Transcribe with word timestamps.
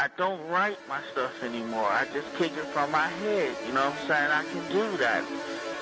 I 0.00 0.08
don't 0.16 0.40
write 0.48 0.78
my 0.88 0.98
stuff 1.12 1.42
anymore. 1.42 1.84
I 1.84 2.06
just 2.14 2.34
kick 2.36 2.52
it 2.52 2.64
from 2.72 2.90
my 2.90 3.06
head. 3.06 3.54
You 3.66 3.74
know 3.74 3.90
what 3.90 4.00
I'm 4.00 4.08
saying? 4.08 4.30
I 4.30 4.44
can 4.44 4.72
do 4.72 4.96
that. 4.96 5.22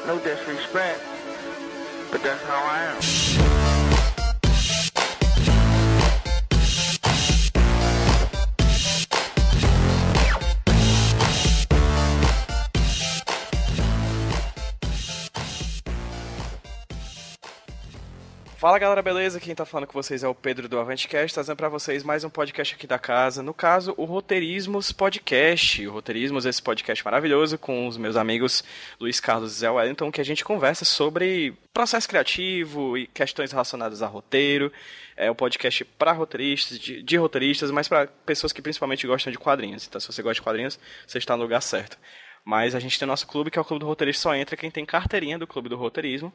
No 0.09 0.19
disrespect, 0.19 1.05
but 2.11 2.21
that's 2.25 2.43
how 2.43 2.65
I 2.65 3.53
am. 3.53 3.58
Fala 18.59 18.77
galera, 18.77 19.01
beleza? 19.01 19.39
Quem 19.39 19.55
tá 19.55 19.65
falando 19.65 19.87
com 19.87 19.93
vocês 19.93 20.25
é 20.25 20.27
o 20.27 20.35
Pedro 20.35 20.69
do 20.69 20.81
Avantcast, 20.81 21.33
trazendo 21.33 21.57
para 21.57 21.69
vocês 21.69 22.03
mais 22.03 22.25
um 22.25 22.29
podcast 22.29 22.75
aqui 22.75 22.89
da 22.89 22.99
casa. 22.99 23.41
No 23.41 23.55
caso, 23.55 23.95
o 23.97 24.05
Roteirismos 24.05 24.91
Podcast. 24.91 25.87
O 25.87 25.93
Roteirismos, 25.93 26.45
esse 26.45 26.61
podcast 26.61 27.05
maravilhoso 27.05 27.57
com 27.57 27.87
os 27.87 27.97
meus 27.97 28.17
amigos 28.17 28.65
Luiz 28.99 29.21
Carlos 29.21 29.53
e 29.53 29.61
Zé 29.61 29.71
Wellington, 29.71 30.11
que 30.11 30.21
a 30.21 30.25
gente 30.25 30.45
conversa 30.45 30.85
sobre 30.85 31.57
processo 31.73 32.09
criativo 32.09 32.99
e 32.99 33.07
questões 33.07 33.53
relacionadas 33.53 34.03
a 34.03 34.09
roteiro. 34.09 34.73
É 35.17 35.31
um 35.31 35.37
podcast 35.37 35.85
para 35.85 36.11
roteiristas, 36.11 36.81
de, 36.81 37.01
de 37.01 37.17
roteiristas, 37.17 37.71
mas 37.71 37.87
para 37.87 38.09
pessoas 38.27 38.53
que 38.53 38.61
principalmente 38.61 39.07
gostam 39.07 39.31
de 39.31 39.39
quadrinhos. 39.39 39.87
Então, 39.87 40.01
se 40.01 40.09
você 40.09 40.21
gosta 40.21 40.35
de 40.35 40.43
quadrinhos, 40.43 40.81
você 41.07 41.19
está 41.19 41.37
no 41.37 41.45
lugar 41.45 41.63
certo. 41.63 41.97
Mas 42.45 42.75
a 42.75 42.81
gente 42.81 42.99
tem 42.99 43.07
nosso 43.07 43.29
clube, 43.29 43.53
que 43.53 43.59
é 43.59 43.63
o 43.63 43.65
Clube 43.65 43.85
do 43.85 43.87
Roteirista, 43.87 44.23
só 44.23 44.35
entra 44.35 44.57
quem 44.57 44.69
tem 44.69 44.85
carteirinha 44.85 45.39
do 45.39 45.47
Clube 45.47 45.69
do 45.69 45.77
Roteirismo 45.77 46.35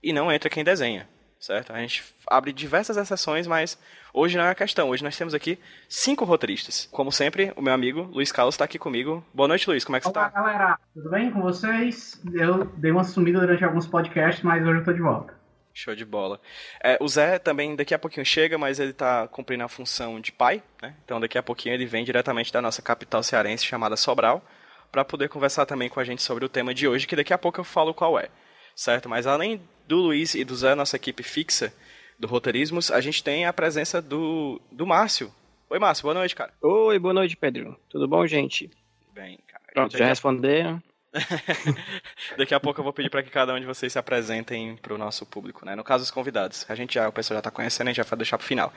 e 0.00 0.12
não 0.12 0.30
entra 0.30 0.48
quem 0.48 0.62
desenha 0.62 1.08
certo? 1.46 1.72
A 1.72 1.78
gente 1.78 2.04
abre 2.26 2.52
diversas 2.52 2.96
exceções, 2.96 3.46
mas 3.46 3.78
hoje 4.12 4.36
não 4.36 4.44
é 4.44 4.50
a 4.50 4.54
questão. 4.54 4.90
Hoje 4.90 5.04
nós 5.04 5.16
temos 5.16 5.32
aqui 5.32 5.58
cinco 5.88 6.24
roteiristas. 6.24 6.88
Como 6.90 7.12
sempre, 7.12 7.52
o 7.56 7.62
meu 7.62 7.72
amigo 7.72 8.02
Luiz 8.12 8.32
Carlos 8.32 8.56
está 8.56 8.64
aqui 8.64 8.78
comigo. 8.78 9.24
Boa 9.32 9.46
noite, 9.46 9.68
Luiz. 9.68 9.84
Como 9.84 9.96
é 9.96 10.00
que 10.00 10.08
Olá, 10.08 10.22
você 10.22 10.28
está? 10.28 10.40
Olá, 10.40 10.52
galera. 10.52 10.78
Tudo 10.92 11.10
bem 11.10 11.30
com 11.30 11.40
vocês? 11.40 12.20
Eu 12.34 12.64
dei 12.76 12.90
uma 12.90 13.04
sumida 13.04 13.38
durante 13.38 13.64
alguns 13.64 13.86
podcasts, 13.86 14.42
mas 14.42 14.62
hoje 14.62 14.72
eu 14.72 14.78
estou 14.80 14.94
de 14.94 15.00
volta. 15.00 15.34
Show 15.72 15.94
de 15.94 16.04
bola. 16.04 16.40
É, 16.82 16.98
o 17.00 17.06
Zé 17.06 17.38
também 17.38 17.76
daqui 17.76 17.94
a 17.94 17.98
pouquinho 17.98 18.24
chega, 18.24 18.58
mas 18.58 18.80
ele 18.80 18.90
está 18.90 19.28
cumprindo 19.28 19.62
a 19.62 19.68
função 19.68 20.18
de 20.20 20.32
pai, 20.32 20.62
né? 20.82 20.94
Então 21.04 21.20
daqui 21.20 21.38
a 21.38 21.42
pouquinho 21.42 21.74
ele 21.74 21.86
vem 21.86 22.02
diretamente 22.02 22.52
da 22.52 22.62
nossa 22.62 22.80
capital 22.80 23.22
cearense 23.22 23.64
chamada 23.64 23.94
Sobral, 23.94 24.42
para 24.90 25.04
poder 25.04 25.28
conversar 25.28 25.66
também 25.66 25.90
com 25.90 26.00
a 26.00 26.04
gente 26.04 26.22
sobre 26.22 26.46
o 26.46 26.48
tema 26.48 26.72
de 26.72 26.88
hoje, 26.88 27.06
que 27.06 27.14
daqui 27.14 27.32
a 27.32 27.38
pouco 27.38 27.60
eu 27.60 27.64
falo 27.64 27.92
qual 27.92 28.18
é, 28.18 28.30
certo? 28.76 29.08
Mas 29.08 29.26
além 29.26 29.60
do 29.88 29.96
Luiz 29.96 30.34
e 30.34 30.44
do 30.44 30.54
Zé, 30.54 30.74
nossa 30.74 30.96
equipe 30.96 31.22
fixa, 31.22 31.72
do 32.18 32.28
Roteirismos, 32.28 32.90
a 32.90 33.00
gente 33.00 33.24
tem 33.24 33.46
a 33.46 33.52
presença 33.52 34.00
do, 34.00 34.60
do 34.70 34.86
Márcio. 34.86 35.32
Oi, 35.68 35.78
Márcio, 35.78 36.02
boa 36.02 36.14
noite, 36.14 36.36
cara. 36.36 36.52
Oi, 36.62 36.98
boa 36.98 37.14
noite, 37.14 37.36
Pedro. 37.36 37.78
Tudo 37.88 38.06
bom, 38.06 38.26
gente? 38.26 38.70
Bem, 39.12 39.38
cara. 39.48 39.64
Pronto, 39.72 39.96
já 39.96 40.06
responderam. 40.06 40.80
Daqui 42.36 42.54
a 42.54 42.60
pouco 42.60 42.80
eu 42.80 42.84
vou 42.84 42.92
pedir 42.92 43.10
para 43.10 43.22
que 43.22 43.30
cada 43.30 43.54
um 43.54 43.60
de 43.60 43.66
vocês 43.66 43.92
se 43.92 43.98
apresentem 43.98 44.76
para 44.76 44.94
o 44.94 44.98
nosso 44.98 45.24
público, 45.24 45.64
né? 45.64 45.74
No 45.74 45.82
caso, 45.82 46.04
os 46.04 46.10
convidados. 46.10 46.66
A 46.68 46.74
gente 46.74 46.94
já, 46.94 47.08
o 47.08 47.12
pessoal 47.12 47.36
já 47.36 47.40
está 47.40 47.50
conhecendo, 47.50 47.88
a 47.88 47.90
gente 47.90 47.96
já 47.96 48.02
vai 48.02 48.18
deixar 48.18 48.36
para 48.36 48.44
o 48.44 48.46
final. 48.46 48.72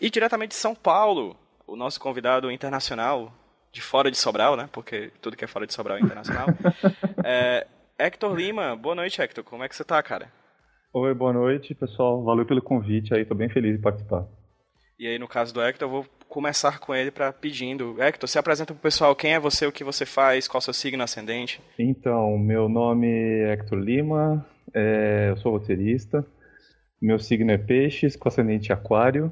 E 0.00 0.08
diretamente 0.08 0.50
de 0.50 0.56
São 0.56 0.74
Paulo, 0.74 1.36
o 1.66 1.76
nosso 1.76 2.00
convidado 2.00 2.50
internacional, 2.50 3.32
de 3.72 3.80
fora 3.80 4.10
de 4.10 4.16
Sobral, 4.16 4.56
né? 4.56 4.68
Porque 4.72 5.12
tudo 5.20 5.36
que 5.36 5.44
é 5.44 5.48
fora 5.48 5.66
de 5.66 5.74
Sobral 5.74 5.98
é 5.98 6.00
internacional. 6.00 6.46
é, 7.24 7.66
Hector 8.00 8.34
Lima, 8.34 8.74
boa 8.74 8.94
noite, 8.94 9.20
Hector. 9.20 9.44
Como 9.44 9.62
é 9.62 9.68
que 9.68 9.76
você 9.76 9.84
tá, 9.84 10.02
cara? 10.02 10.32
Oi, 10.90 11.12
boa 11.12 11.34
noite, 11.34 11.74
pessoal. 11.74 12.24
Valeu 12.24 12.46
pelo 12.46 12.62
convite 12.62 13.12
aí, 13.12 13.26
tô 13.26 13.34
bem 13.34 13.50
feliz 13.50 13.76
de 13.76 13.82
participar. 13.82 14.26
E 14.98 15.06
aí, 15.06 15.18
no 15.18 15.28
caso 15.28 15.52
do 15.52 15.60
Hector, 15.60 15.86
eu 15.86 15.92
vou 15.92 16.06
começar 16.26 16.78
com 16.78 16.94
ele 16.94 17.10
para 17.10 17.30
pedindo. 17.30 18.02
Hector, 18.02 18.26
se 18.26 18.38
apresenta 18.38 18.72
pro 18.72 18.82
pessoal 18.82 19.14
quem 19.14 19.34
é 19.34 19.38
você, 19.38 19.66
o 19.66 19.72
que 19.72 19.84
você 19.84 20.06
faz, 20.06 20.48
qual 20.48 20.62
seu 20.62 20.72
signo 20.72 21.02
ascendente. 21.02 21.60
Então, 21.78 22.38
meu 22.38 22.70
nome 22.70 23.06
é 23.06 23.52
Hector 23.52 23.78
Lima, 23.78 24.46
é, 24.72 25.26
eu 25.28 25.36
sou 25.36 25.52
roteirista. 25.52 26.24
Meu 27.02 27.18
signo 27.18 27.50
é 27.50 27.58
peixes, 27.58 28.16
com 28.16 28.28
ascendente 28.28 28.72
aquário. 28.72 29.30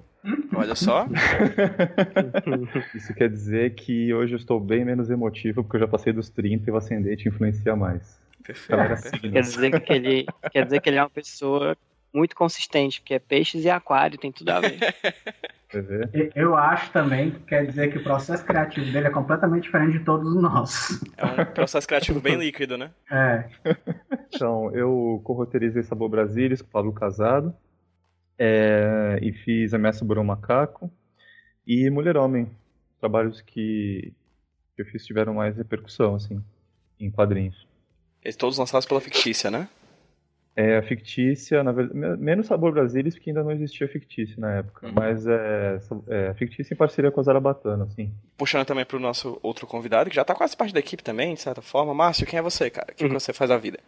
Olha 0.55 0.75
só. 0.75 1.07
Isso 2.95 3.15
quer 3.15 3.31
dizer 3.31 3.75
que 3.75 4.13
hoje 4.13 4.35
eu 4.35 4.39
estou 4.39 4.61
bem 4.61 4.85
menos 4.85 5.09
emotivo, 5.09 5.63
porque 5.63 5.77
eu 5.77 5.81
já 5.81 5.89
passei 5.89 6.13
dos 6.13 6.29
30 6.29 6.69
e 6.69 6.73
o 6.73 6.77
ascendente 6.77 7.27
influencia 7.27 7.75
mais. 7.75 8.28
Perfeito. 8.49 9.31
Quer 9.31 9.41
dizer 9.41 9.81
que 9.81 9.93
ele 9.93 10.27
quer 10.51 10.65
dizer 10.65 10.81
que 10.81 10.89
ele 10.89 10.97
é 10.97 11.03
uma 11.03 11.11
pessoa 11.11 11.77
muito 12.15 12.35
consistente, 12.35 13.01
porque 13.01 13.13
é 13.13 13.19
peixes 13.19 13.63
e 13.65 13.69
aquário, 13.69 14.19
tem 14.19 14.33
tudo 14.33 14.49
a 14.49 14.61
ver. 14.61 14.79
Eu 16.35 16.57
acho 16.57 16.91
também 16.93 17.31
que 17.31 17.41
quer 17.41 17.67
dizer 17.67 17.93
que 17.93 17.99
o 17.99 18.03
processo 18.03 18.43
criativo 18.43 18.91
dele 18.91 19.09
é 19.09 19.11
completamente 19.11 19.65
diferente 19.65 19.99
de 19.99 20.05
todos 20.05 20.35
os 20.35 20.43
nossos. 20.43 20.99
É 21.15 21.43
um 21.43 21.45
processo 21.45 21.87
criativo 21.87 22.21
bem 22.23 22.37
líquido, 22.37 22.79
né? 22.79 22.91
É. 23.11 23.45
Então, 24.35 24.75
eu 24.75 25.21
corroteirizei 25.25 25.83
Sabor 25.83 26.09
Brasília 26.09 26.57
com 26.57 26.65
o 26.65 26.69
Pablo 26.69 26.93
Casado. 26.95 27.55
É, 28.39 29.19
e 29.21 29.31
fiz 29.31 29.75
Ameaça 29.75 30.07
Burão 30.07 30.25
Macaco. 30.25 30.91
E 31.67 31.91
Mulher 31.91 32.17
Homem. 32.17 32.51
Trabalhos 32.99 33.43
que, 33.43 34.15
que 34.75 34.81
eu 34.81 34.87
fiz 34.87 35.05
tiveram 35.05 35.35
mais 35.35 35.55
repercussão, 35.55 36.15
assim, 36.15 36.43
em 36.99 37.11
quadrinhos. 37.11 37.68
Eles 38.25 38.37
todos 38.37 38.59
lançados 38.59 38.87
pela 38.87 39.01
fictícia, 39.01 39.51
né? 39.51 39.69
É, 40.61 40.77
a 40.77 40.83
fictícia, 40.83 41.63
na 41.63 41.71
verdade, 41.71 42.19
menos 42.19 42.49
Sabor 42.49 42.73
Brasilis, 42.73 43.15
porque 43.15 43.31
ainda 43.31 43.45
não 43.45 43.53
existia 43.53 43.87
fictícia 43.87 44.35
na 44.39 44.57
época, 44.57 44.89
uhum. 44.89 44.93
mas 44.93 45.25
é, 45.25 45.79
é 46.09 46.35
fictícia 46.35 46.75
em 46.75 46.77
parceria 46.77 47.13
com 47.13 47.21
a 47.21 47.23
Zarabatana, 47.23 47.85
assim. 47.85 48.13
Puxando 48.37 48.67
também 48.67 48.85
pro 48.85 48.99
nosso 48.99 49.39
outro 49.41 49.69
convidado, 49.69 50.11
que 50.11 50.17
já 50.17 50.25
tá 50.25 50.35
quase 50.35 50.57
parte 50.57 50.75
da 50.75 50.81
equipe 50.81 51.01
também, 51.01 51.35
de 51.35 51.41
certa 51.41 51.63
forma. 51.63 51.95
Márcio, 51.95 52.27
quem 52.27 52.41
é 52.41 52.43
você, 52.43 52.69
cara? 52.71 52.89
O 52.91 52.97
que, 52.97 53.05
uhum. 53.05 53.11
que 53.11 53.21
você 53.21 53.33
faz 53.33 53.51
da 53.51 53.57
vida? 53.57 53.79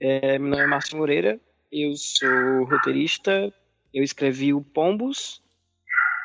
É, 0.00 0.38
meu 0.38 0.48
nome 0.48 0.62
é 0.62 0.66
Márcio 0.66 0.96
Moreira, 0.96 1.38
eu 1.70 1.94
sou 1.94 2.64
roteirista, 2.64 3.52
eu 3.92 4.02
escrevi 4.02 4.54
o 4.54 4.62
Pombos, 4.62 5.42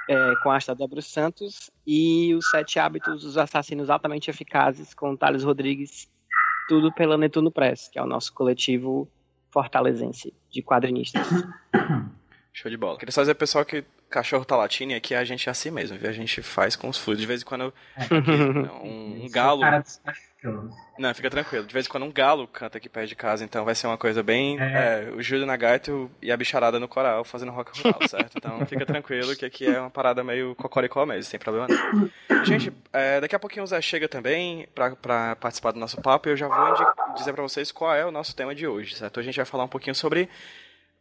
é, 0.10 0.16
com 0.42 0.50
a 0.50 0.54
arte 0.54 0.68
da 0.68 0.74
Débora 0.74 1.02
Santos, 1.02 1.70
e 1.86 2.34
os 2.36 2.50
Sete 2.50 2.80
Hábitos 2.80 3.24
dos 3.24 3.38
Assassinos 3.38 3.90
Altamente 3.90 4.30
Eficazes, 4.30 4.94
com 4.94 5.14
Thales 5.18 5.44
Rodrigues 5.44 6.10
tudo 6.68 6.92
pela 6.92 7.18
Netuno 7.18 7.52
Press, 7.52 7.88
que 7.88 8.00
é 8.00 8.02
o 8.02 8.08
nosso 8.08 8.34
coletivo 8.34 9.08
fortalezense 9.50 10.34
de 10.50 10.62
quadrinistas. 10.62 11.28
Show 12.54 12.70
de 12.70 12.78
bola. 12.78 12.98
Queria 12.98 13.12
só 13.12 13.22
dizer, 13.22 13.36
pessoal, 13.36 13.64
que 13.64 13.84
cachorro 14.10 14.44
tá 14.44 14.58
latindo 14.58 14.92
e 14.92 14.96
aqui 14.96 15.16
a 15.16 15.24
gente 15.24 15.48
é 15.48 15.52
assim 15.52 15.72
mesmo, 15.72 15.98
viu? 15.98 16.10
A 16.10 16.14
gente 16.14 16.42
faz 16.42 16.76
com 16.76 16.90
os 16.90 16.98
fluidos. 16.98 17.22
De 17.22 17.28
vez 17.28 17.42
em 17.42 17.46
quando 17.46 17.74
aqui, 17.96 18.14
um, 18.84 19.26
um 19.26 19.30
galo. 19.30 19.62
Não, 20.98 21.14
fica 21.14 21.30
tranquilo. 21.30 21.66
De 21.66 21.74
vez 21.74 21.86
em 21.86 21.90
quando 21.90 22.04
um 22.04 22.12
galo 22.12 22.48
canta 22.48 22.78
aqui 22.78 22.90
perto 22.90 23.08
de 23.08 23.16
casa, 23.16 23.44
então 23.44 23.64
vai 23.64 23.76
ser 23.76 23.88
uma 23.88 23.98
coisa 23.98 24.24
bem. 24.24 24.60
É. 24.60 25.06
É, 25.08 25.12
o 25.12 25.22
Júlio 25.22 25.46
Nagaito 25.46 26.10
e 26.22 26.32
a 26.32 26.38
bicharada 26.38 26.80
no 26.80 26.88
coral 26.88 27.24
fazendo 27.24 27.52
rock 27.52 27.72
and 27.78 27.92
roll, 27.92 28.08
certo? 28.08 28.38
Então 28.38 28.66
fica 28.66 28.86
tranquilo 28.86 29.36
que 29.36 29.46
aqui 29.46 29.68
é 29.68 29.80
uma 29.80 29.90
parada 29.90 30.24
meio 30.24 30.56
cocoricó 30.56 31.06
mesmo, 31.06 31.24
sem 31.24 31.40
problema 31.40 31.68
não. 31.68 32.44
Gente, 32.44 32.74
é, 32.92 33.22
daqui 33.22 33.36
a 33.36 33.40
pouquinho 33.40 33.64
o 33.64 33.68
Zé 33.68 33.82
chega 33.82 34.08
também 34.08 34.68
pra, 34.74 34.96
pra 34.96 35.36
participar 35.36 35.72
do 35.72 35.80
nosso 35.80 36.02
papo 36.02 36.28
e 36.28 36.32
eu 36.32 36.38
já 36.38 36.48
vou 36.48 37.14
dizer 37.14 37.34
pra 37.34 37.44
vocês 37.44 37.72
qual 37.72 37.94
é 37.94 38.06
o 38.06 38.12
nosso 38.12 38.36
tema 38.36 38.56
de 38.56 38.66
hoje, 38.66 38.96
certo? 38.96 39.20
A 39.20 39.24
gente 39.24 39.36
vai 39.36 39.46
falar 39.46 39.66
um 39.66 39.70
pouquinho 39.70 39.96
sobre 39.96 40.28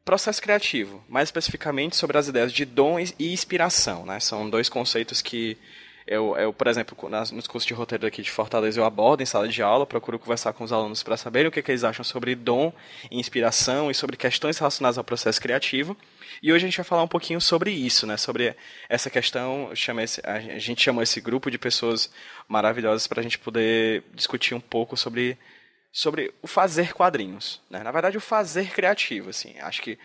processo 0.04 0.42
criativo, 0.42 1.02
mais 1.08 1.28
especificamente 1.28 1.96
sobre 1.96 2.18
as 2.18 2.28
ideias 2.28 2.52
de 2.52 2.64
dom 2.64 2.98
e 2.98 3.32
inspiração, 3.32 4.04
né? 4.04 4.20
São 4.20 4.48
dois 4.48 4.68
conceitos 4.68 5.22
que 5.22 5.56
eu, 6.10 6.36
eu 6.36 6.52
por 6.52 6.66
exemplo, 6.66 7.08
nas, 7.08 7.30
nos 7.30 7.46
cursos 7.46 7.64
de 7.64 7.72
roteiro 7.72 8.04
aqui 8.04 8.20
de 8.20 8.32
Fortaleza 8.32 8.80
eu 8.80 8.84
abordo 8.84 9.22
em 9.22 9.26
sala 9.26 9.46
de 9.46 9.62
aula, 9.62 9.86
procuro 9.86 10.18
conversar 10.18 10.52
com 10.52 10.64
os 10.64 10.72
alunos 10.72 11.04
para 11.04 11.16
saber 11.16 11.46
o 11.46 11.52
que, 11.52 11.62
que 11.62 11.70
eles 11.70 11.84
acham 11.84 12.04
sobre 12.04 12.34
dom 12.34 12.72
e 13.08 13.20
inspiração 13.20 13.88
e 13.92 13.94
sobre 13.94 14.16
questões 14.16 14.58
relacionadas 14.58 14.98
ao 14.98 15.04
processo 15.04 15.40
criativo. 15.40 15.96
E 16.42 16.52
hoje 16.52 16.64
a 16.64 16.68
gente 16.68 16.76
vai 16.76 16.84
falar 16.84 17.04
um 17.04 17.08
pouquinho 17.08 17.40
sobre 17.40 17.70
isso, 17.70 18.08
né? 18.08 18.16
Sobre 18.16 18.56
essa 18.88 19.08
questão, 19.08 19.70
esse, 19.72 20.20
a 20.24 20.58
gente 20.58 20.82
chamou 20.82 21.00
esse 21.00 21.20
grupo 21.20 21.48
de 21.48 21.58
pessoas 21.58 22.10
maravilhosas 22.48 23.06
para 23.06 23.20
a 23.20 23.22
gente 23.22 23.38
poder 23.38 24.02
discutir 24.12 24.54
um 24.54 24.60
pouco 24.60 24.96
sobre 24.96 25.38
sobre 25.92 26.32
o 26.42 26.46
fazer 26.46 26.92
quadrinhos, 26.92 27.60
né? 27.70 27.84
Na 27.84 27.92
verdade, 27.92 28.16
o 28.16 28.20
fazer 28.20 28.70
criativo, 28.70 29.30
assim. 29.30 29.58
Acho 29.60 29.80
que 29.82 29.96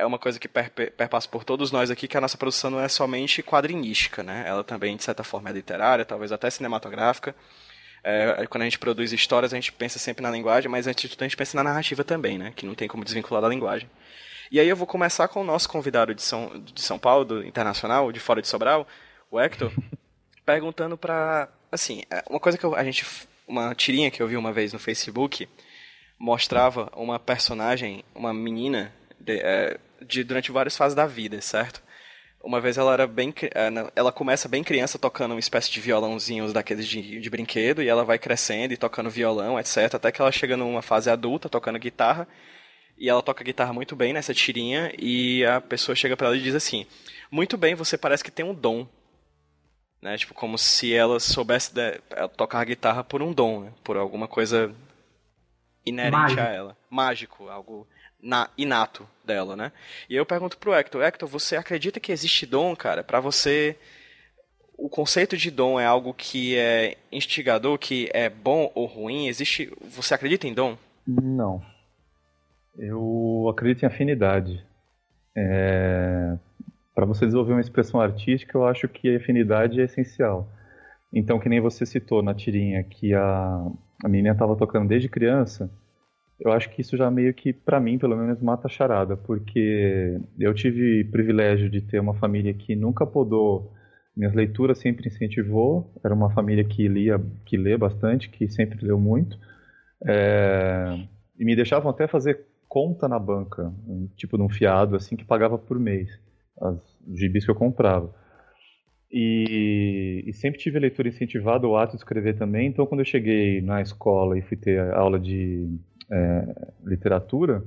é 0.00 0.06
uma 0.06 0.18
coisa 0.18 0.38
que 0.38 0.48
per, 0.48 0.70
perpassa 0.70 1.28
por 1.28 1.44
todos 1.44 1.70
nós 1.70 1.90
aqui, 1.90 2.08
que 2.08 2.16
a 2.16 2.20
nossa 2.20 2.36
produção 2.36 2.70
não 2.70 2.80
é 2.80 2.88
somente 2.88 3.42
quadrinística, 3.42 4.22
né? 4.22 4.44
Ela 4.46 4.64
também, 4.64 4.96
de 4.96 5.04
certa 5.04 5.22
forma, 5.22 5.50
é 5.50 5.52
literária, 5.52 6.04
talvez 6.04 6.32
até 6.32 6.50
cinematográfica. 6.50 7.34
É, 8.02 8.46
quando 8.48 8.62
a 8.62 8.64
gente 8.64 8.78
produz 8.78 9.12
histórias, 9.12 9.52
a 9.52 9.56
gente 9.56 9.72
pensa 9.72 9.98
sempre 9.98 10.22
na 10.22 10.30
linguagem, 10.30 10.70
mas 10.70 10.86
antes 10.86 11.02
de 11.02 11.08
tudo 11.10 11.22
a 11.22 11.26
gente 11.26 11.36
pensa 11.36 11.56
na 11.56 11.62
narrativa 11.62 12.02
também, 12.02 12.38
né? 12.38 12.52
Que 12.56 12.66
não 12.66 12.74
tem 12.74 12.88
como 12.88 13.04
desvincular 13.04 13.42
da 13.42 13.48
linguagem. 13.48 13.88
E 14.50 14.58
aí 14.58 14.68
eu 14.68 14.76
vou 14.76 14.86
começar 14.86 15.28
com 15.28 15.42
o 15.42 15.44
nosso 15.44 15.68
convidado 15.68 16.14
de 16.14 16.22
São, 16.22 16.60
de 16.60 16.80
São 16.80 16.98
Paulo, 16.98 17.24
do 17.24 17.46
internacional, 17.46 18.10
de 18.10 18.18
fora 18.18 18.42
de 18.42 18.48
Sobral, 18.48 18.86
o 19.30 19.38
Hector, 19.38 19.72
perguntando 20.44 20.96
para 20.96 21.48
assim, 21.70 22.02
é, 22.10 22.24
uma 22.28 22.40
coisa 22.40 22.58
que 22.58 22.64
eu, 22.64 22.74
a 22.74 22.82
gente 22.82 23.06
uma 23.46 23.74
tirinha 23.74 24.10
que 24.10 24.22
eu 24.22 24.28
vi 24.28 24.36
uma 24.36 24.52
vez 24.52 24.72
no 24.72 24.78
Facebook 24.78 25.48
mostrava 26.18 26.90
uma 26.94 27.18
personagem, 27.18 28.04
uma 28.14 28.32
menina 28.32 28.92
de, 29.18 29.38
é, 29.38 29.78
de 30.06 30.24
durante 30.24 30.52
várias 30.52 30.76
fases 30.76 30.94
da 30.94 31.06
vida, 31.06 31.40
certo? 31.40 31.82
Uma 32.42 32.60
vez 32.60 32.78
ela 32.78 32.92
era 32.92 33.06
bem. 33.06 33.34
É, 33.54 33.68
ela 33.94 34.10
começa 34.10 34.48
bem 34.48 34.64
criança 34.64 34.98
tocando 34.98 35.32
uma 35.32 35.40
espécie 35.40 35.70
de 35.70 35.80
violãozinhos 35.80 36.52
daqueles 36.52 36.86
de, 36.86 37.20
de 37.20 37.30
brinquedo, 37.30 37.82
e 37.82 37.88
ela 37.88 38.04
vai 38.04 38.18
crescendo 38.18 38.72
e 38.72 38.78
tocando 38.78 39.10
violão, 39.10 39.60
etc. 39.60 39.94
Até 39.94 40.10
que 40.10 40.20
ela 40.20 40.32
chega 40.32 40.56
numa 40.56 40.80
fase 40.80 41.10
adulta, 41.10 41.48
tocando 41.48 41.78
guitarra. 41.78 42.26
E 42.96 43.08
ela 43.08 43.22
toca 43.22 43.44
guitarra 43.44 43.72
muito 43.72 43.94
bem 43.96 44.12
nessa 44.12 44.34
tirinha, 44.34 44.92
e 44.98 45.44
a 45.44 45.60
pessoa 45.60 45.94
chega 45.94 46.16
para 46.16 46.28
ela 46.28 46.36
e 46.36 46.42
diz 46.42 46.54
assim: 46.54 46.86
Muito 47.30 47.56
bem, 47.58 47.74
você 47.74 47.98
parece 47.98 48.24
que 48.24 48.30
tem 48.30 48.44
um 48.44 48.54
dom. 48.54 48.86
Né? 50.00 50.16
Tipo, 50.16 50.32
como 50.32 50.56
se 50.56 50.94
ela 50.94 51.20
soubesse 51.20 51.74
de, 51.74 52.00
tocar 52.36 52.64
guitarra 52.64 53.04
por 53.04 53.22
um 53.22 53.32
dom, 53.34 53.60
né? 53.60 53.72
por 53.84 53.98
alguma 53.98 54.26
coisa 54.26 54.74
inerente 55.84 56.16
Mágico. 56.16 56.40
a 56.40 56.44
ela. 56.44 56.76
Mágico, 56.88 57.48
algo 57.48 57.86
na, 58.22 58.48
inato 58.56 59.06
dela, 59.24 59.56
né? 59.56 59.72
E 60.08 60.16
eu 60.16 60.26
pergunto 60.26 60.58
pro 60.58 60.74
Hector, 60.74 61.02
Hector, 61.02 61.28
você 61.28 61.56
acredita 61.56 62.00
que 62.00 62.12
existe 62.12 62.46
dom, 62.46 62.74
cara? 62.74 63.02
Para 63.02 63.20
você, 63.20 63.76
o 64.76 64.88
conceito 64.88 65.36
de 65.36 65.50
dom 65.50 65.78
é 65.78 65.86
algo 65.86 66.14
que 66.14 66.56
é 66.56 66.96
instigador, 67.12 67.78
que 67.78 68.08
é 68.12 68.28
bom 68.28 68.70
ou 68.74 68.86
ruim? 68.86 69.28
Existe, 69.28 69.72
você 69.90 70.14
acredita 70.14 70.46
em 70.46 70.54
dom? 70.54 70.76
Não. 71.06 71.62
Eu 72.78 73.46
acredito 73.50 73.82
em 73.82 73.86
afinidade. 73.86 74.64
É... 75.36 76.36
Para 76.94 77.06
você 77.06 77.24
desenvolver 77.24 77.52
uma 77.52 77.60
expressão 77.60 78.00
artística, 78.00 78.56
eu 78.56 78.66
acho 78.66 78.88
que 78.88 79.14
a 79.14 79.18
afinidade 79.18 79.80
é 79.80 79.84
essencial. 79.84 80.48
Então, 81.12 81.38
que 81.38 81.48
nem 81.48 81.60
você 81.60 81.84
citou 81.84 82.22
na 82.22 82.34
tirinha 82.34 82.82
que 82.84 83.14
a, 83.14 83.66
a 84.04 84.08
menina 84.08 84.32
estava 84.32 84.56
tocando 84.56 84.88
desde 84.88 85.08
criança, 85.08 85.70
eu 86.40 86.52
acho 86.52 86.70
que 86.70 86.80
isso 86.80 86.96
já 86.96 87.10
meio 87.10 87.34
que, 87.34 87.52
para 87.52 87.78
mim, 87.78 87.98
pelo 87.98 88.16
menos, 88.16 88.40
mata 88.40 88.66
a 88.66 88.70
charada, 88.70 89.16
porque 89.16 90.18
eu 90.38 90.54
tive 90.54 91.04
privilégio 91.04 91.68
de 91.68 91.80
ter 91.82 92.00
uma 92.00 92.14
família 92.14 92.54
que 92.54 92.74
nunca 92.74 93.06
podou 93.06 93.72
minhas 94.16 94.34
leituras, 94.34 94.78
sempre 94.78 95.08
incentivou. 95.08 95.92
Era 96.02 96.14
uma 96.14 96.30
família 96.30 96.64
que 96.64 96.88
lia, 96.88 97.20
que 97.44 97.56
lê 97.56 97.76
bastante, 97.76 98.30
que 98.30 98.48
sempre 98.48 98.84
leu 98.84 98.98
muito. 98.98 99.38
É... 100.06 101.06
E 101.38 101.44
me 101.44 101.54
deixavam 101.54 101.90
até 101.90 102.08
fazer 102.08 102.46
conta 102.68 103.08
na 103.08 103.18
banca, 103.18 103.72
tipo 104.16 104.38
num 104.38 104.48
fiado, 104.48 104.96
assim, 104.96 105.16
que 105.16 105.24
pagava 105.24 105.58
por 105.58 105.78
mês, 105.78 106.08
as 106.60 106.78
gibis 107.14 107.44
que 107.44 107.50
eu 107.50 107.54
comprava. 107.54 108.14
E, 109.12 110.22
e, 110.24 110.32
sempre 110.32 110.60
tive 110.60 110.78
a 110.78 110.80
leitura 110.80 111.08
incentivada, 111.08 111.66
o 111.66 111.76
ato 111.76 111.96
de 111.96 112.02
escrever 112.02 112.38
também. 112.38 112.68
Então, 112.68 112.86
quando 112.86 113.00
eu 113.00 113.04
cheguei 113.04 113.60
na 113.60 113.82
escola 113.82 114.38
e 114.38 114.42
fui 114.42 114.56
ter 114.56 114.78
aula 114.94 115.18
de 115.18 115.68
é, 116.10 116.72
literatura, 116.84 117.62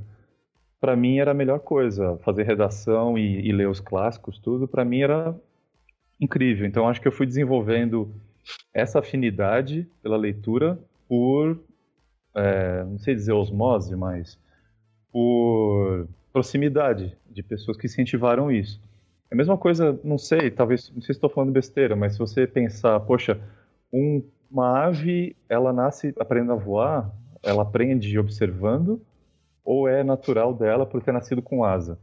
para 0.79 0.95
mim 0.95 1.19
era 1.19 1.31
a 1.31 1.33
melhor 1.33 1.59
coisa. 1.59 2.17
Fazer 2.23 2.43
redação 2.43 3.17
e, 3.17 3.47
e 3.47 3.51
ler 3.51 3.69
os 3.69 3.79
clássicos, 3.79 4.37
tudo, 4.39 4.67
para 4.67 4.83
mim 4.83 5.01
era 5.01 5.35
incrível. 6.19 6.65
Então 6.65 6.87
acho 6.87 7.01
que 7.01 7.07
eu 7.07 7.11
fui 7.11 7.25
desenvolvendo 7.25 8.13
essa 8.73 8.99
afinidade 8.99 9.87
pela 10.01 10.17
leitura 10.17 10.77
por, 11.07 11.59
é, 12.35 12.83
não 12.83 12.99
sei 12.99 13.15
dizer 13.15 13.31
osmose, 13.31 13.95
mas 13.95 14.37
por 15.11 16.07
proximidade 16.31 17.15
de 17.29 17.43
pessoas 17.43 17.77
que 17.77 17.85
incentivaram 17.85 18.51
isso. 18.51 18.81
É 19.29 19.35
a 19.35 19.37
mesma 19.37 19.57
coisa, 19.57 19.97
não 20.03 20.17
sei, 20.17 20.49
talvez, 20.51 20.91
não 20.93 21.01
sei 21.01 21.13
se 21.13 21.17
estou 21.17 21.29
falando 21.29 21.51
besteira, 21.51 21.95
mas 21.95 22.13
se 22.13 22.19
você 22.19 22.47
pensar, 22.47 22.99
poxa, 23.01 23.39
um, 23.91 24.23
uma 24.49 24.85
ave, 24.85 25.35
ela 25.47 25.71
nasce 25.71 26.13
aprendendo 26.19 26.53
a 26.53 26.55
voar, 26.55 27.11
ela 27.43 27.63
aprende 27.63 28.17
observando 28.17 29.01
ou 29.63 29.87
é 29.87 30.03
natural 30.03 30.53
dela 30.53 30.85
por 30.85 31.01
ter 31.03 31.11
nascido 31.11 31.41
com 31.41 31.63
asa? 31.63 31.99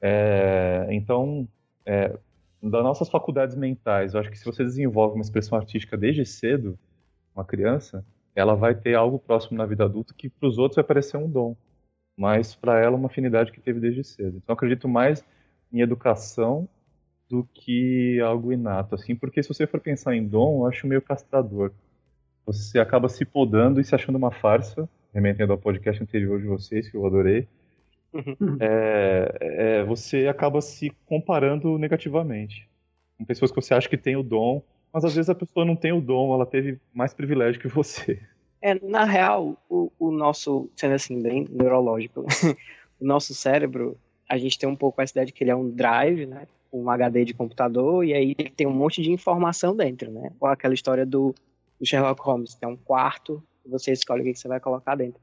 É, 0.00 0.86
então, 0.90 1.46
é, 1.84 2.18
das 2.62 2.82
nossas 2.82 3.08
faculdades 3.08 3.56
mentais, 3.56 4.14
eu 4.14 4.20
acho 4.20 4.30
que 4.30 4.38
se 4.38 4.44
você 4.44 4.64
desenvolve 4.64 5.14
uma 5.14 5.22
expressão 5.22 5.58
artística 5.58 5.96
desde 5.96 6.24
cedo, 6.24 6.78
uma 7.34 7.44
criança, 7.44 8.04
ela 8.34 8.54
vai 8.54 8.74
ter 8.74 8.94
algo 8.94 9.18
próximo 9.18 9.58
na 9.58 9.66
vida 9.66 9.84
adulta 9.84 10.14
que 10.14 10.28
para 10.28 10.48
os 10.48 10.58
outros 10.58 10.76
vai 10.76 10.84
parecer 10.84 11.16
um 11.16 11.30
dom, 11.30 11.56
mas 12.16 12.54
para 12.54 12.78
ela 12.80 12.96
uma 12.96 13.08
afinidade 13.08 13.52
que 13.52 13.60
teve 13.60 13.80
desde 13.80 14.04
cedo. 14.04 14.38
Então, 14.38 14.54
acredito 14.54 14.88
mais 14.88 15.24
em 15.72 15.80
educação 15.80 16.68
do 17.28 17.44
que 17.44 18.20
algo 18.20 18.52
inato, 18.52 18.94
assim, 18.94 19.14
porque 19.14 19.42
se 19.42 19.48
você 19.48 19.66
for 19.66 19.80
pensar 19.80 20.14
em 20.16 20.26
dom, 20.26 20.62
eu 20.62 20.66
acho 20.66 20.86
meio 20.86 21.00
castrador 21.00 21.72
você 22.52 22.78
acaba 22.78 23.08
se 23.08 23.24
podando 23.24 23.80
e 23.80 23.84
se 23.84 23.94
achando 23.94 24.16
uma 24.16 24.30
farsa, 24.30 24.88
remetendo 25.12 25.52
ao 25.52 25.58
podcast 25.58 26.02
anterior 26.02 26.40
de 26.40 26.46
vocês, 26.46 26.88
que 26.88 26.96
eu 26.96 27.06
adorei. 27.06 27.46
Uhum. 28.12 28.56
É, 28.58 29.36
é, 29.40 29.84
você 29.84 30.26
acaba 30.26 30.60
se 30.60 30.90
comparando 31.06 31.78
negativamente 31.78 32.68
com 33.20 33.24
pessoas 33.24 33.52
que 33.52 33.60
você 33.60 33.74
acha 33.74 33.88
que 33.88 33.98
tem 33.98 34.16
o 34.16 34.22
dom, 34.22 34.62
mas 34.92 35.04
às 35.04 35.14
vezes 35.14 35.28
a 35.28 35.34
pessoa 35.34 35.64
não 35.64 35.76
tem 35.76 35.92
o 35.92 36.00
dom, 36.00 36.34
ela 36.34 36.46
teve 36.46 36.80
mais 36.92 37.12
privilégio 37.12 37.60
que 37.60 37.68
você. 37.68 38.18
É, 38.62 38.74
na 38.82 39.04
real, 39.04 39.56
o, 39.68 39.92
o 39.98 40.10
nosso, 40.10 40.70
sendo 40.74 40.94
assim, 40.94 41.20
bem 41.20 41.46
neurológico, 41.50 42.24
o 42.98 43.04
nosso 43.04 43.34
cérebro, 43.34 43.96
a 44.28 44.38
gente 44.38 44.58
tem 44.58 44.68
um 44.68 44.76
pouco 44.76 45.00
essa 45.02 45.12
ideia 45.12 45.26
de 45.26 45.32
que 45.32 45.44
ele 45.44 45.50
é 45.50 45.56
um 45.56 45.70
drive, 45.70 46.26
né? 46.26 46.46
Um 46.72 46.88
HD 46.88 47.24
de 47.24 47.34
computador, 47.34 48.04
e 48.04 48.14
aí 48.14 48.34
ele 48.38 48.50
tem 48.50 48.66
um 48.66 48.72
monte 48.72 49.02
de 49.02 49.10
informação 49.10 49.76
dentro, 49.76 50.10
né? 50.10 50.30
Ou 50.40 50.48
aquela 50.48 50.74
história 50.74 51.04
do 51.04 51.34
do 51.80 51.86
Sherlock 51.86 52.20
Holmes, 52.22 52.54
que 52.54 52.64
é 52.64 52.68
um 52.68 52.76
quarto, 52.76 53.42
você 53.64 53.92
escolhe 53.92 54.20
o 54.20 54.24
que 54.24 54.34
você 54.34 54.46
vai 54.46 54.60
colocar 54.60 54.94
dentro. 54.94 55.20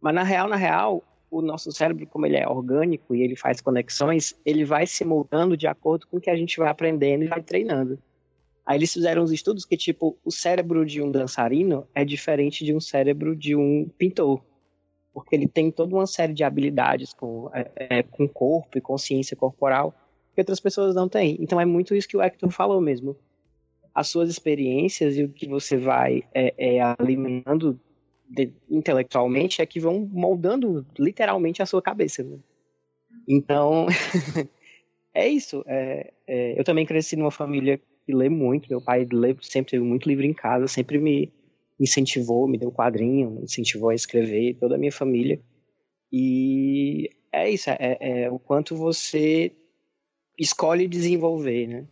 Mas 0.00 0.14
na 0.14 0.22
real, 0.22 0.48
na 0.48 0.56
real, 0.56 1.02
o 1.30 1.40
nosso 1.40 1.72
cérebro, 1.72 2.06
como 2.06 2.26
ele 2.26 2.36
é 2.36 2.46
orgânico 2.46 3.14
e 3.14 3.22
ele 3.22 3.34
faz 3.34 3.60
conexões, 3.60 4.34
ele 4.44 4.64
vai 4.64 4.86
se 4.86 5.04
moldando 5.04 5.56
de 5.56 5.66
acordo 5.66 6.06
com 6.06 6.18
o 6.18 6.20
que 6.20 6.30
a 6.30 6.36
gente 6.36 6.58
vai 6.58 6.68
aprendendo 6.68 7.24
e 7.24 7.28
vai 7.28 7.42
treinando. 7.42 7.98
Aí 8.66 8.78
eles 8.78 8.92
fizeram 8.92 9.22
uns 9.22 9.32
estudos 9.32 9.64
que, 9.64 9.76
tipo, 9.76 10.16
o 10.24 10.30
cérebro 10.30 10.84
de 10.84 11.02
um 11.02 11.10
dançarino 11.10 11.86
é 11.94 12.04
diferente 12.04 12.64
de 12.64 12.74
um 12.74 12.80
cérebro 12.80 13.34
de 13.34 13.54
um 13.54 13.88
pintor. 13.98 14.42
Porque 15.12 15.34
ele 15.34 15.46
tem 15.46 15.70
toda 15.70 15.94
uma 15.94 16.06
série 16.06 16.32
de 16.32 16.42
habilidades 16.42 17.12
com, 17.12 17.50
é, 17.52 17.70
é, 17.76 18.02
com 18.02 18.26
corpo 18.26 18.76
e 18.76 18.80
consciência 18.80 19.36
corporal 19.36 19.94
que 20.34 20.40
outras 20.40 20.60
pessoas 20.60 20.94
não 20.94 21.08
têm. 21.08 21.36
Então 21.40 21.60
é 21.60 21.64
muito 21.64 21.94
isso 21.94 22.08
que 22.08 22.16
o 22.16 22.22
Hector 22.22 22.50
falou 22.50 22.80
mesmo 22.80 23.16
as 23.94 24.08
suas 24.08 24.28
experiências 24.28 25.16
e 25.16 25.22
o 25.22 25.28
que 25.28 25.46
você 25.46 25.76
vai 25.76 26.24
é, 26.34 26.52
é, 26.58 26.80
alimentando 26.98 27.78
de, 28.28 28.52
intelectualmente 28.68 29.62
é 29.62 29.66
que 29.66 29.78
vão 29.78 30.08
moldando 30.12 30.84
literalmente 30.98 31.62
a 31.62 31.66
sua 31.66 31.80
cabeça. 31.80 32.22
Né? 32.24 32.38
Então, 33.28 33.86
é 35.14 35.28
isso. 35.28 35.62
É, 35.66 36.12
é, 36.26 36.58
eu 36.58 36.64
também 36.64 36.84
cresci 36.84 37.14
numa 37.14 37.30
família 37.30 37.80
que 38.04 38.12
lê 38.12 38.28
muito. 38.28 38.68
Meu 38.68 38.80
pai 38.80 39.06
lê, 39.10 39.36
sempre 39.40 39.70
teve 39.72 39.84
muito 39.84 40.08
livro 40.08 40.26
em 40.26 40.34
casa, 40.34 40.66
sempre 40.66 40.98
me 40.98 41.32
incentivou, 41.78 42.48
me 42.48 42.58
deu 42.58 42.72
quadrinho, 42.72 43.30
me 43.30 43.42
incentivou 43.44 43.90
a 43.90 43.94
escrever, 43.94 44.54
toda 44.54 44.74
a 44.74 44.78
minha 44.78 44.92
família. 44.92 45.40
E 46.12 47.10
é 47.32 47.50
isso, 47.50 47.70
é, 47.70 47.98
é 48.00 48.30
o 48.30 48.38
quanto 48.38 48.76
você 48.76 49.52
escolhe 50.38 50.88
desenvolver, 50.88 51.66
né? 51.68 51.86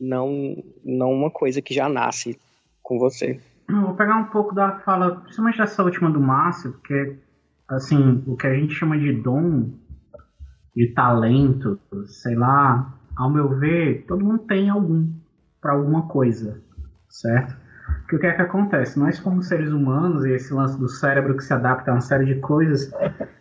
Não, 0.00 0.56
não 0.84 1.12
uma 1.12 1.30
coisa 1.30 1.60
que 1.60 1.74
já 1.74 1.88
nasce 1.88 2.38
com 2.82 2.98
você. 2.98 3.40
Eu 3.68 3.82
vou 3.82 3.94
pegar 3.94 4.16
um 4.16 4.24
pouco 4.24 4.54
da 4.54 4.80
fala, 4.80 5.16
principalmente 5.16 5.58
dessa 5.58 5.82
última 5.82 6.10
do 6.10 6.20
Márcio, 6.20 6.72
porque 6.72 7.16
assim, 7.68 8.22
o 8.26 8.36
que 8.36 8.46
a 8.46 8.54
gente 8.54 8.74
chama 8.74 8.98
de 8.98 9.12
dom, 9.12 9.70
de 10.74 10.88
talento, 10.88 11.78
sei 12.06 12.34
lá, 12.34 12.92
ao 13.16 13.30
meu 13.30 13.48
ver, 13.58 14.04
todo 14.08 14.24
mundo 14.24 14.40
tem 14.40 14.68
algum 14.68 15.08
para 15.60 15.72
alguma 15.72 16.08
coisa, 16.08 16.60
certo? 17.08 17.54
Porque 18.00 18.16
o 18.16 18.18
que 18.18 18.26
é 18.26 18.32
que 18.32 18.42
acontece? 18.42 18.98
Nós, 18.98 19.20
como 19.20 19.42
seres 19.42 19.70
humanos, 19.70 20.24
e 20.24 20.32
esse 20.32 20.52
lance 20.52 20.78
do 20.78 20.88
cérebro 20.88 21.36
que 21.36 21.44
se 21.44 21.52
adapta 21.52 21.90
a 21.90 21.94
uma 21.94 22.00
série 22.00 22.24
de 22.24 22.40
coisas, 22.40 22.92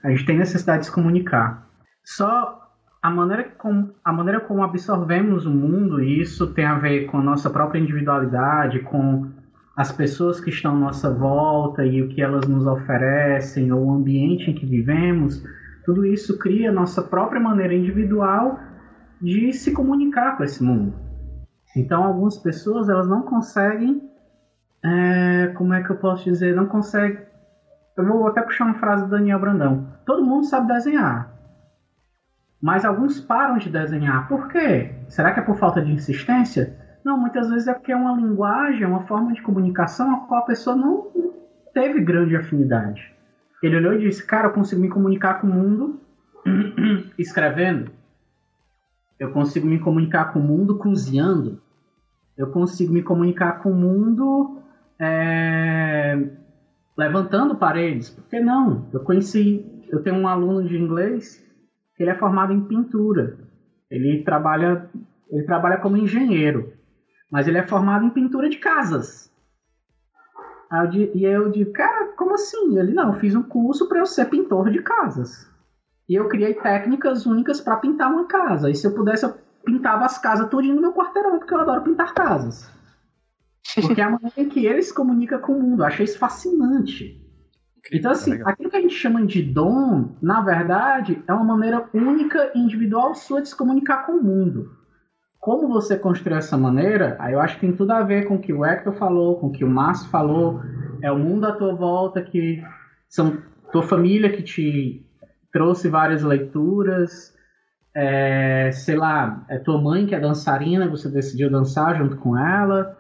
a 0.04 0.10
gente 0.10 0.26
tem 0.26 0.38
necessidade 0.38 0.82
de 0.82 0.86
se 0.88 0.92
comunicar. 0.92 1.68
Só 2.04 2.69
a 3.02 3.10
maneira, 3.10 3.46
como, 3.58 3.94
a 4.04 4.12
maneira 4.12 4.40
como 4.42 4.62
absorvemos 4.64 5.46
o 5.46 5.52
mundo, 5.52 6.02
e 6.02 6.20
isso 6.20 6.54
tem 6.54 6.66
a 6.66 6.78
ver 6.78 7.06
com 7.06 7.18
a 7.18 7.24
nossa 7.24 7.50
própria 7.50 7.80
individualidade, 7.80 8.80
com 8.80 9.30
as 9.76 9.92
pessoas 9.92 10.42
que 10.42 10.50
estão 10.50 10.76
à 10.76 10.80
nossa 10.80 11.10
volta 11.14 11.86
e 11.86 12.02
o 12.02 12.10
que 12.10 12.22
elas 12.22 12.46
nos 12.46 12.68
oferecem, 12.68 13.72
ou 13.72 13.86
o 13.86 13.92
ambiente 13.94 14.52
em 14.52 14.54
que 14.54 14.66
vivemos, 14.66 15.42
Tudo 15.86 16.06
isso 16.06 16.38
cria 16.38 16.70
a 16.70 16.74
nossa 16.74 17.02
própria 17.02 17.42
maneira 17.42 17.74
individual 17.74 18.60
de 19.22 19.52
se 19.54 19.72
comunicar 19.72 20.38
com 20.38 20.44
esse 20.44 20.64
mundo. 20.64 20.94
Então, 21.76 22.04
algumas 22.04 22.38
pessoas 22.38 22.90
elas 22.90 23.08
não 23.08 23.24
conseguem, 23.24 24.02
é, 24.84 25.48
como 25.58 25.74
é 25.74 25.82
que 25.82 25.90
eu 25.90 25.96
posso 25.96 26.26
dizer, 26.26 26.56
não 26.56 26.68
conseguem. 26.68 27.18
Eu 27.98 28.06
vou 28.06 28.28
até 28.28 28.42
puxar 28.42 28.66
uma 28.66 28.76
frase 28.76 29.06
do 29.06 29.10
Daniel 29.10 29.40
Brandão. 29.40 29.88
Todo 30.06 30.24
mundo 30.24 30.46
sabe 30.46 30.68
desenhar, 30.68 31.34
mas 32.62 32.84
alguns 32.84 33.20
param 33.20 33.58
de 33.58 33.70
desenhar. 33.70 34.28
Por 34.28 34.50
quê? 34.50 34.92
Será 35.08 35.32
que 35.32 35.40
é 35.40 35.44
por 35.44 35.56
falta 35.56 35.82
de 35.82 35.92
insistência? 35.92 36.76
Não, 37.04 37.18
muitas 37.18 37.50
vezes 37.50 37.68
é 37.68 37.74
porque 37.74 37.92
é 37.92 37.96
uma 37.96 38.16
linguagem, 38.16 38.86
uma 38.86 39.08
forma 39.08 39.34
de 39.34 39.42
comunicação 39.42 40.14
a 40.14 40.20
qual 40.28 40.42
a 40.42 40.46
pessoa 40.46 40.76
não 40.76 41.08
teve 41.74 42.02
grande 42.02 42.36
afinidade. 42.36 43.14
Ele 43.64 43.78
olhou 43.78 43.94
e 43.94 44.00
disse: 44.00 44.26
Cara, 44.26 44.48
eu 44.48 44.54
consigo 44.54 44.82
me 44.82 44.90
comunicar 44.90 45.36
com 45.36 45.48
o 45.48 45.52
mundo 45.52 46.00
escrevendo. 47.18 47.92
Eu 49.18 49.32
consigo 49.32 49.68
me 49.68 49.80
comunicar 49.80 50.34
com 50.34 50.40
o 50.40 50.44
mundo 50.44 50.78
cozinhando. 50.78 51.62
Eu 52.38 52.48
consigo 52.52 52.94
me 52.94 53.04
comunicar 53.04 53.62
com 53.62 53.72
o 53.72 53.76
mundo 53.76 54.62
é, 54.98 56.18
levantando 56.98 57.56
paredes. 57.56 58.10
Por 58.10 58.24
que 58.26 58.40
não? 58.40 58.88
Eu 58.94 59.02
conheci, 59.02 59.66
eu 59.90 60.02
tenho 60.02 60.18
um 60.18 60.28
aluno 60.28 60.66
de 60.66 60.78
inglês 60.78 61.46
ele 62.00 62.10
é 62.10 62.16
formado 62.16 62.54
em 62.54 62.62
pintura. 62.62 63.38
Ele 63.92 64.24
trabalha, 64.24 64.90
ele 65.30 65.44
trabalha 65.46 65.78
como 65.78 65.98
engenheiro, 65.98 66.74
mas 67.32 67.48
ele 67.48 67.58
é 67.58 67.68
formado 67.68 68.06
em 68.06 68.10
pintura 68.10 68.50
de 68.50 68.58
casas. 68.58 69.30
Aí 70.72 71.04
eu, 71.04 71.16
e 71.16 71.26
eu 71.26 71.52
digo, 71.52 71.74
cara, 71.74 72.14
como 72.16 72.36
assim? 72.36 72.78
Ele, 72.78 72.94
não, 72.94 73.14
eu 73.14 73.20
fiz 73.20 73.36
um 73.36 73.44
curso 73.44 73.88
para 73.90 74.00
eu 74.00 74.06
ser 74.06 74.26
pintor 74.26 74.70
de 74.70 74.82
casas. 74.82 75.50
E 76.08 76.16
eu 76.16 76.28
criei 76.28 76.54
técnicas 76.54 77.26
únicas 77.26 77.60
para 77.60 77.78
pintar 77.78 78.12
uma 78.12 78.26
casa. 78.26 78.70
E 78.70 78.76
se 78.76 78.86
eu 78.86 78.94
pudesse, 78.94 79.26
eu 79.26 79.34
pintava 79.66 80.06
as 80.06 80.18
casas 80.18 80.50
tudinho 80.50 80.76
no 80.76 80.82
meu 80.82 80.94
quarteirão, 80.94 81.38
porque 81.38 81.54
eu 81.54 81.60
adoro 81.60 81.82
pintar 81.82 82.14
casas. 82.14 82.72
Porque 83.82 84.02
é 84.02 84.04
a 84.04 84.10
maneira 84.10 84.34
em 84.38 84.50
que 84.50 84.66
ele 84.66 84.82
se 84.82 84.94
comunica 84.94 85.38
com 85.38 85.54
o 85.54 85.62
mundo. 85.62 85.82
Eu 85.82 85.88
achei 85.88 86.06
isso 86.06 86.18
fascinante. 86.18 87.29
Então, 87.92 88.12
assim, 88.12 88.34
é 88.34 88.42
aquilo 88.46 88.70
que 88.70 88.78
a 88.78 88.82
gente 88.82 88.96
chama 88.96 89.26
de 89.26 89.42
dom, 89.42 90.16
na 90.22 90.42
verdade, 90.42 91.24
é 91.28 91.34
uma 91.34 91.44
maneira 91.44 91.90
única 91.94 92.52
e 92.54 92.60
individual 92.60 93.16
sua 93.16 93.42
de 93.42 93.50
se 93.50 93.56
comunicar 93.56 94.06
com 94.06 94.14
o 94.14 94.24
mundo. 94.24 94.72
Como 95.40 95.70
você 95.70 95.98
construiu 95.98 96.38
essa 96.38 96.58
maneira, 96.58 97.16
aí 97.20 97.34
eu 97.34 97.40
acho 97.40 97.56
que 97.56 97.62
tem 97.62 97.76
tudo 97.76 97.92
a 97.92 98.04
ver 98.04 98.28
com 98.28 98.36
o 98.36 98.40
que 98.40 98.52
o 98.52 98.66
Hector 98.66 98.94
falou, 98.94 99.40
com 99.40 99.48
o 99.48 99.52
que 99.52 99.64
o 99.64 99.70
Márcio 99.70 100.10
falou, 100.10 100.62
é 101.02 101.12
o 101.12 101.18
mundo 101.18 101.46
à 101.46 101.54
tua 101.54 101.74
volta, 101.74 102.22
que 102.22 102.62
são 103.08 103.38
tua 103.72 103.84
família 103.84 104.32
que 104.32 104.44
te 104.44 105.06
trouxe 105.52 105.88
várias 105.88 106.24
leituras, 106.24 107.34
é, 107.96 108.72
sei 108.72 108.96
lá, 108.96 109.46
é 109.50 109.58
tua 109.58 109.82
mãe 109.82 110.06
que 110.06 110.14
é 110.14 110.20
dançarina, 110.20 110.90
você 110.90 111.10
decidiu 111.10 111.50
dançar 111.50 111.98
junto 111.98 112.18
com 112.18 112.38
ela. 112.38 112.98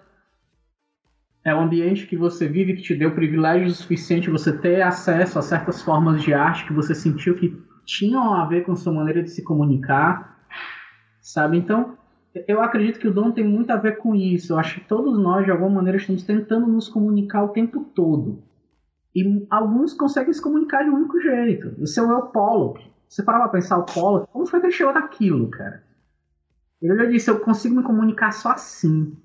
É 1.49 1.55
o 1.55 1.61
ambiente 1.61 2.05
que 2.05 2.15
você 2.15 2.47
vive 2.47 2.75
que 2.75 2.83
te 2.83 2.95
deu 2.95 3.15
privilégio 3.15 3.71
suficiente 3.71 4.29
você 4.29 4.55
ter 4.55 4.83
acesso 4.83 5.39
a 5.39 5.41
certas 5.41 5.81
formas 5.81 6.21
de 6.21 6.31
arte 6.31 6.67
que 6.67 6.73
você 6.73 6.93
sentiu 6.93 7.33
que 7.33 7.59
tinham 7.83 8.35
a 8.35 8.45
ver 8.45 8.63
com 8.65 8.75
sua 8.75 8.93
maneira 8.93 9.23
de 9.23 9.31
se 9.31 9.43
comunicar, 9.43 10.45
sabe? 11.19 11.57
Então, 11.57 11.97
eu 12.47 12.61
acredito 12.61 12.99
que 12.99 13.07
o 13.07 13.13
dom 13.13 13.31
tem 13.31 13.43
muito 13.43 13.71
a 13.71 13.77
ver 13.77 13.97
com 13.97 14.13
isso. 14.13 14.53
Eu 14.53 14.59
acho 14.59 14.79
que 14.79 14.87
todos 14.87 15.17
nós, 15.17 15.43
de 15.43 15.49
alguma 15.49 15.71
maneira, 15.71 15.97
estamos 15.97 16.21
tentando 16.21 16.67
nos 16.67 16.87
comunicar 16.87 17.43
o 17.43 17.49
tempo 17.49 17.83
todo. 17.95 18.43
E 19.15 19.47
alguns 19.49 19.91
conseguem 19.95 20.31
se 20.31 20.41
comunicar 20.41 20.83
de 20.83 20.91
um 20.91 20.97
único 20.97 21.19
jeito. 21.19 21.73
O 21.81 21.87
seu 21.87 22.11
é 22.11 22.15
o 22.15 22.27
Pollock. 22.27 22.85
Você 23.07 23.23
parava 23.23 23.45
pra 23.45 23.59
pensar 23.59 23.79
o 23.79 23.85
Pollock, 23.85 24.31
como 24.31 24.45
foi 24.45 24.59
que 24.59 24.67
ele 24.67 24.73
chegou 24.73 24.93
naquilo, 24.93 25.49
cara? 25.49 25.83
Ele 26.79 26.95
já 26.95 27.05
disse, 27.05 27.31
eu 27.31 27.39
consigo 27.39 27.75
me 27.75 27.81
comunicar 27.81 28.31
só 28.31 28.51
assim. 28.51 29.17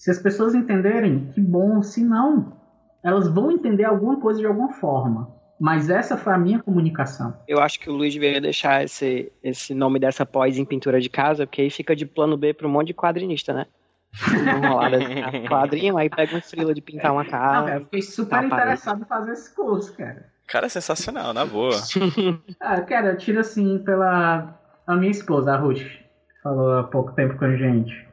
Se 0.00 0.10
as 0.10 0.18
pessoas 0.18 0.54
entenderem, 0.54 1.30
que 1.34 1.42
bom. 1.42 1.82
Se 1.82 2.02
não, 2.02 2.56
elas 3.04 3.28
vão 3.28 3.50
entender 3.50 3.84
alguma 3.84 4.18
coisa 4.18 4.40
de 4.40 4.46
alguma 4.46 4.72
forma. 4.72 5.30
Mas 5.60 5.90
essa 5.90 6.16
foi 6.16 6.32
a 6.32 6.38
minha 6.38 6.58
comunicação. 6.58 7.36
Eu 7.46 7.60
acho 7.60 7.78
que 7.78 7.90
o 7.90 7.92
Luiz 7.92 8.14
deveria 8.14 8.40
deixar 8.40 8.82
esse, 8.82 9.30
esse 9.42 9.74
nome 9.74 9.98
dessa 9.98 10.24
pós 10.24 10.56
em 10.56 10.64
pintura 10.64 10.98
de 11.02 11.10
casa, 11.10 11.46
porque 11.46 11.60
aí 11.60 11.68
fica 11.68 11.94
de 11.94 12.06
plano 12.06 12.34
B 12.34 12.54
para 12.54 12.66
um 12.66 12.70
monte 12.70 12.86
de 12.86 12.94
quadrinista, 12.94 13.52
né? 13.52 13.66
quadrinho, 15.46 15.98
aí 15.98 16.08
pega 16.08 16.34
um 16.34 16.40
frila 16.40 16.72
de 16.72 16.80
pintar 16.80 17.12
uma 17.12 17.26
casa. 17.26 17.66
Ah, 17.66 17.74
eu 17.74 17.80
fiquei 17.82 18.00
super 18.00 18.42
interessado 18.42 19.02
em 19.02 19.04
fazer 19.04 19.32
esse 19.32 19.54
curso, 19.54 19.94
cara. 19.94 20.30
Cara, 20.48 20.64
é 20.64 20.70
sensacional, 20.70 21.34
na 21.34 21.44
boa. 21.44 21.76
ah, 22.58 22.80
cara, 22.80 23.08
eu 23.08 23.18
tiro 23.18 23.38
assim 23.38 23.78
pela 23.80 24.58
a 24.86 24.96
minha 24.96 25.10
esposa, 25.10 25.52
a 25.52 25.58
Ruth, 25.58 25.84
falou 26.42 26.78
há 26.78 26.84
pouco 26.84 27.12
tempo 27.12 27.36
com 27.36 27.44
a 27.44 27.54
gente. 27.54 28.09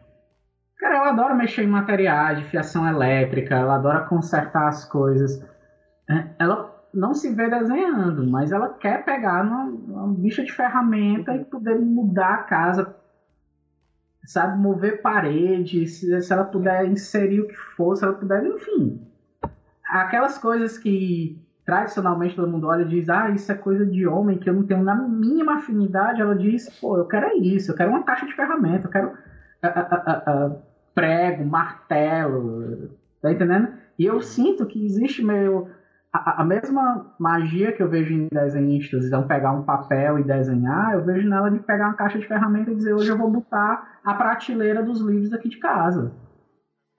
Cara, 0.77 0.97
ela 0.97 1.09
adora 1.09 1.33
mexer 1.33 1.63
em 1.63 1.67
materiais, 1.67 2.39
de 2.39 2.45
fiação 2.45 2.87
elétrica, 2.87 3.55
ela 3.55 3.75
adora 3.75 4.05
consertar 4.05 4.67
as 4.67 4.85
coisas. 4.85 5.43
É, 6.09 6.27
ela 6.39 6.75
não 6.93 7.13
se 7.13 7.33
vê 7.33 7.49
desenhando, 7.49 8.25
mas 8.27 8.51
ela 8.51 8.69
quer 8.69 9.03
pegar 9.03 9.43
uma, 9.43 9.63
uma 9.63 10.13
bicha 10.13 10.43
de 10.43 10.51
ferramenta 10.51 11.35
e 11.35 11.43
poder 11.45 11.79
mudar 11.79 12.33
a 12.33 12.43
casa 12.43 12.95
sabe, 14.27 14.59
mover 14.59 15.01
paredes, 15.01 15.99
se, 15.99 16.21
se 16.21 16.33
ela 16.33 16.43
puder 16.43 16.85
inserir 16.85 17.41
o 17.41 17.47
que 17.47 17.55
for, 17.55 17.95
se 17.95 18.03
ela 18.03 18.13
puder, 18.13 18.45
enfim. 18.45 19.01
Aquelas 19.87 20.37
coisas 20.37 20.77
que 20.77 21.41
tradicionalmente 21.65 22.35
todo 22.35 22.51
mundo 22.51 22.67
olha 22.67 22.83
e 22.83 22.87
diz, 22.87 23.09
ah, 23.09 23.29
isso 23.29 23.51
é 23.51 23.55
coisa 23.55 23.85
de 23.85 24.05
homem, 24.05 24.37
que 24.37 24.49
eu 24.49 24.53
não 24.53 24.63
tenho 24.63 24.83
na 24.83 24.95
mínima 24.95 25.55
afinidade, 25.55 26.21
ela 26.21 26.35
diz, 26.35 26.69
pô, 26.79 26.97
eu 26.97 27.05
quero 27.05 27.27
é 27.27 27.35
isso, 27.35 27.71
eu 27.71 27.75
quero 27.75 27.89
uma 27.89 28.03
caixa 28.03 28.25
de 28.25 28.33
ferramenta, 28.33 28.87
eu 28.87 28.91
quero 28.91 29.17
uh, 29.63 29.67
uh, 29.67 30.47
uh, 30.47 30.61
prego, 30.93 31.45
martelo, 31.45 32.89
tá 33.21 33.31
entendendo? 33.31 33.73
E 33.97 34.05
eu 34.05 34.21
sinto 34.21 34.65
que 34.65 34.85
existe 34.85 35.23
meio 35.23 35.69
a, 36.13 36.41
a, 36.41 36.45
mesma 36.45 37.13
magia 37.19 37.71
que 37.71 37.81
eu 37.81 37.89
vejo 37.89 38.13
em 38.13 38.27
desenhistas, 38.31 39.05
então 39.05 39.27
pegar 39.27 39.51
um 39.51 39.63
papel 39.63 40.19
e 40.19 40.23
desenhar, 40.23 40.93
eu 40.93 41.03
vejo 41.03 41.27
nela 41.27 41.49
de 41.49 41.59
pegar 41.59 41.87
uma 41.87 41.95
caixa 41.95 42.17
de 42.17 42.27
ferramenta 42.27 42.71
e 42.71 42.75
dizer, 42.75 42.93
hoje 42.93 43.09
eu 43.09 43.17
vou 43.17 43.29
botar 43.29 43.99
a 44.03 44.13
prateleira 44.13 44.81
dos 44.81 45.01
livros 45.01 45.33
aqui 45.33 45.49
de 45.49 45.57
casa. 45.57 46.11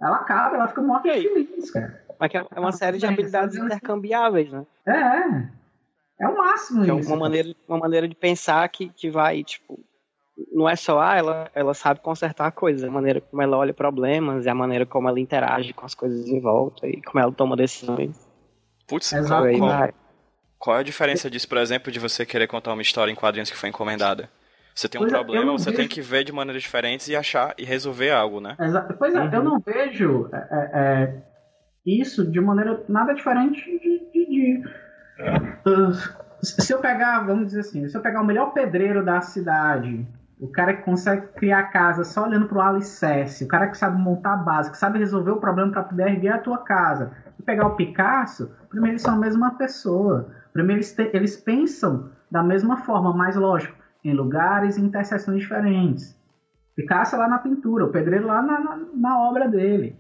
Ela 0.01 0.17
acaba, 0.17 0.57
ela 0.57 0.69
fica 0.69 0.83
muito 0.83 1.03
feliz, 1.03 1.71
cara. 1.71 2.05
Mas 2.21 2.31
é 2.35 2.61
uma 2.61 2.73
série 2.73 2.99
de 2.99 3.07
habilidades 3.07 3.57
intercambiáveis, 3.57 4.53
né? 4.53 4.65
É. 4.87 5.59
É 6.21 6.29
o 6.29 6.37
máximo 6.37 6.85
que 6.85 6.93
isso. 6.93 7.11
É 7.11 7.15
uma 7.15 7.21
maneira, 7.21 7.49
uma 7.69 7.79
maneira 7.79 8.09
de 8.09 8.15
pensar 8.15 8.69
que, 8.69 8.89
que 8.89 9.09
vai, 9.09 9.45
tipo, 9.45 9.79
não 10.53 10.69
é 10.69 10.77
só, 10.77 11.01
ah, 11.01 11.17
ela, 11.17 11.51
ela 11.55 11.75
sabe 11.75 12.01
consertar 12.01 12.53
coisas, 12.53 12.85
a 12.85 12.91
maneira 12.91 13.21
como 13.21 13.43
ela 13.43 13.57
olha 13.57 13.75
problemas, 13.75 14.47
e 14.47 14.49
a 14.49 14.55
maneira 14.55 14.87
como 14.87 15.09
ela 15.09 15.19
interage 15.19 15.73
com 15.73 15.85
as 15.85 15.95
coisas 15.95 16.29
em 16.29 16.41
volta 16.41 16.87
e 16.87 17.03
como 17.03 17.19
ela 17.19 17.33
toma 17.33 17.57
decisões. 17.57 18.29
Putz, 18.87 19.11
qual, 19.11 19.43
qual, 19.59 19.89
qual, 20.59 20.77
é 20.77 20.81
a 20.81 20.85
diferença 20.85 21.29
disso, 21.29 21.49
por 21.49 21.59
exemplo, 21.59 21.93
de 21.93 21.99
você 21.99 22.25
querer 22.25 22.47
contar 22.47 22.73
uma 22.73 22.83
história 22.83 23.11
em 23.11 23.15
quadrinhos 23.15 23.51
que 23.51 23.57
foi 23.57 23.69
encomendada? 23.69 24.31
Você 24.75 24.89
tem 24.89 25.01
um 25.01 25.05
pois 25.05 25.13
é, 25.13 25.17
problema, 25.17 25.53
você 25.53 25.71
vejo... 25.71 25.77
tem 25.77 25.89
que 25.89 26.01
ver 26.01 26.23
de 26.23 26.33
maneiras 26.33 26.63
diferentes 26.63 27.09
e 27.09 27.17
achar 27.17 27.53
e 27.59 27.65
resolver 27.65 28.13
algo, 28.13 28.41
né? 28.41 28.57
Exato. 28.61 28.95
Pois 28.97 29.13
é, 29.13 29.21
uhum. 29.21 29.31
eu 29.33 29.43
não 29.43 29.59
vejo 29.59 30.31
é, 30.33 30.37
é, 30.37 30.71
é, 30.75 31.23
isso 31.85 32.31
de 32.31 32.41
maneira 32.41 32.85
nada 32.89 33.13
diferente 33.13 33.61
de. 33.61 34.11
de, 34.13 34.27
de... 34.27 34.65
Uh, 35.67 36.29
se 36.41 36.73
eu 36.73 36.79
pegar, 36.79 37.27
vamos 37.27 37.47
dizer 37.47 37.61
assim, 37.61 37.89
se 37.89 37.97
eu 37.97 38.01
pegar 38.01 38.21
o 38.21 38.25
melhor 38.25 38.53
pedreiro 38.53 39.05
da 39.05 39.21
cidade, 39.21 40.07
o 40.41 40.49
cara 40.49 40.75
que 40.75 40.83
consegue 40.83 41.27
criar 41.35 41.65
casa 41.65 42.05
só 42.05 42.25
olhando 42.25 42.47
para 42.47 42.59
o 42.59 42.61
alicerce, 42.61 43.45
o 43.45 43.49
cara 43.49 43.69
que 43.69 43.77
sabe 43.77 44.01
montar 44.01 44.35
a 44.35 44.37
base, 44.37 44.71
que 44.71 44.79
sabe 44.79 44.99
resolver 44.99 45.33
o 45.33 45.41
problema 45.41 45.73
para 45.73 45.83
poder 45.83 46.09
erguer 46.09 46.33
a 46.33 46.39
tua 46.39 46.59
casa, 46.59 47.13
e 47.39 47.43
pegar 47.43 47.67
o 47.67 47.77
Picasso, 47.77 48.51
primeiro 48.69 48.93
eles 48.93 49.03
são 49.03 49.15
a 49.15 49.19
mesma 49.19 49.57
pessoa. 49.57 50.33
Primeiro 50.53 50.79
eles, 50.79 50.93
te, 50.93 51.11
eles 51.13 51.37
pensam 51.37 52.11
da 52.31 52.43
mesma 52.43 52.79
forma, 52.79 53.13
mas 53.13 53.37
lógico, 53.37 53.77
em 54.05 54.15
lugares 54.15 54.77
e 54.77 54.81
interseções 54.81 55.41
diferentes. 55.41 56.17
Picasso 56.77 57.17
lá 57.17 57.29
na 57.29 57.39
pintura, 57.39 57.87
o 57.87 57.91
pedreiro 57.91 58.27
lá 58.27 58.41
na, 58.41 58.61
na, 58.61 58.77
na 58.95 59.29
obra 59.29 59.49
dele. 59.49 59.97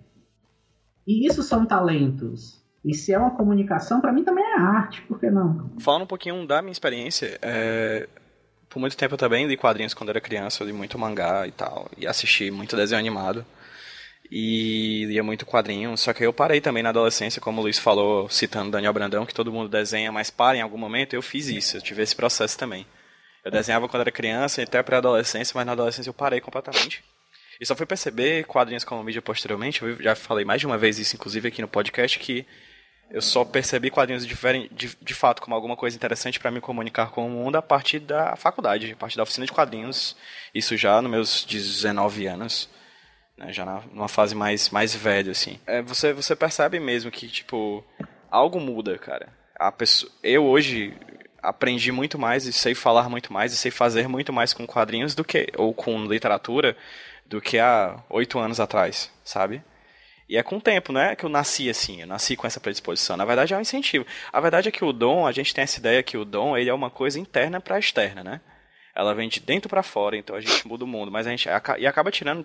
E 1.07 1.27
isso 1.27 1.43
são 1.43 1.67
talentos. 1.67 2.65
E 2.85 2.95
se 2.95 3.13
é 3.13 3.19
uma 3.19 3.33
comunicação, 3.33 4.01
para 4.01 4.13
mim 4.13 4.23
também 4.23 4.45
é 4.45 4.59
arte, 4.59 5.03
por 5.03 5.19
que 5.19 5.29
não? 5.31 5.71
Falando 5.81 6.03
um 6.03 6.07
pouquinho 6.07 6.47
da 6.47 6.63
minha 6.63 6.73
experiência, 6.73 7.39
é... 7.43 8.09
por 8.69 8.79
muito 8.79 8.97
tempo 8.97 9.15
eu 9.15 9.19
também 9.19 9.47
li 9.47 9.57
quadrinhos 9.57 9.95
quando 9.95 10.11
era 10.11 10.21
criança, 10.21 10.63
eu 10.63 10.67
li 10.67 10.73
muito 10.73 10.99
mangá 10.99 11.47
e 11.47 11.53
tal, 11.53 11.91
e 11.97 12.07
assisti 12.07 12.51
muito 12.51 12.77
desenho 12.77 12.99
animado 12.99 13.45
e 14.31 15.07
lia 15.07 15.23
muito 15.23 15.47
quadrinho, 15.47 15.97
só 15.97 16.13
que 16.13 16.25
eu 16.25 16.33
parei 16.33 16.61
também 16.61 16.83
na 16.83 16.91
adolescência, 16.91 17.41
como 17.41 17.61
o 17.61 17.63
Luiz 17.63 17.79
falou, 17.79 18.29
citando 18.29 18.71
Daniel 18.71 18.93
Brandão, 18.93 19.25
que 19.25 19.35
todo 19.35 19.53
mundo 19.53 19.69
desenha, 19.69 20.13
mas 20.13 20.31
para 20.31 20.57
em 20.59 20.61
algum 20.61 20.77
momento, 20.77 21.15
eu 21.15 21.23
fiz 21.23 21.49
isso, 21.49 21.77
eu 21.79 21.83
tive 21.83 22.03
esse 22.03 22.15
processo 22.15 22.59
também. 22.59 22.87
Eu 23.45 23.51
desenhava 23.51 23.89
quando 23.89 24.03
era 24.03 24.13
criança, 24.13 24.63
até 24.63 24.83
pré-adolescência, 24.83 25.53
mas 25.57 25.65
na 25.65 25.73
adolescência 25.73 26.11
eu 26.11 26.15
parei 26.15 26.41
completamente. 26.41 27.03
E 27.59 27.65
só 27.65 27.75
fui 27.75 27.87
perceber 27.87 28.45
quadrinhos 28.45 28.85
como 28.85 29.03
mídia 29.03 29.23
posteriormente, 29.23 29.83
eu 29.83 30.01
já 30.03 30.15
falei 30.15 30.45
mais 30.45 30.61
de 30.61 30.67
uma 30.67 30.77
vez 30.77 30.99
isso, 30.99 31.17
inclusive 31.17 31.49
aqui 31.49 31.63
no 31.63 31.69
podcast, 31.69 32.19
que 32.19 32.47
eu 33.11 33.23
só 33.23 33.45
percebi 33.45 33.91
quadrinhos 33.91 34.27
de, 34.27 34.35
de, 34.71 34.97
de 35.01 35.15
fato 35.15 35.41
como 35.41 35.55
alguma 35.55 35.77
coisa 35.77 35.97
interessante 35.97 36.39
para 36.39 36.51
me 36.51 36.61
comunicar 36.61 37.11
com 37.11 37.27
o 37.27 37.31
mundo 37.31 37.57
a 37.57 37.63
partir 37.63 38.01
da 38.01 38.37
faculdade, 38.37 38.93
a 38.93 38.97
partir 38.97 39.17
da 39.17 39.23
oficina 39.23 39.47
de 39.47 39.53
quadrinhos. 39.53 40.17
Isso 40.55 40.77
já 40.77 41.01
nos 41.01 41.11
meus 41.11 41.45
19 41.45 42.27
anos, 42.27 42.69
né, 43.37 43.53
já 43.53 43.65
na, 43.65 43.83
numa 43.93 44.09
fase 44.09 44.35
mais, 44.35 44.69
mais 44.71 44.95
velha, 44.95 45.33
assim. 45.33 45.59
É, 45.67 45.81
você, 45.81 46.13
você 46.13 46.37
percebe 46.37 46.79
mesmo 46.79 47.11
que, 47.11 47.29
tipo, 47.29 47.83
algo 48.31 48.61
muda, 48.61 48.99
cara. 48.99 49.29
A 49.55 49.73
pessoa, 49.73 50.13
eu 50.23 50.45
hoje 50.45 50.95
aprendi 51.43 51.91
muito 51.91 52.19
mais 52.19 52.47
e 52.47 52.53
sei 52.53 52.75
falar 52.75 53.09
muito 53.09 53.33
mais 53.33 53.53
e 53.53 53.57
sei 53.57 53.71
fazer 53.71 54.09
muito 54.09 54.33
mais 54.33 54.53
com 54.53 54.67
quadrinhos 54.67 55.15
do 55.15 55.25
que 55.25 55.47
ou 55.57 55.73
com 55.73 56.05
literatura 56.05 56.77
do 57.25 57.41
que 57.41 57.59
há 57.59 58.03
oito 58.11 58.39
anos 58.39 58.61
atrás, 58.61 59.11
sabe? 59.25 59.63
E 60.29 60.37
é 60.37 60.43
com 60.43 60.59
o 60.59 60.61
tempo, 60.61 60.97
é 60.99 61.17
que 61.17 61.25
eu 61.25 61.31
nasci 61.31 61.71
assim, 61.71 62.03
eu 62.03 62.07
nasci 62.07 62.37
com 62.37 62.47
essa 62.47 62.61
predisposição. 62.61 63.17
Na 63.17 63.25
verdade 63.25 63.55
é 63.55 63.57
um 63.57 63.63
incentivo. 63.63 64.05
A 64.31 64.41
verdade 64.41 64.69
é 64.69 64.71
que 64.71 64.85
o 64.85 64.93
dom, 64.93 65.27
a 65.27 65.33
gente 65.33 65.55
tem 65.55 65.63
essa 65.63 65.79
ideia 65.79 66.03
que 66.03 66.19
o 66.19 66.25
dom 66.25 66.57
ele 66.57 66.69
é 66.69 66.75
uma 66.75 66.91
coisa 66.91 67.19
interna 67.19 67.61
para 67.61 67.79
externa, 67.79 68.23
né? 68.23 68.41
Ela 68.95 69.15
vem 69.15 69.29
de 69.29 69.41
dentro 69.41 69.71
para 69.71 69.83
fora, 69.83 70.17
então 70.17 70.37
a 70.37 70.41
gente 70.41 70.67
muda 70.69 70.85
o 70.85 70.87
mundo, 70.89 71.11
mas 71.11 71.27
a 71.27 71.31
gente 71.31 71.49
e 71.79 71.87
acaba 71.87 72.11
tirando 72.11 72.45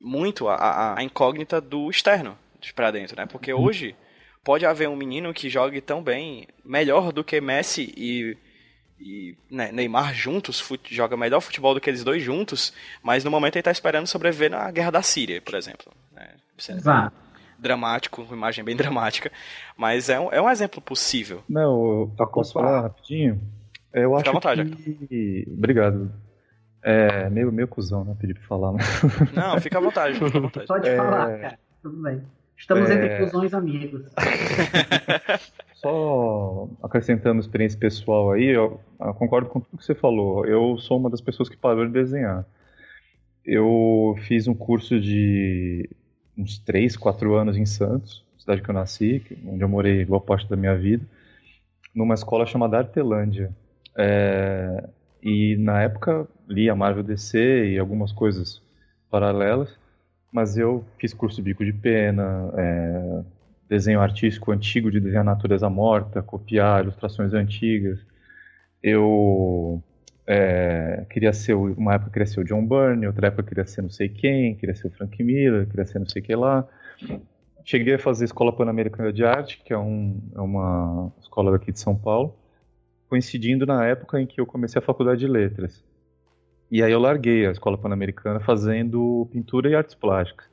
muito 0.00 0.48
a, 0.48 0.96
a, 0.98 1.02
incógnita 1.02 1.60
do 1.60 1.88
externo 1.88 2.36
para 2.74 2.90
dentro, 2.90 3.16
né? 3.16 3.26
Porque 3.26 3.52
hoje 3.52 3.94
pode 4.42 4.66
haver 4.66 4.88
um 4.88 4.96
menino 4.96 5.32
que 5.32 5.48
jogue 5.48 5.80
tão 5.80 6.02
bem, 6.02 6.48
melhor 6.64 7.12
do 7.12 7.22
que 7.22 7.40
Messi 7.40 7.92
e, 7.96 8.36
e 8.98 9.36
né, 9.50 9.70
Neymar 9.70 10.14
juntos, 10.14 10.66
joga 10.86 11.16
melhor 11.16 11.40
futebol 11.40 11.74
do 11.74 11.80
que 11.80 11.88
eles 11.88 12.02
dois 12.02 12.22
juntos, 12.22 12.72
mas 13.02 13.22
no 13.22 13.30
momento 13.30 13.56
ele 13.56 13.60
está 13.60 13.70
esperando 13.70 14.06
sobreviver 14.06 14.50
na 14.50 14.70
guerra 14.70 14.90
da 14.90 15.02
Síria, 15.02 15.40
por 15.40 15.54
exemplo. 15.54 15.92
Exato. 16.58 17.16
Dramático, 17.58 18.22
uma 18.22 18.36
imagem 18.36 18.64
bem 18.64 18.76
dramática, 18.76 19.30
mas 19.76 20.08
é 20.08 20.18
um, 20.18 20.32
é 20.32 20.40
um 20.40 20.50
exemplo 20.50 20.80
possível. 20.80 21.42
Não, 21.48 22.12
eu 22.18 22.26
posso 22.26 22.52
falar 22.52 22.82
rapidinho? 22.82 23.40
Eu 23.92 24.10
Fica 24.16 24.20
acho 24.20 24.30
à 24.30 24.32
vontade, 24.32 24.64
que... 24.64 25.46
Obrigado. 25.56 26.12
É 26.82 27.30
meio, 27.30 27.50
meio 27.50 27.66
cuzão, 27.66 28.04
né? 28.04 28.14
Pedir 28.18 28.34
pra 28.34 28.42
falar, 28.42 28.72
né? 28.72 28.80
Não, 29.32 29.58
fica 29.58 29.78
à 29.78 29.80
vontade, 29.80 30.18
fica 30.18 30.36
à 30.36 30.40
vontade. 30.40 30.66
Pode 30.66 30.86
é... 30.86 30.96
falar, 30.96 31.38
cara. 31.38 31.58
Tudo 31.82 32.02
bem. 32.02 32.22
Estamos 32.56 32.90
é... 32.90 32.94
entre 32.94 33.24
fusões 33.24 33.54
amigos. 33.54 34.02
Só 35.76 36.68
acrescentando 36.82 37.40
experiência 37.40 37.78
pessoal 37.78 38.32
aí, 38.32 38.46
eu, 38.46 38.80
eu, 39.00 39.14
concordo 39.14 39.48
com 39.48 39.60
tudo 39.60 39.78
que 39.78 39.84
você 39.84 39.94
falou. 39.94 40.44
Eu 40.46 40.76
sou 40.78 40.98
uma 40.98 41.08
das 41.08 41.20
pessoas 41.20 41.48
que 41.48 41.56
parou 41.56 41.86
de 41.86 41.92
desenhar. 41.92 42.44
Eu 43.44 44.16
fiz 44.26 44.46
um 44.46 44.54
curso 44.54 45.00
de 45.00 45.88
uns 46.36 46.58
3, 46.58 46.96
4 46.96 47.34
anos 47.34 47.56
em 47.56 47.66
Santos, 47.66 48.24
cidade 48.38 48.62
que 48.62 48.70
eu 48.70 48.74
nasci, 48.74 49.22
onde 49.46 49.62
eu 49.62 49.68
morei 49.68 50.04
boa 50.04 50.20
parte 50.20 50.48
da 50.48 50.56
minha 50.56 50.76
vida, 50.76 51.04
numa 51.94 52.14
escola 52.14 52.46
chamada 52.46 52.78
Artelândia. 52.78 53.50
É, 53.96 54.88
e 55.22 55.56
na 55.56 55.82
época 55.82 56.26
li 56.48 56.68
a 56.68 56.74
Marvel 56.74 57.02
DC 57.02 57.68
e 57.68 57.78
algumas 57.78 58.12
coisas 58.12 58.60
paralelas 59.10 59.78
mas 60.34 60.56
eu 60.56 60.84
fiz 60.98 61.14
curso 61.14 61.36
de 61.36 61.42
bico 61.42 61.64
de 61.64 61.72
pena, 61.72 62.50
é, 62.56 63.22
desenho 63.68 64.00
artístico 64.00 64.50
antigo 64.50 64.90
de 64.90 64.98
desenhar 64.98 65.22
natureza 65.24 65.70
morta, 65.70 66.20
copiar 66.20 66.82
ilustrações 66.82 67.32
antigas. 67.32 68.00
Eu 68.82 69.80
é, 70.26 71.04
queria 71.10 71.32
ser, 71.32 71.54
uma 71.54 71.94
época 71.94 72.10
queria 72.10 72.26
ser 72.26 72.40
o 72.40 72.44
John 72.44 72.66
Byrne, 72.66 73.06
outra 73.06 73.26
época 73.28 73.42
queria 73.42 73.66
ser 73.66 73.82
não 73.82 73.90
sei 73.90 74.08
quem, 74.08 74.54
queria 74.54 74.74
ser 74.74 74.86
o 74.86 74.90
Frank 74.90 75.22
Miller, 75.22 75.66
queria 75.66 75.84
ser 75.84 75.98
não 75.98 76.06
sei 76.06 76.22
que 76.22 76.34
lá. 76.34 76.66
Cheguei 77.64 77.94
a 77.94 77.98
fazer 77.98 78.24
Escola 78.24 78.54
Pan-Americana 78.54 79.12
de 79.12 79.24
Arte, 79.24 79.60
que 79.64 79.72
é, 79.72 79.78
um, 79.78 80.20
é 80.34 80.40
uma 80.40 81.12
escola 81.20 81.52
daqui 81.52 81.72
de 81.72 81.80
São 81.80 81.96
Paulo, 81.96 82.36
coincidindo 83.08 83.66
na 83.66 83.86
época 83.86 84.20
em 84.20 84.26
que 84.26 84.40
eu 84.40 84.46
comecei 84.46 84.78
a 84.78 84.84
faculdade 84.84 85.20
de 85.20 85.26
letras. 85.26 85.82
E 86.70 86.82
aí 86.82 86.92
eu 86.92 86.98
larguei 86.98 87.46
a 87.46 87.50
escola 87.50 87.78
pan-americana 87.78 88.40
fazendo 88.40 89.28
pintura 89.30 89.68
e 89.68 89.74
artes 89.74 89.94
plásticas. 89.94 90.46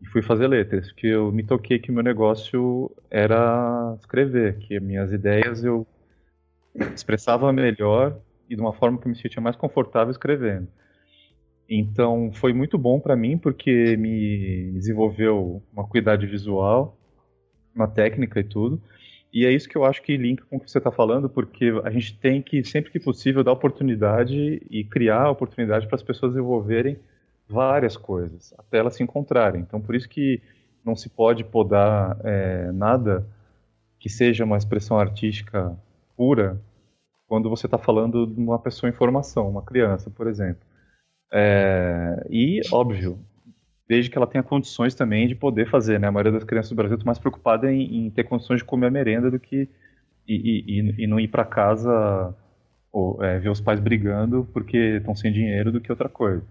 E 0.00 0.06
fui 0.06 0.22
fazer 0.22 0.46
letras, 0.46 0.92
porque 0.92 1.08
eu 1.08 1.32
me 1.32 1.42
toquei 1.42 1.78
que 1.78 1.90
meu 1.90 2.04
negócio 2.04 2.90
era 3.10 3.96
escrever, 3.98 4.58
que 4.58 4.78
minhas 4.78 5.12
ideias 5.12 5.64
eu 5.64 5.84
expressava 6.94 7.52
melhor 7.52 8.16
e 8.48 8.54
de 8.56 8.60
uma 8.60 8.72
forma 8.72 8.98
que 8.98 9.06
eu 9.06 9.10
me 9.10 9.16
sentia 9.18 9.42
mais 9.42 9.56
confortável 9.56 10.10
escrevendo. 10.10 10.68
Então 11.68 12.30
foi 12.32 12.52
muito 12.52 12.78
bom 12.78 12.98
para 12.98 13.14
mim 13.14 13.36
porque 13.36 13.96
me 13.96 14.72
desenvolveu 14.72 15.62
uma 15.72 15.86
cuidade 15.86 16.26
visual, 16.26 16.96
uma 17.74 17.86
técnica 17.86 18.40
e 18.40 18.44
tudo. 18.44 18.80
E 19.32 19.44
é 19.44 19.52
isso 19.52 19.68
que 19.68 19.76
eu 19.76 19.84
acho 19.84 20.02
que 20.02 20.16
linka 20.16 20.44
com 20.48 20.56
o 20.56 20.60
que 20.60 20.70
você 20.70 20.78
está 20.78 20.90
falando, 20.90 21.28
porque 21.28 21.70
a 21.84 21.90
gente 21.90 22.18
tem 22.18 22.40
que, 22.40 22.64
sempre 22.64 22.90
que 22.90 22.98
possível, 22.98 23.44
dar 23.44 23.52
oportunidade 23.52 24.62
e 24.70 24.84
criar 24.84 25.30
oportunidade 25.30 25.86
para 25.86 25.96
as 25.96 26.02
pessoas 26.02 26.32
desenvolverem 26.32 26.98
várias 27.46 27.96
coisas, 27.96 28.54
até 28.58 28.78
elas 28.78 28.96
se 28.96 29.02
encontrarem. 29.02 29.60
Então, 29.60 29.80
por 29.80 29.94
isso 29.94 30.08
que 30.08 30.40
não 30.84 30.96
se 30.96 31.10
pode 31.10 31.44
podar 31.44 32.18
é, 32.24 32.72
nada 32.72 33.26
que 33.98 34.08
seja 34.08 34.44
uma 34.44 34.56
expressão 34.56 34.98
artística 34.98 35.76
pura 36.16 36.60
quando 37.28 37.50
você 37.50 37.66
está 37.66 37.78
falando 37.78 38.26
de 38.26 38.40
uma 38.40 38.58
pessoa 38.58 38.88
em 38.88 38.92
formação, 38.92 39.48
uma 39.48 39.62
criança, 39.62 40.10
por 40.10 40.26
exemplo. 40.26 40.62
É, 41.30 42.26
e, 42.30 42.60
óbvio, 42.72 43.18
desde 43.86 44.10
que 44.10 44.16
ela 44.16 44.26
tenha 44.26 44.42
condições 44.42 44.94
também 44.94 45.28
de 45.28 45.34
poder 45.34 45.68
fazer, 45.68 46.00
né? 46.00 46.08
A 46.08 46.12
maioria 46.12 46.32
das 46.32 46.44
crianças 46.44 46.70
do 46.70 46.76
Brasil 46.76 46.96
está 46.96 47.04
mais 47.04 47.18
preocupada 47.18 47.70
em, 47.70 48.06
em, 48.06 48.10
ter 48.10 48.24
condições 48.24 48.58
de 48.58 48.64
comer 48.64 48.86
a 48.86 48.90
merenda 48.90 49.30
do 49.30 49.38
que 49.38 49.68
e, 50.26 50.80
e, 50.80 51.04
e 51.04 51.06
não 51.06 51.20
ir 51.20 51.28
para 51.28 51.44
casa 51.44 52.34
ou 52.90 53.22
é, 53.22 53.38
ver 53.38 53.50
os 53.50 53.60
pais 53.60 53.78
brigando 53.78 54.48
porque 54.52 54.96
estão 54.96 55.14
sem 55.14 55.30
dinheiro 55.30 55.70
do 55.70 55.80
que 55.80 55.92
outra 55.92 56.08
coisa. 56.08 56.42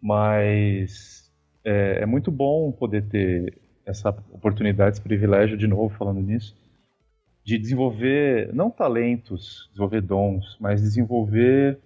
Mas 0.00 1.32
é, 1.64 2.02
é, 2.02 2.06
muito 2.06 2.30
bom 2.30 2.70
poder 2.72 3.04
ter 3.08 3.58
essa 3.86 4.10
oportunidade, 4.30 4.96
esse 4.96 5.02
privilégio, 5.02 5.56
de 5.56 5.66
novo 5.66 5.94
falando 5.96 6.20
nisso, 6.20 6.54
de 7.48 7.56
desenvolver, 7.56 8.52
não 8.52 8.70
talentos, 8.70 9.70
desenvolver 9.70 10.02
dons, 10.02 10.58
mas 10.60 10.82
desenvolver 10.82 11.78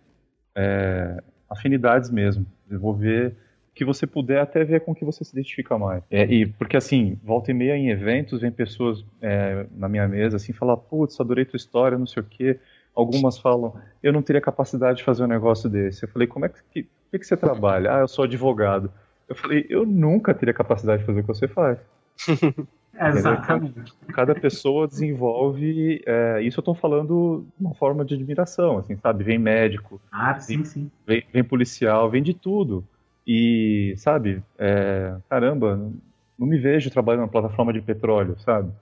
é, 0.56 1.22
afinidades 1.48 2.10
mesmo, 2.10 2.44
desenvolver 2.66 3.36
que 3.72 3.84
você 3.84 4.04
puder 4.04 4.40
até 4.40 4.64
ver 4.64 4.80
com 4.80 4.92
que 4.92 5.04
você 5.04 5.22
se 5.22 5.30
identifica 5.32 5.78
mais. 5.78 6.02
É, 6.10 6.24
e 6.24 6.46
porque 6.46 6.76
assim, 6.76 7.16
volta 7.22 7.52
e 7.52 7.54
meia 7.54 7.76
em 7.76 7.90
eventos, 7.90 8.40
vem 8.40 8.50
pessoas 8.50 9.04
é, 9.20 9.64
na 9.70 9.88
minha 9.88 10.08
mesa 10.08 10.34
assim, 10.34 10.52
falar, 10.52 10.76
putz, 10.76 11.20
adorei 11.20 11.44
tua 11.44 11.58
história, 11.58 11.96
não 11.96 12.08
sei 12.08 12.24
o 12.24 12.26
quê. 12.26 12.58
Algumas 12.92 13.38
falam, 13.38 13.72
eu 14.02 14.12
não 14.12 14.20
teria 14.20 14.40
capacidade 14.40 14.98
de 14.98 15.04
fazer 15.04 15.22
um 15.22 15.28
negócio 15.28 15.70
desse. 15.70 16.02
Eu 16.02 16.08
falei, 16.08 16.26
como 16.26 16.44
é 16.44 16.48
que, 16.48 16.58
que, 16.72 17.18
que 17.20 17.24
você 17.24 17.36
trabalha? 17.36 17.98
Ah, 17.98 18.00
eu 18.00 18.08
sou 18.08 18.24
advogado. 18.24 18.92
Eu 19.28 19.36
falei, 19.36 19.64
eu 19.70 19.86
nunca 19.86 20.34
teria 20.34 20.52
capacidade 20.52 21.02
de 21.02 21.06
fazer 21.06 21.20
o 21.20 21.22
que 21.22 21.28
você 21.28 21.46
faz. 21.46 21.78
Exatamente. 23.08 23.92
Cada 24.08 24.34
pessoa 24.34 24.86
desenvolve. 24.86 26.02
É, 26.06 26.42
isso 26.42 26.58
eu 26.58 26.62
estou 26.62 26.74
falando 26.74 27.46
de 27.58 27.64
uma 27.64 27.74
forma 27.74 28.04
de 28.04 28.14
admiração, 28.14 28.78
assim, 28.78 28.96
sabe? 28.96 29.24
Vem 29.24 29.38
médico. 29.38 30.00
Ah, 30.10 30.38
sim, 30.38 30.56
vem, 30.56 30.64
sim. 30.64 30.90
Vem, 31.06 31.24
vem 31.32 31.44
policial, 31.44 32.10
vem 32.10 32.22
de 32.22 32.34
tudo. 32.34 32.84
E, 33.26 33.94
sabe, 33.96 34.42
é, 34.58 35.16
caramba, 35.28 35.76
não 36.38 36.46
me 36.46 36.58
vejo 36.58 36.90
trabalhando 36.90 37.22
na 37.22 37.28
plataforma 37.28 37.72
de 37.72 37.80
petróleo, 37.80 38.36
sabe? 38.40 38.72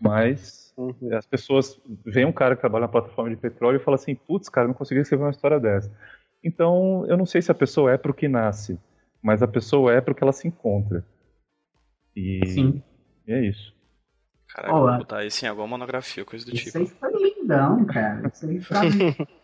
Mas 0.00 0.72
uhum. 0.76 0.94
as 1.16 1.26
pessoas 1.26 1.80
veem 2.04 2.26
um 2.26 2.32
cara 2.32 2.54
que 2.54 2.60
trabalha 2.60 2.82
na 2.82 2.88
plataforma 2.88 3.30
de 3.30 3.36
petróleo 3.36 3.76
e 3.76 3.84
fala 3.84 3.96
assim, 3.96 4.14
putz, 4.14 4.48
cara, 4.48 4.68
não 4.68 4.74
consegui 4.74 5.00
escrever 5.00 5.24
uma 5.24 5.30
história 5.30 5.58
dessa. 5.58 5.92
Então, 6.42 7.04
eu 7.08 7.16
não 7.16 7.26
sei 7.26 7.42
se 7.42 7.50
a 7.50 7.54
pessoa 7.54 7.92
é 7.92 7.98
pro 7.98 8.14
que 8.14 8.28
nasce, 8.28 8.78
mas 9.20 9.42
a 9.42 9.48
pessoa 9.48 9.92
é 9.92 10.00
pro 10.00 10.14
que 10.14 10.22
ela 10.22 10.32
se 10.32 10.46
encontra. 10.46 11.04
E, 12.14 12.46
Sim. 12.46 12.82
E 13.28 13.32
é 13.32 13.46
isso. 13.46 13.72
Caraca, 14.48 14.74
Olá. 14.74 14.90
vou 14.92 14.98
botar 15.00 15.24
isso 15.24 15.44
em 15.44 15.48
alguma 15.48 15.68
monografia, 15.68 16.24
coisa 16.24 16.46
do 16.46 16.54
isso 16.54 16.64
tipo. 16.64 16.82
Isso 16.82 16.94
aí 16.94 17.12
foi 17.12 17.22
lindão, 17.22 17.84
cara. 17.84 18.28
Isso 18.32 18.46
aí 18.46 18.60
foi... 18.60 18.76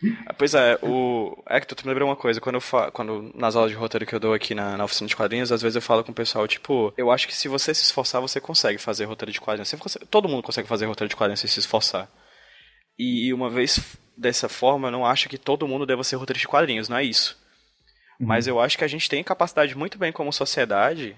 Que... 0.00 0.18
Ah, 0.26 0.34
pois 0.34 0.54
é, 0.54 0.76
o 0.82 1.42
Hector, 1.48 1.78
tu 1.78 1.84
me 1.84 1.90
lembrou 1.90 2.08
uma 2.08 2.16
coisa, 2.16 2.40
quando 2.40 2.56
eu 2.56 2.60
fa... 2.60 2.90
quando 2.90 3.32
nas 3.34 3.56
aulas 3.56 3.70
de 3.70 3.76
roteiro 3.76 4.04
que 4.04 4.14
eu 4.14 4.20
dou 4.20 4.34
aqui 4.34 4.54
na, 4.54 4.76
na 4.76 4.84
oficina 4.84 5.08
de 5.08 5.16
quadrinhos, 5.16 5.52
às 5.52 5.62
vezes 5.62 5.76
eu 5.76 5.80
falo 5.80 6.04
com 6.04 6.10
o 6.10 6.14
pessoal, 6.14 6.46
tipo, 6.48 6.92
eu 6.96 7.10
acho 7.10 7.26
que 7.26 7.34
se 7.34 7.48
você 7.48 7.72
se 7.72 7.84
esforçar, 7.84 8.20
você 8.20 8.40
consegue 8.40 8.76
fazer 8.76 9.04
roteiro 9.04 9.32
de 9.32 9.40
quadrinhos. 9.40 9.72
Consegue... 9.72 10.04
Todo 10.06 10.28
mundo 10.28 10.42
consegue 10.42 10.68
fazer 10.68 10.86
roteiro 10.86 11.08
de 11.08 11.16
quadrinhos 11.16 11.40
se 11.40 11.48
se 11.48 11.60
esforçar. 11.60 12.08
E 12.98 13.32
uma 13.32 13.48
vez 13.48 13.96
dessa 14.16 14.48
forma, 14.48 14.88
eu 14.88 14.92
não 14.92 15.06
acho 15.06 15.28
que 15.28 15.38
todo 15.38 15.66
mundo 15.66 15.86
deva 15.86 16.04
ser 16.04 16.16
roteiro 16.16 16.40
de 16.40 16.48
quadrinhos, 16.48 16.88
não 16.88 16.98
é 16.98 17.04
isso. 17.04 17.38
Uhum. 18.20 18.26
Mas 18.26 18.46
eu 18.46 18.60
acho 18.60 18.76
que 18.76 18.84
a 18.84 18.88
gente 18.88 19.08
tem 19.08 19.24
capacidade 19.24 19.76
muito 19.76 19.96
bem 19.96 20.12
como 20.12 20.32
sociedade, 20.32 21.16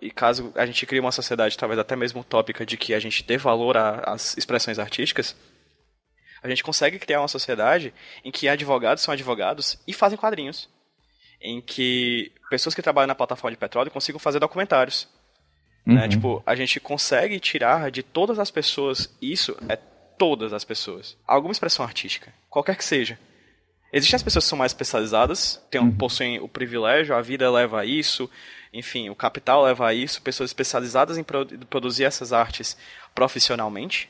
e 0.00 0.10
caso 0.10 0.52
a 0.54 0.66
gente 0.66 0.84
crie 0.86 1.00
uma 1.00 1.12
sociedade 1.12 1.56
talvez 1.56 1.78
até 1.78 1.94
mesmo 1.94 2.20
utópica 2.20 2.64
de 2.64 2.76
que 2.76 2.94
a 2.94 2.98
gente 2.98 3.22
dê 3.22 3.36
valor 3.36 3.76
às 3.76 4.36
expressões 4.36 4.78
artísticas, 4.78 5.36
a 6.42 6.48
gente 6.48 6.62
consegue 6.62 6.98
criar 6.98 7.20
uma 7.20 7.28
sociedade 7.28 7.92
em 8.24 8.30
que 8.30 8.48
advogados 8.48 9.02
são 9.02 9.12
advogados 9.12 9.78
e 9.86 9.92
fazem 9.92 10.18
quadrinhos. 10.18 10.68
Em 11.40 11.60
que 11.60 12.32
pessoas 12.48 12.74
que 12.74 12.82
trabalham 12.82 13.08
na 13.08 13.14
plataforma 13.14 13.50
de 13.54 13.58
petróleo 13.58 13.90
consigam 13.90 14.18
fazer 14.18 14.38
documentários. 14.38 15.08
Né? 15.84 15.94
Uhum. 15.94 16.00
Né? 16.00 16.08
Tipo, 16.08 16.42
a 16.46 16.54
gente 16.54 16.80
consegue 16.80 17.38
tirar 17.38 17.90
de 17.90 18.02
todas 18.02 18.38
as 18.38 18.50
pessoas 18.50 19.14
isso, 19.20 19.56
é 19.68 19.76
todas 20.18 20.52
as 20.52 20.64
pessoas. 20.64 21.16
Alguma 21.26 21.52
expressão 21.52 21.84
artística, 21.84 22.32
qualquer 22.48 22.76
que 22.76 22.84
seja. 22.84 23.18
Existem 23.92 24.16
as 24.16 24.22
pessoas 24.22 24.44
que 24.44 24.48
são 24.48 24.58
mais 24.58 24.72
especializadas, 24.72 25.62
tem, 25.70 25.80
uhum. 25.80 25.96
possuem 25.96 26.40
o 26.40 26.48
privilégio, 26.48 27.14
a 27.14 27.22
vida 27.22 27.50
leva 27.50 27.80
a 27.80 27.84
isso, 27.84 28.28
enfim, 28.78 29.08
o 29.10 29.14
capital 29.14 29.62
leva 29.62 29.88
a 29.88 29.94
isso, 29.94 30.22
pessoas 30.22 30.50
especializadas 30.50 31.18
em 31.18 31.24
produzir 31.68 32.04
essas 32.04 32.32
artes 32.32 32.76
profissionalmente, 33.14 34.08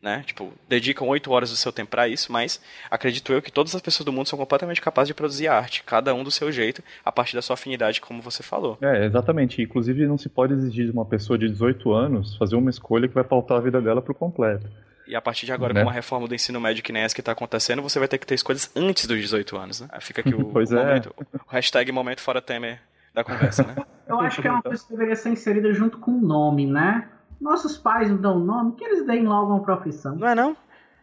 né? 0.00 0.22
Tipo, 0.26 0.52
dedicam 0.68 1.08
oito 1.08 1.30
horas 1.32 1.50
do 1.50 1.56
seu 1.56 1.72
tempo 1.72 1.90
para 1.90 2.08
isso, 2.08 2.30
mas 2.30 2.60
acredito 2.90 3.32
eu 3.32 3.42
que 3.42 3.50
todas 3.50 3.74
as 3.74 3.82
pessoas 3.82 4.04
do 4.04 4.12
mundo 4.12 4.28
são 4.28 4.38
completamente 4.38 4.80
capazes 4.80 5.08
de 5.08 5.14
produzir 5.14 5.48
arte, 5.48 5.82
cada 5.82 6.14
um 6.14 6.22
do 6.22 6.30
seu 6.30 6.52
jeito, 6.52 6.82
a 7.04 7.10
partir 7.10 7.34
da 7.34 7.42
sua 7.42 7.54
afinidade, 7.54 8.00
como 8.00 8.22
você 8.22 8.42
falou. 8.42 8.78
É, 8.80 9.06
exatamente. 9.06 9.60
Inclusive, 9.60 10.06
não 10.06 10.18
se 10.18 10.28
pode 10.28 10.52
exigir 10.52 10.86
de 10.86 10.92
uma 10.92 11.04
pessoa 11.04 11.38
de 11.38 11.48
18 11.48 11.92
anos 11.92 12.36
fazer 12.36 12.56
uma 12.56 12.70
escolha 12.70 13.08
que 13.08 13.14
vai 13.14 13.24
pautar 13.24 13.58
a 13.58 13.60
vida 13.60 13.80
dela 13.80 14.00
por 14.00 14.14
completo. 14.14 14.68
E 15.06 15.16
a 15.16 15.22
partir 15.22 15.46
de 15.46 15.52
agora, 15.52 15.72
né? 15.72 15.82
com 15.82 15.88
a 15.88 15.92
reforma 15.92 16.28
do 16.28 16.34
ensino 16.34 16.60
médio 16.60 16.82
que 16.82 16.92
nem 16.92 17.02
essa 17.02 17.14
que 17.14 17.22
está 17.22 17.32
acontecendo, 17.32 17.80
você 17.80 17.98
vai 17.98 18.06
ter 18.06 18.18
que 18.18 18.26
ter 18.26 18.34
escolhas 18.34 18.70
antes 18.76 19.06
dos 19.06 19.18
18 19.18 19.56
anos, 19.56 19.80
né? 19.80 19.88
Fica 20.00 20.20
aqui 20.20 20.34
o, 20.34 20.44
pois 20.52 20.70
o 20.70 20.76
é. 20.76 20.84
momento, 20.84 21.14
o 21.18 21.50
hashtag 21.50 21.90
momento 21.90 22.20
fora 22.20 22.42
Temer 22.42 22.78
da 23.14 23.24
conversa, 23.24 23.62
né? 23.62 23.76
Eu 24.06 24.20
acho 24.20 24.40
que 24.40 24.48
é 24.48 24.50
uma 24.50 24.62
coisa 24.62 24.82
que 24.82 24.90
deveria 24.90 25.16
ser 25.16 25.30
inserida 25.30 25.72
junto 25.72 25.98
com 25.98 26.12
o 26.12 26.20
nome, 26.20 26.66
né? 26.66 27.08
Nossos 27.40 27.76
pais 27.76 28.10
não 28.10 28.16
dão 28.16 28.38
nome, 28.38 28.72
que 28.72 28.84
eles 28.84 29.06
deem 29.06 29.26
logo 29.26 29.52
uma 29.52 29.62
profissão. 29.62 30.16
Não 30.16 30.28
é 30.28 30.34
não? 30.34 30.56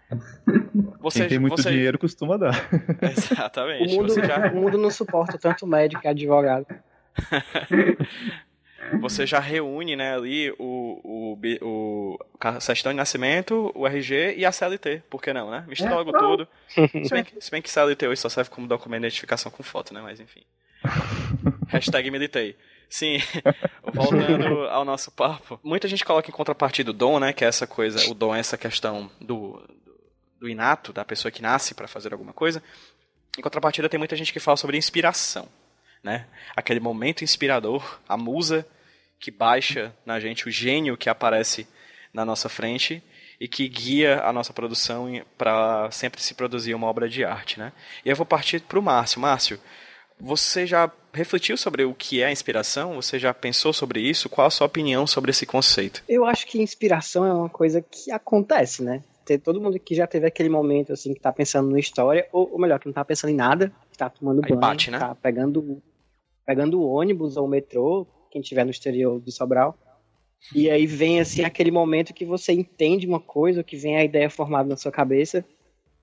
Você, 1.00 1.20
Quem 1.20 1.30
tem 1.30 1.39
muito 1.39 1.58
você... 1.58 1.72
dinheiro 1.72 1.98
costuma 1.98 2.38
dar. 2.38 2.54
Exatamente. 3.02 3.96
O 3.96 4.02
mundo, 4.02 4.13
já... 4.13 4.52
o 4.52 4.56
mundo 4.56 4.78
não 4.78 4.91
suporta 4.91 5.38
tanto 5.38 5.65
médico 5.65 6.02
e 6.06 6.08
advogado. 6.08 6.68
você 9.00 9.26
já 9.26 9.39
reúne 9.39 9.96
né, 9.96 10.15
ali 10.15 10.52
o, 10.60 11.00
o, 11.04 11.39
o, 11.62 12.18
o 12.52 12.60
certidão 12.60 12.91
de 12.91 12.98
nascimento, 12.98 13.72
o 13.74 13.88
RG 13.88 14.36
e 14.38 14.46
a 14.46 14.52
CLT, 14.52 15.04
por 15.10 15.22
que 15.22 15.34
não, 15.34 15.50
né? 15.50 15.63
Mistura 15.68 15.91
é, 15.91 15.96
logo 15.96 16.12
não. 16.12 16.20
tudo. 16.20 16.48
Se 16.68 17.10
bem, 17.10 17.24
que, 17.24 17.41
se 17.41 17.52
bem 17.52 17.62
que 17.62 17.70
CLT 17.70 18.08
hoje 18.08 18.22
só 18.22 18.30
serve 18.30 18.50
como 18.50 18.68
documento 18.68 19.02
de 19.02 19.08
identificação 19.08 19.52
com 19.52 19.63
foto, 19.63 19.94
né? 19.94 20.02
Mas 20.02 20.20
enfim. 20.20 20.41
Hashtag 21.67 22.10
militei. 22.12 22.56
Sim, 22.89 23.17
voltando 23.93 24.67
ao 24.69 24.86
nosso 24.86 25.12
papo. 25.12 25.60
Muita 25.63 25.88
gente 25.88 26.06
coloca 26.06 26.30
em 26.30 26.34
contrapartida 26.34 26.91
o 26.91 26.93
dom, 26.93 27.19
né? 27.19 27.34
Que 27.34 27.43
é 27.43 27.48
essa 27.48 27.67
coisa, 27.67 28.10
o 28.10 28.13
dom 28.13 28.36
é 28.36 28.39
essa 28.39 28.58
questão 28.58 29.10
do, 29.19 29.62
do 30.39 30.48
inato, 30.48 30.93
da 30.93 31.04
pessoa 31.04 31.32
que 31.32 31.41
nasce 31.41 31.74
para 31.74 31.88
fazer 31.88 32.13
alguma 32.13 32.34
coisa. 32.34 32.62
Em 33.38 33.41
contrapartida, 33.41 33.89
tem 33.89 33.98
muita 33.98 34.15
gente 34.15 34.32
que 34.32 34.39
fala 34.39 34.56
sobre 34.56 34.78
inspiração, 34.78 35.48
né? 36.04 36.26
Aquele 36.56 36.80
momento 36.80 37.24
inspirador, 37.24 38.00
a 38.08 38.15
musa 38.15 38.65
que 39.19 39.32
baixa 39.32 39.93
na 40.06 40.19
gente, 40.19 40.48
o 40.48 40.52
gênio 40.52 40.95
que 40.95 41.10
aparece 41.10 41.67
na 42.13 42.24
nossa 42.24 42.48
frente 42.48 43.04
e 43.39 43.48
que 43.48 43.67
guia 43.67 44.21
a 44.21 44.32
nossa 44.32 44.54
produção 44.54 45.10
para 45.38 45.89
sempre 45.91 46.21
se 46.21 46.34
produzir 46.34 46.74
uma 46.74 46.88
obra 46.88 47.10
de 47.10 47.26
arte, 47.26 47.60
né? 47.60 47.74
E 48.06 48.10
eu 48.10 48.15
vou 48.15 48.26
partir 48.26 48.62
para 48.62 48.80
o 48.80 48.82
Márcio. 48.82 49.19
Márcio, 49.19 49.60
você 50.19 50.65
já 50.65 50.91
refletiu 51.13 51.58
sobre 51.58 51.84
o 51.84 51.93
que 51.93 52.21
é 52.21 52.25
a 52.25 52.32
inspiração? 52.32 52.95
Você 52.95 53.19
já 53.19 53.34
pensou 53.34 53.71
sobre 53.73 54.01
isso? 54.01 54.30
Qual 54.30 54.47
a 54.47 54.49
sua 54.49 54.67
opinião 54.67 55.06
sobre 55.08 55.32
esse 55.32 55.45
conceito? 55.45 56.04
Eu 56.08 56.25
acho 56.25 56.45
que 56.47 56.62
inspiração 56.62 57.25
é 57.25 57.34
uma 57.34 57.49
coisa 57.49 57.82
que 57.82 58.12
acontece, 58.12 58.84
né? 58.84 59.04
Tem 59.25 59.39
todo 59.39 59.60
mundo 59.60 59.80
que 59.80 59.95
já 59.95 60.06
teve 60.06 60.28
aquele 60.28 60.49
momento 60.49 60.93
assim 60.93 61.13
que 61.13 61.19
tá 61.19 61.32
pensando 61.32 61.71
na 61.71 61.80
história, 61.80 62.28
ou, 62.32 62.51
ou 62.54 62.60
melhor, 62.60 62.80
que 62.80 62.86
não 62.86 62.93
tá 62.93 63.04
pensando 63.04 63.32
em 63.32 63.36
nada, 63.36 63.71
que 63.91 63.97
tá 63.97 64.10
tomando 64.10 64.41
banho, 64.41 64.58
bate, 64.58 64.91
né? 64.91 64.99
tá 64.99 65.15
pegando 65.15 65.82
pegando 66.45 66.80
o 66.80 66.88
ônibus 66.88 67.38
ou 67.38 67.45
o 67.45 67.49
metrô, 67.49 68.06
quem 68.30 68.41
estiver 68.41 68.63
no 68.63 68.69
exterior 68.69 69.19
de 69.19 69.32
Sobral. 69.32 69.75
E 70.54 70.69
aí 70.69 70.86
vem 70.86 71.19
assim 71.19 71.43
aquele 71.43 71.71
momento 71.71 72.13
que 72.13 72.23
você 72.23 72.54
entende 72.54 73.08
uma 73.08 73.19
coisa, 73.19 73.63
que 73.63 73.75
vem 73.75 73.97
a 73.97 74.04
ideia 74.04 74.30
formada 74.30 74.69
na 74.69 74.78
sua 74.78 74.91
cabeça 74.91 75.43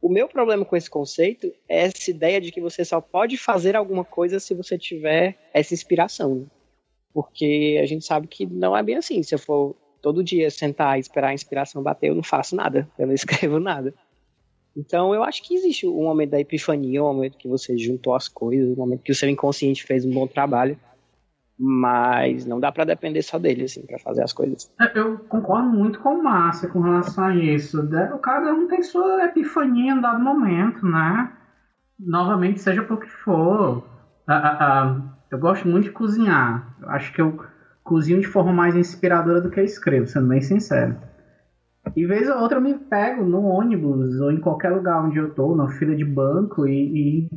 o 0.02 0.08
meu 0.08 0.26
problema 0.26 0.64
com 0.64 0.76
esse 0.76 0.90
conceito 0.90 1.46
é 1.68 1.82
essa 1.82 2.10
ideia 2.10 2.40
de 2.40 2.50
que 2.50 2.60
você 2.60 2.84
só 2.84 3.00
pode 3.00 3.36
fazer 3.38 3.76
alguma 3.76 4.04
coisa 4.04 4.40
se 4.40 4.52
você 4.52 4.76
tiver 4.76 5.38
essa 5.54 5.72
inspiração. 5.72 6.44
Porque 7.14 7.78
a 7.80 7.86
gente 7.86 8.04
sabe 8.04 8.26
que 8.26 8.44
não 8.44 8.76
é 8.76 8.82
bem 8.82 8.96
assim. 8.96 9.22
Se 9.22 9.32
eu 9.32 9.38
for 9.38 9.76
todo 10.02 10.24
dia 10.24 10.50
sentar 10.50 10.96
e 10.96 11.00
esperar 11.00 11.28
a 11.28 11.34
inspiração 11.34 11.84
bater, 11.84 12.08
eu 12.08 12.16
não 12.16 12.22
faço 12.22 12.56
nada, 12.56 12.90
eu 12.98 13.06
não 13.06 13.14
escrevo 13.14 13.60
nada. 13.60 13.94
Então 14.76 15.14
eu 15.14 15.22
acho 15.22 15.40
que 15.44 15.54
existe 15.54 15.86
um 15.86 16.02
momento 16.02 16.30
da 16.30 16.40
epifania, 16.40 17.04
um 17.04 17.14
momento 17.14 17.38
que 17.38 17.46
você 17.46 17.78
juntou 17.78 18.16
as 18.16 18.26
coisas, 18.26 18.76
um 18.76 18.80
momento 18.80 19.02
que 19.02 19.12
o 19.12 19.14
seu 19.14 19.28
inconsciente 19.28 19.84
fez 19.84 20.04
um 20.04 20.10
bom 20.10 20.26
trabalho 20.26 20.76
mas 21.58 22.44
não 22.46 22.58
dá 22.58 22.72
para 22.72 22.84
depender 22.84 23.22
só 23.22 23.38
dele, 23.38 23.64
assim, 23.64 23.86
para 23.86 23.98
fazer 23.98 24.22
as 24.22 24.32
coisas. 24.32 24.70
É, 24.80 24.98
eu 24.98 25.18
concordo 25.28 25.68
muito 25.68 26.00
com 26.00 26.16
o 26.16 26.22
Márcia 26.22 26.68
com 26.68 26.80
relação 26.80 27.24
a 27.24 27.36
isso. 27.36 27.80
O 27.80 28.18
cada 28.18 28.52
um 28.52 28.66
tem 28.66 28.82
sua 28.82 29.24
epifania 29.26 29.92
em 29.92 30.00
dado 30.00 30.20
momento, 30.20 30.86
né? 30.86 31.32
Novamente, 31.98 32.60
seja 32.60 32.82
por 32.82 33.00
que 33.00 33.08
for. 33.08 33.84
eu 35.30 35.38
gosto 35.38 35.68
muito 35.68 35.84
de 35.84 35.90
cozinhar. 35.90 36.76
Eu 36.80 36.90
acho 36.90 37.12
que 37.12 37.20
eu 37.20 37.38
cozinho 37.84 38.20
de 38.20 38.26
forma 38.26 38.52
mais 38.52 38.74
inspiradora 38.74 39.40
do 39.40 39.50
que 39.50 39.60
eu 39.60 39.64
escrevo, 39.64 40.06
sendo 40.06 40.28
bem 40.28 40.40
sincero. 40.40 40.96
E 41.96 42.06
vez 42.06 42.28
ou 42.28 42.38
outra 42.38 42.58
eu 42.58 42.62
me 42.62 42.74
pego 42.74 43.24
no 43.24 43.42
ônibus 43.42 44.20
ou 44.20 44.30
em 44.30 44.40
qualquer 44.40 44.70
lugar 44.70 45.04
onde 45.04 45.18
eu 45.18 45.34
tô, 45.34 45.54
na 45.54 45.68
fila 45.68 45.94
de 45.94 46.04
banco, 46.04 46.66
e, 46.66 47.26
e 47.26 47.30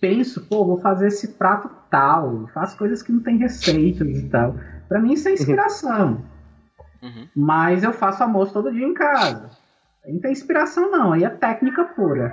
penso, 0.00 0.46
pô, 0.48 0.64
vou 0.64 0.80
fazer 0.80 1.08
esse 1.08 1.36
prato 1.36 1.68
tal, 1.90 2.46
faço 2.54 2.78
coisas 2.78 3.02
que 3.02 3.12
não 3.12 3.20
tem 3.20 3.36
receitas 3.36 4.08
e 4.08 4.28
tal. 4.28 4.54
Para 4.88 5.00
mim 5.00 5.12
isso 5.12 5.28
é 5.28 5.32
inspiração. 5.32 6.24
Uhum. 7.02 7.28
Mas 7.34 7.82
eu 7.82 7.92
faço 7.92 8.22
almoço 8.22 8.52
todo 8.52 8.72
dia 8.72 8.86
em 8.86 8.94
casa. 8.94 9.50
Aí 10.04 10.12
não 10.12 10.20
tem 10.20 10.32
inspiração 10.32 10.90
não, 10.90 11.12
aí 11.12 11.24
é 11.24 11.30
técnica 11.30 11.84
pura. 11.84 12.32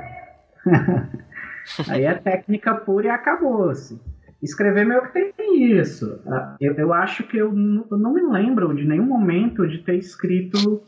aí 1.89 2.03
é 2.03 2.13
técnica 2.13 2.75
pura 2.75 3.07
e 3.07 3.09
acabou-se. 3.09 3.99
Escrever 4.41 4.85
meio 4.85 5.01
que 5.11 5.33
tem 5.33 5.77
isso. 5.77 6.21
Eu, 6.61 6.73
eu 6.75 6.93
acho 6.93 7.23
que 7.23 7.37
eu, 7.37 7.47
eu 7.47 7.97
não 7.97 8.13
me 8.13 8.21
lembro 8.21 8.73
de 8.75 8.85
nenhum 8.85 9.05
momento 9.05 9.67
de 9.67 9.79
ter 9.79 9.95
escrito 9.95 10.83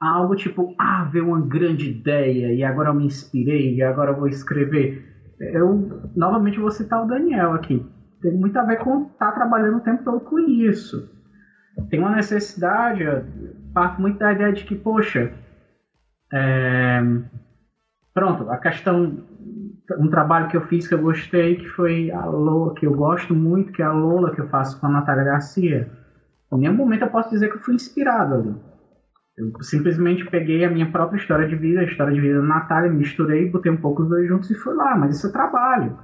algo 0.00 0.36
tipo, 0.36 0.74
ah, 0.78 1.08
veio 1.10 1.28
uma 1.28 1.40
grande 1.40 1.90
ideia 1.90 2.52
e 2.52 2.62
agora 2.62 2.90
eu 2.90 2.94
me 2.94 3.06
inspirei 3.06 3.74
e 3.74 3.82
agora 3.82 4.12
eu 4.12 4.16
vou 4.16 4.28
escrever 4.28 5.14
eu 5.40 6.10
novamente 6.14 6.58
vou 6.58 6.70
citar 6.70 7.02
o 7.02 7.08
Daniel 7.08 7.52
aqui. 7.52 7.84
Tem 8.24 8.32
muito 8.32 8.58
a 8.58 8.62
ver 8.62 8.78
com 8.78 9.02
estar 9.02 9.26
tá 9.26 9.32
trabalhando 9.32 9.76
o 9.76 9.82
tempo 9.82 10.02
todo 10.02 10.18
com 10.20 10.38
isso. 10.38 11.06
Tem 11.90 12.00
uma 12.00 12.16
necessidade, 12.16 13.04
parto 13.74 14.00
muito 14.00 14.18
da 14.18 14.32
ideia 14.32 14.50
de 14.50 14.64
que, 14.64 14.74
poxa, 14.74 15.30
é, 16.32 17.02
pronto, 18.14 18.48
a 18.50 18.56
questão, 18.56 19.22
um 19.98 20.08
trabalho 20.08 20.48
que 20.48 20.56
eu 20.56 20.62
fiz 20.62 20.88
que 20.88 20.94
eu 20.94 21.02
gostei, 21.02 21.56
que 21.56 21.68
foi 21.68 22.10
a 22.10 22.24
Lola, 22.24 22.72
que 22.74 22.86
eu 22.86 22.94
gosto 22.94 23.34
muito, 23.34 23.70
que 23.70 23.82
é 23.82 23.84
a 23.84 23.92
Lola 23.92 24.34
que 24.34 24.40
eu 24.40 24.48
faço 24.48 24.80
com 24.80 24.86
a 24.86 24.90
Natália 24.90 25.24
Garcia. 25.24 25.90
Em 26.50 26.60
nenhum 26.60 26.72
momento 26.72 27.02
eu 27.02 27.10
posso 27.10 27.28
dizer 27.28 27.50
que 27.50 27.56
eu 27.56 27.60
fui 27.60 27.74
inspirado 27.74 28.36
ali. 28.36 28.56
Eu 29.36 29.52
simplesmente 29.60 30.24
peguei 30.24 30.64
a 30.64 30.70
minha 30.70 30.90
própria 30.90 31.18
história 31.18 31.46
de 31.46 31.56
vida, 31.56 31.80
a 31.80 31.84
história 31.84 32.14
de 32.14 32.20
vida 32.22 32.40
da 32.40 32.46
Natália, 32.46 32.90
misturei, 32.90 33.50
botei 33.50 33.70
um 33.70 33.76
pouco 33.76 34.02
os 34.02 34.08
dois 34.08 34.26
juntos 34.26 34.48
e 34.50 34.54
fui 34.54 34.72
lá. 34.72 34.96
Mas 34.96 35.14
isso 35.14 35.26
é 35.26 35.30
trabalho. 35.30 35.94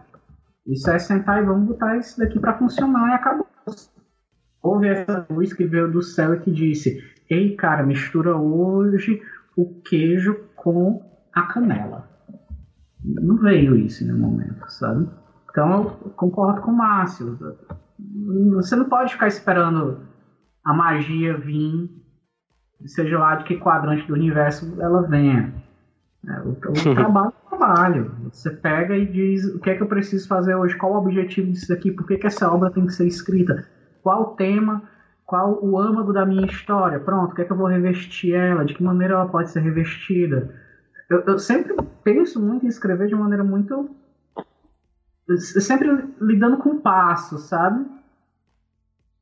Isso 0.67 0.91
é 0.91 0.99
sentar 0.99 1.43
e 1.43 1.47
vamos 1.47 1.69
botar 1.69 1.97
isso 1.97 2.19
daqui 2.19 2.39
para 2.39 2.59
funcionar 2.59 3.11
e 3.11 3.15
acabou. 3.15 3.47
Houve 4.63 4.89
essa 4.89 5.27
luz 5.31 5.53
que 5.53 5.65
veio 5.65 5.91
do 5.91 6.03
céu 6.03 6.35
e 6.35 6.41
que 6.41 6.51
disse: 6.51 7.03
Ei, 7.29 7.57
cara, 7.57 7.83
mistura 7.83 8.37
hoje 8.37 9.23
o 9.57 9.81
queijo 9.83 10.35
com 10.55 11.03
a 11.33 11.43
canela. 11.43 12.09
Não 13.03 13.37
veio 13.37 13.77
isso 13.77 14.07
no 14.07 14.19
momento, 14.19 14.69
sabe? 14.69 15.09
Então 15.51 15.99
eu 16.05 16.11
concordo 16.11 16.61
com 16.61 16.71
o 16.71 16.77
Márcio. 16.77 17.39
Você 18.55 18.77
não 18.77 18.89
pode 18.89 19.13
ficar 19.13 19.29
esperando 19.29 20.01
a 20.65 20.75
magia 20.75 21.39
vir 21.39 22.01
seja 22.87 23.19
lá 23.19 23.37
de 23.37 23.45
que 23.45 23.57
quadrante 23.57 24.07
do 24.07 24.15
universo 24.15 24.75
ela 24.81 25.03
venha. 25.03 25.53
É, 26.27 26.41
o, 26.41 26.51
o 26.51 26.73
trabalho 26.95 27.33
trabalho. 27.61 28.11
Você 28.33 28.51
pega 28.51 28.97
e 28.97 29.07
diz 29.07 29.45
o 29.45 29.61
que 29.61 29.71
é 29.71 29.77
que 29.77 29.83
eu 29.83 29.87
preciso 29.87 30.27
fazer 30.27 30.55
hoje, 30.55 30.77
qual 30.77 30.93
o 30.93 30.97
objetivo 30.97 31.53
disso 31.53 31.69
daqui, 31.69 31.93
por 31.93 32.07
que, 32.07 32.17
que 32.17 32.27
essa 32.27 32.51
obra 32.51 32.71
tem 32.71 32.87
que 32.87 32.95
ser 32.95 33.07
escrita, 33.07 33.69
qual 34.03 34.23
o 34.23 34.27
tema, 34.35 34.83
qual 35.27 35.63
o 35.63 35.79
âmago 35.79 36.13
da 36.13 36.25
minha 36.25 36.47
história, 36.47 36.99
pronto, 36.99 37.33
o 37.33 37.35
que 37.35 37.43
é 37.43 37.45
que 37.45 37.53
eu 37.53 37.57
vou 37.57 37.67
revestir 37.67 38.35
ela, 38.35 38.65
de 38.65 38.75
que 38.75 38.83
maneira 38.83 39.15
ela 39.15 39.29
pode 39.29 39.51
ser 39.51 39.61
revestida. 39.61 40.55
Eu, 41.09 41.21
eu 41.21 41.39
sempre 41.39 41.77
penso 42.03 42.41
muito 42.41 42.65
em 42.65 42.69
escrever 42.69 43.09
de 43.09 43.15
maneira 43.15 43.45
muito. 43.45 43.91
sempre 45.37 45.89
lidando 46.21 46.57
com 46.57 46.81
passos, 46.81 47.43
sabe? 47.43 47.85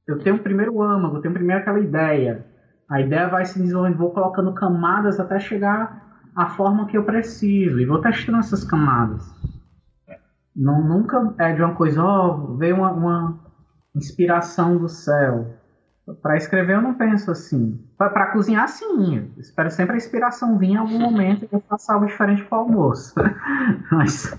Eu 0.07 0.19
tenho 0.21 0.37
o 0.37 0.43
primeiro 0.43 0.81
âmago, 0.81 1.17
eu 1.17 1.21
tenho 1.21 1.35
primeiro 1.35 1.61
aquela 1.61 1.81
ideia. 1.81 2.47
A 2.89 3.01
ideia 3.03 3.29
vai 3.29 3.45
se 3.45 3.59
desenvolvendo, 3.59 3.99
vou 3.99 4.11
colocando 4.13 4.55
camadas 4.55 5.21
até 5.21 5.39
chegar 5.39 6.08
à 6.35 6.47
forma 6.51 6.87
que 6.87 6.97
eu 6.97 7.05
preciso 7.05 7.81
e 7.81 7.87
vou 7.87 8.01
testando 8.01 8.39
essas 8.39 8.65
camadas. 8.65 9.23
Não, 10.55 10.83
nunca 10.83 11.35
é 11.39 11.53
de 11.53 11.63
uma 11.63 11.75
coisa, 11.75 12.03
ó, 12.03 12.35
oh, 12.35 12.57
veio 12.57 12.77
uma, 12.77 12.91
uma 12.91 13.39
inspiração 13.95 14.77
do 14.77 14.89
céu. 14.89 15.55
Para 16.23 16.37
escrever 16.37 16.77
eu 16.77 16.83
não 16.83 16.95
penso 16.95 17.31
assim. 17.31 17.79
Para 17.99 18.33
cozinhar, 18.33 18.67
sim. 18.67 19.31
espero 19.37 19.71
sempre 19.71 19.95
a 19.95 19.97
inspiração 19.97 20.59
vir 20.59 20.71
em 20.71 20.77
algum 20.77 20.99
momento 20.99 21.45
e 21.45 21.49
eu 21.53 21.63
faça 21.69 21.93
algo 21.93 22.07
diferente 22.07 22.43
para 22.45 22.59
o 22.59 22.61
almoço. 22.63 23.15
Mas, 23.93 24.35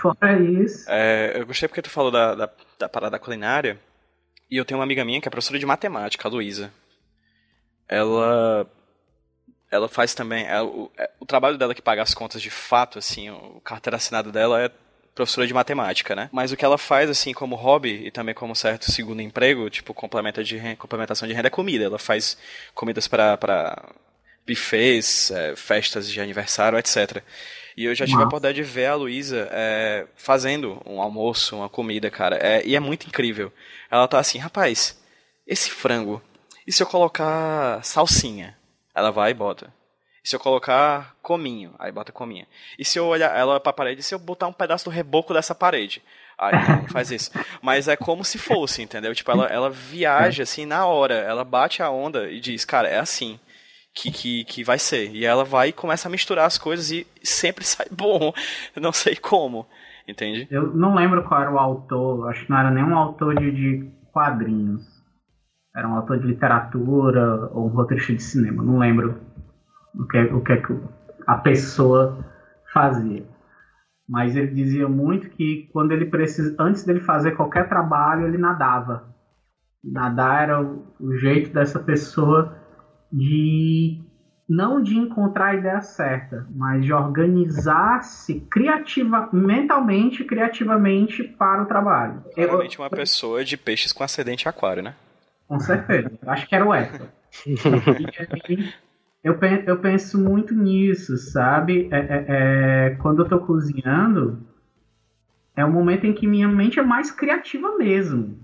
fora 0.00 0.38
isso. 0.38 0.86
É, 0.88 1.40
eu 1.40 1.46
gostei 1.46 1.68
porque 1.68 1.82
tu 1.82 1.90
falou 1.90 2.12
da, 2.12 2.34
da, 2.34 2.50
da 2.78 2.88
parada 2.88 3.18
culinária. 3.18 3.78
E 4.50 4.56
eu 4.56 4.64
tenho 4.64 4.78
uma 4.78 4.84
amiga 4.84 5.04
minha 5.04 5.20
que 5.20 5.28
é 5.28 5.30
professora 5.30 5.58
de 5.58 5.66
matemática, 5.66 6.26
a 6.26 6.30
Luísa. 6.30 6.72
Ela. 7.88 8.66
Ela 9.70 9.88
faz 9.88 10.14
também. 10.14 10.44
Ela, 10.46 10.64
o, 10.64 10.90
é, 10.98 11.10
o 11.20 11.26
trabalho 11.26 11.56
dela 11.56 11.74
que 11.74 11.82
paga 11.82 12.02
as 12.02 12.14
contas 12.14 12.42
de 12.42 12.50
fato, 12.50 12.98
assim, 12.98 13.30
o 13.30 13.60
carteira 13.62 13.96
assinada 13.96 14.32
dela 14.32 14.60
é 14.60 14.70
professora 15.14 15.46
de 15.46 15.54
matemática, 15.54 16.14
né? 16.16 16.28
Mas 16.32 16.50
o 16.50 16.56
que 16.56 16.64
ela 16.64 16.78
faz, 16.78 17.10
assim, 17.10 17.32
como 17.32 17.56
hobby 17.56 18.06
e 18.06 18.10
também 18.10 18.34
como 18.34 18.54
certo 18.56 18.90
segundo 18.90 19.20
emprego, 19.20 19.68
tipo, 19.68 19.92
complementa 19.92 20.42
de, 20.42 20.58
complementação 20.76 21.28
de 21.28 21.34
renda 21.34 21.48
é 21.48 21.50
comida. 21.50 21.84
Ela 21.84 21.98
faz 21.98 22.36
comidas 22.74 23.06
para 23.06 23.94
buffets, 24.46 25.30
é, 25.30 25.54
festas 25.54 26.08
de 26.10 26.20
aniversário, 26.20 26.78
etc. 26.78 27.22
E 27.76 27.84
eu 27.84 27.94
já 27.94 28.04
tive 28.04 28.16
Nossa. 28.16 28.24
a 28.24 28.28
oportunidade 28.28 28.56
de 28.56 28.62
ver 28.62 28.86
a 28.86 28.94
Luísa 28.94 29.48
é, 29.52 30.06
fazendo 30.16 30.80
um 30.84 31.00
almoço, 31.00 31.56
uma 31.56 31.68
comida, 31.68 32.10
cara. 32.10 32.36
É, 32.36 32.66
e 32.66 32.74
é 32.74 32.80
muito 32.80 33.06
incrível. 33.06 33.52
Ela 33.90 34.08
tá 34.08 34.18
assim, 34.18 34.38
rapaz, 34.38 34.98
esse 35.46 35.70
frango, 35.70 36.22
e 36.66 36.72
se 36.72 36.82
eu 36.82 36.86
colocar 36.86 37.82
salsinha? 37.84 38.56
Ela 38.94 39.10
vai 39.10 39.30
e 39.30 39.34
bota. 39.34 39.72
E 40.24 40.28
se 40.28 40.36
eu 40.36 40.40
colocar 40.40 41.14
cominho? 41.22 41.74
Aí 41.78 41.90
bota 41.90 42.12
cominho. 42.12 42.46
E 42.78 42.84
se 42.84 42.98
eu 42.98 43.06
olhar 43.06 43.34
ela 43.36 43.58
pra 43.58 43.72
parede, 43.72 44.00
e 44.00 44.04
se 44.04 44.14
eu 44.14 44.18
botar 44.18 44.48
um 44.48 44.52
pedaço 44.52 44.84
do 44.84 44.90
reboco 44.90 45.32
dessa 45.32 45.54
parede? 45.54 46.02
Aí 46.38 46.52
faz 46.88 47.10
isso. 47.10 47.30
Mas 47.60 47.88
é 47.88 47.96
como 47.96 48.24
se 48.24 48.38
fosse, 48.38 48.82
entendeu? 48.82 49.14
Tipo, 49.14 49.30
ela, 49.30 49.46
ela 49.46 49.70
viaja 49.70 50.42
assim 50.42 50.64
na 50.64 50.86
hora. 50.86 51.14
Ela 51.14 51.44
bate 51.44 51.82
a 51.82 51.90
onda 51.90 52.30
e 52.30 52.40
diz, 52.40 52.64
cara, 52.64 52.88
é 52.88 52.98
assim 52.98 53.38
que, 53.94 54.10
que, 54.10 54.44
que 54.44 54.64
vai 54.64 54.78
ser. 54.78 55.10
E 55.14 55.24
ela 55.24 55.44
vai 55.44 55.68
e 55.68 55.72
começa 55.72 56.08
a 56.08 56.10
misturar 56.10 56.46
as 56.46 56.58
coisas 56.58 56.90
e 56.90 57.06
sempre 57.22 57.64
sai 57.64 57.86
bom. 57.92 58.32
Eu 58.74 58.82
não 58.82 58.92
sei 58.92 59.16
como. 59.16 59.66
Entende? 60.08 60.48
Eu 60.50 60.74
não 60.74 60.94
lembro 60.94 61.22
qual 61.24 61.42
era 61.42 61.52
o 61.52 61.58
autor. 61.58 62.30
Acho 62.30 62.44
que 62.44 62.50
não 62.50 62.58
era 62.58 62.70
nenhum 62.70 62.96
autor 62.96 63.38
de, 63.38 63.50
de 63.50 63.90
quadrinhos. 64.12 64.99
Era 65.74 65.88
um 65.88 65.94
autor 65.94 66.18
de 66.18 66.26
literatura 66.26 67.48
ou 67.52 67.66
um 67.66 67.70
roteirista 67.70 68.14
de 68.14 68.22
cinema. 68.22 68.62
Não 68.62 68.78
lembro 68.78 69.20
o 69.94 70.06
que, 70.06 70.18
o 70.18 70.42
que, 70.42 70.56
que 70.56 70.80
a 71.26 71.36
pessoa 71.36 72.24
fazia. 72.72 73.24
Mas 74.08 74.34
ele 74.34 74.48
dizia 74.48 74.88
muito 74.88 75.30
que 75.30 75.68
quando 75.72 75.92
ele 75.92 76.06
precisa, 76.06 76.56
antes 76.58 76.84
dele 76.84 77.00
fazer 77.00 77.36
qualquer 77.36 77.68
trabalho, 77.68 78.26
ele 78.26 78.38
nadava. 78.38 79.14
Nadar 79.82 80.42
era 80.42 80.60
o, 80.60 80.84
o 80.98 81.16
jeito 81.16 81.52
dessa 81.54 81.78
pessoa 81.78 82.56
de 83.12 84.00
não 84.48 84.82
de 84.82 84.98
encontrar 84.98 85.50
a 85.50 85.54
ideia 85.54 85.80
certa, 85.80 86.44
mas 86.50 86.84
de 86.84 86.92
organizar-se 86.92 88.40
criativa, 88.50 89.28
mentalmente, 89.32 90.24
criativamente 90.24 91.22
para 91.22 91.62
o 91.62 91.66
trabalho. 91.66 92.24
Realmente 92.36 92.76
uma 92.76 92.90
pessoa 92.90 93.44
de 93.44 93.56
peixes 93.56 93.92
com 93.92 94.02
ascendente 94.02 94.48
aquário, 94.48 94.82
né? 94.82 94.96
Com 95.50 95.58
certeza. 95.58 96.12
Acho 96.28 96.48
que 96.48 96.54
era 96.54 96.64
o 96.64 96.72
Eto. 96.72 97.08
Eu, 99.22 99.36
eu 99.66 99.78
penso 99.80 100.16
muito 100.16 100.54
nisso, 100.54 101.18
sabe? 101.18 101.88
É, 101.90 101.98
é, 101.98 102.24
é, 102.28 102.90
quando 102.90 103.22
eu 103.22 103.28
tô 103.28 103.40
cozinhando, 103.40 104.46
é 105.56 105.64
o 105.64 105.72
momento 105.72 106.06
em 106.06 106.12
que 106.12 106.24
minha 106.24 106.46
mente 106.46 106.78
é 106.78 106.82
mais 106.82 107.10
criativa 107.10 107.76
mesmo. 107.76 108.38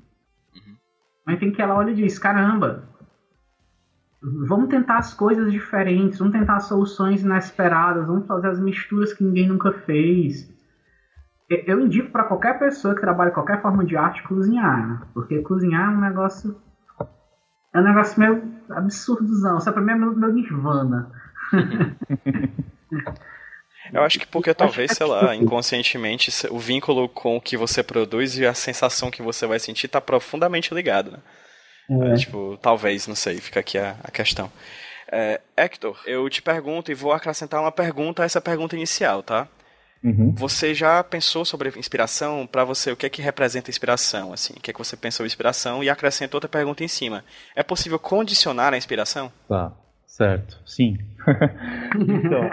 Uhum. 0.52 0.74
O 0.74 1.30
momento 1.30 1.44
em 1.44 1.52
que 1.52 1.62
ela 1.62 1.76
olha 1.76 1.92
e 1.92 1.94
diz: 1.94 2.18
caramba, 2.18 2.88
vamos 4.20 4.68
tentar 4.68 4.98
as 4.98 5.14
coisas 5.14 5.52
diferentes, 5.52 6.18
vamos 6.18 6.34
tentar 6.34 6.58
soluções 6.58 7.22
inesperadas, 7.22 8.04
vamos 8.04 8.26
fazer 8.26 8.48
as 8.48 8.60
misturas 8.60 9.12
que 9.12 9.22
ninguém 9.22 9.46
nunca 9.46 9.72
fez. 9.72 10.52
Eu 11.48 11.80
indico 11.80 12.10
para 12.10 12.24
qualquer 12.24 12.58
pessoa 12.58 12.96
que 12.96 13.00
trabalha 13.00 13.30
qualquer 13.30 13.62
forma 13.62 13.84
de 13.84 13.96
arte 13.96 14.24
cozinhar, 14.24 15.06
porque 15.14 15.40
cozinhar 15.42 15.92
é 15.92 15.96
um 15.96 16.00
negócio 16.00 16.65
é 17.76 17.80
um 17.80 17.84
negócio 17.84 18.18
meio 18.18 18.42
absurdozão. 18.70 19.58
Isso 19.58 19.70
pra 19.70 19.82
mim 19.82 19.92
é 19.92 19.96
meu, 19.96 20.16
meu 20.16 20.32
nirvana. 20.32 21.10
Eu 23.92 24.02
acho 24.02 24.18
que 24.18 24.26
porque 24.26 24.52
talvez, 24.52 24.92
sei 24.92 25.06
lá, 25.06 25.36
inconscientemente, 25.36 26.32
o 26.50 26.58
vínculo 26.58 27.08
com 27.08 27.36
o 27.36 27.40
que 27.40 27.56
você 27.56 27.84
produz 27.84 28.36
e 28.36 28.44
a 28.44 28.52
sensação 28.52 29.12
que 29.12 29.22
você 29.22 29.46
vai 29.46 29.60
sentir 29.60 29.86
tá 29.86 30.00
profundamente 30.00 30.74
ligado, 30.74 31.12
né? 31.12 31.18
É. 31.88 32.12
É, 32.12 32.14
tipo, 32.14 32.58
talvez, 32.60 33.06
não 33.06 33.14
sei, 33.14 33.36
fica 33.36 33.60
aqui 33.60 33.78
a, 33.78 33.94
a 34.02 34.10
questão. 34.10 34.50
É, 35.12 35.40
Hector, 35.56 35.96
eu 36.04 36.28
te 36.28 36.42
pergunto 36.42 36.90
e 36.90 36.94
vou 36.94 37.12
acrescentar 37.12 37.60
uma 37.60 37.70
pergunta 37.70 38.22
a 38.22 38.24
essa 38.24 38.40
pergunta 38.40 38.74
inicial, 38.74 39.22
tá? 39.22 39.46
Uhum. 40.02 40.32
Você 40.36 40.74
já 40.74 41.02
pensou 41.02 41.44
sobre 41.44 41.70
inspiração? 41.78 42.46
Para 42.46 42.64
você, 42.64 42.92
o 42.92 42.96
que 42.96 43.06
é 43.06 43.08
que 43.08 43.22
representa 43.22 43.70
inspiração? 43.70 44.32
Assim, 44.32 44.54
o 44.56 44.60
que 44.60 44.70
é 44.70 44.72
que 44.72 44.78
você 44.78 44.96
pensou 44.96 45.24
em 45.24 45.28
inspiração? 45.28 45.82
E 45.82 45.90
acrescenta 45.90 46.36
outra 46.36 46.48
pergunta 46.48 46.84
em 46.84 46.88
cima. 46.88 47.24
É 47.54 47.62
possível 47.62 47.98
condicionar 47.98 48.72
a 48.72 48.76
inspiração? 48.76 49.32
Tá, 49.48 49.72
certo, 50.06 50.60
sim. 50.64 50.98
então, 51.98 52.50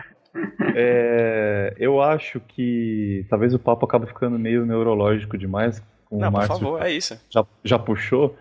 é, 0.76 1.74
eu 1.78 2.02
acho 2.02 2.40
que 2.40 3.26
talvez 3.30 3.54
o 3.54 3.60
papo 3.60 3.86
acabe 3.86 4.08
ficando 4.08 4.40
meio 4.40 4.66
neurológico 4.66 5.38
demais. 5.38 5.82
Com 6.06 6.18
Não, 6.18 6.30
o 6.30 6.32
por 6.32 6.48
favor, 6.48 6.82
é 6.82 6.92
isso. 6.92 7.20
Já, 7.30 7.46
já 7.64 7.78
puxou, 7.78 8.36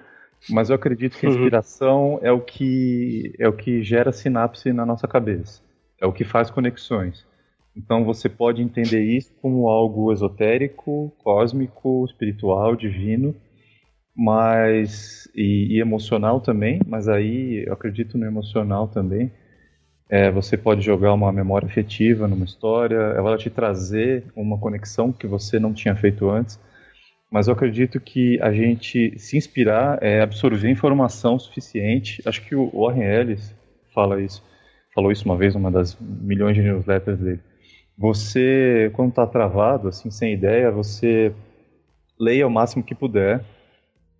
mas 0.48 0.70
eu 0.70 0.76
acredito 0.76 1.18
que 1.18 1.26
a 1.26 1.28
inspiração 1.28 2.18
é 2.22 2.32
o 2.32 2.40
que 2.40 3.34
é 3.38 3.46
o 3.46 3.52
que 3.52 3.82
gera 3.82 4.12
sinapse 4.12 4.72
na 4.72 4.86
nossa 4.86 5.06
cabeça. 5.06 5.60
É 6.00 6.06
o 6.06 6.12
que 6.12 6.24
faz 6.24 6.50
conexões. 6.50 7.24
Então 7.76 8.04
você 8.04 8.28
pode 8.28 8.62
entender 8.62 9.02
isso 9.02 9.32
como 9.40 9.68
algo 9.68 10.12
esotérico, 10.12 11.12
cósmico, 11.18 12.04
espiritual, 12.04 12.76
divino, 12.76 13.34
mas 14.14 15.26
e, 15.34 15.76
e 15.76 15.80
emocional 15.80 16.40
também. 16.40 16.80
Mas 16.86 17.08
aí 17.08 17.64
eu 17.66 17.72
acredito 17.72 18.18
no 18.18 18.26
emocional 18.26 18.88
também. 18.88 19.32
É, 20.08 20.30
você 20.30 20.58
pode 20.58 20.82
jogar 20.82 21.14
uma 21.14 21.32
memória 21.32 21.66
afetiva 21.66 22.28
numa 22.28 22.44
história, 22.44 22.96
ela 22.96 23.30
vai 23.30 23.38
te 23.38 23.48
trazer 23.48 24.24
uma 24.36 24.58
conexão 24.58 25.10
que 25.10 25.26
você 25.26 25.58
não 25.58 25.72
tinha 25.72 25.96
feito 25.96 26.28
antes. 26.28 26.60
Mas 27.30 27.48
eu 27.48 27.54
acredito 27.54 27.98
que 27.98 28.38
a 28.42 28.52
gente 28.52 29.18
se 29.18 29.38
inspirar 29.38 29.98
é 30.02 30.20
absorver 30.20 30.70
informação 30.70 31.38
suficiente. 31.38 32.22
Acho 32.26 32.42
que 32.46 32.54
o 32.54 32.70
Warren 32.78 33.04
Ellis 33.04 33.56
fala 33.94 34.20
isso, 34.20 34.44
falou 34.94 35.10
isso 35.10 35.24
uma 35.24 35.36
vez, 35.38 35.54
uma 35.54 35.70
das 35.70 35.98
milhões 35.98 36.54
de 36.54 36.62
newsletters 36.62 37.18
dele 37.18 37.40
você, 37.96 38.90
quando 38.94 39.10
está 39.10 39.26
travado, 39.26 39.88
assim, 39.88 40.10
sem 40.10 40.32
ideia, 40.32 40.70
você 40.70 41.32
leia 42.18 42.46
o 42.46 42.50
máximo 42.50 42.82
que 42.82 42.94
puder, 42.94 43.44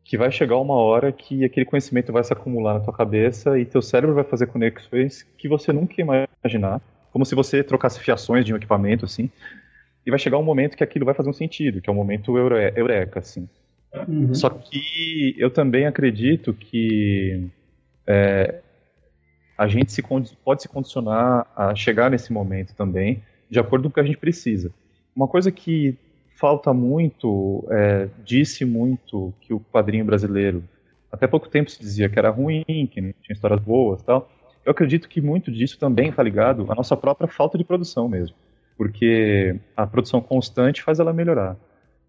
que 0.05 0.19
vai 0.19 0.31
chegar 0.31 0.59
uma 0.59 0.75
hora 0.75 1.13
que 1.13 1.45
aquele 1.45 1.67
conhecimento 1.67 2.13
vai 2.13 2.25
se 2.25 2.33
acumular 2.33 2.75
na 2.75 2.81
tua 2.81 2.93
cabeça 2.93 3.59
e 3.59 3.65
teu 3.65 3.81
cérebro 3.81 4.15
vai 4.15 4.25
fazer 4.25 4.47
conexões 4.47 5.23
que 5.39 5.49
você 5.49 5.73
nunca 5.73 5.95
ia 5.99 6.29
imaginar, 6.43 6.81
como 7.13 7.25
se 7.25 7.35
você 7.35 7.63
trocasse 7.63 8.01
fiações 8.01 8.45
de 8.45 8.53
um 8.53 8.57
equipamento, 8.57 9.05
assim, 9.05 9.31
e 10.05 10.11
vai 10.11 10.19
chegar 10.19 10.39
um 10.39 10.43
momento 10.43 10.77
que 10.77 10.85
aquilo 10.85 11.05
vai 11.05 11.15
fazer 11.15 11.31
um 11.31 11.35
sentido, 11.35 11.81
que 11.81 11.89
é 11.89 11.93
o 11.93 11.95
um 11.95 11.99
momento 11.99 12.37
eure 12.37 12.73
eureka, 12.77 13.21
assim. 13.21 13.49
Uhum. 14.09 14.35
Só 14.35 14.51
que 14.51 15.35
eu 15.39 15.51
também 15.51 15.87
acredito 15.87 16.53
que 16.53 17.47
é, 18.07 18.61
a 19.57 19.69
gente 19.69 19.93
se, 19.93 20.03
pode 20.45 20.63
se 20.63 20.69
condicionar 20.69 21.47
a 21.55 21.75
chegar 21.75 22.11
nesse 22.11 22.33
momento 22.33 22.75
também, 22.75 23.23
de 23.53 23.61
acordo 23.61 23.83
com 23.83 23.89
o 23.91 23.93
que 23.93 24.01
a 24.01 24.05
gente 24.05 24.17
precisa. 24.17 24.73
Uma 25.15 25.29
coisa 25.29 25.53
que 25.53 25.95
falta 26.37 26.73
muito, 26.73 27.63
é, 27.71 28.09
disse 28.25 28.65
muito 28.65 29.33
que 29.43 29.53
o 29.53 29.61
quadrinho 29.61 30.07
brasileiro, 30.07 30.65
até 31.13 31.27
pouco 31.27 31.51
tempo 31.51 31.71
se 31.71 31.79
dizia 31.79 32.09
que 32.09 32.19
era 32.19 32.31
ruim, 32.31 32.65
que 32.67 33.03
não 33.03 33.13
tinha 33.21 33.35
histórias 33.35 33.61
boas 33.61 34.03
tal. 34.03 34.31
Eu 34.65 34.73
acredito 34.73 35.07
que 35.07 35.21
muito 35.21 35.53
disso 35.53 35.79
também 35.79 36.09
está 36.09 36.23
ligado 36.23 36.65
à 36.73 36.75
nossa 36.75 36.97
própria 36.97 37.29
falta 37.29 37.59
de 37.59 37.65
produção 37.65 38.09
mesmo. 38.09 38.35
Porque 38.75 39.55
a 39.77 39.87
produção 39.87 40.23
constante 40.23 40.83
faz 40.83 40.99
ela 40.99 41.13
melhorar. 41.13 41.55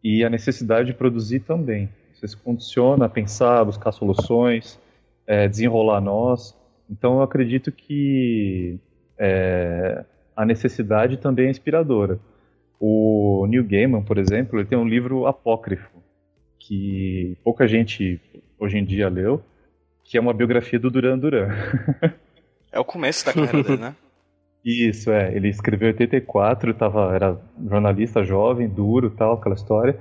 E 0.01 0.23
a 0.23 0.29
necessidade 0.29 0.88
de 0.88 0.93
produzir 0.93 1.41
também. 1.41 1.89
Você 2.13 2.29
se 2.29 2.38
condiciona 2.38 3.03
a 3.03 3.10
pensar, 3.10 3.65
buscar 3.65 3.91
soluções, 3.91 4.79
é, 5.27 5.45
desenrolar 5.49 5.99
nós. 5.99 6.58
Então 6.89 7.17
eu 7.17 7.21
acredito 7.21 7.69
que 7.69 8.79
é, 9.17 10.06
a 10.35 10.45
necessidade 10.45 11.17
também 11.17 11.47
é 11.47 11.49
inspiradora. 11.49 12.19
O 12.79 13.45
Neil 13.47 13.63
Gaiman, 13.63 14.03
por 14.03 14.17
exemplo, 14.17 14.59
ele 14.59 14.67
tem 14.67 14.77
um 14.77 14.87
livro 14.87 15.25
apócrifo 15.25 15.89
que 16.59 17.37
pouca 17.43 17.67
gente 17.67 18.19
hoje 18.59 18.77
em 18.77 18.85
dia 18.85 19.09
leu, 19.09 19.41
que 20.03 20.17
é 20.17 20.21
uma 20.21 20.33
biografia 20.33 20.79
do 20.79 20.89
Duran 20.89 21.17
Duran. 21.17 21.49
É 22.71 22.79
o 22.79 22.85
começo 22.85 23.25
da 23.25 23.33
carreira 23.33 23.63
dele, 23.63 23.81
né? 23.81 23.95
Isso, 24.65 25.11
é. 25.11 25.35
Ele 25.35 25.49
escreveu 25.49 25.89
em 25.89 25.91
84, 25.91 26.73
tava, 26.73 27.13
era 27.13 27.37
jornalista 27.69 28.23
jovem, 28.23 28.67
duro 28.69 29.09
tal, 29.09 29.33
aquela 29.33 29.55
história. 29.55 29.99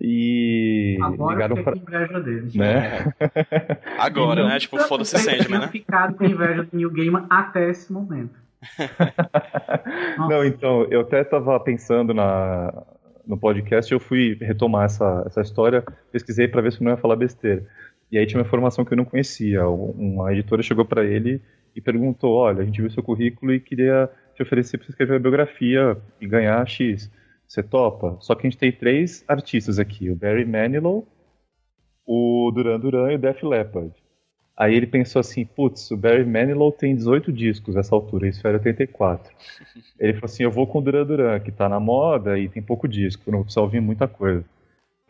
E 0.00 0.98
Agora 1.02 1.32
ligaram 1.32 1.62
pra... 1.62 1.72
com 1.72 1.78
inveja 1.78 2.20
dele. 2.20 2.50
Né? 2.54 3.12
Agora, 3.98 4.48
né? 4.48 4.58
Tipo, 4.58 4.78
foda-se 4.80 5.18
Sandman, 5.18 5.60
né? 5.60 5.68
ficado 5.68 6.14
com 6.14 6.24
inveja 6.24 6.64
do 6.64 6.76
New 6.76 6.90
Game 6.90 7.16
até 7.28 7.70
esse 7.70 7.92
momento. 7.92 8.41
Não, 10.28 10.44
então, 10.44 10.84
eu 10.90 11.00
até 11.00 11.24
tava 11.24 11.58
pensando 11.60 12.14
na, 12.14 12.84
no 13.26 13.36
podcast, 13.36 13.92
eu 13.92 14.00
fui 14.00 14.36
retomar 14.40 14.84
essa, 14.84 15.22
essa 15.26 15.40
história, 15.40 15.84
pesquisei 16.10 16.48
para 16.48 16.62
ver 16.62 16.72
se 16.72 16.82
não 16.82 16.92
ia 16.92 16.96
falar 16.96 17.16
besteira. 17.16 17.66
E 18.10 18.18
aí 18.18 18.26
tinha 18.26 18.38
uma 18.38 18.46
informação 18.46 18.84
que 18.84 18.92
eu 18.92 18.96
não 18.96 19.04
conhecia. 19.04 19.66
Uma 19.66 20.32
editora 20.32 20.62
chegou 20.62 20.84
para 20.84 21.04
ele 21.04 21.40
e 21.74 21.80
perguntou: 21.80 22.34
Olha, 22.34 22.62
a 22.62 22.64
gente 22.64 22.80
viu 22.80 22.90
seu 22.90 23.02
currículo 23.02 23.54
e 23.54 23.60
queria 23.60 24.10
te 24.34 24.42
oferecer 24.42 24.76
para 24.76 24.86
você 24.86 24.92
escrever 24.92 25.16
a 25.16 25.18
biografia 25.18 25.96
e 26.20 26.26
ganhar 26.26 26.66
X. 26.66 27.10
Você 27.46 27.62
topa? 27.62 28.16
Só 28.20 28.34
que 28.34 28.46
a 28.46 28.50
gente 28.50 28.58
tem 28.58 28.70
três 28.70 29.24
artistas 29.26 29.78
aqui: 29.78 30.10
o 30.10 30.14
Barry 30.14 30.44
Manilow, 30.44 31.06
o 32.06 32.50
Duran 32.54 32.78
Duran 32.78 33.12
e 33.12 33.14
o 33.14 33.18
Def 33.18 33.42
Leppard. 33.42 33.92
Aí 34.56 34.74
ele 34.74 34.86
pensou 34.86 35.20
assim: 35.20 35.44
putz, 35.44 35.90
o 35.90 35.96
Barry 35.96 36.24
Manilow 36.24 36.70
tem 36.72 36.94
18 36.94 37.32
discos 37.32 37.74
nessa 37.74 37.94
altura, 37.94 38.28
isso 38.28 38.46
era 38.46 38.58
84. 38.58 39.32
Ele 39.98 40.14
falou 40.14 40.26
assim: 40.26 40.42
eu 40.42 40.50
vou 40.50 40.66
com 40.66 40.78
o 40.78 40.82
Duran 40.82 41.06
Duran, 41.06 41.40
que 41.40 41.50
tá 41.50 41.68
na 41.68 41.80
moda 41.80 42.38
e 42.38 42.48
tem 42.48 42.62
pouco 42.62 42.86
disco, 42.86 43.30
não 43.30 43.42
precisa 43.42 43.60
ouvir 43.60 43.80
muita 43.80 44.06
coisa. 44.06 44.44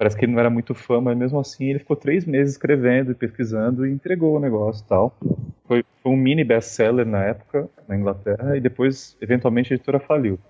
Parece 0.02 0.16
que 0.16 0.24
ele 0.24 0.32
não 0.32 0.40
era 0.40 0.50
muito 0.50 0.74
fã, 0.74 1.00
mas 1.00 1.16
mesmo 1.16 1.38
assim 1.38 1.70
ele 1.70 1.78
ficou 1.78 1.94
três 1.94 2.24
meses 2.24 2.54
escrevendo 2.54 3.12
e 3.12 3.14
pesquisando 3.14 3.86
e 3.86 3.92
entregou 3.92 4.36
o 4.36 4.40
negócio 4.40 4.82
e 4.84 4.88
tal. 4.88 5.16
Foi, 5.64 5.84
foi 6.02 6.12
um 6.12 6.16
mini 6.16 6.42
best-seller 6.42 7.06
na 7.06 7.22
época, 7.22 7.68
na 7.86 7.96
Inglaterra, 7.96 8.56
e 8.56 8.60
depois, 8.60 9.16
eventualmente, 9.20 9.72
a 9.72 9.76
editora 9.76 10.00
faliu. 10.00 10.40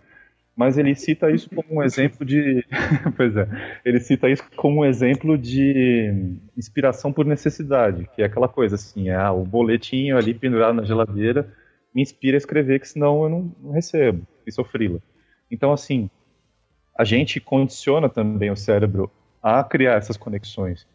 Mas 0.54 0.76
ele 0.76 0.94
cita 0.94 1.30
isso 1.30 1.48
como 1.48 1.80
um 1.80 1.82
exemplo 1.82 2.26
de. 2.26 2.64
pois 3.16 3.34
é. 3.36 3.48
Ele 3.84 3.98
cita 4.00 4.28
isso 4.28 4.44
como 4.54 4.80
um 4.80 4.84
exemplo 4.84 5.38
de 5.38 6.38
inspiração 6.56 7.12
por 7.12 7.24
necessidade, 7.24 8.08
que 8.14 8.22
é 8.22 8.26
aquela 8.26 8.48
coisa 8.48 8.74
assim: 8.74 9.08
é, 9.08 9.14
ah, 9.14 9.32
o 9.32 9.44
boletinho 9.44 10.16
ali 10.16 10.34
pendurado 10.34 10.74
na 10.74 10.84
geladeira 10.84 11.50
me 11.94 12.02
inspira 12.02 12.36
a 12.36 12.38
escrever, 12.38 12.80
que 12.80 12.88
senão 12.88 13.22
eu 13.22 13.28
não, 13.28 13.52
não 13.62 13.70
recebo, 13.72 14.26
e 14.46 14.52
sou 14.52 14.64
frila. 14.64 15.00
Então, 15.50 15.72
assim, 15.72 16.10
a 16.98 17.04
gente 17.04 17.40
condiciona 17.40 18.08
também 18.08 18.50
o 18.50 18.56
cérebro 18.56 19.10
a 19.42 19.62
criar 19.64 19.94
essas 19.94 20.16
conexões. 20.16 20.86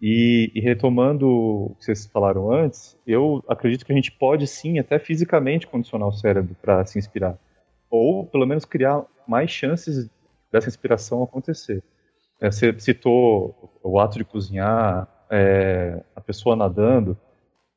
E, 0.00 0.50
e, 0.52 0.60
retomando 0.60 1.28
o 1.28 1.76
que 1.78 1.84
vocês 1.84 2.06
falaram 2.06 2.52
antes, 2.52 2.98
eu 3.06 3.44
acredito 3.48 3.86
que 3.86 3.92
a 3.92 3.94
gente 3.94 4.10
pode 4.10 4.48
sim, 4.48 4.80
até 4.80 4.98
fisicamente, 4.98 5.66
condicionar 5.66 6.08
o 6.08 6.12
cérebro 6.12 6.56
para 6.60 6.84
se 6.84 6.98
inspirar 6.98 7.38
ou 7.92 8.24
pelo 8.24 8.46
menos 8.46 8.64
criar 8.64 9.04
mais 9.28 9.50
chances 9.50 10.10
dessa 10.50 10.68
inspiração 10.68 11.22
acontecer. 11.22 11.82
É, 12.40 12.50
você 12.50 12.74
citou 12.80 13.78
o 13.82 14.00
ato 14.00 14.16
de 14.16 14.24
cozinhar, 14.24 15.06
é, 15.30 16.02
a 16.16 16.20
pessoa 16.20 16.56
nadando. 16.56 17.16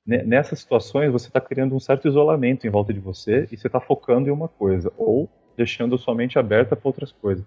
Nessas 0.07 0.59
situações, 0.59 1.11
você 1.11 1.27
está 1.27 1.41
criando 1.41 1.75
um 1.75 1.79
certo 1.79 2.07
isolamento 2.07 2.65
em 2.65 2.69
volta 2.69 2.93
de 2.93 2.99
você 2.99 3.47
e 3.51 3.57
você 3.57 3.67
está 3.67 3.81
focando 3.81 4.29
em 4.29 4.31
uma 4.31 4.47
coisa, 4.47 4.93
ou 4.97 5.27
deixando 5.57 5.97
sua 5.97 6.13
mente 6.13 6.37
aberta 6.37 6.75
para 6.75 6.87
outras 6.87 7.11
coisas. 7.11 7.43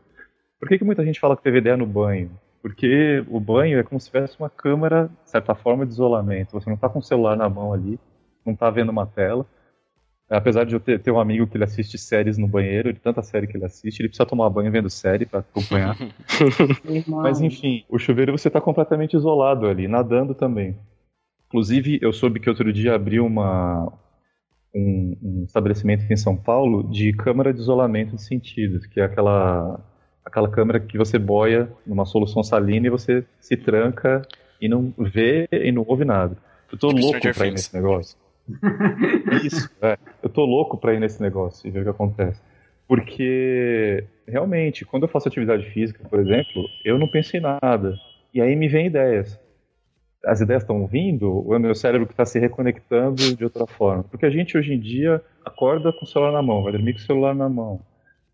Por 0.58 0.68
que, 0.68 0.76
que 0.76 0.84
muita 0.84 1.04
gente 1.04 1.20
fala 1.20 1.36
que 1.36 1.42
teve 1.42 1.58
ideia 1.58 1.76
no 1.76 1.86
banho? 1.86 2.32
Porque 2.60 3.24
o 3.28 3.38
banho 3.38 3.78
é 3.78 3.84
como 3.84 4.00
se 4.00 4.08
tivesse 4.08 4.36
uma 4.40 4.50
câmera, 4.50 5.08
de 5.24 5.30
certa 5.30 5.54
forma, 5.54 5.86
de 5.86 5.92
isolamento. 5.92 6.52
Você 6.52 6.68
não 6.68 6.74
está 6.74 6.88
com 6.88 6.98
o 6.98 7.02
celular 7.02 7.36
na 7.36 7.48
mão 7.48 7.72
ali, 7.72 7.98
não 8.44 8.54
está 8.54 8.68
vendo 8.70 8.90
uma 8.90 9.06
tela, 9.06 9.46
Apesar 10.30 10.64
de 10.64 10.74
eu 10.74 10.80
ter, 10.80 11.00
ter, 11.00 11.10
um 11.10 11.18
amigo 11.18 11.46
que 11.46 11.56
ele 11.56 11.64
assiste 11.64 11.96
séries 11.96 12.36
no 12.36 12.46
banheiro, 12.46 12.92
de 12.92 13.00
tanta 13.00 13.22
série 13.22 13.46
que 13.46 13.56
ele 13.56 13.64
assiste, 13.64 14.00
ele 14.00 14.08
precisa 14.08 14.26
tomar 14.26 14.50
banho 14.50 14.70
vendo 14.70 14.90
série 14.90 15.24
para 15.24 15.40
acompanhar. 15.40 15.96
Mas 17.08 17.40
enfim, 17.40 17.84
o 17.88 17.98
chuveiro 17.98 18.36
você 18.36 18.50
tá 18.50 18.60
completamente 18.60 19.16
isolado 19.16 19.66
ali, 19.66 19.88
nadando 19.88 20.34
também. 20.34 20.76
Inclusive, 21.46 21.98
eu 22.02 22.12
soube 22.12 22.40
que 22.40 22.50
outro 22.50 22.70
dia 22.70 22.94
abriu 22.94 23.24
uma, 23.24 23.90
um, 24.74 25.16
um, 25.22 25.44
estabelecimento 25.44 26.04
em 26.12 26.16
São 26.16 26.36
Paulo 26.36 26.82
de 26.90 27.10
câmara 27.14 27.52
de 27.52 27.60
isolamento 27.60 28.14
de 28.14 28.22
sentidos, 28.22 28.84
que 28.86 29.00
é 29.00 29.04
aquela, 29.04 29.80
aquela 30.22 30.50
câmera 30.50 30.78
que 30.78 30.98
você 30.98 31.18
boia 31.18 31.72
numa 31.86 32.04
solução 32.04 32.42
salina 32.42 32.86
e 32.86 32.90
você 32.90 33.24
se 33.40 33.56
tranca 33.56 34.20
e 34.60 34.68
não 34.68 34.92
vê 34.98 35.48
e 35.50 35.72
não 35.72 35.86
ouve 35.88 36.04
nada. 36.04 36.36
Eu 36.70 36.76
tô 36.76 36.88
tipo 36.88 37.00
louco 37.00 37.34
pra 37.34 37.46
ir 37.46 37.52
nesse 37.52 37.74
negócio. 37.74 38.18
Isso, 39.44 39.70
é. 39.82 39.98
Eu 40.22 40.28
tô 40.28 40.44
louco 40.44 40.76
pra 40.78 40.94
ir 40.94 41.00
nesse 41.00 41.20
negócio 41.20 41.66
e 41.66 41.70
ver 41.70 41.80
o 41.80 41.82
que 41.84 41.90
acontece. 41.90 42.40
Porque, 42.86 44.04
realmente, 44.26 44.84
quando 44.84 45.02
eu 45.02 45.08
faço 45.08 45.28
atividade 45.28 45.68
física, 45.70 46.08
por 46.08 46.18
exemplo, 46.18 46.64
eu 46.84 46.98
não 46.98 47.06
penso 47.06 47.36
em 47.36 47.40
nada. 47.40 47.94
E 48.32 48.40
aí 48.40 48.56
me 48.56 48.68
vem 48.68 48.86
ideias. 48.86 49.38
As 50.24 50.40
ideias 50.40 50.62
estão 50.62 50.86
vindo, 50.86 51.46
ou 51.46 51.54
é 51.54 51.58
o 51.58 51.60
meu 51.60 51.74
cérebro 51.74 52.06
que 52.06 52.12
está 52.12 52.24
se 52.24 52.38
reconectando 52.38 53.36
de 53.36 53.44
outra 53.44 53.66
forma? 53.66 54.04
Porque 54.04 54.26
a 54.26 54.30
gente, 54.30 54.56
hoje 54.56 54.72
em 54.72 54.80
dia, 54.80 55.22
acorda 55.44 55.92
com 55.92 56.04
o 56.04 56.08
celular 56.08 56.32
na 56.32 56.42
mão, 56.42 56.62
vai 56.62 56.72
dormir 56.72 56.94
com 56.94 56.98
o 56.98 57.02
celular 57.02 57.34
na 57.34 57.48
mão. 57.48 57.80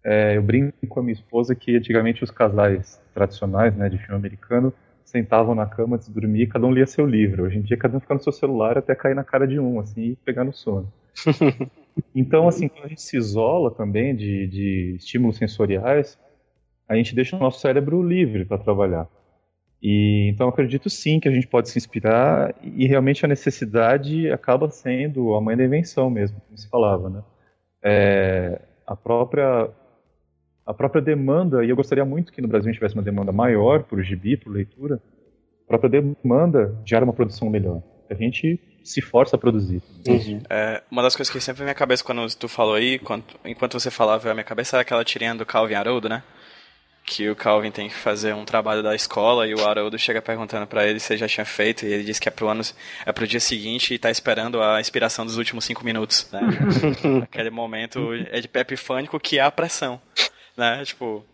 É, 0.05 0.37
eu 0.37 0.43
brinco 0.43 0.75
com 0.89 1.01
a 1.01 1.03
minha 1.03 1.15
esposa 1.15 1.55
que 1.55 1.77
antigamente 1.77 2.23
os 2.23 2.31
casais 2.31 3.01
tradicionais, 3.13 3.75
né, 3.75 3.89
de 3.89 3.99
filme 3.99 4.15
americano, 4.15 4.73
sentavam 5.05 5.55
na 5.55 5.67
cama 5.67 5.97
antes 5.97 6.09
de 6.09 6.15
dormir 6.15 6.49
cada 6.49 6.67
um 6.67 6.73
lia 6.73 6.87
seu 6.87 7.07
livro. 7.07 7.45
Hoje 7.45 7.59
em 7.59 7.63
dia, 7.63 7.77
cada 7.77 7.97
um 7.97 8.01
fica 8.01 8.15
no 8.15 8.23
seu 8.23 8.33
celular 8.33 8.79
até 8.79 8.95
cair 8.95 9.15
na 9.15 9.25
cara 9.25 9.47
de 9.47 9.59
um, 9.59 9.79
assim, 9.79 10.03
e 10.03 10.17
pegar 10.17 10.45
no 10.45 10.53
sono. 10.53 10.93
então, 12.15 12.49
assim, 12.49 12.69
quando 12.69 12.87
a 12.87 12.89
gente 12.89 13.03
se 13.03 13.17
isola 13.17 13.71
também 13.71 14.15
de, 14.15 14.47
de 14.47 14.95
estímulos 14.97 15.37
sensoriais, 15.37 16.19
a 16.89 16.97
gente 16.97 17.15
deixa 17.15 17.37
o 17.37 17.39
nosso 17.39 17.61
cérebro 17.61 18.03
livre 18.03 18.45
para 18.45 18.59
trabalhar. 18.59 19.09
E 19.87 20.31
então 20.31 20.49
acredito 20.49 20.89
sim 20.89 21.21
que 21.21 21.29
a 21.29 21.31
gente 21.31 21.47
pode 21.47 21.69
se 21.69 21.77
inspirar 21.77 22.55
e 22.63 22.87
realmente 22.87 23.23
a 23.23 23.29
necessidade 23.29 24.31
acaba 24.31 24.71
sendo 24.71 25.35
a 25.35 25.41
mãe 25.43 25.55
da 25.55 25.65
invenção 25.65 26.09
mesmo, 26.09 26.41
como 26.41 26.57
se 26.57 26.67
falava, 26.71 27.11
né? 27.11 27.23
É, 27.83 28.63
a 28.87 28.97
própria 28.97 29.69
a 30.67 30.73
própria 30.73 31.03
demanda, 31.03 31.65
e 31.65 31.71
eu 31.71 31.77
gostaria 31.77 32.05
muito 32.05 32.33
que 32.33 32.41
no 32.41 32.49
Brasil 32.49 32.69
a 32.69 32.73
gente 32.73 32.79
tivesse 32.79 32.95
uma 32.95 33.03
demanda 33.03 33.33
maior 33.33 33.83
por 33.83 34.03
gibi, 34.03 34.37
por 34.37 34.53
leitura, 34.53 35.01
a 35.65 35.69
própria 35.69 35.91
demanda 35.91 36.75
gera 36.85 37.05
uma 37.05 37.13
produção 37.13 37.51
melhor. 37.51 37.83
A 38.09 38.15
gente 38.15 38.59
se 38.83 39.01
força 39.01 39.37
a 39.37 39.39
produzir. 39.39 39.83
Uhum. 40.07 40.43
É, 40.49 40.83
uma 40.91 41.03
das 41.03 41.17
coisas 41.17 41.33
que 41.33 41.41
sempre 41.41 41.61
na 41.61 41.67
minha 41.67 41.75
cabeça 41.75 42.05
quando 42.05 42.27
tu 42.35 42.49
falou 42.49 42.75
aí, 42.75 42.97
enquanto, 42.97 43.39
enquanto 43.45 43.79
você 43.79 43.91
falava, 43.91 44.31
a 44.31 44.35
minha 44.35 44.45
cabeça 44.45 44.77
era 44.77 44.83
aquela 44.83 45.05
tirinha 45.05 45.35
do 45.35 45.47
Calvin 45.47 45.75
Haroldo, 45.75 46.09
né? 46.09 46.23
Que 47.07 47.29
o 47.29 47.37
Calvin 47.37 47.71
tem 47.71 47.89
que 47.89 47.95
fazer 47.95 48.35
um 48.35 48.47
trabalho 48.47 48.83
da 48.83 48.95
escola 48.95 49.47
e 49.47 49.55
o 49.55 49.67
Haroldo 49.67 49.99
chega 49.99 50.23
perguntando 50.23 50.67
para 50.67 50.87
ele 50.87 50.99
se 50.99 51.13
ele 51.13 51.21
já 51.21 51.29
tinha 51.29 51.45
feito 51.45 51.85
e 51.85 51.93
ele 51.93 52.05
diz 52.05 52.19
que 52.19 52.29
é 52.29 52.33
pro, 52.33 52.49
ano, 52.49 52.63
é 53.05 53.13
pro 53.13 53.27
dia 53.27 53.41
seguinte 53.41 53.93
e 53.93 53.99
tá 53.99 54.11
esperando 54.11 54.63
a 54.63 54.81
inspiração 54.81 55.27
dos 55.27 55.37
últimos 55.37 55.67
cinco 55.67 55.85
minutos, 55.85 56.29
né? 56.33 56.41
Aquele 57.25 57.51
momento 57.51 58.15
é 58.31 58.41
de 58.41 58.49
epifânico 58.55 59.21
que 59.21 59.39
é 59.39 59.43
a 59.43 59.51
pressão 59.51 60.01
né? 60.57 60.85
Tipo. 60.85 61.25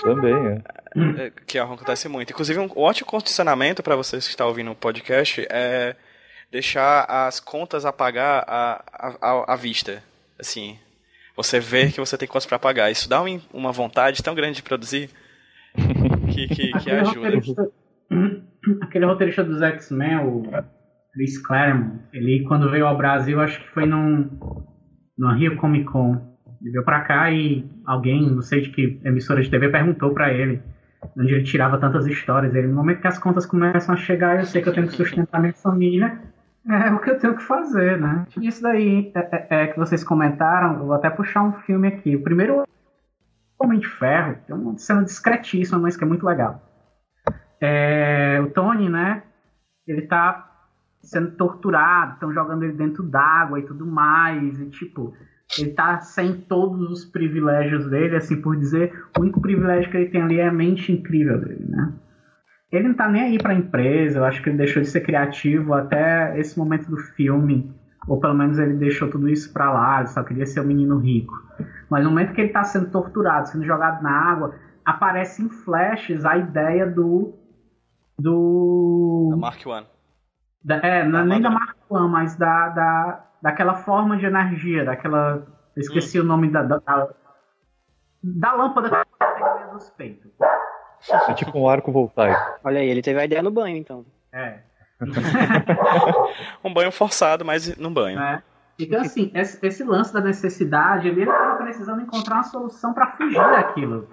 Também, 0.00 0.34
é. 0.34 1.26
é 1.26 1.32
que 1.46 1.58
acontece 1.58 2.08
muito. 2.08 2.32
Inclusive, 2.32 2.58
um 2.58 2.70
ótimo 2.74 3.06
condicionamento 3.06 3.82
para 3.82 3.96
vocês 3.96 4.24
que 4.24 4.30
estão 4.30 4.48
ouvindo 4.48 4.70
o 4.70 4.74
podcast 4.74 5.46
é 5.50 5.94
deixar 6.50 7.04
as 7.04 7.38
contas 7.38 7.84
a 7.84 7.92
pagar 7.92 8.44
à, 8.48 9.56
vista. 9.56 10.02
Assim, 10.38 10.78
você 11.36 11.60
vê 11.60 11.90
que 11.90 12.00
você 12.00 12.16
tem 12.16 12.26
contas 12.26 12.46
para 12.46 12.58
pagar. 12.58 12.90
Isso 12.90 13.08
dá 13.08 13.22
uma 13.52 13.72
vontade 13.72 14.22
tão 14.22 14.34
grande 14.34 14.56
de 14.56 14.62
produzir 14.62 15.10
que, 16.32 16.48
que, 16.48 16.72
que 16.72 16.90
ajuda. 16.90 17.20
Roteirista, 17.20 17.70
aquele 18.82 19.06
roteirista 19.06 19.44
dos 19.44 19.60
X-Men, 19.60 20.16
o 20.24 20.42
Chris 21.12 21.38
Claremont, 21.38 22.00
ele 22.12 22.44
quando 22.44 22.70
veio 22.70 22.86
ao 22.86 22.96
Brasil, 22.96 23.40
acho 23.40 23.60
que 23.60 23.68
foi 23.68 23.86
num, 23.86 24.30
no 25.16 25.34
Rio 25.34 25.56
Comic 25.56 25.84
Con. 25.86 26.27
Ele 26.60 26.72
veio 26.72 26.84
pra 26.84 27.00
cá 27.00 27.30
e 27.30 27.64
alguém, 27.84 28.30
não 28.30 28.42
sei 28.42 28.62
de 28.62 28.70
que 28.70 29.00
emissora 29.04 29.42
de 29.42 29.50
TV, 29.50 29.68
perguntou 29.68 30.12
para 30.12 30.32
ele 30.32 30.62
onde 31.16 31.32
ele 31.32 31.44
tirava 31.44 31.78
tantas 31.78 32.06
histórias. 32.06 32.54
Ele, 32.54 32.66
no 32.66 32.74
momento 32.74 33.00
que 33.00 33.06
as 33.06 33.18
contas 33.18 33.46
começam 33.46 33.94
a 33.94 33.98
chegar, 33.98 34.38
eu 34.38 34.46
sei 34.46 34.62
que 34.62 34.68
eu 34.68 34.74
tenho 34.74 34.88
que 34.88 34.94
sustentar 34.94 35.40
minha 35.40 35.52
família, 35.52 36.20
é 36.68 36.92
o 36.92 36.98
que 36.98 37.10
eu 37.10 37.18
tenho 37.18 37.36
que 37.36 37.42
fazer, 37.42 37.98
né? 37.98 38.26
Isso 38.40 38.62
daí 38.62 39.10
é, 39.14 39.20
é, 39.20 39.62
é 39.62 39.66
que 39.68 39.78
vocês 39.78 40.04
comentaram, 40.04 40.74
eu 40.74 40.86
vou 40.86 40.92
até 40.92 41.08
puxar 41.08 41.42
um 41.42 41.52
filme 41.52 41.88
aqui. 41.88 42.16
O 42.16 42.22
primeiro 42.22 42.64
Homem 43.58 43.78
de 43.78 43.88
Ferro, 43.88 44.36
tem 44.46 44.54
uma 44.54 44.76
cena 44.76 45.02
discretíssima, 45.02 45.78
mas 45.78 45.96
que 45.96 46.04
é 46.04 46.06
muito 46.06 46.26
legal. 46.26 46.62
É, 47.60 48.38
o 48.42 48.50
Tony, 48.50 48.88
né? 48.88 49.22
Ele 49.86 50.02
tá 50.02 50.44
sendo 51.02 51.30
torturado, 51.32 52.14
estão 52.14 52.32
jogando 52.32 52.64
ele 52.64 52.74
dentro 52.74 53.02
d'água 53.02 53.58
e 53.58 53.62
tudo 53.62 53.86
mais, 53.86 54.60
e 54.60 54.66
tipo, 54.66 55.14
ele 55.56 55.70
tá 55.70 56.00
sem 56.00 56.34
todos 56.42 56.90
os 56.90 57.04
privilégios 57.04 57.88
dele, 57.88 58.16
assim 58.16 58.40
por 58.40 58.56
dizer. 58.56 58.92
O 59.16 59.22
único 59.22 59.40
privilégio 59.40 59.90
que 59.90 59.96
ele 59.96 60.10
tem 60.10 60.22
ali 60.22 60.38
é 60.40 60.48
a 60.48 60.52
mente 60.52 60.92
incrível 60.92 61.38
dele, 61.38 61.64
né? 61.68 61.92
Ele 62.70 62.88
não 62.88 62.94
tá 62.94 63.08
nem 63.08 63.22
aí 63.22 63.38
pra 63.38 63.54
empresa, 63.54 64.18
eu 64.18 64.24
acho 64.24 64.42
que 64.42 64.50
ele 64.50 64.58
deixou 64.58 64.82
de 64.82 64.88
ser 64.88 65.00
criativo 65.00 65.72
até 65.72 66.38
esse 66.38 66.58
momento 66.58 66.90
do 66.90 66.98
filme. 66.98 67.72
Ou 68.06 68.20
pelo 68.20 68.34
menos 68.34 68.58
ele 68.58 68.74
deixou 68.74 69.08
tudo 69.08 69.28
isso 69.28 69.52
pra 69.52 69.72
lá, 69.72 70.00
ele 70.00 70.08
só 70.08 70.22
queria 70.22 70.44
ser 70.44 70.60
o 70.60 70.64
um 70.64 70.66
menino 70.66 70.98
rico. 70.98 71.32
Mas 71.88 72.04
no 72.04 72.10
momento 72.10 72.34
que 72.34 72.40
ele 72.42 72.52
tá 72.52 72.64
sendo 72.64 72.90
torturado, 72.90 73.48
sendo 73.48 73.64
jogado 73.64 74.02
na 74.02 74.10
água, 74.10 74.54
aparece 74.84 75.42
em 75.42 75.48
flashes 75.48 76.24
a 76.24 76.36
ideia 76.36 76.86
do 76.86 77.34
do. 78.18 79.28
Da 79.30 79.36
Mark 79.36 79.66
One. 79.66 79.86
Da, 80.62 80.76
é, 80.76 81.08
da 81.08 81.24
nem 81.24 81.40
da 81.40 81.50
Mark 81.50 81.76
One, 81.88 82.10
mas 82.10 82.36
da, 82.36 82.68
da, 82.68 83.27
daquela 83.42 83.74
forma 83.74 84.16
de 84.16 84.26
energia, 84.26 84.84
daquela. 84.84 85.46
Eu 85.76 85.80
esqueci 85.80 86.20
hum. 86.20 86.24
o 86.24 86.26
nome 86.26 86.50
da, 86.50 86.62
da, 86.62 87.08
da, 88.22 88.52
lâmpada 88.52 88.88
que 88.90 89.26
tem 89.26 89.70
dos 89.72 89.90
peitos. 89.90 90.30
É 91.28 91.34
tipo 91.34 91.56
um 91.58 91.68
arco 91.68 91.92
voltaico. 91.92 92.58
Olha 92.64 92.80
aí, 92.80 92.88
ele 92.88 93.02
teve 93.02 93.20
a 93.20 93.24
ideia 93.24 93.42
no 93.42 93.50
banho, 93.50 93.76
então. 93.76 94.04
É. 94.32 94.58
um 96.64 96.74
banho 96.74 96.90
forçado, 96.90 97.44
mas 97.44 97.76
num 97.76 97.92
banho. 97.92 98.18
É. 98.18 98.42
Então, 98.78 99.00
assim, 99.00 99.30
esse, 99.34 99.64
esse, 99.64 99.84
lance 99.84 100.12
da 100.12 100.20
necessidade, 100.20 101.08
ele 101.08 101.22
estava 101.22 101.56
precisando 101.56 102.02
encontrar 102.02 102.36
uma 102.36 102.44
solução 102.44 102.92
para 102.92 103.12
fugir 103.12 103.38
daquilo. 103.38 104.08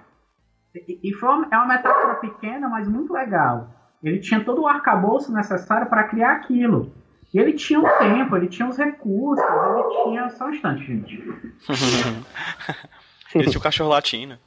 E, 0.74 1.00
e 1.02 1.12
foi 1.14 1.28
uma, 1.28 1.48
é 1.52 1.56
uma 1.56 1.66
metáfora 1.66 2.14
pequena, 2.16 2.68
mas 2.68 2.88
muito 2.88 3.12
legal. 3.12 3.68
Ele 4.02 4.18
tinha 4.18 4.44
todo 4.44 4.62
o 4.62 4.68
arcabouço 4.68 5.32
necessário 5.32 5.88
para 5.88 6.04
criar 6.04 6.32
aquilo. 6.32 6.92
E 7.36 7.38
ele 7.38 7.52
tinha 7.52 7.78
o 7.78 7.98
tempo, 7.98 8.34
ele 8.34 8.48
tinha 8.48 8.66
os 8.66 8.78
recursos, 8.78 9.44
ele 9.44 10.04
tinha. 10.04 10.30
Só 10.30 10.46
um 10.46 10.50
instante, 10.52 10.86
gente. 10.86 11.22
ele 13.34 13.50
tinha 13.50 13.58
o 13.58 13.62
cachorro 13.62 13.90
latino. 13.90 14.38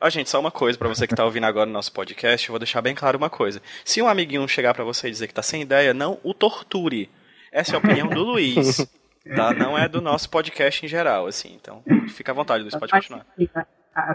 Ó, 0.00 0.08
gente, 0.08 0.30
só 0.30 0.40
uma 0.40 0.50
coisa 0.50 0.78
para 0.78 0.88
você 0.88 1.06
que 1.06 1.14
tá 1.14 1.26
ouvindo 1.26 1.44
agora 1.44 1.66
no 1.66 1.74
nosso 1.74 1.92
podcast, 1.92 2.48
eu 2.48 2.54
vou 2.54 2.58
deixar 2.58 2.80
bem 2.80 2.94
claro 2.94 3.18
uma 3.18 3.28
coisa. 3.28 3.60
Se 3.84 4.00
um 4.00 4.08
amiguinho 4.08 4.48
chegar 4.48 4.72
para 4.72 4.82
você 4.82 5.08
e 5.08 5.10
dizer 5.10 5.26
que 5.26 5.34
tá 5.34 5.42
sem 5.42 5.60
ideia, 5.60 5.92
não 5.92 6.18
o 6.24 6.32
torture. 6.32 7.10
Essa 7.52 7.72
é 7.72 7.74
a 7.74 7.78
opinião 7.78 8.08
do 8.08 8.22
Luiz. 8.22 8.90
Tá? 9.36 9.54
Não 9.54 9.78
é 9.78 9.88
do 9.88 10.00
nosso 10.00 10.28
podcast 10.28 10.84
em 10.84 10.88
geral, 10.88 11.28
assim. 11.28 11.54
Então, 11.54 11.80
fica 12.08 12.32
à 12.32 12.34
vontade, 12.34 12.62
Luiz, 12.64 12.74
pode 12.74 12.90
continuar. 12.90 13.24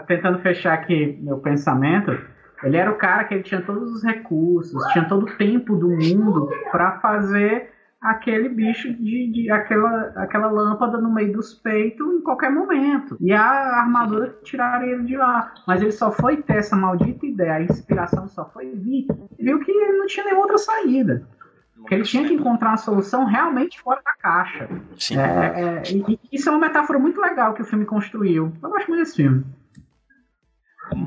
Tentando 0.06 0.38
fechar 0.40 0.74
aqui 0.74 1.18
meu 1.22 1.38
pensamento, 1.38 2.10
ele 2.62 2.76
era 2.76 2.90
o 2.90 2.98
cara 2.98 3.24
que 3.24 3.32
ele 3.32 3.42
tinha 3.42 3.62
todos 3.62 3.90
os 3.90 4.04
recursos, 4.04 4.86
tinha 4.92 5.08
todo 5.08 5.22
o 5.22 5.36
tempo 5.38 5.76
do 5.76 5.88
mundo 5.88 6.50
para 6.70 7.00
fazer 7.00 7.72
aquele 8.00 8.48
bicho 8.48 8.92
de, 8.94 9.32
de, 9.32 9.50
aquela, 9.50 10.12
aquela 10.16 10.48
lâmpada 10.48 10.98
no 10.98 11.12
meio 11.12 11.32
dos 11.32 11.54
peitos 11.54 12.06
em 12.06 12.20
qualquer 12.20 12.50
momento. 12.50 13.16
E 13.20 13.32
a 13.32 13.80
armadura 13.80 14.38
tiraria 14.44 14.94
ele 14.94 15.04
de 15.04 15.16
lá. 15.16 15.52
Mas 15.66 15.82
ele 15.82 15.92
só 15.92 16.12
foi 16.12 16.36
ter 16.36 16.58
essa 16.58 16.76
maldita 16.76 17.26
ideia, 17.26 17.54
a 17.54 17.62
inspiração 17.62 18.28
só 18.28 18.48
foi 18.50 18.70
vir. 18.70 19.06
Viu 19.38 19.58
que 19.60 19.70
ele 19.70 19.98
não 19.98 20.06
tinha 20.06 20.24
nenhuma 20.24 20.42
outra 20.42 20.58
saída. 20.58 21.26
Que 21.86 21.94
ele 21.94 22.04
tinha 22.04 22.26
que 22.26 22.34
encontrar 22.34 22.70
uma 22.70 22.76
solução 22.76 23.24
realmente 23.24 23.80
fora 23.80 24.00
da 24.04 24.12
caixa. 24.12 24.68
Sim. 24.98 25.16
É, 25.16 25.80
é, 25.80 25.82
e, 25.92 26.18
isso 26.32 26.48
é 26.48 26.52
uma 26.52 26.66
metáfora 26.66 26.98
muito 26.98 27.20
legal 27.20 27.54
que 27.54 27.62
o 27.62 27.64
filme 27.64 27.86
construiu. 27.86 28.52
Eu 28.62 28.70
gosto 28.70 28.88
muito 28.88 29.00
desse 29.00 29.16
filme. 29.16 29.44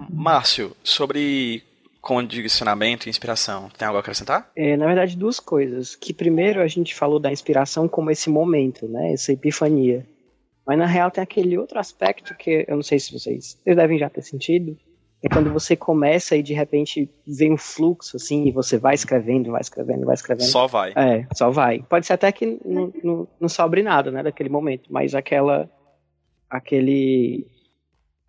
Márcio, 0.09 0.75
sobre 0.83 1.63
condicionamento 2.01 3.07
e 3.07 3.09
inspiração, 3.09 3.69
tem 3.77 3.87
algo 3.87 3.97
a 3.97 4.01
acrescentar? 4.01 4.51
É, 4.55 4.75
na 4.75 4.87
verdade, 4.87 5.15
duas 5.15 5.39
coisas. 5.39 5.95
Que 5.95 6.13
primeiro 6.13 6.61
a 6.61 6.67
gente 6.67 6.95
falou 6.95 7.19
da 7.19 7.31
inspiração 7.31 7.87
como 7.87 8.09
esse 8.09 8.29
momento, 8.29 8.87
né? 8.87 9.13
Essa 9.13 9.31
epifania. 9.31 10.05
Mas 10.65 10.77
na 10.77 10.85
real 10.85 11.11
tem 11.11 11.23
aquele 11.23 11.57
outro 11.57 11.79
aspecto 11.79 12.35
que 12.35 12.65
eu 12.67 12.75
não 12.75 12.83
sei 12.83 12.99
se 12.99 13.11
vocês, 13.11 13.59
vocês 13.63 13.75
devem 13.75 13.99
já 13.99 14.09
ter 14.09 14.21
sentido, 14.21 14.77
é 15.23 15.29
quando 15.29 15.53
você 15.53 15.75
começa 15.75 16.35
e 16.35 16.41
de 16.41 16.53
repente 16.53 17.07
vem 17.27 17.53
um 17.53 17.57
fluxo, 17.57 18.17
assim, 18.17 18.47
e 18.47 18.51
você 18.51 18.77
vai 18.77 18.95
escrevendo, 18.95 19.51
vai 19.51 19.61
escrevendo, 19.61 20.05
vai 20.05 20.15
escrevendo. 20.15 20.47
Só 20.47 20.65
vai. 20.65 20.93
É, 20.95 21.27
só 21.35 21.51
vai. 21.51 21.83
Pode 21.83 22.07
ser 22.07 22.13
até 22.13 22.31
que 22.31 22.59
não, 22.65 22.91
não, 23.03 23.27
não 23.39 23.49
sobre 23.49 23.83
nada, 23.83 24.09
né, 24.09 24.23
daquele 24.23 24.49
momento, 24.49 24.91
mas 24.91 25.13
aquela. 25.13 25.69
aquele. 26.49 27.45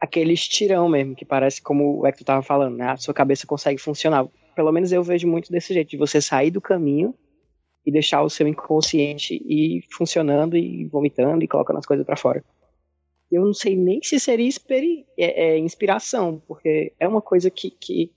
Aquele 0.02 0.32
estirão 0.32 0.88
mesmo, 0.88 1.14
que 1.14 1.24
parece 1.24 1.62
como 1.62 2.00
o 2.00 2.06
Hector 2.06 2.24
tava 2.24 2.42
falando, 2.42 2.76
né, 2.76 2.90
a 2.90 2.96
sua 2.96 3.14
cabeça 3.14 3.46
consegue 3.46 3.80
funcionar. 3.80 4.26
Pelo 4.54 4.72
menos 4.72 4.92
eu 4.92 5.02
vejo 5.02 5.28
muito 5.28 5.50
desse 5.50 5.72
jeito, 5.72 5.90
de 5.90 5.96
você 5.96 6.20
sair 6.20 6.50
do 6.50 6.60
caminho 6.60 7.14
e 7.86 7.90
deixar 7.90 8.22
o 8.22 8.30
seu 8.30 8.46
inconsciente 8.46 9.34
ir 9.34 9.84
funcionando 9.90 10.56
e 10.56 10.86
vomitando 10.86 11.42
e 11.42 11.48
colocando 11.48 11.78
as 11.78 11.86
coisas 11.86 12.04
para 12.04 12.16
fora 12.16 12.44
eu 13.32 13.44
não 13.46 13.54
sei 13.54 13.74
nem 13.74 14.02
se 14.02 14.20
seria 14.20 14.50
é, 15.16 15.54
é, 15.54 15.58
inspiração, 15.58 16.42
porque 16.46 16.92
é 17.00 17.08
uma 17.08 17.22
coisa 17.22 17.50
que, 17.50 17.70
que, 17.70 18.12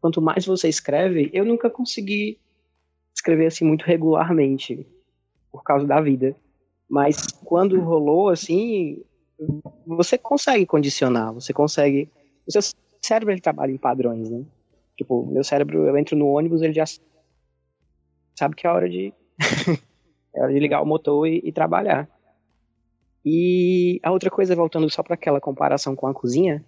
quanto 0.00 0.22
mais 0.22 0.46
você 0.46 0.68
escreve, 0.68 1.30
eu 1.32 1.44
nunca 1.44 1.68
consegui 1.68 2.38
escrever 3.14 3.46
assim 3.46 3.64
muito 3.64 3.84
regularmente, 3.84 4.86
por 5.50 5.64
causa 5.64 5.84
da 5.84 6.00
vida. 6.00 6.36
Mas 6.88 7.26
quando 7.44 7.80
rolou 7.80 8.28
assim, 8.28 9.02
você 9.86 10.18
consegue 10.18 10.66
condicionar, 10.66 11.32
você 11.32 11.52
consegue. 11.52 12.08
O 12.46 12.52
seu 12.52 12.60
cérebro 13.00 13.32
ele 13.32 13.40
trabalha 13.40 13.70
em 13.70 13.78
padrões, 13.78 14.30
né? 14.30 14.44
Tipo, 14.96 15.26
meu 15.26 15.42
cérebro, 15.42 15.86
eu 15.86 15.96
entro 15.96 16.16
no 16.16 16.28
ônibus, 16.28 16.62
ele 16.62 16.72
já 16.72 16.84
sabe 18.34 18.56
que 18.56 18.66
é 18.66 18.70
hora 18.70 18.88
de. 18.88 19.12
é 20.34 20.42
hora 20.42 20.52
de 20.52 20.58
ligar 20.58 20.82
o 20.82 20.86
motor 20.86 21.26
e, 21.26 21.40
e 21.44 21.52
trabalhar. 21.52 22.08
E 23.24 24.00
a 24.02 24.10
outra 24.10 24.30
coisa, 24.30 24.56
voltando 24.56 24.90
só 24.90 25.02
para 25.02 25.14
aquela 25.14 25.40
comparação 25.40 25.94
com 25.94 26.06
a 26.06 26.14
cozinha, 26.14 26.64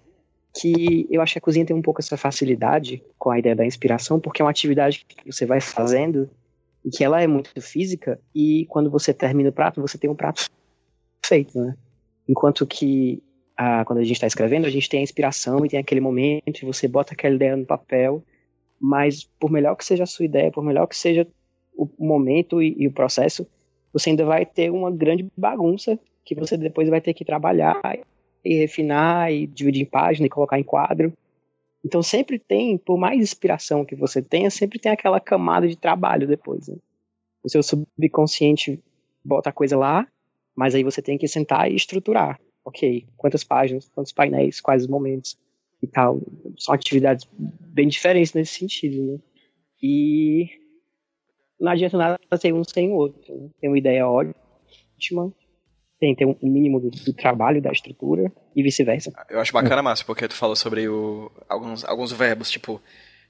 que 0.56 1.06
eu 1.10 1.20
acho 1.20 1.32
que 1.32 1.38
a 1.38 1.42
cozinha 1.42 1.66
tem 1.66 1.74
um 1.74 1.82
pouco 1.82 2.00
essa 2.00 2.16
facilidade 2.16 3.02
com 3.18 3.30
a 3.30 3.38
ideia 3.38 3.56
da 3.56 3.66
inspiração, 3.66 4.20
porque 4.20 4.40
é 4.40 4.44
uma 4.44 4.50
atividade 4.50 5.04
que 5.04 5.32
você 5.32 5.44
vai 5.44 5.60
fazendo 5.60 6.30
e 6.84 6.90
que 6.90 7.02
ela 7.02 7.20
é 7.20 7.26
muito 7.26 7.60
física, 7.60 8.20
e 8.34 8.66
quando 8.66 8.90
você 8.90 9.12
termina 9.14 9.48
o 9.48 9.52
prato, 9.52 9.80
você 9.80 9.96
tem 9.96 10.10
um 10.10 10.14
prato 10.14 10.48
feito, 11.24 11.58
né? 11.58 11.74
Enquanto 12.28 12.66
que 12.66 13.22
a, 13.56 13.84
quando 13.84 14.00
a 14.00 14.02
gente 14.02 14.16
está 14.16 14.26
escrevendo, 14.26 14.66
a 14.66 14.70
gente 14.70 14.88
tem 14.88 15.00
a 15.00 15.02
inspiração 15.02 15.64
e 15.64 15.68
tem 15.68 15.78
aquele 15.78 16.00
momento, 16.00 16.62
e 16.62 16.66
você 16.66 16.88
bota 16.88 17.14
aquela 17.14 17.34
ideia 17.34 17.56
no 17.56 17.66
papel, 17.66 18.22
mas 18.80 19.24
por 19.38 19.50
melhor 19.50 19.76
que 19.76 19.84
seja 19.84 20.04
a 20.04 20.06
sua 20.06 20.24
ideia, 20.24 20.50
por 20.50 20.64
melhor 20.64 20.86
que 20.86 20.96
seja 20.96 21.26
o 21.76 21.88
momento 21.98 22.62
e, 22.62 22.74
e 22.78 22.86
o 22.86 22.92
processo, 22.92 23.46
você 23.92 24.10
ainda 24.10 24.24
vai 24.24 24.44
ter 24.44 24.70
uma 24.70 24.90
grande 24.90 25.26
bagunça 25.36 25.98
que 26.24 26.34
você 26.34 26.56
depois 26.56 26.88
vai 26.88 27.00
ter 27.00 27.14
que 27.14 27.24
trabalhar 27.24 27.80
e 28.44 28.54
refinar 28.58 29.32
e 29.32 29.46
dividir 29.46 29.82
em 29.82 29.86
página 29.86 30.26
e 30.26 30.30
colocar 30.30 30.58
em 30.58 30.64
quadro. 30.64 31.12
Então 31.84 32.02
sempre 32.02 32.38
tem, 32.38 32.78
por 32.78 32.98
mais 32.98 33.20
inspiração 33.20 33.84
que 33.84 33.94
você 33.94 34.22
tenha, 34.22 34.50
sempre 34.50 34.78
tem 34.78 34.90
aquela 34.90 35.20
camada 35.20 35.68
de 35.68 35.76
trabalho 35.76 36.26
depois. 36.26 36.68
Né? 36.68 36.76
O 37.42 37.48
seu 37.48 37.62
subconsciente 37.62 38.82
bota 39.24 39.50
a 39.50 39.52
coisa 39.52 39.76
lá, 39.76 40.06
mas 40.56 40.74
aí 40.74 40.82
você 40.82 41.02
tem 41.02 41.18
que 41.18 41.28
sentar 41.28 41.70
e 41.70 41.76
estruturar. 41.76 42.40
Ok, 42.64 43.06
quantas 43.16 43.44
páginas, 43.44 43.90
quantos 43.94 44.12
painéis, 44.12 44.60
quais 44.60 44.82
os 44.82 44.88
momentos 44.88 45.36
e 45.82 45.86
tal. 45.86 46.20
São 46.58 46.74
atividades 46.74 47.28
bem 47.38 47.88
diferentes 47.88 48.32
nesse 48.32 48.58
sentido, 48.58 49.12
né? 49.12 49.18
E 49.82 50.48
não 51.60 51.72
adianta 51.72 51.96
nada 51.96 52.18
ter 52.40 52.52
um 52.54 52.64
sem 52.64 52.90
o 52.90 52.94
outro. 52.94 53.34
Né? 53.34 53.50
Tem 53.60 53.68
uma 53.68 53.78
ideia 53.78 54.08
ótima, 54.08 55.32
tem, 56.00 56.14
tem 56.14 56.26
um 56.26 56.50
mínimo 56.50 56.80
do, 56.80 56.90
do 56.90 57.12
trabalho, 57.12 57.60
da 57.60 57.70
estrutura 57.70 58.32
e 58.56 58.62
vice-versa. 58.62 59.12
Eu 59.28 59.40
acho 59.40 59.52
bacana, 59.52 59.82
Márcio, 59.82 60.06
porque 60.06 60.26
tu 60.26 60.34
falou 60.34 60.56
sobre 60.56 60.88
o, 60.88 61.30
alguns, 61.48 61.84
alguns 61.84 62.12
verbos, 62.12 62.50
tipo, 62.50 62.80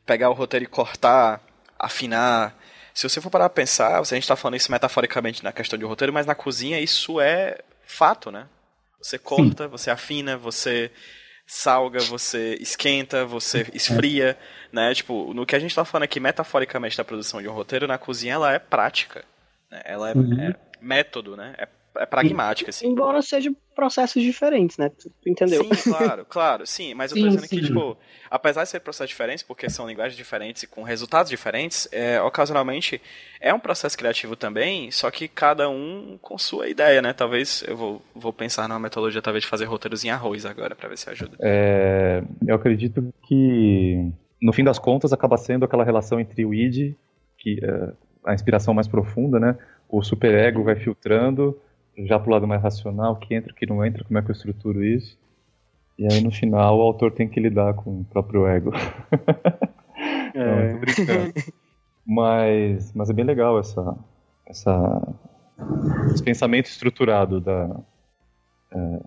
pegar 0.06 0.30
o 0.30 0.34
roteiro 0.34 0.64
e 0.64 0.68
cortar, 0.68 1.44
afinar. 1.78 2.56
Se 2.94 3.08
você 3.08 3.20
for 3.20 3.28
parar 3.28 3.48
pra 3.48 3.62
pensar, 3.62 3.98
a 3.98 4.04
gente 4.04 4.26
tá 4.26 4.36
falando 4.36 4.56
isso 4.56 4.70
metaforicamente 4.70 5.42
na 5.42 5.52
questão 5.52 5.76
de 5.76 5.84
roteiro, 5.84 6.12
mas 6.12 6.26
na 6.26 6.34
cozinha 6.34 6.78
isso 6.78 7.20
é 7.20 7.58
fato, 7.84 8.30
né? 8.30 8.46
Você 9.02 9.18
corta, 9.18 9.64
Sim. 9.64 9.70
você 9.70 9.90
afina, 9.90 10.36
você 10.36 10.92
salga, 11.46 11.98
você 12.00 12.56
esquenta, 12.60 13.26
você 13.26 13.66
esfria, 13.74 14.38
né? 14.72 14.94
Tipo, 14.94 15.34
no 15.34 15.44
que 15.44 15.56
a 15.56 15.58
gente 15.58 15.74
tá 15.74 15.84
falando 15.84 16.04
aqui 16.04 16.20
metaforicamente 16.20 16.96
da 16.96 17.04
produção 17.04 17.42
de 17.42 17.48
um 17.48 17.52
roteiro, 17.52 17.86
na 17.86 17.98
cozinha 17.98 18.34
ela 18.34 18.52
é 18.52 18.58
prática. 18.58 19.24
Né? 19.70 19.82
Ela 19.84 20.10
é, 20.10 20.14
uhum. 20.14 20.40
é 20.40 20.54
método, 20.80 21.36
né? 21.36 21.54
É 21.58 21.68
é 21.96 22.06
pragmática, 22.06 22.70
assim. 22.70 22.88
Embora 22.88 23.20
sejam 23.22 23.54
processos 23.74 24.22
diferentes, 24.22 24.78
né? 24.78 24.88
Tu, 24.88 25.10
tu, 25.10 25.28
entendeu? 25.28 25.64
Sim, 25.74 25.90
claro, 25.90 26.24
claro, 26.28 26.66
sim. 26.66 26.94
Mas 26.94 27.10
eu 27.10 27.16
tô 27.16 27.22
sim, 27.22 27.28
dizendo 27.28 27.46
sim. 27.46 27.56
que, 27.56 27.66
tipo, 27.66 27.96
apesar 28.30 28.62
de 28.62 28.68
ser 28.70 28.80
processos 28.80 29.10
diferentes, 29.10 29.42
porque 29.42 29.68
são 29.68 29.86
linguagens 29.86 30.16
diferentes 30.16 30.62
e 30.62 30.66
com 30.66 30.82
resultados 30.82 31.30
diferentes, 31.30 31.88
é, 31.92 32.20
ocasionalmente 32.20 33.00
é 33.40 33.52
um 33.52 33.58
processo 33.58 33.96
criativo 33.96 34.36
também, 34.36 34.90
só 34.90 35.10
que 35.10 35.28
cada 35.28 35.68
um 35.68 36.18
com 36.20 36.38
sua 36.38 36.68
ideia, 36.68 37.02
né? 37.02 37.12
Talvez 37.12 37.64
eu 37.66 37.76
vou, 37.76 38.02
vou 38.14 38.32
pensar 38.32 38.68
numa 38.68 38.80
metodologia, 38.80 39.22
talvez, 39.22 39.44
de 39.44 39.50
fazer 39.50 39.64
roteiros 39.64 40.04
em 40.04 40.10
arroz 40.10 40.46
agora, 40.46 40.74
para 40.74 40.88
ver 40.88 40.98
se 40.98 41.10
ajuda. 41.10 41.36
É, 41.40 42.22
eu 42.46 42.54
acredito 42.54 43.12
que, 43.26 44.10
no 44.40 44.52
fim 44.52 44.64
das 44.64 44.78
contas, 44.78 45.12
acaba 45.12 45.36
sendo 45.36 45.64
aquela 45.64 45.84
relação 45.84 46.18
entre 46.18 46.44
o 46.44 46.54
id, 46.54 46.94
que 47.38 47.60
é 47.62 47.92
a 48.24 48.34
inspiração 48.34 48.72
mais 48.72 48.88
profunda, 48.88 49.38
né? 49.38 49.56
O 49.88 50.02
superego 50.02 50.64
vai 50.64 50.76
filtrando 50.76 51.60
já 51.98 52.18
pro 52.18 52.32
lado 52.32 52.46
mais 52.46 52.62
racional, 52.62 53.16
que 53.16 53.34
entra, 53.34 53.52
que 53.52 53.66
não 53.66 53.84
entra, 53.84 54.04
como 54.04 54.18
é 54.18 54.22
que 54.22 54.30
eu 54.30 54.34
estruturo 54.34 54.84
isso. 54.84 55.18
E 55.98 56.06
aí 56.06 56.20
no 56.20 56.30
final 56.30 56.78
o 56.78 56.82
autor 56.82 57.12
tem 57.12 57.28
que 57.28 57.38
lidar 57.38 57.74
com 57.74 58.00
o 58.00 58.04
próprio 58.04 58.46
ego. 58.46 58.72
É. 60.36 60.72
não, 60.72 60.80
brincando. 60.80 61.32
Mas, 62.04 62.92
mas 62.92 63.08
é 63.08 63.12
bem 63.12 63.24
legal 63.24 63.58
essa, 63.58 63.96
essa, 64.44 65.14
esse 66.12 66.22
pensamento 66.22 66.66
estruturado 66.66 67.40
da, 67.40 67.80
é, 68.72 69.00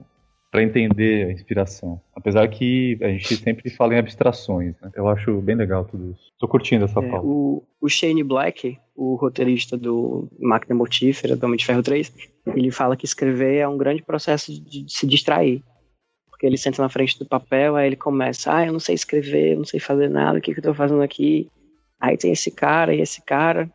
para 0.49 0.63
entender 0.63 1.27
a 1.27 1.31
inspiração. 1.31 2.01
Apesar 2.15 2.47
que 2.47 2.97
a 3.01 3.09
gente 3.09 3.35
sempre 3.35 3.69
fala 3.69 3.93
em 3.93 3.99
abstrações, 3.99 4.75
né? 4.81 4.89
Eu 4.95 5.07
acho 5.07 5.39
bem 5.41 5.55
legal 5.55 5.85
tudo 5.85 6.11
isso. 6.11 6.31
Tô 6.39 6.47
curtindo 6.47 6.85
essa 6.85 6.99
é, 6.99 7.09
pauta. 7.09 7.27
O, 7.27 7.63
o 7.79 7.89
Shane 7.89 8.23
Black, 8.23 8.79
o 8.97 9.13
roteirista 9.13 9.77
do 9.77 10.27
Máquina 10.39 10.73
Mortífera, 10.73 11.35
do 11.35 11.45
Homem 11.45 11.55
de 11.55 11.65
Ferro 11.65 11.83
3, 11.83 12.11
ele 12.47 12.71
fala 12.71 12.97
que 12.97 13.05
escrever 13.05 13.57
é 13.57 13.67
um 13.67 13.77
grande 13.77 14.01
processo 14.01 14.51
de, 14.51 14.85
se 14.89 15.05
distrair. 15.05 15.63
Porque 16.27 16.47
ele 16.47 16.57
senta 16.57 16.81
na 16.81 16.89
frente 16.89 17.17
do 17.19 17.25
papel, 17.25 17.75
aí 17.75 17.85
ele 17.87 17.95
começa, 17.95 18.55
ah, 18.55 18.65
eu 18.65 18.73
não 18.73 18.79
sei 18.79 18.95
escrever, 18.95 19.53
eu 19.53 19.57
não 19.57 19.65
sei 19.65 19.79
fazer 19.79 20.09
nada, 20.09 20.39
o 20.39 20.41
que, 20.41 20.51
que 20.51 20.59
eu 20.59 20.63
tô 20.63 20.73
fazendo 20.73 21.03
aqui? 21.03 21.47
Aí 21.99 22.17
tem 22.17 22.31
esse 22.31 22.49
cara 22.49 22.93
e 22.93 23.01
esse 23.01 23.23
cara, 23.23 23.69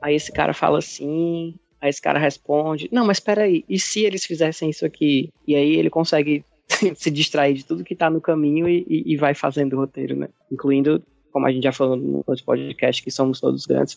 aí 0.00 0.14
esse 0.14 0.32
cara 0.32 0.54
fala 0.54 0.78
assim, 0.78 1.54
aí 1.80 1.90
esse 1.90 2.00
cara 2.00 2.18
responde, 2.18 2.88
não, 2.92 3.04
mas 3.04 3.18
peraí, 3.18 3.64
e 3.68 3.78
se 3.78 4.04
eles 4.04 4.24
fizessem 4.24 4.70
isso 4.70 4.86
aqui? 4.86 5.30
E 5.46 5.56
aí 5.56 5.76
ele 5.76 5.90
consegue 5.90 6.44
se 6.94 7.10
distrair 7.10 7.54
de 7.54 7.64
tudo 7.64 7.84
que 7.84 7.96
tá 7.96 8.08
no 8.08 8.20
caminho 8.20 8.68
e, 8.68 8.84
e, 8.88 9.16
vai 9.16 9.34
fazendo 9.34 9.74
o 9.74 9.78
roteiro, 9.80 10.16
né? 10.16 10.28
Incluindo, 10.50 11.02
como 11.32 11.46
a 11.46 11.52
gente 11.52 11.64
já 11.64 11.72
falou 11.72 11.96
no 11.96 12.22
outro 12.26 12.44
podcast, 12.44 13.02
que 13.02 13.10
somos 13.10 13.40
todos 13.40 13.66
grandes 13.66 13.94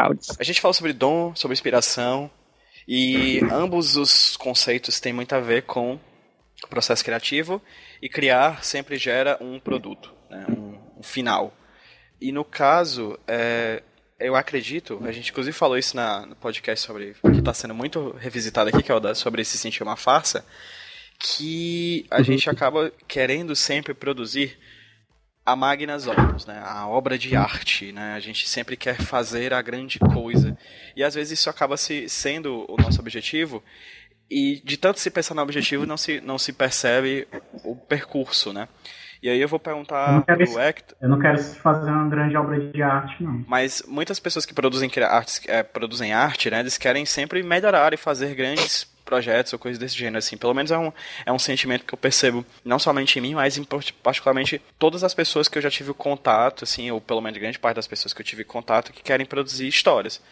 fraudes. 0.00 0.36
A 0.38 0.42
gente 0.42 0.60
fala 0.60 0.72
sobre 0.72 0.92
dom, 0.92 1.34
sobre 1.34 1.52
inspiração, 1.52 2.30
e 2.88 3.40
ambos 3.52 3.96
os 3.96 4.36
conceitos 4.36 4.98
têm 4.98 5.12
muito 5.12 5.34
a 5.34 5.40
ver 5.40 5.62
com 5.62 5.98
o 6.64 6.68
processo 6.68 7.04
criativo, 7.04 7.60
e 8.00 8.08
criar 8.08 8.64
sempre 8.64 8.96
gera 8.96 9.38
um 9.40 9.60
produto, 9.60 10.12
né? 10.28 10.46
um, 10.48 10.98
um 10.98 11.02
final. 11.02 11.54
E 12.20 12.32
no 12.32 12.44
caso, 12.44 13.18
é, 13.26 13.82
eu 14.18 14.34
acredito, 14.34 15.00
a 15.04 15.12
gente 15.12 15.30
inclusive 15.30 15.56
falou 15.56 15.78
isso 15.78 15.96
na, 15.96 16.26
no 16.26 16.36
podcast 16.36 16.86
sobre 16.86 17.14
que 17.14 17.38
está 17.38 17.54
sendo 17.54 17.74
muito 17.74 18.14
revisitado 18.18 18.68
aqui, 18.68 18.82
que 18.82 18.92
é 18.92 18.94
o 18.94 19.00
da, 19.00 19.14
sobre 19.14 19.44
se 19.44 19.56
sentir 19.56 19.82
uma 19.82 19.96
farsa, 19.96 20.44
que 21.18 22.06
a 22.10 22.18
uhum. 22.18 22.24
gente 22.24 22.48
acaba 22.48 22.92
querendo 23.06 23.54
sempre 23.54 23.94
produzir 23.94 24.58
a 25.50 25.56
magnas 25.56 26.06
opus, 26.06 26.46
né? 26.46 26.62
A 26.64 26.86
obra 26.86 27.18
de 27.18 27.34
arte, 27.34 27.92
né? 27.92 28.14
A 28.14 28.20
gente 28.20 28.48
sempre 28.48 28.76
quer 28.76 29.00
fazer 29.00 29.52
a 29.52 29.60
grande 29.60 29.98
coisa. 29.98 30.56
E 30.96 31.02
às 31.02 31.14
vezes 31.14 31.38
isso 31.38 31.50
acaba 31.50 31.76
se, 31.76 32.08
sendo 32.08 32.64
o 32.68 32.76
nosso 32.76 33.00
objetivo 33.00 33.62
e 34.30 34.62
de 34.64 34.76
tanto 34.76 35.00
se 35.00 35.10
pensar 35.10 35.34
no 35.34 35.42
objetivo 35.42 35.84
não 35.84 35.96
se, 35.96 36.20
não 36.20 36.38
se 36.38 36.52
percebe 36.52 37.26
o 37.64 37.74
percurso, 37.74 38.52
né? 38.52 38.68
E 39.22 39.28
aí 39.28 39.40
eu 39.40 39.48
vou 39.48 39.58
perguntar 39.58 40.24
eu 40.26 40.36
pro 40.36 40.58
Hector. 40.58 40.96
Eu 41.00 41.08
não 41.08 41.18
quero 41.18 41.38
fazer 41.38 41.90
uma 41.90 42.08
grande 42.08 42.36
obra 42.36 42.58
de 42.58 42.82
arte, 42.82 43.22
não. 43.22 43.44
Mas 43.46 43.82
muitas 43.86 44.18
pessoas 44.18 44.46
que 44.46 44.54
produzem, 44.54 44.90
artes, 45.02 45.42
é, 45.46 45.62
produzem 45.62 46.12
arte, 46.14 46.48
né? 46.48 46.60
Eles 46.60 46.78
querem 46.78 47.04
sempre 47.04 47.42
melhorar 47.42 47.92
e 47.92 47.98
fazer 47.98 48.34
grandes 48.34 48.89
projetos 49.10 49.52
ou 49.52 49.58
coisas 49.58 49.78
desse 49.78 49.96
gênero, 49.96 50.18
assim. 50.18 50.36
Pelo 50.36 50.54
menos 50.54 50.70
é 50.70 50.78
um, 50.78 50.92
é 51.26 51.32
um 51.32 51.38
sentimento 51.38 51.84
que 51.84 51.92
eu 51.92 51.98
percebo, 51.98 52.46
não 52.64 52.78
somente 52.78 53.18
em 53.18 53.22
mim, 53.22 53.34
mas 53.34 53.58
em, 53.58 53.64
particularmente 54.02 54.62
todas 54.78 55.02
as 55.02 55.12
pessoas 55.12 55.48
que 55.48 55.58
eu 55.58 55.62
já 55.62 55.70
tive 55.70 55.92
contato, 55.92 56.62
assim, 56.62 56.90
ou 56.92 57.00
pelo 57.00 57.20
menos 57.20 57.38
grande 57.38 57.58
parte 57.58 57.76
das 57.76 57.88
pessoas 57.88 58.14
que 58.14 58.22
eu 58.22 58.24
tive 58.24 58.44
contato 58.44 58.92
que 58.92 59.02
querem 59.02 59.26
produzir 59.26 59.66
histórias. 59.66 60.22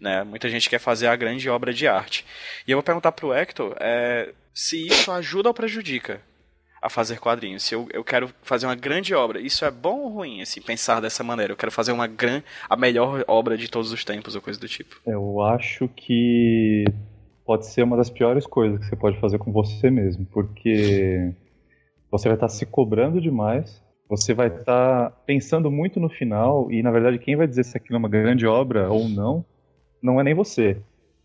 Né? 0.00 0.24
Muita 0.24 0.48
gente 0.48 0.70
quer 0.70 0.78
fazer 0.78 1.08
a 1.08 1.14
grande 1.14 1.48
obra 1.50 1.74
de 1.74 1.86
arte. 1.86 2.24
E 2.66 2.70
eu 2.70 2.78
vou 2.78 2.82
perguntar 2.82 3.12
pro 3.12 3.34
Hector 3.34 3.76
é, 3.78 4.32
se 4.54 4.86
isso 4.86 5.12
ajuda 5.12 5.50
ou 5.50 5.54
prejudica 5.54 6.20
a 6.80 6.88
fazer 6.88 7.20
quadrinhos. 7.20 7.62
Se 7.62 7.74
eu, 7.74 7.86
eu 7.92 8.02
quero 8.02 8.28
fazer 8.42 8.66
uma 8.66 8.74
grande 8.74 9.14
obra, 9.14 9.40
isso 9.40 9.64
é 9.64 9.70
bom 9.70 10.00
ou 10.00 10.08
ruim, 10.08 10.42
assim, 10.42 10.60
pensar 10.60 11.00
dessa 11.00 11.22
maneira? 11.22 11.52
Eu 11.52 11.56
quero 11.56 11.70
fazer 11.70 11.92
uma 11.92 12.08
gran, 12.08 12.42
a 12.68 12.76
melhor 12.76 13.24
obra 13.28 13.56
de 13.56 13.68
todos 13.68 13.92
os 13.92 14.04
tempos 14.04 14.34
ou 14.34 14.42
coisa 14.42 14.58
do 14.58 14.66
tipo. 14.66 14.96
Eu 15.06 15.40
acho 15.40 15.88
que 15.88 16.84
pode 17.52 17.66
ser 17.66 17.82
uma 17.82 17.98
das 17.98 18.08
piores 18.08 18.46
coisas 18.46 18.78
que 18.78 18.86
você 18.86 18.96
pode 18.96 19.20
fazer 19.20 19.36
com 19.36 19.52
você 19.52 19.90
mesmo, 19.90 20.24
porque 20.24 21.34
você 22.10 22.26
vai 22.26 22.36
estar 22.36 22.48
se 22.48 22.64
cobrando 22.64 23.20
demais, 23.20 23.82
você 24.08 24.32
vai 24.32 24.46
estar 24.46 25.10
pensando 25.26 25.70
muito 25.70 26.00
no 26.00 26.08
final, 26.08 26.72
e 26.72 26.82
na 26.82 26.90
verdade 26.90 27.18
quem 27.18 27.36
vai 27.36 27.46
dizer 27.46 27.64
se 27.64 27.76
aquilo 27.76 27.96
é 27.96 27.98
uma 27.98 28.08
grande 28.08 28.46
obra 28.46 28.90
ou 28.90 29.06
não, 29.06 29.44
não 30.02 30.18
é 30.18 30.24
nem 30.24 30.32
você. 30.32 30.78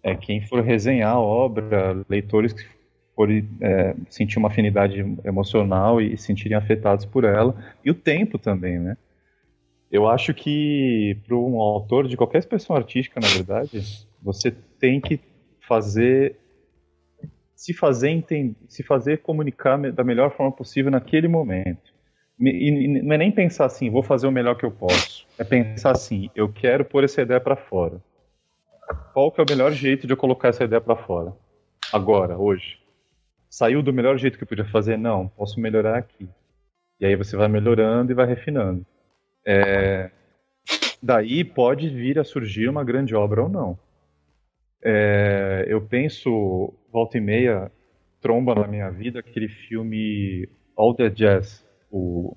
É 0.04 0.16
quem 0.16 0.46
for 0.46 0.62
resenhar 0.62 1.14
a 1.14 1.20
obra, 1.20 2.04
leitores 2.10 2.52
que 2.52 2.66
forem 3.16 3.48
é, 3.62 3.96
sentir 4.10 4.38
uma 4.38 4.50
afinidade 4.50 5.00
emocional 5.24 6.02
e 6.02 6.18
se 6.18 6.26
sentirem 6.26 6.58
afetados 6.58 7.06
por 7.06 7.24
ela, 7.24 7.56
e 7.86 7.90
o 7.90 7.96
tempo 7.96 8.38
também, 8.38 8.78
né? 8.78 8.98
Eu 9.90 10.10
acho 10.10 10.34
que 10.34 11.16
para 11.26 11.38
um 11.38 11.58
autor 11.62 12.06
de 12.06 12.18
qualquer 12.18 12.40
expressão 12.40 12.76
artística, 12.76 13.18
na 13.18 13.30
verdade, 13.30 13.82
você 14.22 14.52
tem 14.78 15.00
que 15.00 15.22
fazer 15.68 16.36
se 17.56 17.74
fazer 17.74 18.10
entender, 18.10 18.56
se 18.70 18.84
fazer 18.84 19.18
comunicar 19.18 19.78
da 19.92 20.04
melhor 20.04 20.36
forma 20.36 20.52
possível 20.52 20.92
naquele 20.92 21.28
momento. 21.28 21.92
E 22.40 23.02
não 23.02 23.16
é 23.16 23.18
nem 23.18 23.32
pensar 23.32 23.66
assim, 23.66 23.90
vou 23.90 24.04
fazer 24.04 24.28
o 24.28 24.32
melhor 24.32 24.56
que 24.56 24.64
eu 24.64 24.72
posso. 24.72 25.26
É 25.40 25.44
pensar 25.44 25.92
assim, 25.92 26.30
eu 26.36 26.48
quero 26.48 26.86
pôr 26.86 27.04
essa 27.04 27.22
ideia 27.22 27.40
para 27.40 27.56
fora. 27.56 28.00
Qual 29.12 29.32
que 29.32 29.42
é 29.42 29.44
o 29.44 29.50
melhor 29.50 29.72
jeito 29.72 30.06
de 30.06 30.14
eu 30.14 30.18
colocar 30.18 30.50
essa 30.50 30.64
ideia 30.64 30.80
para 30.80 30.96
fora? 30.96 31.34
Agora, 31.92 32.38
hoje. 32.38 32.80
Saiu 33.50 33.82
do 33.82 33.92
melhor 33.92 34.18
jeito 34.18 34.38
que 34.38 34.44
eu 34.44 34.48
podia 34.48 34.66
fazer? 34.66 34.98
Não, 34.98 35.28
posso 35.28 35.60
melhorar 35.60 35.98
aqui. 35.98 36.30
E 37.00 37.06
aí 37.08 37.16
você 37.16 37.36
vai 37.36 37.48
melhorando 37.48 38.12
e 38.12 38.16
vai 38.16 38.28
refinando. 38.28 38.86
É... 39.46 40.12
Daí 41.02 41.44
pode 41.44 41.90
vir 41.90 42.20
a 42.20 42.24
surgir 42.24 42.70
uma 42.70 42.84
grande 42.84 43.16
obra 43.16 43.42
ou 43.42 43.50
não. 43.50 43.80
É, 44.84 45.66
eu 45.68 45.82
penso, 45.82 46.74
volta 46.92 47.18
e 47.18 47.22
meia, 47.22 47.72
tromba 48.22 48.56
na 48.56 48.68
minha 48.68 48.90
vida 48.90 49.20
aquele 49.20 49.48
filme 49.48 50.48
All 50.76 50.94
the 50.94 51.10
Jazz, 51.10 51.66
o 51.92 52.36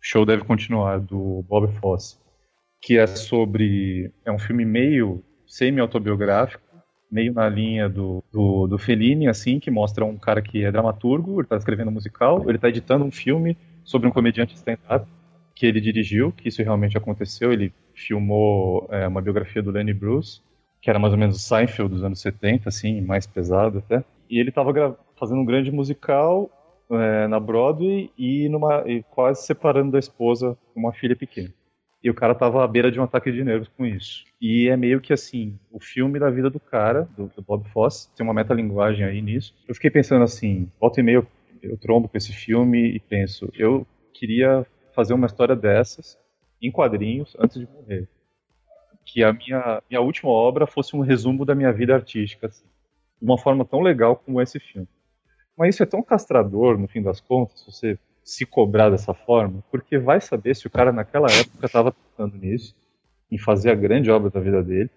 show 0.00 0.24
deve 0.24 0.44
continuar, 0.44 1.00
do 1.00 1.44
Bob 1.48 1.72
Fosse, 1.80 2.16
que 2.80 2.98
é 2.98 3.06
sobre. 3.06 4.12
É 4.24 4.32
um 4.32 4.38
filme 4.38 4.64
meio 4.64 5.22
semi-autobiográfico, 5.46 6.62
meio 7.10 7.32
na 7.32 7.48
linha 7.48 7.88
do, 7.88 8.24
do, 8.32 8.66
do 8.66 8.78
Fellini, 8.78 9.28
assim, 9.28 9.60
que 9.60 9.70
mostra 9.70 10.04
um 10.04 10.16
cara 10.16 10.42
que 10.42 10.64
é 10.64 10.72
dramaturgo, 10.72 11.34
ele 11.34 11.42
está 11.42 11.56
escrevendo 11.56 11.88
um 11.88 11.92
musical, 11.92 12.42
ele 12.48 12.56
está 12.56 12.68
editando 12.68 13.04
um 13.04 13.10
filme 13.10 13.56
sobre 13.84 14.08
um 14.08 14.10
comediante 14.10 14.54
stand-up 14.54 15.06
que 15.54 15.66
ele 15.66 15.80
dirigiu, 15.80 16.32
que 16.32 16.48
isso 16.48 16.62
realmente 16.62 16.98
aconteceu, 16.98 17.52
ele 17.52 17.72
filmou 17.94 18.88
é, 18.90 19.06
uma 19.06 19.22
biografia 19.22 19.62
do 19.62 19.70
Lenny 19.70 19.94
Bruce, 19.94 20.40
que 20.84 20.90
era 20.90 20.98
mais 20.98 21.14
ou 21.14 21.18
menos 21.18 21.36
o 21.36 21.38
Seinfeld 21.38 21.94
dos 21.94 22.04
anos 22.04 22.20
70, 22.20 22.68
assim, 22.68 23.00
mais 23.00 23.26
pesado 23.26 23.78
até. 23.78 24.04
E 24.28 24.38
ele 24.38 24.50
estava 24.50 24.98
fazendo 25.18 25.40
um 25.40 25.44
grande 25.44 25.72
musical 25.72 26.50
é, 26.90 27.26
na 27.26 27.40
Broadway 27.40 28.10
e, 28.18 28.50
numa, 28.50 28.84
e 28.86 29.02
quase 29.02 29.46
separando 29.46 29.92
da 29.92 29.98
esposa 29.98 30.58
uma 30.76 30.92
filha 30.92 31.16
pequena. 31.16 31.48
E 32.02 32.10
o 32.10 32.14
cara 32.14 32.34
tava 32.34 32.62
à 32.62 32.68
beira 32.68 32.92
de 32.92 33.00
um 33.00 33.02
ataque 33.02 33.32
de 33.32 33.42
nervos 33.42 33.68
com 33.74 33.86
isso. 33.86 34.24
E 34.38 34.68
é 34.68 34.76
meio 34.76 35.00
que 35.00 35.14
assim, 35.14 35.58
o 35.72 35.80
filme 35.80 36.18
da 36.18 36.28
vida 36.28 36.50
do 36.50 36.60
cara, 36.60 37.08
do, 37.16 37.32
do 37.34 37.40
Bob 37.40 37.66
Fosse, 37.70 38.14
tem 38.14 38.22
uma 38.22 38.34
metalinguagem 38.34 39.06
aí 39.06 39.22
nisso. 39.22 39.54
Eu 39.66 39.74
fiquei 39.74 39.90
pensando 39.90 40.22
assim, 40.22 40.70
volta 40.78 41.00
e 41.00 41.02
meia 41.02 41.16
eu, 41.16 41.26
eu 41.62 41.78
trombo 41.78 42.10
com 42.10 42.18
esse 42.18 42.34
filme 42.34 42.94
e 42.94 43.00
penso, 43.00 43.50
eu 43.54 43.86
queria 44.12 44.66
fazer 44.94 45.14
uma 45.14 45.26
história 45.26 45.56
dessas 45.56 46.18
em 46.60 46.70
quadrinhos 46.70 47.34
antes 47.40 47.58
de 47.58 47.66
morrer 47.66 48.06
que 49.04 49.22
a 49.22 49.32
minha, 49.32 49.82
minha 49.88 50.00
última 50.00 50.30
obra 50.30 50.66
fosse 50.66 50.96
um 50.96 51.00
resumo 51.00 51.44
da 51.44 51.54
minha 51.54 51.72
vida 51.72 51.94
artística, 51.94 52.46
assim, 52.46 52.64
de 53.20 53.24
uma 53.24 53.38
forma 53.38 53.64
tão 53.64 53.80
legal 53.80 54.16
como 54.16 54.40
esse 54.40 54.58
filme. 54.58 54.88
Mas 55.56 55.74
isso 55.74 55.82
é 55.82 55.86
tão 55.86 56.02
castrador, 56.02 56.78
no 56.78 56.88
fim 56.88 57.02
das 57.02 57.20
contas, 57.20 57.64
você 57.64 57.98
se 58.24 58.46
cobrar 58.46 58.90
dessa 58.90 59.12
forma, 59.12 59.62
porque 59.70 59.98
vai 59.98 60.20
saber 60.20 60.56
se 60.56 60.66
o 60.66 60.70
cara 60.70 60.90
naquela 60.90 61.28
época 61.30 61.66
estava 61.66 61.92
pensando 61.92 62.36
nisso, 62.36 62.74
em 63.30 63.38
fazer 63.38 63.70
a 63.70 63.74
grande 63.74 64.10
obra 64.10 64.30
da 64.30 64.40
vida 64.40 64.62
dele. 64.62 64.90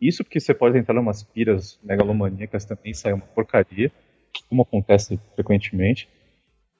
Isso 0.00 0.22
porque 0.22 0.38
você 0.38 0.52
pode 0.52 0.76
entrar 0.78 0.94
em 0.94 0.98
umas 0.98 1.22
piras 1.22 1.78
megalomaníacas 1.82 2.64
também, 2.64 2.92
sair 2.92 3.14
uma 3.14 3.26
porcaria, 3.26 3.90
como 4.48 4.62
acontece 4.62 5.18
frequentemente. 5.34 6.08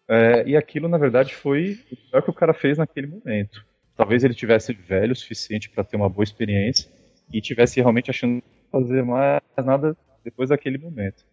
É, 0.07 0.47
e 0.47 0.57
aquilo, 0.57 0.89
na 0.89 0.99
verdade, 0.99 1.35
foi 1.35 1.79
o 1.91 1.97
melhor 2.07 2.23
que 2.23 2.31
o 2.31 2.35
cara 2.35 2.53
fez 2.53 2.77
naquele 2.77 3.07
momento 3.07 3.65
talvez 3.97 4.25
ele 4.25 4.35
tivesse 4.35 4.73
velho 4.73 5.13
o 5.13 5.17
suficiente 5.17 5.71
para 5.71 5.85
ter 5.85 5.97
uma 5.97 6.09
boa 6.09 6.25
experiência 6.25 6.91
e 7.33 7.41
tivesse 7.41 7.81
realmente 7.81 8.11
achando 8.11 8.43
fazer 8.71 9.03
mais 9.05 9.43
nada 9.65 9.97
depois 10.25 10.49
daquele 10.49 10.79
momento. 10.79 11.25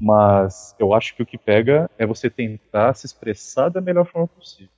Mas 0.00 0.74
eu 0.78 0.94
acho 0.94 1.14
que 1.14 1.22
o 1.22 1.26
que 1.26 1.36
pega 1.36 1.90
é 1.98 2.06
você 2.06 2.30
tentar 2.30 2.94
se 2.94 3.06
expressar 3.06 3.68
da 3.68 3.80
melhor 3.80 4.06
forma 4.06 4.28
possível, 4.28 4.72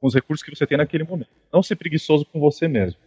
com 0.00 0.06
os 0.06 0.14
recursos 0.14 0.42
que 0.42 0.54
você 0.54 0.66
tem 0.66 0.78
naquele 0.78 1.04
momento. 1.04 1.30
Não 1.52 1.62
ser 1.62 1.76
preguiçoso 1.76 2.24
com 2.26 2.40
você 2.40 2.66
mesmo, 2.66 2.98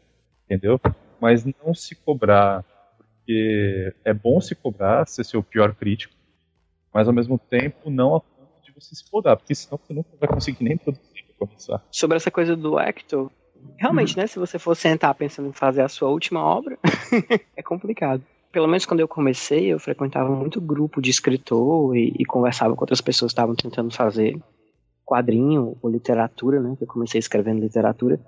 entendeu? 0.46 0.80
Mas 1.20 1.44
não 1.46 1.74
se 1.74 1.96
cobrar, 1.96 2.64
porque 2.98 3.94
é 4.06 4.14
bom 4.14 4.40
se 4.40 4.56
cobrar, 4.56 5.08
ser 5.08 5.24
seu 5.24 5.42
pior 5.42 5.74
crítico, 5.74 6.14
mas 6.94 7.08
ao 7.08 7.14
mesmo 7.14 7.38
tempo 7.38 7.90
não 7.90 8.16
a 8.16 8.22
ponto 8.22 8.64
de 8.64 8.72
você 8.72 8.96
se 8.96 9.10
podar, 9.10 9.36
porque 9.36 9.56
senão 9.56 9.80
você 9.80 9.94
nunca 9.94 10.10
vai 10.20 10.30
conseguir 10.30 10.64
nem 10.64 10.78
produzir 10.78 11.09
Sobre 11.92 12.18
essa 12.18 12.32
coisa 12.32 12.56
do 12.56 12.80
Hector, 12.80 13.30
realmente, 13.78 14.18
né? 14.18 14.28
Se 14.28 14.40
você 14.40 14.60
for 14.60 14.76
sentar 14.76 15.14
pensando 15.16 15.50
em 15.50 15.54
fazer 15.54 15.82
a 15.82 15.90
sua 15.90 16.10
última 16.10 16.44
obra, 16.44 16.78
é 17.56 17.64
complicado. 17.64 18.24
Pelo 18.52 18.68
menos 18.68 18.86
quando 18.86 19.00
eu 19.00 19.08
comecei, 19.08 19.68
eu 19.68 19.80
frequentava 19.80 20.30
muito 20.30 20.60
grupo 20.60 21.02
de 21.02 21.12
escritor 21.12 21.96
e, 21.96 22.14
e 22.18 22.26
conversava 22.26 22.76
com 22.76 22.82
outras 22.82 23.02
pessoas 23.02 23.32
que 23.32 23.34
estavam 23.34 23.56
tentando 23.56 23.94
fazer 23.94 24.40
quadrinho 25.06 25.78
ou 25.82 25.90
literatura, 25.90 26.60
né? 26.60 26.76
Que 26.78 26.84
eu 26.84 26.88
comecei 26.88 27.20
escrevendo 27.20 27.62
literatura. 27.62 28.20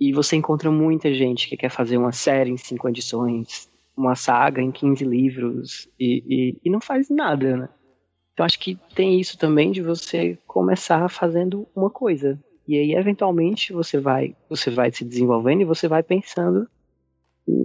E 0.00 0.12
você 0.12 0.36
encontra 0.36 0.70
muita 0.70 1.12
gente 1.12 1.48
que 1.48 1.56
quer 1.56 1.70
fazer 1.70 1.96
uma 1.96 2.12
série 2.12 2.50
em 2.50 2.56
cinco 2.56 2.88
edições, 2.88 3.68
uma 3.96 4.14
saga 4.14 4.62
em 4.62 4.70
15 4.70 5.04
livros 5.04 5.88
e, 5.98 6.22
e, 6.26 6.60
e 6.64 6.70
não 6.70 6.80
faz 6.80 7.10
nada, 7.10 7.56
né? 7.56 7.68
Então 8.32 8.46
acho 8.46 8.60
que 8.60 8.78
tem 8.94 9.18
isso 9.18 9.36
também 9.36 9.72
de 9.72 9.82
você 9.82 10.38
começar 10.46 11.08
fazendo 11.08 11.66
uma 11.74 11.90
coisa. 11.90 12.38
E 12.68 12.76
aí, 12.76 12.92
eventualmente, 12.92 13.72
você 13.72 13.98
vai, 13.98 14.36
você 14.48 14.70
vai 14.70 14.92
se 14.92 15.02
desenvolvendo 15.02 15.62
e 15.62 15.64
você 15.64 15.88
vai 15.88 16.02
pensando 16.02 16.68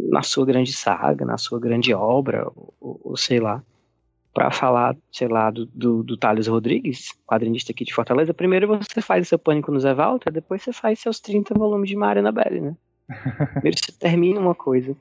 na 0.10 0.24
sua 0.24 0.45
grande 0.45 0.72
saga, 0.72 1.26
na 1.26 1.38
sua 1.38 1.60
grande 1.60 1.93
obra, 1.93 2.49
ou, 2.80 3.01
ou 3.04 3.18
sei 3.18 3.41
lá 3.41 3.62
para 4.34 4.49
falar, 4.49 4.97
sei 5.12 5.28
lá, 5.28 5.51
do, 5.51 5.66
do, 5.68 6.04
do 6.04 6.18
Thales 6.18 6.47
Rodrigues, 6.47 7.14
quadrinista 7.28 7.72
aqui 7.72 7.86
de 7.86 7.93
Fortaleza, 7.93 8.34
primeiro 8.34 8.68
você 8.68 8.99
faz 8.99 9.28
seu 9.28 9.38
Pânico 9.38 9.72
no 9.72 9.80
Zé 9.80 9.93
Walter, 9.93 10.32
depois 10.32 10.64
você 10.64 10.74
faz 10.74 10.99
seus 10.99 11.20
30 11.20 11.54
volumes 11.54 11.88
de 11.88 11.95
Maria 11.95 12.32
Belli, 12.32 12.62
né? 12.62 12.76
Primeiro 13.54 13.78
você 13.78 13.91
termina 13.91 14.39
uma 14.39 14.56
coisa. 14.56 14.95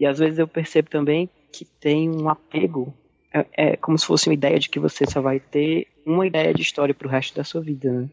E 0.00 0.06
às 0.06 0.18
vezes 0.18 0.38
eu 0.38 0.48
percebo 0.48 0.90
também 0.90 1.30
que 1.52 1.64
tem 1.64 2.10
um 2.10 2.28
apego, 2.28 2.92
é, 3.32 3.46
é 3.52 3.76
como 3.76 3.96
se 3.96 4.06
fosse 4.06 4.28
uma 4.28 4.34
ideia 4.34 4.58
de 4.58 4.68
que 4.68 4.80
você 4.80 5.06
só 5.06 5.20
vai 5.20 5.38
ter 5.38 5.86
uma 6.04 6.26
ideia 6.26 6.52
de 6.52 6.62
história 6.62 6.94
pro 6.94 7.08
resto 7.08 7.36
da 7.36 7.44
sua 7.44 7.60
vida, 7.60 7.92
né? 7.92 8.08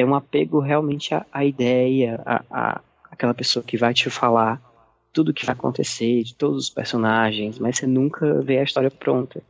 É 0.00 0.04
um 0.04 0.14
apego 0.14 0.60
realmente 0.60 1.14
à, 1.14 1.26
à 1.32 1.44
ideia, 1.44 2.20
a, 2.24 2.42
a 2.50 2.80
aquela 3.10 3.34
pessoa 3.34 3.62
que 3.62 3.76
vai 3.76 3.92
te 3.92 4.08
falar 4.08 4.62
tudo 5.12 5.30
o 5.30 5.34
que 5.34 5.44
vai 5.44 5.54
acontecer, 5.54 6.22
de 6.22 6.34
todos 6.34 6.64
os 6.64 6.70
personagens, 6.70 7.58
mas 7.58 7.76
você 7.76 7.86
nunca 7.86 8.40
vê 8.40 8.58
a 8.58 8.62
história 8.62 8.90
pronta. 8.90 9.42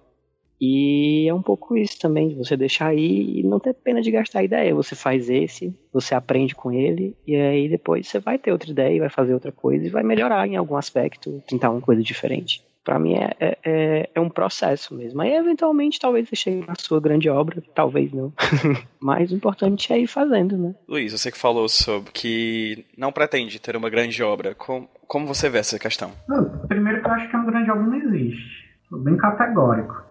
E 0.61 1.27
é 1.29 1.33
um 1.33 1.41
pouco 1.41 1.77
isso 1.77 1.99
também, 1.99 2.29
de 2.29 2.35
você 2.35 2.57
deixar 2.57 2.89
aí 2.89 3.39
e 3.39 3.43
não 3.43 3.59
ter 3.59 3.75
pena 3.75 4.03
de 4.03 4.11
gastar 4.11 4.41
a 4.41 4.45
ideia. 4.45 4.75
Você 4.75 4.95
faz 4.95 5.31
esse, 5.31 5.75
você 5.93 6.15
aprende 6.15 6.55
com 6.55 6.71
ele, 6.73 7.17
e 7.27 7.37
aí 7.37 7.69
depois 7.69 8.09
você 8.09 8.19
vai 8.19 8.39
ter 8.39 8.53
outra 8.53 8.71
ideia, 8.71 9.01
vai 9.01 9.09
fazer 9.09 9.33
outra 9.33 9.53
coisa 9.53 9.87
e 9.87 9.91
vai 9.91 10.03
melhorar 10.03 10.47
em 10.47 10.57
algum 10.57 10.77
aspecto, 10.77 11.43
tentar 11.47 11.71
uma 11.71 11.81
coisa 11.81 12.03
diferente. 12.03 12.63
Para 12.91 12.99
mim 12.99 13.15
é, 13.15 13.37
é, 13.39 13.59
é, 13.65 14.11
é, 14.17 14.21
um 14.21 14.29
processo 14.29 14.93
mesmo. 14.97 15.23
Aí 15.23 15.33
eventualmente 15.33 16.01
talvez 16.01 16.29
você 16.29 16.35
chegue 16.35 16.67
na 16.67 16.75
sua 16.77 17.01
grande 17.01 17.31
obra, 17.31 17.63
talvez 17.73 18.13
não. 18.13 18.33
Mas 19.01 19.31
o 19.31 19.37
importante 19.37 19.93
é 19.93 20.01
ir 20.01 20.09
fazendo, 20.09 20.59
né? 20.59 20.75
Luiz, 20.89 21.13
você 21.13 21.31
que 21.31 21.39
falou 21.39 21.69
sobre 21.69 22.11
que 22.11 22.85
não 22.99 23.13
pretende 23.13 23.61
ter 23.61 23.77
uma 23.77 23.89
grande 23.89 24.21
obra, 24.25 24.57
como, 24.57 24.89
como 25.07 25.25
você 25.25 25.49
vê 25.49 25.59
essa 25.59 25.79
questão? 25.79 26.11
Não, 26.29 26.67
primeiro 26.67 27.01
que 27.01 27.07
eu 27.07 27.13
acho 27.13 27.31
que 27.31 27.37
uma 27.37 27.45
grande 27.45 27.71
obra 27.71 27.85
não 27.85 27.95
existe. 27.95 28.69
Sou 28.89 28.99
bem 28.99 29.17
categórico. 29.17 30.03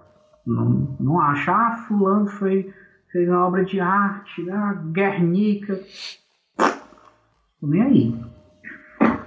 Não, 0.48 0.96
não 1.02 1.20
acha, 1.20 1.52
ah, 1.52 1.86
fulano 1.86 2.28
foi, 2.28 2.74
fez 3.12 3.28
uma 3.28 3.46
obra 3.46 3.66
de 3.66 3.82
arte, 3.82 4.50
ah, 4.50 4.82
Guernica. 4.94 5.84
Nem 7.62 7.82
aí. 7.82 8.16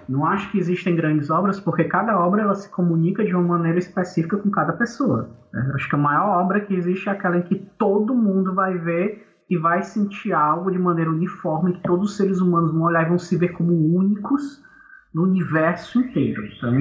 Não 0.09 0.27
acho 0.27 0.51
que 0.51 0.59
existem 0.59 0.97
grandes 0.97 1.31
obras, 1.31 1.61
porque 1.61 1.85
cada 1.85 2.19
obra 2.19 2.43
ela 2.43 2.55
se 2.55 2.71
comunica 2.71 3.25
de 3.25 3.35
uma 3.35 3.59
maneira 3.59 3.79
específica 3.79 4.37
com 4.37 4.51
cada 4.51 4.73
pessoa. 4.73 5.31
Né? 5.53 5.73
Acho 5.75 5.89
que 5.89 5.95
a 5.95 5.99
maior 5.99 6.43
obra 6.43 6.61
que 6.61 6.75
existe 6.75 7.09
é 7.09 7.13
aquela 7.13 7.39
em 7.39 7.43
que 7.43 7.57
todo 7.79 8.15
mundo 8.15 8.55
vai 8.55 8.77
ver 8.79 9.27
e 9.49 9.57
vai 9.57 9.83
sentir 9.83 10.33
algo 10.33 10.71
de 10.71 10.79
maneira 10.79 11.11
uniforme, 11.11 11.75
que 11.75 11.83
todos 11.83 12.11
os 12.11 12.17
seres 12.17 12.41
humanos 12.41 12.73
vão 12.73 12.83
olhar 12.83 13.05
e 13.05 13.09
vão 13.09 13.19
se 13.19 13.37
ver 13.37 13.53
como 13.53 13.73
únicos 13.73 14.63
no 15.15 15.25
universo 15.25 16.01
inteiro. 16.01 16.43
Então, 16.47 16.73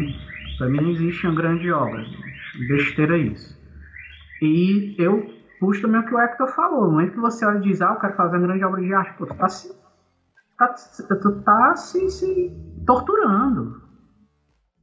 para 0.57 0.69
mim 0.69 0.82
não 0.82 0.89
existe 0.89 1.28
uma 1.28 1.36
grande 1.36 1.72
obra. 1.72 2.03
Besteira 2.69 3.17
isso. 3.17 3.59
E 4.41 4.95
eu 4.97 5.30
puxo 5.59 5.82
também 5.82 6.01
o 6.01 6.05
que 6.05 6.13
o 6.13 6.19
Hector 6.19 6.47
falou. 6.47 6.86
No 6.86 6.91
momento 6.91 7.13
que 7.13 7.19
você 7.19 7.45
olha 7.45 7.59
e 7.59 7.61
diz, 7.61 7.82
ah, 7.82 7.93
eu 7.93 7.99
quero 7.99 8.15
fazer 8.15 8.38
uma 8.38 8.47
grande 8.47 8.63
obra 8.63 8.82
de 8.82 8.93
arte, 8.93 9.17
pô, 9.17 9.26
tu 9.26 9.36
tá 9.36 9.47
se, 9.47 9.74
tá, 10.57 10.67
tu 11.22 11.41
tá 11.43 11.76
se, 11.76 12.09
se 12.09 12.70
torturando. 12.86 13.82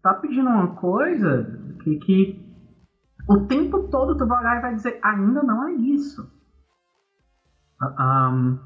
Tá 0.03 0.15
pedindo 0.15 0.49
uma 0.49 0.75
coisa 0.77 1.45
que, 1.83 1.97
que 1.97 2.49
o 3.29 3.47
tempo 3.47 3.89
todo 3.89 4.17
tu 4.17 4.27
vai 4.27 4.41
olhar 4.41 4.59
e 4.59 4.63
vai 4.63 4.75
dizer, 4.75 4.99
ainda 5.03 5.43
não 5.43 5.69
é 5.69 5.73
isso. 5.73 6.23
Um, 7.83 7.87
ah, 7.99 8.59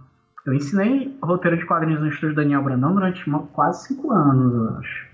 eu 0.47 0.55
ensinei 0.55 1.19
roteiro 1.23 1.57
de 1.57 1.67
quadrinhos 1.67 2.01
no 2.01 2.09
estúdio 2.09 2.37
Daniel 2.37 2.65
Brandão 2.65 2.95
durante 2.95 3.29
quase 3.53 3.89
cinco 3.89 4.11
anos, 4.13 4.55
eu 4.55 4.77
acho. 4.79 5.07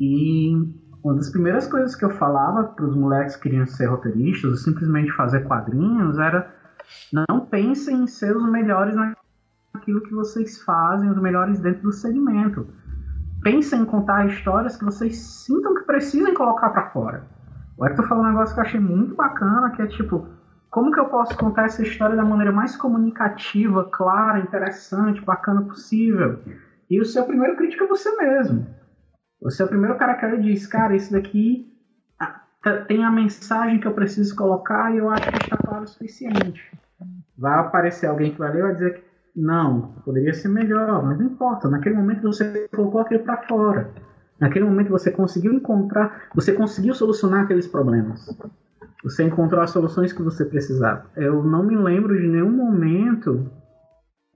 E 0.00 0.52
uma 1.02 1.14
das 1.14 1.30
primeiras 1.30 1.66
coisas 1.68 1.94
que 1.94 2.04
eu 2.04 2.10
falava 2.10 2.64
para 2.64 2.86
os 2.86 2.96
moleques 2.96 3.36
que 3.36 3.42
queriam 3.42 3.66
ser 3.66 3.86
roteiristas 3.86 4.50
ou 4.50 4.56
simplesmente 4.56 5.12
fazer 5.12 5.44
quadrinhos 5.46 6.18
era 6.18 6.52
não 7.28 7.40
pensem 7.40 8.02
em 8.02 8.06
ser 8.06 8.36
os 8.36 8.50
melhores 8.50 8.94
naquilo 9.74 10.00
que 10.02 10.14
vocês 10.14 10.62
fazem, 10.62 11.10
os 11.10 11.20
melhores 11.20 11.60
dentro 11.60 11.82
do 11.82 11.92
segmento. 11.92 12.66
Pensem 13.44 13.82
em 13.82 13.84
contar 13.84 14.26
histórias 14.26 14.74
que 14.74 14.86
vocês 14.86 15.18
sintam 15.18 15.74
que 15.74 15.82
precisem 15.82 16.32
colocar 16.32 16.70
para 16.70 16.88
fora. 16.88 17.24
O 17.76 17.84
Hector 17.84 18.08
falou 18.08 18.24
um 18.24 18.28
negócio 18.28 18.54
que 18.54 18.60
eu 18.60 18.64
achei 18.64 18.80
muito 18.80 19.14
bacana, 19.14 19.70
que 19.72 19.82
é 19.82 19.86
tipo, 19.86 20.26
como 20.70 20.90
que 20.90 20.98
eu 20.98 21.10
posso 21.10 21.36
contar 21.36 21.66
essa 21.66 21.82
história 21.82 22.16
da 22.16 22.24
maneira 22.24 22.50
mais 22.50 22.74
comunicativa, 22.74 23.84
clara, 23.92 24.40
interessante, 24.40 25.20
bacana 25.20 25.60
possível? 25.60 26.40
E 26.90 26.98
o 26.98 27.04
seu 27.04 27.24
primeiro 27.24 27.54
crítico 27.54 27.84
é 27.84 27.86
você 27.86 28.16
mesmo. 28.16 28.66
O 29.42 29.68
primeiro 29.68 29.98
cara 29.98 30.14
que 30.14 30.24
olha 30.24 30.40
diz, 30.40 30.66
cara, 30.66 30.96
isso 30.96 31.12
daqui 31.12 31.70
ah, 32.18 32.40
tá, 32.62 32.78
tem 32.84 33.04
a 33.04 33.10
mensagem 33.10 33.78
que 33.78 33.86
eu 33.86 33.92
preciso 33.92 34.34
colocar 34.34 34.90
e 34.94 34.96
eu 34.96 35.10
acho 35.10 35.30
que 35.30 35.36
está 35.36 35.58
claro 35.58 35.84
o 35.84 35.86
suficiente. 35.86 36.72
Vai 37.36 37.58
aparecer 37.58 38.06
alguém 38.06 38.32
que 38.32 38.38
vai 38.38 38.52
ler 38.52 38.60
e 38.60 38.62
vai 38.62 38.72
dizer 38.72 38.94
que 38.94 39.13
não, 39.34 39.94
poderia 40.04 40.32
ser 40.32 40.48
melhor, 40.48 41.04
mas 41.04 41.18
não 41.18 41.26
importa. 41.26 41.68
Naquele 41.68 41.96
momento 41.96 42.22
você 42.22 42.68
colocou 42.68 43.00
aquilo 43.00 43.24
para 43.24 43.42
fora. 43.48 43.90
Naquele 44.40 44.64
momento 44.64 44.90
você 44.90 45.10
conseguiu 45.10 45.52
encontrar, 45.52 46.28
você 46.34 46.52
conseguiu 46.52 46.94
solucionar 46.94 47.44
aqueles 47.44 47.66
problemas. 47.66 48.26
Você 49.02 49.24
encontrou 49.24 49.60
as 49.60 49.70
soluções 49.70 50.12
que 50.12 50.22
você 50.22 50.44
precisava. 50.44 51.10
Eu 51.16 51.42
não 51.42 51.64
me 51.64 51.76
lembro 51.76 52.16
de 52.16 52.26
nenhum 52.26 52.50
momento 52.50 53.50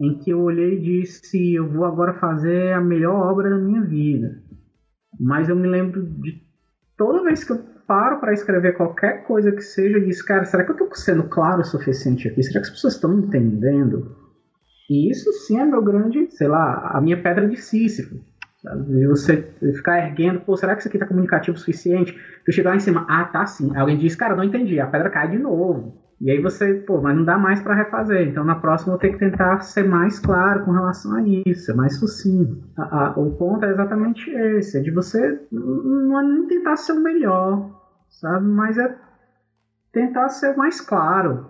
em 0.00 0.18
que 0.18 0.30
eu 0.30 0.40
olhei 0.40 0.74
e 0.74 0.80
disse: 0.80 1.54
Eu 1.54 1.68
vou 1.68 1.84
agora 1.84 2.14
fazer 2.14 2.72
a 2.72 2.80
melhor 2.80 3.14
obra 3.14 3.50
da 3.50 3.58
minha 3.58 3.82
vida. 3.82 4.42
Mas 5.18 5.48
eu 5.48 5.56
me 5.56 5.68
lembro 5.68 6.02
de 6.02 6.42
toda 6.96 7.24
vez 7.24 7.44
que 7.44 7.52
eu 7.52 7.58
paro 7.86 8.20
para 8.20 8.34
escrever 8.34 8.76
qualquer 8.76 9.24
coisa 9.24 9.50
que 9.50 9.62
seja, 9.62 9.96
eu 9.96 10.04
disse, 10.04 10.24
cara, 10.24 10.44
será 10.44 10.62
que 10.62 10.70
eu 10.70 10.74
estou 10.74 10.94
sendo 10.94 11.22
claro 11.24 11.62
o 11.62 11.64
suficiente 11.64 12.28
aqui? 12.28 12.42
Será 12.42 12.60
que 12.60 12.66
as 12.66 12.70
pessoas 12.70 12.94
estão 12.94 13.18
entendendo? 13.18 14.27
E 14.88 15.10
isso 15.10 15.32
sim 15.32 15.60
é 15.60 15.64
meu 15.64 15.82
grande, 15.82 16.30
sei 16.30 16.48
lá, 16.48 16.92
a 16.94 17.00
minha 17.00 17.20
pedra 17.20 17.46
de 17.46 17.56
Sísifo. 17.56 18.16
Sabe? 18.62 19.06
Você 19.06 19.36
ficar 19.76 19.98
erguendo, 19.98 20.40
pô, 20.40 20.56
será 20.56 20.74
que 20.74 20.80
isso 20.80 20.88
aqui 20.88 20.96
está 20.96 21.06
comunicativo 21.06 21.56
o 21.56 21.60
suficiente? 21.60 22.18
Tu 22.44 22.52
chegar 22.52 22.70
lá 22.70 22.76
em 22.76 22.80
cima, 22.80 23.06
ah, 23.08 23.24
tá 23.24 23.46
sim. 23.46 23.76
Alguém 23.76 23.96
diz, 23.96 24.16
cara, 24.16 24.34
não 24.34 24.44
entendi, 24.44 24.80
a 24.80 24.86
pedra 24.86 25.10
cai 25.10 25.30
de 25.30 25.38
novo. 25.38 26.08
E 26.20 26.32
aí 26.32 26.42
você, 26.42 26.74
pô, 26.74 27.00
mas 27.00 27.16
não 27.16 27.24
dá 27.24 27.38
mais 27.38 27.62
para 27.62 27.76
refazer. 27.76 28.26
Então 28.26 28.44
na 28.44 28.56
próxima 28.56 28.94
eu 28.94 28.98
ter 28.98 29.12
que 29.12 29.18
tentar 29.18 29.60
ser 29.60 29.84
mais 29.84 30.18
claro 30.18 30.64
com 30.64 30.72
relação 30.72 31.14
a 31.14 31.22
isso, 31.22 31.66
ser 31.66 31.74
mais 31.74 31.96
sucinto. 31.96 32.60
A, 32.76 33.06
a, 33.06 33.10
o 33.12 33.36
ponto 33.36 33.64
é 33.64 33.70
exatamente 33.70 34.28
esse, 34.28 34.78
é 34.78 34.80
de 34.80 34.90
você 34.90 35.40
não 35.52 36.18
é 36.18 36.22
nem 36.24 36.46
tentar 36.48 36.76
ser 36.76 36.92
o 36.92 37.00
melhor, 37.00 37.70
sabe? 38.08 38.44
Mas 38.46 38.76
é 38.76 38.92
tentar 39.92 40.28
ser 40.30 40.56
mais 40.56 40.80
claro. 40.80 41.46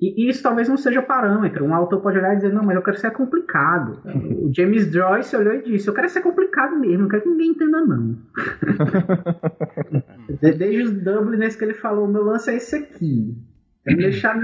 E, 0.00 0.24
e 0.24 0.28
isso 0.28 0.42
talvez 0.42 0.68
não 0.68 0.76
seja 0.76 1.02
parâmetro. 1.02 1.64
Um 1.64 1.74
autor 1.74 2.00
pode 2.00 2.18
olhar 2.18 2.32
e 2.32 2.36
dizer, 2.36 2.52
não, 2.52 2.62
mas 2.62 2.76
eu 2.76 2.82
quero 2.82 2.98
ser 2.98 3.10
complicado. 3.10 4.00
O 4.04 4.52
James 4.54 4.92
Joyce 4.92 5.36
olhou 5.36 5.54
e 5.54 5.62
disse, 5.62 5.88
eu 5.88 5.94
quero 5.94 6.08
ser 6.08 6.20
complicado 6.20 6.78
mesmo, 6.78 7.02
não 7.02 7.08
quero 7.08 7.22
que 7.22 7.28
ninguém 7.28 7.50
entenda 7.50 7.84
não. 7.84 8.16
Desde 10.40 10.82
os 10.82 10.92
Dubliners 10.92 11.56
que 11.56 11.64
ele 11.64 11.74
falou, 11.74 12.04
o 12.04 12.12
meu 12.12 12.22
lance 12.22 12.50
é 12.50 12.56
esse 12.56 12.76
aqui 12.76 13.36
não 13.90 13.96
deixar 13.96 14.38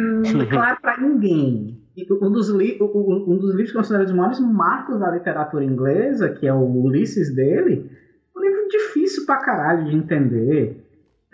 claro 0.51 0.79
para 0.81 1.01
ninguém. 1.01 1.81
Um 2.11 2.31
dos, 2.31 2.51
um 2.51 3.39
dos 3.39 3.55
livros 3.55 3.73
considerados 3.73 4.11
os 4.11 4.17
maiores 4.17 4.41
marcos 4.41 4.99
da 4.99 5.11
literatura 5.11 5.65
inglesa, 5.65 6.31
que 6.31 6.47
é 6.47 6.53
o 6.53 6.65
Ulisses 6.65 7.35
dele, 7.35 7.91
é 8.35 8.39
um 8.39 8.43
livro 8.43 8.69
difícil 8.69 9.25
pra 9.27 9.37
caralho 9.37 9.85
de 9.85 9.97
entender. 9.97 10.84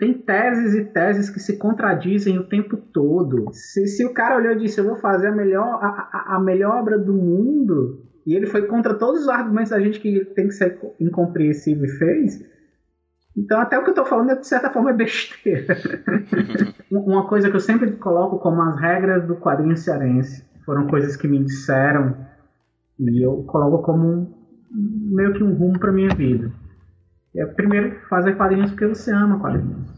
Tem 0.01 0.13
teses 0.13 0.73
e 0.73 0.85
teses 0.85 1.29
que 1.29 1.39
se 1.39 1.59
contradizem 1.59 2.39
o 2.39 2.47
tempo 2.47 2.75
todo. 2.75 3.51
Se, 3.53 3.85
se 3.85 4.03
o 4.03 4.11
cara 4.11 4.37
olhou 4.37 4.53
e 4.53 4.57
disse, 4.57 4.81
eu 4.81 4.85
vou 4.85 4.95
fazer 4.95 5.27
a 5.27 5.31
melhor, 5.31 5.75
a, 5.79 6.37
a, 6.37 6.39
melhor 6.39 6.81
obra 6.81 6.97
do 6.97 7.13
mundo, 7.13 8.01
e 8.25 8.35
ele 8.35 8.47
foi 8.47 8.65
contra 8.65 8.95
todos 8.95 9.21
os 9.21 9.29
argumentos 9.29 9.69
da 9.69 9.79
gente 9.79 9.99
que 9.99 10.25
tem 10.33 10.47
que 10.47 10.55
ser 10.55 10.79
incompreensível 10.99 11.85
e 11.85 11.97
fez, 11.99 12.43
então, 13.37 13.61
até 13.61 13.77
o 13.77 13.83
que 13.83 13.89
eu 13.89 13.93
estou 13.93 14.05
falando, 14.05 14.39
de 14.39 14.47
certa 14.47 14.71
forma, 14.71 14.89
é 14.89 14.93
besteira. 14.93 15.77
Uma 16.91 17.27
coisa 17.27 17.51
que 17.51 17.55
eu 17.55 17.61
sempre 17.61 17.91
coloco 17.91 18.39
como 18.39 18.59
as 18.63 18.81
regras 18.81 19.27
do 19.27 19.35
quadrinho 19.35 19.77
cearense 19.77 20.43
foram 20.65 20.87
coisas 20.87 21.15
que 21.15 21.27
me 21.27 21.43
disseram 21.43 22.17
e 22.99 23.23
eu 23.23 23.43
coloco 23.43 23.83
como 23.83 24.07
um, 24.07 25.15
meio 25.15 25.33
que 25.33 25.43
um 25.43 25.53
rumo 25.53 25.79
para 25.79 25.91
minha 25.91 26.09
vida. 26.09 26.51
É, 27.35 27.45
primeiro, 27.45 27.99
fazer 28.09 28.35
quadrinhos 28.35 28.71
porque 28.71 28.87
você 28.87 29.11
ama 29.11 29.39
quadrinhos. 29.39 29.89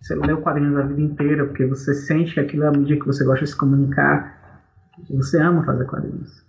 Você 0.00 0.14
lê 0.14 0.36
quadrinhos 0.36 0.76
a 0.76 0.82
vida 0.82 1.00
inteira 1.00 1.46
porque 1.46 1.64
você 1.64 1.94
sente 1.94 2.34
que 2.34 2.40
aquilo 2.40 2.64
é 2.64 2.68
a 2.68 2.72
mídia 2.72 2.98
que 2.98 3.06
você 3.06 3.24
gosta 3.24 3.44
de 3.44 3.50
se 3.50 3.56
comunicar. 3.56 4.60
Você 5.10 5.40
ama 5.40 5.64
fazer 5.64 5.84
quadrinhos. 5.86 6.44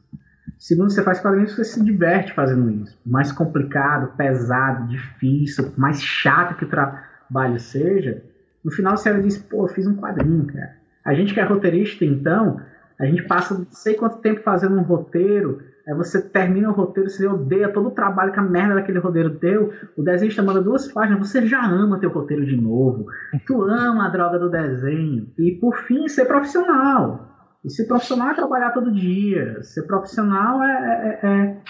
Segundo, 0.58 0.90
você 0.90 1.04
faz 1.04 1.20
quadrinhos 1.20 1.52
porque 1.52 1.64
você 1.64 1.74
se 1.74 1.84
diverte 1.84 2.34
fazendo 2.34 2.70
isso. 2.72 2.98
Mais 3.06 3.32
complicado, 3.32 4.16
pesado, 4.18 4.88
difícil, 4.88 5.72
mais 5.78 6.02
chato 6.02 6.58
que 6.58 6.66
o 6.66 6.70
trabalho 6.70 7.60
seja, 7.60 8.24
no 8.64 8.72
final 8.72 8.98
você 8.98 9.14
diz, 9.22 9.38
pô, 9.38 9.66
eu 9.66 9.68
fiz 9.68 9.86
um 9.86 9.96
quadrinho, 9.96 10.48
cara. 10.48 10.76
A 11.04 11.14
gente 11.14 11.34
que 11.34 11.40
é 11.40 11.44
roteirista, 11.44 12.04
então, 12.04 12.60
a 13.00 13.06
gente 13.06 13.24
passa 13.24 13.54
não 13.54 13.68
sei 13.70 13.94
quanto 13.94 14.18
tempo 14.18 14.42
fazendo 14.42 14.76
um 14.76 14.82
roteiro, 14.82 15.62
aí 15.88 15.94
você 15.96 16.22
termina 16.22 16.70
o 16.70 16.74
roteiro, 16.74 17.10
você 17.10 17.28
odeia 17.28 17.72
todo 17.72 17.90
o 17.90 17.92
trabalho 17.92 18.32
que 18.32 18.40
a 18.40 18.44
merda 18.44 18.76
daquele 18.76 19.00
roteiro 19.00 19.30
deu, 19.30 19.72
o 19.98 20.04
desenhista 20.04 20.42
manda 20.42 20.62
duas 20.62 20.92
páginas, 20.92 21.28
você 21.28 21.46
já 21.46 21.66
ama 21.66 22.00
teu 22.00 22.10
roteiro 22.10 22.46
de 22.46 22.56
novo, 22.56 23.06
tu 23.46 23.62
ama 23.64 24.06
a 24.06 24.10
droga 24.10 24.40
do 24.40 24.50
desenho, 24.50 25.28
e 25.38 25.52
por 25.60 25.76
fim, 25.78 26.08
ser 26.08 26.26
profissional. 26.26 27.36
E 27.66 27.70
ser 27.72 27.88
profissional 27.88 28.30
é 28.30 28.36
trabalhar 28.36 28.72
todo 28.72 28.92
dia. 28.92 29.62
Ser 29.64 29.88
profissional 29.88 30.64
é, 30.64 31.20
é, 31.24 31.28
é 31.28 31.62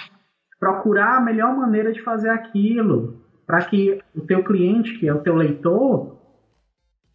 procurar 0.59 1.15
a 1.15 1.21
melhor 1.21 1.55
maneira 1.55 1.93
de 1.93 2.01
fazer 2.01 2.29
aquilo. 2.29 3.23
Para 3.47 3.63
que 3.63 4.01
o 4.13 4.21
teu 4.21 4.43
cliente, 4.43 4.99
que 4.99 5.07
é 5.07 5.13
o 5.13 5.21
teu 5.21 5.35
leitor, 5.35 6.14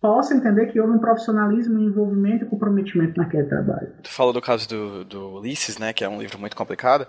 possa 0.00 0.34
entender 0.34 0.66
que 0.72 0.80
houve 0.80 0.94
um 0.94 0.98
profissionalismo, 0.98 1.78
um 1.78 1.82
envolvimento 1.82 2.44
e 2.44 2.48
comprometimento 2.48 3.18
naquele 3.18 3.44
trabalho. 3.44 3.92
Tu 4.02 4.10
falou 4.10 4.32
do 4.32 4.40
caso 4.40 4.68
do, 4.68 5.04
do 5.04 5.34
Ulisses, 5.34 5.78
né, 5.78 5.92
que 5.92 6.02
é 6.02 6.08
um 6.08 6.20
livro 6.20 6.38
muito 6.38 6.56
complicado, 6.56 7.06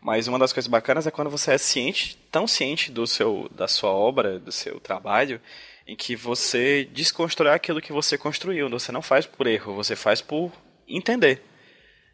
mas 0.00 0.26
uma 0.26 0.38
das 0.38 0.52
coisas 0.52 0.68
bacanas 0.68 1.06
é 1.06 1.10
quando 1.10 1.30
você 1.30 1.52
é 1.52 1.58
ciente, 1.58 2.18
tão 2.30 2.46
ciente 2.46 2.90
do 2.90 3.06
seu, 3.06 3.48
da 3.54 3.68
sua 3.68 3.90
obra, 3.90 4.38
do 4.38 4.50
seu 4.50 4.80
trabalho, 4.80 5.40
em 5.86 5.94
que 5.94 6.16
você 6.16 6.88
desconstrói 6.92 7.52
aquilo 7.52 7.80
que 7.80 7.92
você 7.92 8.18
construiu. 8.18 8.68
Você 8.70 8.90
não 8.90 9.02
faz 9.02 9.26
por 9.26 9.46
erro, 9.46 9.74
você 9.74 9.94
faz 9.94 10.20
por 10.20 10.50
entender. 10.88 11.42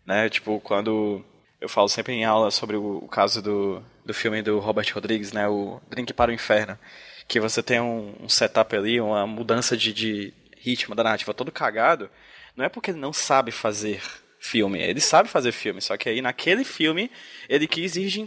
Né? 0.07 0.29
Tipo, 0.29 0.61
quando 0.61 1.25
eu 1.61 1.69
falo 1.69 1.89
sempre 1.89 2.13
em 2.13 2.25
aula 2.25 2.51
sobre 2.51 2.77
o, 2.77 2.99
o 2.99 3.09
caso 3.09 3.43
do, 3.43 3.83
do 4.05 4.15
filme 4.15 4.43
do 4.43 4.59
Robert 4.59 4.87
Rodrigues, 4.95 5.33
né? 5.33 5.49
O 5.49 5.81
Drink 5.91 6.13
para 6.13 6.31
o 6.31 6.35
Inferno. 6.35 6.79
Que 7.29 7.39
você 7.39 7.63
tem 7.63 7.81
um, 7.81 8.15
um 8.21 8.29
setup 8.29 8.75
ali, 8.75 9.01
uma 9.01 9.27
mudança 9.27 9.77
de, 9.77 9.93
de 9.93 10.35
ritmo 10.57 10.95
da 10.95 11.05
narrativa 11.05 11.35
todo 11.35 11.53
cagado. 11.53 12.11
Não 12.57 12.65
é 12.65 12.69
porque 12.69 12.91
ele 12.91 12.99
não 12.99 13.13
sabe 13.13 13.53
fazer 13.53 14.01
filme. 14.39 14.81
Ele 14.81 15.01
sabe 15.01 15.29
fazer 15.29 15.53
filme, 15.53 15.81
só 15.81 15.97
que 15.97 16.09
aí 16.09 16.23
naquele 16.23 16.65
filme 16.65 17.11
ele 17.49 17.67
quis 17.67 17.97
ir 17.97 18.09
de, 18.09 18.25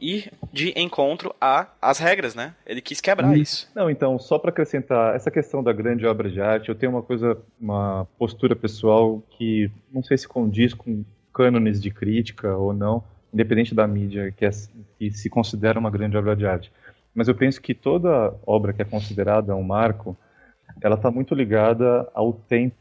ir 0.00 0.32
de 0.52 0.72
encontro 0.76 1.34
às 1.40 1.98
regras, 1.98 2.34
né? 2.34 2.54
Ele 2.66 2.80
quis 2.80 3.00
quebrar 3.00 3.36
isso. 3.36 3.70
Não, 3.74 3.88
então, 3.88 4.18
só 4.18 4.38
para 4.38 4.50
acrescentar, 4.50 5.14
essa 5.14 5.30
questão 5.30 5.62
da 5.62 5.72
grande 5.72 6.06
obra 6.06 6.30
de 6.30 6.40
arte, 6.40 6.68
eu 6.68 6.74
tenho 6.74 6.92
uma 6.92 7.02
coisa, 7.02 7.38
uma 7.60 8.06
postura 8.18 8.56
pessoal 8.56 9.22
que 9.30 9.70
não 9.92 10.02
sei 10.02 10.18
se 10.18 10.28
condiz 10.28 10.74
com 10.74 11.04
cânones 11.32 11.80
de 11.80 11.90
crítica 11.90 12.54
ou 12.56 12.72
não, 12.72 13.02
independente 13.32 13.74
da 13.74 13.86
mídia 13.86 14.32
que, 14.36 14.44
é, 14.44 14.50
que 14.98 15.10
se 15.10 15.30
considera 15.30 15.78
uma 15.78 15.90
grande 15.90 16.16
obra 16.16 16.36
de 16.36 16.46
arte. 16.46 16.70
Mas 17.14 17.28
eu 17.28 17.34
penso 17.34 17.60
que 17.60 17.74
toda 17.74 18.34
obra 18.46 18.72
que 18.72 18.82
é 18.82 18.84
considerada 18.84 19.54
um 19.54 19.62
marco, 19.62 20.16
ela 20.80 20.94
está 20.94 21.10
muito 21.10 21.34
ligada 21.34 22.08
ao 22.14 22.32
tempo 22.32 22.76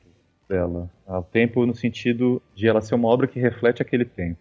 dela. 0.48 0.90
Ao 1.06 1.24
tempo 1.24 1.66
no 1.66 1.76
sentido 1.76 2.42
de 2.56 2.68
ela 2.68 2.82
ser 2.82 2.96
uma 2.96 3.08
obra 3.08 3.28
que 3.28 3.40
reflete 3.40 3.82
aquele 3.82 4.06
tempo. 4.06 4.40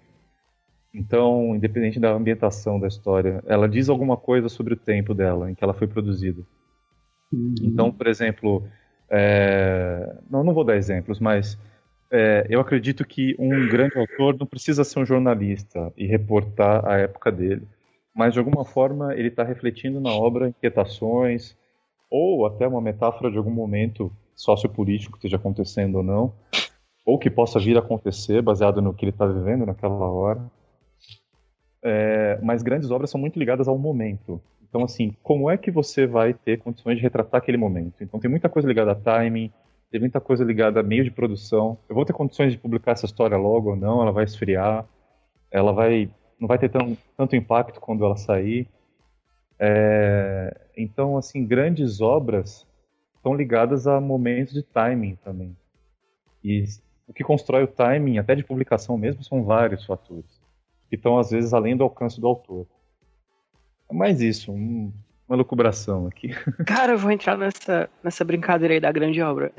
Então, 0.93 1.55
independente 1.55 2.01
da 2.01 2.13
ambientação 2.13 2.81
da 2.81 2.89
história, 2.89 3.43
ela 3.47 3.69
diz 3.69 3.89
alguma 3.89 4.17
coisa 4.17 4.49
sobre 4.49 4.75
o 4.75 4.77
tempo 4.77 5.15
dela, 5.15 5.51
em 5.51 5.55
que 5.55 5.63
ela 5.63 5.75
foi 5.75 5.87
produzida. 5.87 6.43
Uhum. 7.33 7.55
Então, 7.63 7.93
por 7.93 8.09
exemplo, 8.09 8.67
é... 9.09 10.17
não, 10.29 10.43
não 10.43 10.53
vou 10.53 10.65
dar 10.65 10.77
exemplos, 10.77 11.21
mas 11.21 11.57
é, 12.11 12.45
eu 12.51 12.61
acredito 12.61 13.07
que 13.07 13.37
um 13.39 13.69
grande 13.69 13.97
autor 13.97 14.37
não 14.39 14.47
precisa 14.47 14.83
ser 14.83 14.99
um 14.99 15.07
jornalista 15.07 15.93
e 15.97 16.07
reportar 16.07 16.85
a 16.85 16.99
época 16.99 17.31
dele, 17.31 17.63
mas 18.21 18.35
de 18.35 18.39
alguma 18.39 18.67
forma 18.67 19.15
ele 19.15 19.29
está 19.29 19.43
refletindo 19.43 19.99
na 19.99 20.11
obra 20.11 20.51
inquietações 20.51 21.57
ou 22.11 22.45
até 22.45 22.69
uma 22.69 22.83
metáfora 22.83 23.31
de 23.31 23.39
algum 23.39 23.51
momento 23.51 24.13
sociopolítico 24.37 25.13
que 25.13 25.21
esteja 25.21 25.39
acontecendo 25.39 25.95
ou 25.95 26.03
não, 26.03 26.35
ou 27.07 27.19
que 27.19 27.31
possa 27.31 27.59
vir 27.59 27.79
a 27.79 27.81
acontecer 27.81 28.43
baseado 28.43 28.83
no 28.83 28.93
que 28.93 29.07
ele 29.07 29.11
está 29.11 29.25
vivendo 29.25 29.65
naquela 29.65 29.95
hora. 29.95 30.39
É, 31.83 32.39
mas 32.43 32.63
grandes 32.63 32.91
obras 32.91 33.09
são 33.09 33.19
muito 33.19 33.39
ligadas 33.39 33.67
ao 33.67 33.79
momento. 33.79 34.39
Então, 34.69 34.85
assim, 34.85 35.17
como 35.23 35.49
é 35.49 35.57
que 35.57 35.71
você 35.71 36.07
vai 36.07 36.35
ter 36.35 36.59
condições 36.59 36.99
de 36.99 37.03
retratar 37.03 37.39
aquele 37.39 37.57
momento? 37.57 38.05
Então, 38.05 38.21
tem 38.21 38.31
muita 38.31 38.51
coisa 38.51 38.69
ligada 38.69 38.93
a 38.93 38.95
timing, 38.95 39.51
tem 39.91 39.99
muita 39.99 40.21
coisa 40.21 40.45
ligada 40.45 40.81
a 40.81 40.83
meio 40.83 41.05
de 41.05 41.11
produção. 41.11 41.79
Eu 41.89 41.95
vou 41.95 42.05
ter 42.05 42.13
condições 42.13 42.53
de 42.53 42.59
publicar 42.59 42.93
essa 42.93 43.07
história 43.07 43.39
logo 43.39 43.71
ou 43.71 43.77
não? 43.77 44.03
Ela 44.03 44.13
vai 44.13 44.25
esfriar? 44.25 44.85
Ela 45.51 45.73
vai 45.73 46.11
não 46.41 46.49
vai 46.49 46.59
ter 46.59 46.71
tão, 46.71 46.97
tanto 47.17 47.37
impacto 47.37 47.79
quando 47.81 48.05
ela 48.05 48.17
sair? 48.17 48.67
É, 49.59 50.59
então, 50.77 51.19
assim, 51.19 51.47
grandes 51.47 52.01
obras 52.01 52.67
estão 53.15 53.35
ligadas 53.35 53.87
a 53.87 54.01
momentos 54.01 54.55
de 54.55 54.63
timing 54.63 55.17
também. 55.17 55.55
E 56.43 56.65
o 57.07 57.13
que 57.13 57.23
constrói 57.23 57.65
o 57.65 57.69
timing, 57.69 58.19
até 58.19 58.35
de 58.35 58.43
publicação 58.43 58.97
mesmo, 58.97 59.23
são 59.23 59.45
vários 59.45 59.85
fatores, 59.85 60.41
que 60.89 60.97
estão 60.97 61.19
às 61.19 61.31
vezes 61.31 61.53
além 61.53 61.77
do 61.77 61.85
alcance 61.85 62.19
do 62.19 62.27
autor. 62.27 62.67
É 63.91 63.95
mais 63.95 64.23
isso, 64.23 64.51
um, 64.51 64.91
uma 65.29 65.37
lucubração 65.37 66.07
aqui. 66.07 66.29
Cara, 66.65 66.93
eu 66.93 66.99
vou 66.99 67.11
entrar 67.11 67.37
nessa, 67.37 67.91
nessa 68.03 68.25
brincadeira 68.25 68.75
aí 68.75 68.81
da 68.81 68.91
grande 68.91 69.21
obra. 69.21 69.53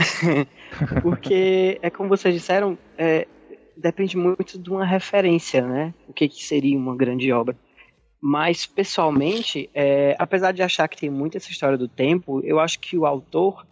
Porque, 1.04 1.78
é 1.84 1.90
como 1.92 2.10
vocês 2.10 2.34
disseram, 2.34 2.76
é, 2.98 3.28
depende 3.76 4.17
muito 4.17 4.57
de 4.57 4.69
uma 4.69 4.86
referência, 4.86 5.65
né? 5.65 5.93
O 6.07 6.13
que, 6.13 6.28
que 6.28 6.43
seria 6.43 6.78
uma 6.78 6.95
grande 6.95 7.32
obra. 7.32 7.55
Mas, 8.22 8.65
pessoalmente, 8.65 9.69
é, 9.74 10.15
apesar 10.19 10.51
de 10.51 10.61
achar 10.61 10.88
que 10.88 10.97
tem 10.97 11.09
muito 11.09 11.38
essa 11.38 11.49
história 11.49 11.78
do 11.78 11.88
tempo, 11.88 12.39
eu 12.43 12.59
acho 12.59 12.80
que 12.80 12.97
o 12.97 13.05
autor 13.05 13.65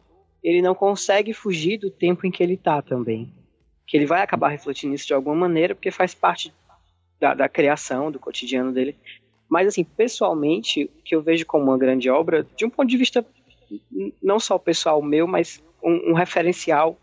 ele 0.43 0.61
não 0.61 0.73
consegue 0.73 1.33
fugir 1.33 1.77
do 1.77 1.91
tempo 1.91 2.25
em 2.25 2.31
que 2.31 2.41
ele 2.41 2.55
está 2.55 2.81
também. 2.81 3.31
Que 3.85 3.97
ele 3.97 4.05
vai 4.05 4.21
acabar 4.21 4.49
refletindo 4.49 4.95
isso 4.95 5.05
de 5.05 5.13
alguma 5.13 5.35
maneira, 5.35 5.75
porque 5.75 5.91
faz 5.91 6.15
parte 6.15 6.53
da, 7.19 7.33
da 7.33 7.49
criação, 7.49 8.11
do 8.11 8.19
cotidiano 8.19 8.71
dele. 8.71 8.95
Mas, 9.47 9.67
assim, 9.67 9.83
pessoalmente, 9.83 10.85
o 10.85 11.03
que 11.03 11.15
eu 11.15 11.21
vejo 11.21 11.45
como 11.45 11.65
uma 11.65 11.77
grande 11.77 12.09
obra, 12.09 12.45
de 12.55 12.65
um 12.65 12.69
ponto 12.69 12.89
de 12.89 12.97
vista 12.97 13.25
não 14.21 14.39
só 14.39 14.57
pessoal 14.57 15.01
meu, 15.01 15.27
mas 15.27 15.61
um, 15.83 16.11
um 16.11 16.13
referencial 16.13 16.97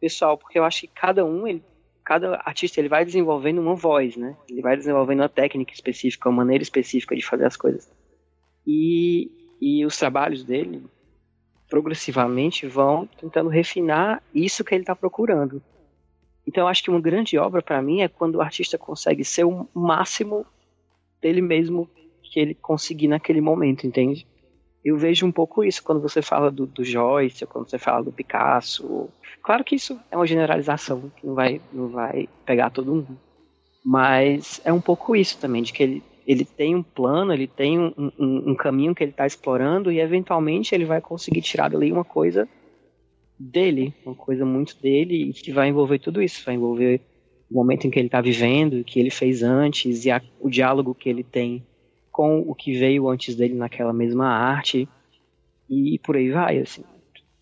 pessoal, 0.00 0.36
porque 0.36 0.58
eu 0.58 0.64
acho 0.64 0.82
que 0.82 0.88
cada 0.88 1.24
um 1.24 1.46
ele 1.46 1.62
cada 2.08 2.36
artista 2.42 2.80
ele 2.80 2.88
vai 2.88 3.04
desenvolvendo 3.04 3.60
uma 3.60 3.74
voz, 3.74 4.16
né? 4.16 4.34
Ele 4.48 4.62
vai 4.62 4.74
desenvolvendo 4.74 5.20
uma 5.20 5.28
técnica 5.28 5.74
específica, 5.74 6.30
uma 6.30 6.36
maneira 6.36 6.62
específica 6.62 7.14
de 7.14 7.22
fazer 7.22 7.44
as 7.44 7.54
coisas. 7.54 7.86
E, 8.66 9.30
e 9.60 9.84
os 9.84 9.94
trabalhos 9.98 10.42
dele, 10.42 10.82
progressivamente, 11.68 12.66
vão 12.66 13.06
tentando 13.20 13.50
refinar 13.50 14.22
isso 14.34 14.64
que 14.64 14.74
ele 14.74 14.84
está 14.84 14.96
procurando. 14.96 15.62
Então, 16.46 16.66
acho 16.66 16.82
que 16.82 16.88
uma 16.88 16.98
grande 16.98 17.36
obra 17.36 17.60
para 17.60 17.82
mim 17.82 18.00
é 18.00 18.08
quando 18.08 18.36
o 18.36 18.40
artista 18.40 18.78
consegue 18.78 19.22
ser 19.22 19.44
o 19.44 19.68
máximo 19.74 20.46
dele 21.20 21.42
mesmo 21.42 21.90
que 22.22 22.40
ele 22.40 22.54
conseguir 22.54 23.08
naquele 23.08 23.42
momento, 23.42 23.86
entende? 23.86 24.26
Eu 24.84 24.96
vejo 24.96 25.26
um 25.26 25.32
pouco 25.32 25.64
isso 25.64 25.82
quando 25.82 26.00
você 26.00 26.22
fala 26.22 26.50
do, 26.50 26.66
do 26.66 26.84
Joyce, 26.84 27.46
quando 27.46 27.68
você 27.68 27.78
fala 27.78 28.04
do 28.04 28.12
Picasso. 28.12 29.08
Claro 29.42 29.64
que 29.64 29.74
isso 29.74 29.98
é 30.10 30.16
uma 30.16 30.26
generalização, 30.26 31.10
que 31.16 31.26
não 31.26 31.34
vai, 31.34 31.60
não 31.72 31.88
vai 31.88 32.28
pegar 32.44 32.70
todo 32.70 32.94
mundo. 32.94 33.18
Mas 33.84 34.60
é 34.64 34.72
um 34.72 34.80
pouco 34.80 35.16
isso 35.16 35.38
também, 35.38 35.62
de 35.62 35.72
que 35.72 35.82
ele, 35.82 36.02
ele 36.26 36.44
tem 36.44 36.74
um 36.74 36.82
plano, 36.82 37.32
ele 37.32 37.46
tem 37.46 37.78
um, 37.78 37.92
um, 38.18 38.50
um 38.50 38.54
caminho 38.54 38.94
que 38.94 39.02
ele 39.02 39.10
está 39.10 39.26
explorando 39.26 39.90
e 39.90 40.00
eventualmente 40.00 40.74
ele 40.74 40.84
vai 40.84 41.00
conseguir 41.00 41.40
tirar 41.42 41.70
dali 41.70 41.90
uma 41.90 42.04
coisa 42.04 42.48
dele, 43.38 43.94
uma 44.04 44.14
coisa 44.14 44.44
muito 44.44 44.80
dele 44.80 45.30
e 45.30 45.32
que 45.32 45.52
vai 45.52 45.68
envolver 45.68 45.98
tudo 45.98 46.20
isso, 46.20 46.44
vai 46.44 46.54
envolver 46.54 47.00
o 47.50 47.54
momento 47.54 47.86
em 47.86 47.90
que 47.90 47.98
ele 47.98 48.08
está 48.08 48.20
vivendo, 48.20 48.80
o 48.80 48.84
que 48.84 49.00
ele 49.00 49.10
fez 49.10 49.42
antes 49.42 50.04
e 50.04 50.10
a, 50.10 50.20
o 50.40 50.50
diálogo 50.50 50.94
que 50.94 51.08
ele 51.08 51.22
tem 51.22 51.64
com 52.18 52.40
o 52.40 52.52
que 52.52 52.76
veio 52.76 53.08
antes 53.08 53.36
dele 53.36 53.54
naquela 53.54 53.92
mesma 53.92 54.26
arte 54.26 54.88
e 55.70 56.00
por 56.00 56.16
aí 56.16 56.32
vai, 56.32 56.58
assim. 56.58 56.82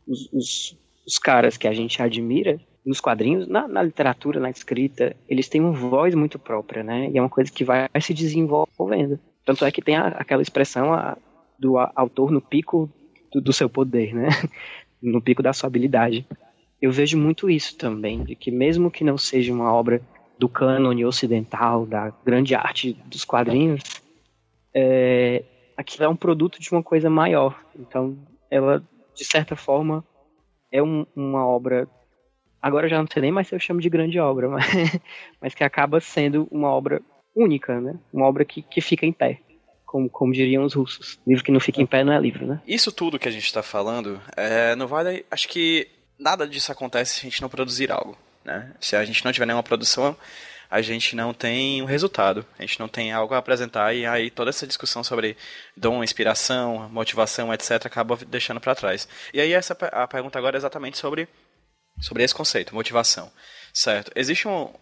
Os, 0.07 0.31
os, 0.31 0.79
os 1.07 1.19
caras 1.19 1.57
que 1.57 1.67
a 1.67 1.73
gente 1.73 2.03
admira 2.03 2.61
nos 2.85 3.01
quadrinhos, 3.01 3.49
na, 3.49 3.67
na, 3.67 3.83
literatura, 3.83 4.39
na 4.39 4.51
escrita, 4.51 5.17
eles 5.27 5.49
têm 5.49 5.63
uma 5.63 5.73
voz 5.73 6.15
muito 6.15 6.39
própria, 6.39 6.83
né? 6.83 7.09
E 7.11 7.17
é 7.17 7.23
uma 7.23 7.31
coisa 7.31 7.51
que 7.51 7.65
vai 7.65 7.89
se 8.03 8.13
desenvolvendo. 8.13 9.19
Tanto 9.47 9.65
é 9.65 9.73
que 9.73 9.81
tem 9.81 9.97
a, 9.97 10.09
aquela 10.09 10.43
expressão 10.43 10.93
a, 10.93 11.17
do 11.59 11.79
a, 11.79 11.91
autor 11.97 12.31
no 12.31 12.43
pico 12.43 12.91
do, 13.33 13.41
do, 13.41 13.55
seu 13.55 13.71
poder, 13.71 14.15
né? 14.15 14.29
No 15.01 15.23
pico 15.23 15.43
da 15.43 15.55
sua 15.55 15.69
habilidade. 15.69 16.27
Eu 16.83 16.93
vejo 16.93 17.17
muito 17.17 17.49
isso 17.49 17.79
também, 17.79 18.25
de 18.25 18.35
que 18.35 18.51
mesmo 18.51 18.91
que 18.91 19.05
não 19.05 19.17
seja 19.17 19.55
uma 19.55 19.73
obra 19.73 20.03
do 20.39 20.51
cânone 20.51 21.03
ocidental, 21.03 21.87
da 21.87 22.13
grande 22.25 22.55
arte 22.55 22.95
dos 23.07 23.25
quadrinhos, 23.25 23.83
é, 24.79 25.43
aquilo 25.75 26.05
é 26.05 26.09
um 26.09 26.15
produto 26.17 26.61
de 26.61 26.71
uma 26.71 26.83
coisa 26.83 27.09
maior. 27.09 27.59
Então, 27.75 28.19
ela, 28.51 28.85
de 29.15 29.25
certa 29.25 29.57
forma, 29.57 30.05
é 30.71 30.83
um, 30.83 31.07
uma 31.17 31.47
obra 31.47 31.89
agora 32.61 32.89
já 32.89 32.99
não 32.99 33.07
sei 33.11 33.23
nem 33.23 33.31
mais 33.31 33.47
se 33.47 33.55
eu 33.55 33.61
chamo 33.61 33.81
de 33.81 33.89
grande 33.89 34.19
obra, 34.19 34.49
mas, 34.51 34.67
mas 35.41 35.55
que 35.55 35.65
acaba 35.65 36.01
sendo 36.01 36.47
uma 36.51 36.69
obra 36.69 37.01
única, 37.35 37.81
né? 37.81 37.99
Uma 38.13 38.27
obra 38.27 38.45
que, 38.45 38.61
que 38.61 38.81
fica 38.81 39.07
em 39.07 39.13
pé. 39.13 39.41
Como, 39.85 40.11
como 40.11 40.33
diriam 40.33 40.65
os 40.65 40.75
russos. 40.75 41.19
Livro 41.27 41.45
que 41.45 41.53
não 41.53 41.61
fica 41.61 41.81
em 41.81 41.87
pé 41.87 42.03
não 42.03 42.13
é 42.13 42.21
livro, 42.21 42.45
né? 42.45 42.61
Isso 42.67 42.91
tudo 42.91 43.19
que 43.19 43.29
a 43.29 43.31
gente 43.31 43.45
está 43.45 43.63
falando, 43.63 44.21
é, 44.37 44.75
não 44.75 44.87
vale. 44.87 45.25
Acho 45.31 45.49
que 45.49 45.89
nada 46.19 46.47
disso 46.47 46.73
acontece 46.73 47.15
se 47.15 47.27
a 47.27 47.31
gente 47.31 47.41
não 47.41 47.49
produzir 47.49 47.93
algo. 47.93 48.19
Né? 48.45 48.75
Se 48.81 48.97
a 48.97 49.05
gente 49.05 49.25
não 49.25 49.33
tiver 49.33 49.47
nenhuma 49.47 49.63
produção, 49.63 50.17
a 50.71 50.83
gente 50.83 51.15
não 51.15 51.33
tem 51.33 51.83
um 51.83 51.85
resultado, 51.85 52.45
a 52.59 52.63
gente 52.63 52.79
não 52.81 52.89
tem 52.89 53.13
algo 53.13 53.35
a 53.35 53.39
apresentar 53.39 53.95
e 53.95 54.05
aí 54.07 54.31
toda 54.31 54.51
essa 54.51 54.67
discussão 54.67 55.03
sobre 55.05 55.37
dom, 55.77 56.03
inspiração, 56.03 56.89
motivação, 56.89 57.53
etc, 57.53 57.87
acaba 57.87 58.17
deixando 58.27 58.61
para 58.61 58.75
trás. 58.75 59.09
E 59.33 59.41
aí 59.41 59.53
essa 59.53 59.77
a 59.93 60.07
pergunta 60.07 60.39
agora 60.39 60.57
é 60.57 60.59
exatamente 60.59 60.99
sobre 60.99 61.29
sobre 62.01 62.23
esse 62.23 62.35
conceito, 62.35 62.75
motivação, 62.75 63.33
certo? 63.73 64.11
Existe 64.15 64.49
um 64.49 64.73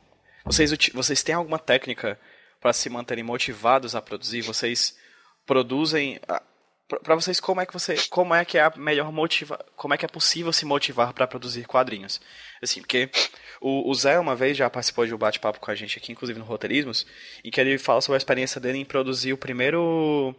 vocês 0.45 0.71
vocês 0.93 1.23
têm 1.23 1.35
alguma 1.35 1.59
técnica 1.59 2.19
para 2.61 2.73
se 2.73 2.89
manterem 2.91 3.25
motivados 3.25 3.95
a 3.95 4.03
produzir? 4.03 4.43
Vocês 4.43 4.97
produzem 5.47 6.21
para 6.87 7.15
vocês 7.15 7.41
como 7.41 7.61
é 7.61 7.67
que 7.67 7.73
você 7.73 7.97
como 8.11 8.35
é 8.35 8.45
que 8.45 8.59
é 8.59 8.63
a 8.63 8.73
melhor 8.77 9.11
motiva 9.11 9.59
como 9.75 9.95
é 9.95 9.97
que 9.97 10.05
é 10.05 10.09
possível 10.09 10.53
se 10.53 10.67
motivar 10.67 11.15
para 11.15 11.27
produzir 11.27 11.67
quadrinhos? 11.67 12.21
Assim 12.63 12.81
porque 12.81 13.11
o, 13.61 13.91
o, 13.91 13.95
Zé 13.95 14.19
uma 14.19 14.37
vez 14.37 14.57
já 14.57 14.69
participou 14.69 15.07
de 15.07 15.15
um 15.15 15.19
bate-papo 15.19 15.61
com 15.61 15.71
a 15.71 15.75
gente 15.75 15.99
aqui 15.99 16.13
inclusive 16.13 16.39
no 16.39 16.45
roteirismos 16.45 17.07
em 17.43 17.51
que 17.51 17.61
ele 17.61 17.79
fala 17.79 18.03
sobre 18.03 18.17
a 18.17 18.19
experiência 18.19 18.61
dele 18.61 18.79
em 18.79 18.85
produzir 18.85 19.33
o 19.33 19.39
primeiro 19.39 20.35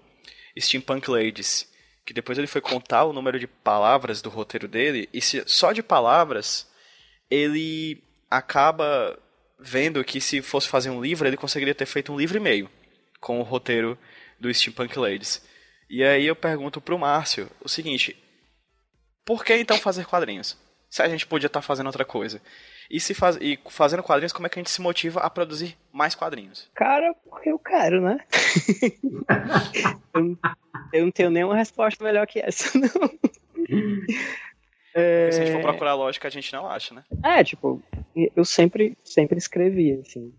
steampunk 0.59 1.09
ladies 1.09 1.71
que 2.05 2.13
depois 2.13 2.37
ele 2.37 2.47
foi 2.47 2.61
contar 2.61 3.05
o 3.05 3.13
número 3.13 3.39
de 3.39 3.47
palavras 3.47 4.21
do 4.21 4.29
roteiro 4.29 4.67
dele 4.67 5.09
e 5.11 5.21
se, 5.21 5.43
só 5.47 5.71
de 5.71 5.81
palavras 5.81 6.69
ele 7.29 8.03
acaba 8.29 9.17
vendo 9.59 10.03
que 10.03 10.21
se 10.21 10.43
fosse 10.43 10.67
fazer 10.67 10.91
um 10.91 11.01
livro 11.01 11.27
ele 11.27 11.37
conseguiria 11.37 11.73
ter 11.73 11.87
feito 11.87 12.13
um 12.13 12.17
livro 12.17 12.37
e 12.37 12.41
meio 12.41 12.69
com 13.19 13.39
o 13.39 13.43
roteiro 13.43 13.97
do 14.39 14.53
steampunk 14.53 14.99
ladies 14.99 15.41
e 15.89 16.03
aí 16.03 16.25
eu 16.25 16.35
pergunto 16.35 16.81
pro 16.81 16.99
Márcio 16.99 17.49
o 17.63 17.69
seguinte: 17.69 18.15
por 19.25 19.43
que 19.43 19.55
então 19.55 19.77
fazer 19.77 20.05
quadrinhos? 20.05 20.57
Se 20.89 21.01
a 21.01 21.09
gente 21.09 21.25
podia 21.25 21.47
estar 21.47 21.61
tá 21.61 21.65
fazendo 21.65 21.87
outra 21.87 22.05
coisa. 22.05 22.41
E 22.89 22.99
se 22.99 23.15
faz, 23.15 23.37
e 23.41 23.59
fazendo 23.69 24.03
quadrinhos, 24.03 24.31
como 24.31 24.45
é 24.45 24.49
que 24.49 24.59
a 24.59 24.61
gente 24.61 24.69
se 24.69 24.81
motiva 24.81 25.19
a 25.19 25.29
produzir 25.29 25.75
mais 25.91 26.13
quadrinhos? 26.13 26.69
Cara, 26.75 27.15
porque 27.27 27.49
eu 27.49 27.57
quero, 27.57 27.99
né? 27.99 28.19
eu, 30.13 30.37
eu, 30.93 31.05
não 31.05 31.11
tenho 31.11 31.31
nenhuma 31.31 31.55
resposta 31.55 32.03
melhor 32.03 32.27
que 32.27 32.39
essa, 32.39 32.77
não. 32.77 32.87
É... 34.93 35.31
Se 35.31 35.41
a 35.41 35.45
gente 35.45 35.55
for 35.55 35.61
procurar 35.63 35.95
lógica, 35.95 36.27
a 36.27 36.31
gente 36.31 36.53
não 36.53 36.69
acha, 36.69 36.93
né? 36.93 37.03
É, 37.23 37.43
tipo, 37.43 37.83
eu 38.35 38.45
sempre, 38.45 38.97
sempre 39.03 39.37
escrevi, 39.37 39.91
assim. 39.93 40.33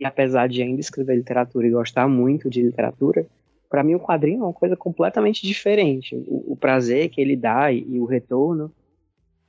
E 0.00 0.04
apesar 0.04 0.48
de 0.48 0.62
ainda 0.62 0.80
escrever 0.80 1.14
literatura 1.14 1.66
e 1.66 1.70
gostar 1.70 2.08
muito 2.08 2.50
de 2.50 2.62
literatura, 2.62 3.26
para 3.72 3.82
mim 3.82 3.94
o 3.94 4.00
quadrinho 4.00 4.42
é 4.42 4.44
uma 4.44 4.52
coisa 4.52 4.76
completamente 4.76 5.46
diferente. 5.46 6.14
O, 6.28 6.52
o 6.52 6.56
prazer 6.56 7.08
que 7.08 7.18
ele 7.18 7.34
dá 7.34 7.72
e, 7.72 7.82
e 7.88 7.98
o 7.98 8.04
retorno. 8.04 8.70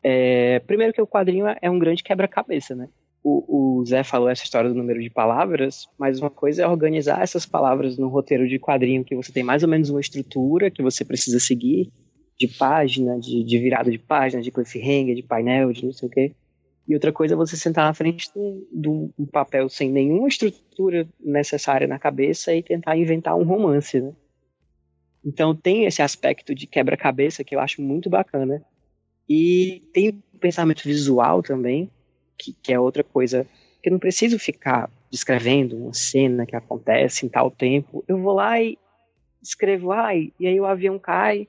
É, 0.02 0.60
primeiro 0.60 0.94
que 0.94 1.02
o 1.02 1.08
quadrinho 1.08 1.46
é 1.62 1.70
um 1.70 1.78
grande 1.78 2.02
quebra-cabeça, 2.02 2.74
né? 2.74 2.88
O, 3.22 3.80
o, 3.80 3.86
Zé 3.86 4.02
falou 4.02 4.30
essa 4.30 4.46
história 4.46 4.70
do 4.70 4.76
número 4.76 5.02
de 5.02 5.10
palavras, 5.10 5.90
mas 6.00 6.20
uma 6.20 6.30
coisa 6.30 6.64
é 6.64 6.68
organizar 6.68 7.22
essas 7.22 7.46
palavras 7.46 7.98
no 7.98 8.08
roteiro 8.08 8.48
de 8.48 8.58
quadrinho 8.60 9.04
que 9.04 9.16
você 9.16 9.32
tem 9.32 9.44
mais 9.44 9.62
ou 9.62 9.68
menos 9.68 9.90
uma 9.90 10.00
estrutura 10.00 10.72
que 10.72 10.82
você 10.82 11.04
precisa 11.04 11.40
seguir, 11.40 11.92
de 12.40 12.48
página, 12.48 13.20
de, 13.20 13.44
de 13.44 13.58
virada 13.60 13.92
de 13.92 13.98
página, 13.98 14.42
de 14.42 14.52
cliffhanger, 14.52 15.16
de 15.16 15.24
painel, 15.24 15.74
de 15.74 15.86
não 15.86 15.92
sei 15.92 16.08
o 16.08 16.12
quê. 16.12 16.32
E 16.88 16.94
outra 16.94 17.14
coisa 17.14 17.34
é 17.34 17.38
você 17.38 17.56
sentar 17.56 17.86
na 17.86 17.94
frente 17.94 18.30
de 18.34 18.90
um, 18.90 19.26
papel 19.32 19.70
sem 19.70 19.90
nenhuma 19.90 20.28
estrutura 20.28 21.08
necessária 21.20 21.88
na 21.88 21.98
cabeça 21.98 22.54
e 22.54 22.62
tentar 22.62 22.98
inventar 22.98 23.36
um 23.36 23.44
romance, 23.44 24.02
né? 24.02 24.14
Então 25.26 25.56
tem 25.56 25.86
esse 25.86 26.02
aspecto 26.02 26.54
de 26.54 26.68
quebra-cabeça 26.68 27.44
que 27.44 27.56
eu 27.56 27.60
acho 27.60 27.82
muito 27.82 28.10
bacana. 28.10 28.62
E 29.30 29.82
tem 29.94 30.10
o 30.10 30.38
pensamento 30.38 30.84
visual 30.84 31.42
também, 31.42 31.90
que, 32.38 32.54
que 32.62 32.74
é 32.74 32.80
outra 32.80 33.04
coisa 33.04 33.48
que 33.82 33.88
eu 33.90 33.92
não 33.92 34.00
preciso 34.00 34.38
ficar 34.38 34.90
descrevendo 35.10 35.78
uma 35.78 35.94
cena 35.94 36.46
que 36.46 36.56
acontece 36.56 37.26
em 37.26 37.30
tal 37.30 37.50
tempo. 37.50 38.04
Eu 38.06 38.18
vou 38.18 38.34
lá 38.34 38.62
e 38.62 38.78
escrevo, 39.42 39.92
ai, 39.92 40.34
e 40.38 40.48
aí 40.48 40.60
o 40.60 40.66
avião 40.66 41.00
cai 41.00 41.48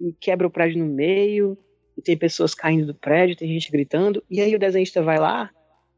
e 0.00 0.12
quebra 0.12 0.46
o 0.46 0.50
prédio 0.50 0.84
no 0.84 0.92
meio, 0.92 1.58
e 1.96 2.02
tem 2.02 2.16
pessoas 2.16 2.54
caindo 2.54 2.86
do 2.86 2.94
prédio, 2.94 3.36
tem 3.36 3.48
gente 3.48 3.70
gritando, 3.70 4.22
e 4.30 4.40
aí 4.40 4.54
o 4.54 4.58
desenhista 4.58 5.02
vai 5.02 5.18
lá 5.18 5.50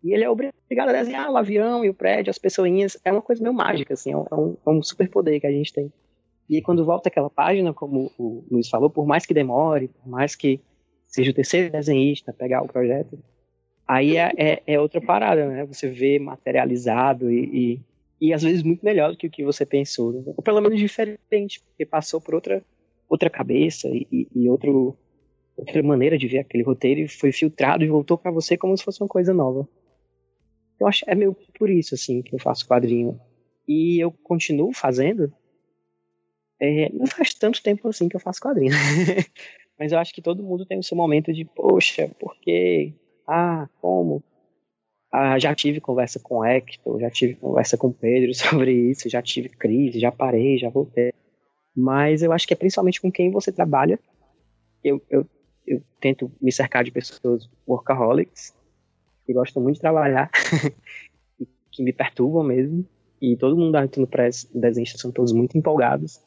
e 0.02 0.12
ele 0.14 0.24
é 0.24 0.30
obrigado 0.30 0.88
a 0.90 0.92
desenhar 0.92 1.30
o 1.30 1.36
avião 1.36 1.84
e 1.84 1.90
o 1.90 1.94
prédio, 1.94 2.30
as 2.30 2.38
pessoinhas. 2.38 2.96
É 3.04 3.10
uma 3.10 3.22
coisa 3.22 3.42
meio 3.42 3.54
mágica, 3.54 3.94
assim, 3.94 4.12
é 4.12 4.16
um, 4.16 4.56
é 4.64 4.70
um 4.70 4.82
super 4.82 5.08
poder 5.08 5.40
que 5.40 5.46
a 5.46 5.50
gente 5.50 5.72
tem. 5.72 5.92
E 6.48 6.56
aí, 6.56 6.62
quando 6.62 6.84
volta 6.84 7.08
aquela 7.08 7.28
página, 7.28 7.74
como 7.74 8.10
o 8.18 8.44
Luiz 8.50 8.68
falou, 8.68 8.88
por 8.88 9.06
mais 9.06 9.26
que 9.26 9.34
demore, 9.34 9.88
por 9.88 10.08
mais 10.08 10.34
que 10.34 10.60
seja 11.06 11.30
o 11.30 11.34
terceiro 11.34 11.70
desenhista 11.70 12.32
pegar 12.32 12.62
o 12.62 12.68
projeto, 12.68 13.18
aí 13.86 14.16
é, 14.16 14.32
é, 14.36 14.62
é 14.66 14.80
outra 14.80 15.00
parada, 15.00 15.46
né? 15.46 15.66
Você 15.66 15.88
vê 15.88 16.18
materializado 16.18 17.30
e, 17.30 17.80
e, 18.20 18.28
e, 18.28 18.32
às 18.32 18.42
vezes 18.42 18.62
muito 18.62 18.84
melhor 18.84 19.10
do 19.10 19.16
que 19.16 19.26
o 19.26 19.30
que 19.30 19.44
você 19.44 19.66
pensou, 19.66 20.12
né? 20.12 20.22
ou 20.26 20.42
pelo 20.42 20.60
menos 20.60 20.78
diferente, 20.78 21.60
porque 21.60 21.84
passou 21.84 22.20
por 22.20 22.34
outra, 22.34 22.62
outra 23.08 23.28
cabeça 23.28 23.88
e, 23.88 24.26
e 24.34 24.48
outro, 24.48 24.96
outra 25.58 25.82
maneira 25.82 26.16
de 26.16 26.28
ver 26.28 26.38
aquele 26.38 26.62
roteiro 26.62 27.00
e 27.00 27.08
foi 27.08 27.32
filtrado 27.32 27.84
e 27.84 27.88
voltou 27.88 28.16
para 28.16 28.30
você 28.30 28.56
como 28.56 28.76
se 28.76 28.84
fosse 28.84 29.02
uma 29.02 29.08
coisa 29.08 29.34
nova. 29.34 29.68
Eu 30.78 30.86
acho 30.86 31.04
é 31.08 31.14
meio 31.14 31.36
por 31.58 31.68
isso 31.68 31.94
assim 31.94 32.22
que 32.22 32.34
eu 32.34 32.38
faço 32.38 32.66
quadrinho 32.66 33.20
e 33.66 33.98
eu 34.02 34.10
continuo 34.10 34.72
fazendo. 34.72 35.32
É, 36.60 36.90
não 36.92 37.06
faz 37.06 37.34
tanto 37.34 37.62
tempo 37.62 37.88
assim 37.88 38.08
que 38.08 38.16
eu 38.16 38.20
faço 38.20 38.40
quadrinho, 38.40 38.72
mas 39.78 39.92
eu 39.92 39.98
acho 39.98 40.12
que 40.12 40.22
todo 40.22 40.42
mundo 40.42 40.66
tem 40.66 40.78
o 40.78 40.82
seu 40.82 40.96
momento 40.96 41.32
de 41.32 41.44
poxa, 41.44 42.08
por 42.18 42.36
quê? 42.40 42.94
Ah, 43.26 43.68
como? 43.80 44.22
Ah, 45.10 45.38
já 45.38 45.54
tive 45.54 45.80
conversa 45.80 46.20
com 46.20 46.44
Hector, 46.44 47.00
já 47.00 47.10
tive 47.10 47.34
conversa 47.34 47.76
com 47.76 47.92
Pedro 47.92 48.34
sobre 48.34 48.72
isso, 48.72 49.08
já 49.08 49.22
tive 49.22 49.48
crise, 49.48 50.00
já 50.00 50.12
parei, 50.12 50.58
já 50.58 50.68
voltei. 50.68 51.12
Mas 51.76 52.22
eu 52.22 52.32
acho 52.32 52.46
que 52.46 52.54
é 52.54 52.56
principalmente 52.56 53.00
com 53.00 53.10
quem 53.10 53.30
você 53.30 53.52
trabalha. 53.52 53.98
Eu, 54.82 55.00
eu 55.08 55.24
eu 55.68 55.82
tento 56.00 56.30
me 56.40 56.50
cercar 56.50 56.84
de 56.84 56.90
pessoas 56.90 57.48
workaholics, 57.66 58.54
que 59.24 59.32
gostam 59.32 59.62
muito 59.62 59.76
de 59.76 59.80
trabalhar, 59.80 60.30
que 61.70 61.82
me 61.82 61.92
perturbam 61.92 62.42
mesmo. 62.42 62.84
E 63.20 63.36
todo 63.36 63.56
mundo 63.56 63.76
aqui 63.76 63.98
no 64.00 64.06
press 64.06 64.48
desenhista 64.54 64.96
são 64.98 65.10
todos 65.10 65.32
muito 65.32 65.58
empolgados. 65.58 66.20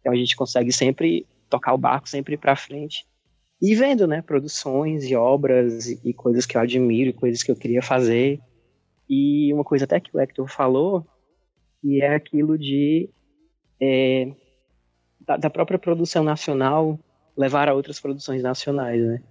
Então 0.00 0.12
a 0.12 0.16
gente 0.16 0.36
consegue 0.36 0.72
sempre 0.72 1.26
tocar 1.50 1.74
o 1.74 1.78
barco, 1.78 2.08
sempre 2.08 2.36
para 2.36 2.56
frente. 2.56 3.04
E 3.60 3.74
vendo, 3.74 4.06
né, 4.06 4.22
produções 4.22 5.04
e 5.04 5.16
obras 5.16 5.88
e, 5.88 6.00
e 6.04 6.14
coisas 6.14 6.44
que 6.46 6.56
eu 6.56 6.60
admiro, 6.60 7.14
coisas 7.14 7.42
que 7.42 7.50
eu 7.50 7.56
queria 7.56 7.82
fazer. 7.82 8.40
E 9.08 9.52
uma 9.52 9.64
coisa 9.64 9.84
até 9.84 9.98
que 10.00 10.14
o 10.14 10.20
Hector 10.20 10.48
falou, 10.48 11.06
e 11.82 12.02
é 12.02 12.14
aquilo 12.14 12.58
de 12.58 13.08
é, 13.80 14.32
da, 15.20 15.36
da, 15.36 15.50
própria 15.50 15.78
produção 15.78 16.24
nacional 16.24 16.98
levar 17.36 17.68
a 17.68 17.74
outras 17.74 18.00
produções 18.00 18.42
nacionais, 18.42 19.00
né? 19.00 19.22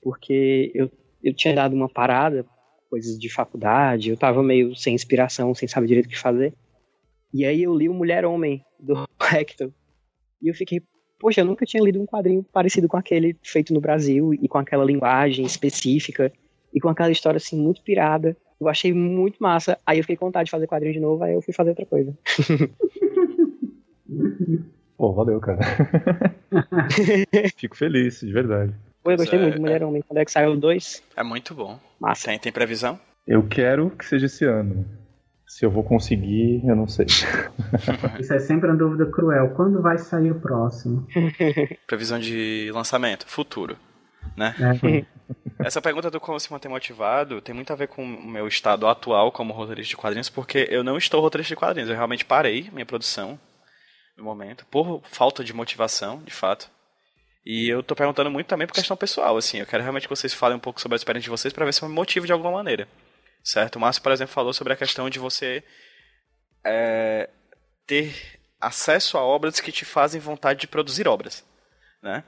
Porque 0.00 0.70
eu, 0.74 0.90
eu 1.22 1.34
tinha 1.34 1.54
dado 1.54 1.74
uma 1.74 1.88
parada, 1.88 2.46
coisas 2.88 3.18
de 3.18 3.28
faculdade, 3.28 4.10
eu 4.10 4.16
tava 4.16 4.42
meio 4.42 4.74
sem 4.74 4.94
inspiração, 4.94 5.54
sem 5.54 5.68
saber 5.68 5.88
direito 5.88 6.06
o 6.06 6.08
que 6.08 6.18
fazer. 6.18 6.54
E 7.32 7.44
aí 7.44 7.62
eu 7.62 7.74
li 7.74 7.88
o 7.88 7.94
Mulher 7.94 8.24
Homem, 8.24 8.64
do 8.78 9.06
Hector. 9.32 9.70
E 10.42 10.48
eu 10.48 10.54
fiquei, 10.54 10.82
poxa, 11.18 11.40
eu 11.40 11.44
nunca 11.44 11.66
tinha 11.66 11.82
lido 11.82 12.00
um 12.00 12.06
quadrinho 12.06 12.44
parecido 12.52 12.88
com 12.88 12.96
aquele 12.96 13.36
feito 13.42 13.74
no 13.74 13.80
Brasil 13.80 14.32
e 14.34 14.48
com 14.48 14.58
aquela 14.58 14.84
linguagem 14.84 15.44
específica 15.44 16.32
e 16.74 16.80
com 16.80 16.88
aquela 16.88 17.12
história 17.12 17.36
assim 17.36 17.60
muito 17.60 17.82
pirada. 17.82 18.36
Eu 18.60 18.68
achei 18.68 18.92
muito 18.92 19.38
massa. 19.38 19.78
Aí 19.86 19.98
eu 19.98 20.02
fiquei 20.02 20.16
com 20.16 20.26
vontade 20.26 20.46
de 20.46 20.50
fazer 20.50 20.66
quadrinho 20.66 20.94
de 20.94 21.00
novo, 21.00 21.22
aí 21.22 21.34
eu 21.34 21.42
fui 21.42 21.54
fazer 21.54 21.70
outra 21.70 21.86
coisa. 21.86 22.16
Pô, 25.00 25.14
valeu, 25.14 25.40
cara. 25.40 25.60
Fico 27.56 27.74
feliz, 27.74 28.20
de 28.20 28.30
verdade. 28.30 28.74
Pô, 29.02 29.10
eu 29.10 29.16
gostei 29.16 29.38
é, 29.38 29.42
muito 29.42 29.54
de 29.54 29.60
Mulher 29.62 29.82
Homem. 29.82 30.02
Quando 30.06 30.18
é 30.18 30.24
que 30.26 30.30
saiu 30.30 30.52
o 30.52 30.56
2? 30.58 31.02
É 31.16 31.22
muito 31.22 31.54
bom. 31.54 31.80
Massa. 31.98 32.26
Tem, 32.26 32.38
tem 32.38 32.52
previsão? 32.52 33.00
Eu 33.26 33.42
quero 33.48 33.88
que 33.88 34.04
seja 34.04 34.26
esse 34.26 34.44
ano. 34.44 34.84
Se 35.46 35.64
eu 35.64 35.70
vou 35.70 35.82
conseguir, 35.82 36.62
eu 36.66 36.76
não 36.76 36.86
sei. 36.86 37.06
Isso 38.20 38.34
é 38.34 38.38
sempre 38.40 38.68
uma 38.68 38.76
dúvida 38.76 39.06
cruel. 39.06 39.54
Quando 39.56 39.80
vai 39.80 39.96
sair 39.96 40.32
o 40.32 40.38
próximo? 40.38 41.06
Previsão 41.88 42.18
de 42.18 42.70
lançamento, 42.74 43.26
futuro. 43.26 43.78
Né? 44.36 44.54
É. 44.84 45.64
Essa 45.64 45.80
pergunta 45.80 46.10
do 46.10 46.20
como 46.20 46.38
se 46.38 46.52
manter 46.52 46.68
motivado 46.68 47.40
tem 47.40 47.54
muito 47.54 47.72
a 47.72 47.76
ver 47.76 47.88
com 47.88 48.04
o 48.04 48.28
meu 48.28 48.46
estado 48.46 48.86
atual 48.86 49.32
como 49.32 49.54
roteirista 49.54 49.88
de 49.88 49.96
quadrinhos, 49.96 50.28
porque 50.28 50.68
eu 50.70 50.84
não 50.84 50.98
estou 50.98 51.22
roteirista 51.22 51.54
de 51.54 51.58
quadrinhos. 51.58 51.88
Eu 51.88 51.96
realmente 51.96 52.26
parei 52.26 52.68
minha 52.70 52.84
produção 52.84 53.38
no 54.20 54.24
momento, 54.24 54.64
por 54.66 55.02
falta 55.04 55.42
de 55.42 55.52
motivação, 55.52 56.22
de 56.22 56.30
fato. 56.30 56.70
E 57.44 57.68
eu 57.68 57.82
tô 57.82 57.96
perguntando 57.96 58.30
muito 58.30 58.46
também 58.46 58.66
por 58.66 58.74
questão 58.74 58.96
pessoal, 58.96 59.36
assim. 59.36 59.58
Eu 59.58 59.66
quero 59.66 59.82
realmente 59.82 60.06
que 60.06 60.14
vocês 60.14 60.34
falem 60.34 60.56
um 60.56 60.60
pouco 60.60 60.80
sobre 60.80 60.94
a 60.94 60.98
experiência 60.98 61.24
de 61.24 61.30
vocês 61.30 61.52
para 61.52 61.64
ver 61.64 61.72
se 61.72 61.82
eu 61.82 61.88
me 61.88 61.94
motivo 61.94 62.26
de 62.26 62.32
alguma 62.32 62.52
maneira. 62.52 62.86
Certo? 63.42 63.76
O 63.76 63.80
Márcio, 63.80 64.02
por 64.02 64.12
exemplo, 64.12 64.34
falou 64.34 64.52
sobre 64.52 64.74
a 64.74 64.76
questão 64.76 65.08
de 65.08 65.18
você 65.18 65.64
é, 66.64 67.30
ter 67.86 68.14
acesso 68.60 69.16
a 69.16 69.24
obras 69.24 69.58
que 69.58 69.72
te 69.72 69.86
fazem 69.86 70.20
vontade 70.20 70.60
de 70.60 70.68
produzir 70.68 71.08
obras, 71.08 71.42
né? 72.02 72.22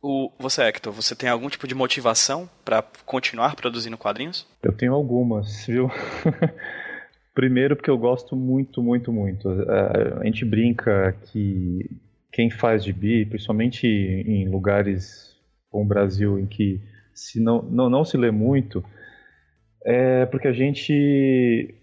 O, 0.00 0.32
você, 0.38 0.62
Hector, 0.62 0.92
você 0.92 1.14
tem 1.14 1.28
algum 1.28 1.50
tipo 1.50 1.66
de 1.66 1.74
motivação 1.74 2.48
para 2.64 2.82
continuar 3.04 3.56
produzindo 3.56 3.98
quadrinhos? 3.98 4.46
Eu 4.62 4.72
tenho 4.72 4.94
algumas, 4.94 5.66
viu? 5.66 5.90
Primeiro 7.38 7.76
porque 7.76 7.88
eu 7.88 7.96
gosto 7.96 8.34
muito, 8.34 8.82
muito, 8.82 9.12
muito. 9.12 9.48
A 10.18 10.24
gente 10.24 10.44
brinca 10.44 11.14
que 11.26 11.88
quem 12.32 12.50
faz 12.50 12.82
gibi, 12.82 13.24
principalmente 13.24 13.86
em 13.86 14.48
lugares 14.48 15.36
como 15.70 15.84
o 15.84 15.86
Brasil, 15.86 16.36
em 16.36 16.46
que 16.46 16.80
se 17.14 17.38
não, 17.38 17.62
não, 17.62 17.88
não 17.88 18.04
se 18.04 18.16
lê 18.16 18.32
muito, 18.32 18.84
é 19.84 20.26
porque 20.26 20.48
a 20.48 20.52
gente 20.52 21.76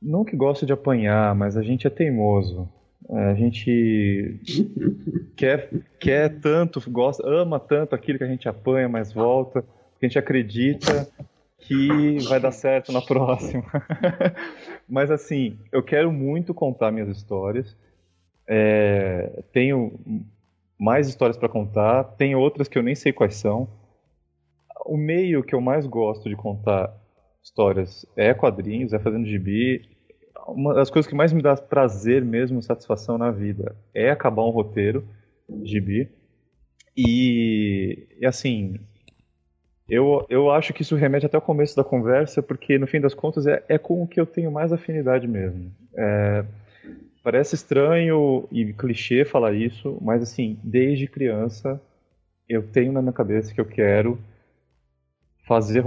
não 0.00 0.24
que 0.24 0.36
gosta 0.36 0.64
de 0.64 0.72
apanhar, 0.72 1.34
mas 1.34 1.56
a 1.56 1.64
gente 1.64 1.84
é 1.88 1.90
teimoso. 1.90 2.68
A 3.10 3.34
gente 3.34 4.40
quer, 5.34 5.68
quer 5.98 6.38
tanto, 6.38 6.80
gosta, 6.88 7.28
ama 7.28 7.58
tanto 7.58 7.92
aquilo 7.92 8.18
que 8.18 8.24
a 8.24 8.28
gente 8.28 8.48
apanha, 8.48 8.88
mas 8.88 9.12
volta, 9.12 9.62
que 9.98 10.06
a 10.06 10.08
gente 10.08 10.18
acredita 10.20 11.08
que 11.66 12.18
vai 12.28 12.38
dar 12.38 12.52
certo 12.52 12.92
na 12.92 13.02
próxima. 13.02 13.64
mas 14.88 15.10
assim, 15.10 15.58
eu 15.72 15.82
quero 15.82 16.12
muito 16.12 16.54
contar 16.54 16.90
minhas 16.90 17.08
histórias. 17.08 17.76
É, 18.48 19.42
tenho 19.52 19.98
mais 20.78 21.08
histórias 21.08 21.36
para 21.36 21.48
contar, 21.48 22.04
tem 22.04 22.34
outras 22.34 22.68
que 22.68 22.78
eu 22.78 22.82
nem 22.82 22.94
sei 22.94 23.12
quais 23.12 23.36
são. 23.36 23.68
O 24.84 24.96
meio 24.96 25.42
que 25.42 25.54
eu 25.54 25.60
mais 25.60 25.86
gosto 25.86 26.28
de 26.28 26.36
contar 26.36 26.94
histórias 27.42 28.06
é 28.16 28.34
quadrinhos, 28.34 28.92
é 28.92 28.98
fazendo 28.98 29.26
gibi, 29.26 29.82
uma 30.46 30.74
das 30.74 30.90
coisas 30.90 31.08
que 31.08 31.16
mais 31.16 31.32
me 31.32 31.42
dá 31.42 31.56
prazer 31.56 32.24
mesmo, 32.24 32.62
satisfação 32.62 33.18
na 33.18 33.30
vida, 33.30 33.76
é 33.92 34.10
acabar 34.10 34.44
um 34.44 34.50
roteiro 34.50 35.06
gibi. 35.64 36.08
E, 36.96 38.06
e 38.18 38.26
assim, 38.26 38.78
eu, 39.88 40.26
eu 40.28 40.50
acho 40.50 40.72
que 40.72 40.82
isso 40.82 40.96
remete 40.96 41.26
até 41.26 41.36
ao 41.36 41.42
começo 41.42 41.76
da 41.76 41.84
conversa, 41.84 42.42
porque 42.42 42.78
no 42.78 42.86
fim 42.86 43.00
das 43.00 43.14
contas 43.14 43.46
é, 43.46 43.62
é 43.68 43.78
com 43.78 44.02
o 44.02 44.06
que 44.06 44.20
eu 44.20 44.26
tenho 44.26 44.50
mais 44.50 44.72
afinidade 44.72 45.28
mesmo. 45.28 45.70
É, 45.96 46.44
parece 47.22 47.54
estranho 47.54 48.48
e 48.50 48.72
clichê 48.72 49.24
falar 49.24 49.52
isso, 49.52 49.98
mas 50.00 50.22
assim, 50.22 50.58
desde 50.62 51.06
criança 51.06 51.80
eu 52.48 52.62
tenho 52.62 52.92
na 52.92 53.02
minha 53.02 53.12
cabeça 53.12 53.52
que 53.54 53.60
eu 53.60 53.64
quero 53.64 54.18
fazer 55.46 55.84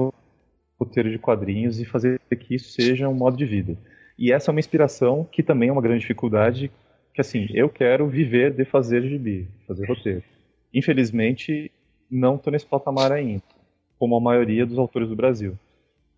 roteiro 0.80 1.12
de 1.12 1.20
quadrinhos 1.20 1.80
e 1.80 1.86
fazer 1.86 2.20
que 2.40 2.56
isso 2.56 2.72
seja 2.72 3.10
um 3.10 3.14
modo 3.14 3.38
de 3.38 3.46
vida. 3.46 3.78
E 4.18 4.32
essa 4.32 4.50
é 4.50 4.52
uma 4.52 4.60
inspiração 4.60 5.28
que 5.30 5.44
também 5.44 5.70
é 5.70 5.72
uma 5.72 5.82
grande 5.82 6.02
dificuldade, 6.02 6.72
que 7.14 7.22
assim, 7.22 7.48
eu 7.54 7.70
quero 7.70 8.08
viver 8.08 8.54
de 8.54 8.66
fazer 8.66 9.02
gibi, 9.04 9.48
fazer 9.68 9.86
roteiro. 9.88 10.24
Infelizmente, 10.74 11.72
não 12.10 12.36
estou 12.36 12.52
nesse 12.52 12.66
patamar 12.66 13.12
ainda, 13.12 13.44
como 14.00 14.16
a 14.16 14.22
maioria 14.22 14.66
dos 14.66 14.80
autores 14.80 15.10
do 15.10 15.16
Brasil. 15.16 15.60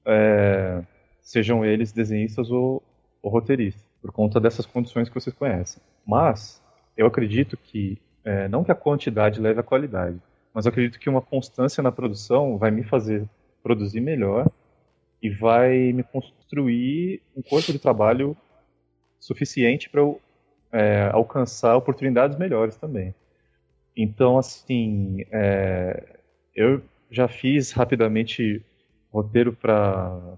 É, 0.06 0.82
sejam 1.22 1.66
eles 1.66 1.92
desenhistas 1.92 2.52
ou, 2.52 2.82
ou 3.22 3.32
roteiristas, 3.32 3.84
por 4.02 4.12
conta 4.12 4.40
dessas 4.40 4.66
condições 4.66 5.10
que 5.10 5.16
vocês 5.16 5.36
conhecem. 5.36 5.82
Mas, 6.06 6.62
eu 6.96 7.08
acredito 7.08 7.58
que, 7.58 7.98
é, 8.24 8.48
não 8.48 8.64
que 8.64 8.72
a 8.72 8.76
quantidade 8.76 9.42
leve 9.42 9.60
à 9.60 9.64
qualidade, 9.64 10.22
mas 10.54 10.66
eu 10.66 10.70
acredito 10.70 11.00
que 11.00 11.10
uma 11.10 11.22
constância 11.22 11.82
na 11.82 11.92
produção 11.92 12.58
vai 12.58 12.72
me 12.72 12.84
fazer 12.84 13.28
produzir 13.64 14.02
melhor 14.02 14.50
e 15.22 15.30
vai 15.30 15.94
me 15.94 16.04
construir 16.04 17.22
um 17.36 17.42
corpo 17.42 17.72
de 17.72 17.80
trabalho 17.80 18.36
suficiente 19.20 19.90
para 19.90 20.02
eu 20.02 20.20
é, 20.72 21.10
alcançar 21.14 21.76
oportunidades 21.76 22.38
melhores 22.38 22.76
também. 22.76 23.14
Então, 23.96 24.38
assim, 24.38 25.26
é, 25.32 26.18
eu 26.56 26.82
já 27.12 27.28
fiz 27.28 27.72
rapidamente 27.72 28.64
roteiro 29.12 29.54
para 29.54 30.38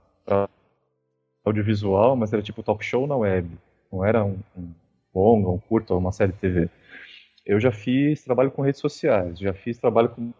audiovisual, 1.45 2.15
mas 2.15 2.34
era 2.34 2.41
tipo 2.41 2.63
talk 2.63 2.84
show 2.84 3.05
na 3.05 3.15
web, 3.15 3.47
não 3.91 4.03
era 4.03 4.24
um, 4.26 4.39
um 4.57 4.74
longa, 5.13 5.49
um 5.49 5.59
curto, 5.59 5.95
uma 5.95 6.11
série 6.11 6.32
de 6.32 6.39
TV. 6.39 6.69
Eu 7.45 7.59
já 7.59 7.71
fiz 7.71 8.24
trabalho 8.24 8.51
com 8.51 8.61
redes 8.61 8.82
sociais, 8.82 9.38
já 9.38 9.53
fiz 9.53 9.78
trabalho 9.78 10.09
como, 10.09 10.34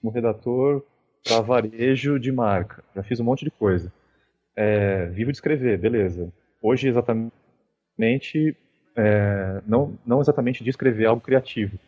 como 0.00 0.12
redator 0.12 0.84
para 1.24 1.40
varejo 1.40 2.18
de 2.18 2.32
marca. 2.32 2.82
Já 2.94 3.02
fiz 3.02 3.20
um 3.20 3.24
monte 3.24 3.44
de 3.44 3.50
coisa. 3.50 3.92
É, 4.56 5.06
vivo 5.06 5.30
de 5.30 5.36
escrever, 5.36 5.78
beleza. 5.78 6.32
Hoje, 6.60 6.88
exatamente, 6.88 8.56
é, 8.96 9.62
não, 9.66 9.96
não 10.04 10.20
exatamente 10.20 10.62
de 10.62 10.70
escrever 10.70 11.06
algo 11.06 11.22
criativo, 11.22 11.78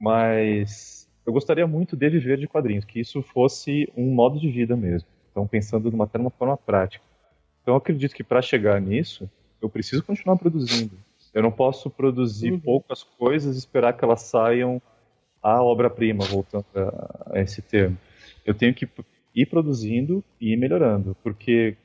mas 0.00 1.01
eu 1.26 1.32
gostaria 1.32 1.66
muito 1.66 1.96
de 1.96 2.08
viver 2.08 2.38
de 2.38 2.48
quadrinhos, 2.48 2.84
que 2.84 3.00
isso 3.00 3.22
fosse 3.22 3.90
um 3.96 4.12
modo 4.12 4.38
de 4.38 4.50
vida 4.50 4.76
mesmo. 4.76 5.08
Então, 5.30 5.46
pensando 5.46 5.90
numa, 5.90 6.04
até 6.04 6.18
numa 6.18 6.30
forma 6.30 6.56
prática. 6.56 7.04
Então, 7.62 7.74
eu 7.74 7.78
acredito 7.78 8.14
que 8.14 8.24
para 8.24 8.42
chegar 8.42 8.80
nisso, 8.80 9.30
eu 9.60 9.68
preciso 9.68 10.02
continuar 10.02 10.36
produzindo. 10.36 10.96
Eu 11.32 11.42
não 11.42 11.52
posso 11.52 11.88
produzir 11.88 12.52
uhum. 12.52 12.60
poucas 12.60 13.02
coisas 13.02 13.56
e 13.56 13.58
esperar 13.58 13.94
que 13.94 14.04
elas 14.04 14.22
saiam 14.22 14.82
à 15.42 15.62
obra-prima, 15.62 16.24
voltando 16.24 16.66
a, 16.74 17.30
a 17.34 17.40
esse 17.40 17.62
termo 17.62 17.96
eu 18.44 18.54
tenho 18.54 18.74
que 18.74 18.88
ir 19.34 19.46
produzindo 19.46 20.24
e 20.40 20.52
ir 20.52 20.56
melhorando, 20.56 21.16
porque 21.22 21.76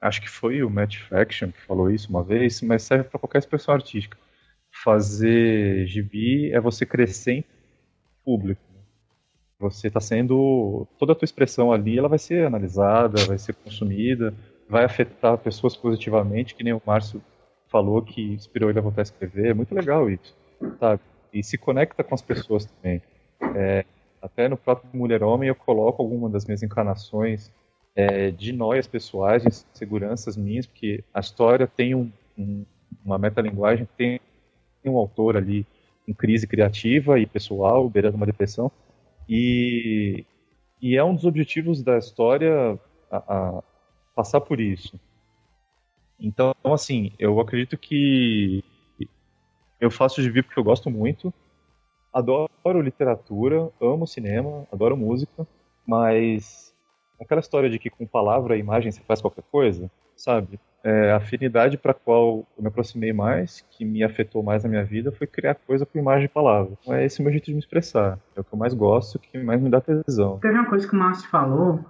acho 0.00 0.20
que 0.20 0.28
foi 0.28 0.62
o 0.62 0.70
Matt 0.70 0.96
Faction 0.96 1.50
que 1.50 1.60
falou 1.62 1.90
isso 1.90 2.08
uma 2.10 2.22
vez, 2.22 2.60
mas 2.62 2.82
serve 2.82 3.04
para 3.04 3.18
qualquer 3.18 3.38
expressão 3.38 3.74
artística. 3.74 4.16
Fazer 4.70 5.86
gibi 5.86 6.52
é 6.52 6.60
você 6.60 6.84
crescer 6.84 7.32
em 7.32 7.44
público. 8.28 8.60
Você 9.58 9.88
está 9.88 10.00
sendo 10.00 10.86
toda 10.98 11.12
a 11.12 11.14
tua 11.14 11.24
expressão 11.24 11.72
ali, 11.72 11.98
ela 11.98 12.10
vai 12.10 12.18
ser 12.18 12.46
analisada, 12.46 13.24
vai 13.24 13.38
ser 13.38 13.54
consumida, 13.54 14.34
vai 14.68 14.84
afetar 14.84 15.38
pessoas 15.38 15.74
positivamente, 15.74 16.54
que 16.54 16.62
nem 16.62 16.74
o 16.74 16.82
Márcio 16.84 17.22
falou 17.68 18.02
que 18.02 18.34
inspirou 18.34 18.68
ele 18.68 18.78
a 18.78 18.82
voltar 18.82 19.00
a 19.00 19.08
escrever. 19.08 19.46
É 19.46 19.54
muito 19.54 19.74
legal 19.74 20.10
isso, 20.10 20.36
sabe? 20.78 21.00
E 21.32 21.42
se 21.42 21.56
conecta 21.56 22.04
com 22.04 22.14
as 22.14 22.20
pessoas 22.20 22.66
também. 22.66 23.00
É, 23.56 23.86
até 24.20 24.46
no 24.46 24.58
próprio 24.58 24.90
Mulher 24.92 25.22
Homem 25.22 25.48
eu 25.48 25.54
coloco 25.54 26.02
alguma 26.02 26.28
das 26.28 26.44
minhas 26.44 26.62
encarnações 26.62 27.50
é, 27.96 28.30
de 28.30 28.52
noias 28.52 28.86
pessoais, 28.86 29.42
de 29.42 29.50
seguranças 29.72 30.36
minhas, 30.36 30.66
porque 30.66 31.02
a 31.14 31.20
história 31.20 31.66
tem 31.66 31.94
um, 31.94 32.12
um, 32.38 32.64
uma 33.02 33.16
metalinguagem, 33.16 33.88
tem 33.96 34.20
um 34.84 34.98
autor 34.98 35.36
ali 35.36 35.66
em 36.08 36.14
crise 36.14 36.46
criativa 36.46 37.20
e 37.20 37.26
pessoal, 37.26 37.88
beirando 37.88 38.16
uma 38.16 38.24
depressão, 38.24 38.72
e, 39.28 40.24
e 40.80 40.96
é 40.96 41.04
um 41.04 41.14
dos 41.14 41.26
objetivos 41.26 41.82
da 41.82 41.98
história 41.98 42.80
a, 43.10 43.16
a 43.16 43.62
passar 44.14 44.40
por 44.40 44.58
isso. 44.58 44.98
Então, 46.18 46.54
assim, 46.64 47.12
eu 47.18 47.38
acredito 47.38 47.76
que 47.76 48.64
eu 49.78 49.90
faço 49.90 50.22
de 50.22 50.42
porque 50.42 50.58
eu 50.58 50.64
gosto 50.64 50.90
muito, 50.90 51.32
adoro 52.12 52.80
literatura, 52.80 53.70
amo 53.80 54.06
cinema, 54.06 54.66
adoro 54.72 54.96
música, 54.96 55.46
mas 55.86 56.74
aquela 57.20 57.40
história 57.40 57.68
de 57.68 57.78
que 57.78 57.90
com 57.90 58.06
palavra 58.06 58.56
e 58.56 58.60
imagem 58.60 58.90
você 58.90 59.02
faz 59.02 59.20
qualquer 59.20 59.44
coisa, 59.50 59.90
sabe? 60.16 60.58
É, 60.84 61.10
a 61.10 61.16
afinidade 61.16 61.76
para 61.76 61.92
qual 61.92 62.46
eu 62.56 62.62
me 62.62 62.68
aproximei 62.68 63.12
mais, 63.12 63.66
que 63.70 63.84
me 63.84 64.04
afetou 64.04 64.42
mais 64.42 64.62
na 64.62 64.70
minha 64.70 64.84
vida, 64.84 65.10
foi 65.10 65.26
criar 65.26 65.54
coisa 65.54 65.84
com 65.84 65.98
imagem 65.98 66.26
e 66.26 66.28
palavra. 66.28 66.72
Então 66.80 66.94
é 66.94 67.04
esse 67.04 67.20
o 67.20 67.22
meu 67.22 67.32
jeito 67.32 67.46
de 67.46 67.52
me 67.52 67.58
expressar. 67.58 68.18
É 68.36 68.40
o 68.40 68.44
que 68.44 68.54
eu 68.54 68.58
mais 68.58 68.72
gosto, 68.74 69.16
o 69.16 69.18
que 69.18 69.38
mais 69.38 69.60
me 69.60 69.70
dá 69.70 69.80
tesão. 69.80 70.38
Teve 70.38 70.54
uma 70.54 70.68
coisa 70.68 70.86
que 70.86 70.94
o 70.94 70.98
Márcio 70.98 71.28
falou, 71.28 71.84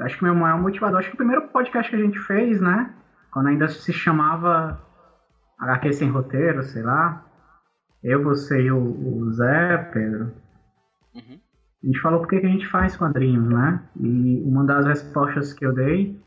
acho 0.00 0.16
que 0.16 0.24
meu 0.24 0.34
maior 0.34 0.60
motivador, 0.60 1.00
acho 1.00 1.08
que 1.08 1.14
o 1.14 1.18
primeiro 1.18 1.48
podcast 1.48 1.90
que 1.90 1.96
a 1.96 2.04
gente 2.04 2.18
fez, 2.20 2.60
né? 2.60 2.94
Quando 3.32 3.48
ainda 3.48 3.68
se 3.68 3.92
chamava 3.92 4.80
HQ 5.58 5.92
Sem 5.92 6.10
Roteiro, 6.10 6.62
sei 6.62 6.82
lá, 6.82 7.24
eu, 8.02 8.22
você 8.22 8.62
e 8.62 8.72
o, 8.72 8.78
o 8.78 9.32
Zé, 9.32 9.76
Pedro, 9.92 10.32
uhum. 11.14 11.38
a 11.82 11.86
gente 11.86 12.00
falou 12.00 12.20
porque 12.20 12.40
que 12.40 12.46
a 12.46 12.50
gente 12.50 12.66
faz 12.66 12.96
quadrinhos, 12.96 13.48
né? 13.48 13.82
E 13.98 14.42
uma 14.44 14.64
das 14.64 14.86
respostas 14.86 15.52
que 15.52 15.66
eu 15.66 15.74
dei, 15.74 16.18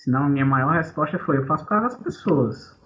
se 0.00 0.10
não 0.10 0.24
a 0.24 0.28
minha 0.30 0.46
maior 0.46 0.72
resposta 0.72 1.18
foi, 1.18 1.36
eu 1.36 1.46
faço 1.46 1.66
para 1.66 1.86
as 1.86 1.96
pessoas. 1.96 2.80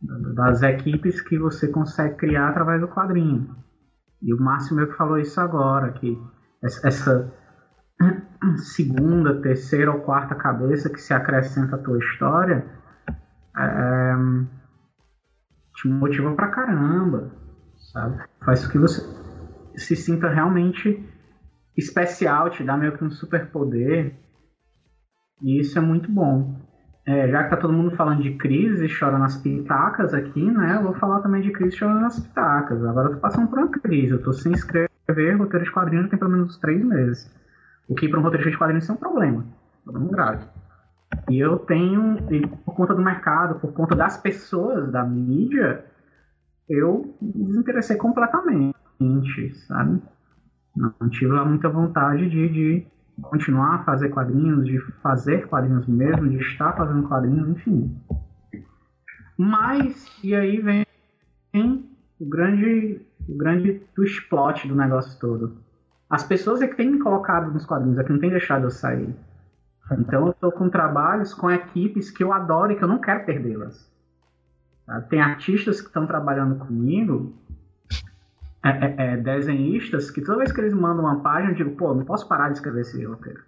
Das 0.00 0.62
equipes 0.62 1.20
que 1.20 1.36
você 1.36 1.66
consegue 1.66 2.14
criar 2.14 2.50
através 2.50 2.80
do 2.80 2.86
quadrinho. 2.86 3.56
E 4.22 4.32
o 4.32 4.40
Márcio 4.40 4.76
meio 4.76 4.88
que 4.88 4.96
falou 4.96 5.18
isso 5.18 5.40
agora, 5.40 5.90
que 5.92 6.16
essa 6.62 7.32
segunda, 8.76 9.42
terceira 9.42 9.90
ou 9.90 10.02
quarta 10.02 10.36
cabeça 10.36 10.88
que 10.88 11.00
se 11.00 11.12
acrescenta 11.12 11.74
à 11.74 11.78
tua 11.80 11.98
história 11.98 12.64
é, 13.58 14.14
te 15.74 15.88
motiva 15.88 16.32
pra 16.36 16.48
caramba, 16.48 17.32
sabe? 17.92 18.22
Faz 18.44 18.64
o 18.64 18.70
que 18.70 18.78
você 18.78 19.02
se 19.74 19.96
sinta 19.96 20.28
realmente 20.28 21.04
especial, 21.76 22.50
te 22.50 22.62
dá 22.62 22.76
meio 22.76 22.96
que 22.96 23.02
um 23.02 23.10
superpoder. 23.10 24.23
E 25.42 25.60
isso 25.60 25.78
é 25.78 25.80
muito 25.80 26.10
bom. 26.10 26.54
É, 27.06 27.28
já 27.28 27.44
que 27.44 27.50
tá 27.50 27.56
todo 27.56 27.72
mundo 27.72 27.94
falando 27.96 28.22
de 28.22 28.34
crise, 28.34 28.88
chora 28.88 29.18
nas 29.18 29.36
pitacas 29.36 30.14
aqui, 30.14 30.42
né? 30.50 30.76
Eu 30.76 30.84
vou 30.84 30.94
falar 30.94 31.20
também 31.20 31.42
de 31.42 31.50
crise 31.50 31.76
chorando 31.76 32.00
nas 32.00 32.18
pitacas. 32.18 32.82
Agora 32.84 33.08
eu 33.08 33.14
tô 33.14 33.20
passando 33.20 33.48
por 33.48 33.58
uma 33.58 33.68
crise. 33.68 34.12
Eu 34.12 34.22
tô 34.22 34.32
sem 34.32 34.52
escrever 34.52 35.36
roteiro 35.36 35.64
de 35.64 35.70
quadrinhos 35.70 36.08
tem 36.08 36.18
pelo 36.18 36.30
menos 36.30 36.56
três 36.58 36.82
meses. 36.82 37.30
O 37.86 37.94
que 37.94 38.08
para 38.08 38.18
um 38.18 38.22
roteirista 38.22 38.50
de 38.50 38.56
quadrinhos 38.58 38.88
é 38.88 38.92
um 38.92 38.96
problema. 38.96 39.44
Um 39.86 39.92
problema 39.92 40.10
grave. 40.10 40.46
E 41.28 41.38
eu 41.38 41.58
tenho, 41.58 42.16
e 42.32 42.46
por 42.46 42.74
conta 42.74 42.94
do 42.94 43.02
mercado, 43.02 43.60
por 43.60 43.72
conta 43.72 43.94
das 43.94 44.16
pessoas, 44.16 44.90
da 44.90 45.04
mídia, 45.04 45.84
eu 46.68 47.14
me 47.20 47.44
desinteressei 47.44 47.96
completamente, 47.96 48.74
sabe? 49.66 50.02
Não 50.74 51.08
tive 51.10 51.32
lá 51.32 51.44
muita 51.44 51.68
vontade 51.68 52.28
de, 52.28 52.48
de 52.48 52.86
continuar 53.22 53.76
a 53.76 53.84
fazer 53.84 54.08
quadrinhos, 54.10 54.66
de 54.66 54.78
fazer 55.02 55.46
quadrinhos 55.46 55.86
mesmo, 55.86 56.28
de 56.28 56.36
estar 56.36 56.72
fazendo 56.74 57.08
quadrinhos, 57.08 57.48
enfim. 57.48 57.96
Mas, 59.36 60.10
e 60.22 60.34
aí 60.34 60.60
vem 60.60 60.84
o 62.20 62.28
grande, 62.28 63.00
o 63.28 63.36
grande 63.36 63.82
twist 63.94 64.28
plot 64.28 64.66
do 64.66 64.74
negócio 64.74 65.18
todo. 65.18 65.56
As 66.08 66.22
pessoas 66.22 66.62
é 66.62 66.68
que 66.68 66.76
têm 66.76 66.90
me 66.90 66.98
colocado 66.98 67.52
nos 67.52 67.64
quadrinhos, 67.64 67.98
é 67.98 68.04
que 68.04 68.12
não 68.12 68.20
tem 68.20 68.30
deixado 68.30 68.64
eu 68.64 68.70
sair. 68.70 69.14
Então 69.92 70.26
eu 70.26 70.30
estou 70.30 70.52
com 70.52 70.68
trabalhos 70.68 71.34
com 71.34 71.50
equipes 71.50 72.10
que 72.10 72.22
eu 72.22 72.32
adoro 72.32 72.72
e 72.72 72.76
que 72.76 72.82
eu 72.82 72.88
não 72.88 73.00
quero 73.00 73.24
perdê-las. 73.24 73.92
Tá? 74.86 75.00
Tem 75.02 75.20
artistas 75.20 75.80
que 75.80 75.88
estão 75.88 76.06
trabalhando 76.06 76.56
comigo, 76.56 77.34
é, 78.64 78.68
é, 78.70 78.94
é, 78.96 79.16
desenhistas, 79.18 80.10
que 80.10 80.22
toda 80.22 80.38
vez 80.38 80.50
que 80.50 80.60
eles 80.60 80.72
mandam 80.72 81.04
uma 81.04 81.20
página, 81.20 81.52
eu 81.52 81.54
digo, 81.54 81.76
pô, 81.76 81.94
não 81.94 82.04
posso 82.04 82.26
parar 82.26 82.48
de 82.48 82.54
escrever 82.54 82.80
esse 82.80 83.04
roteiro. 83.04 83.42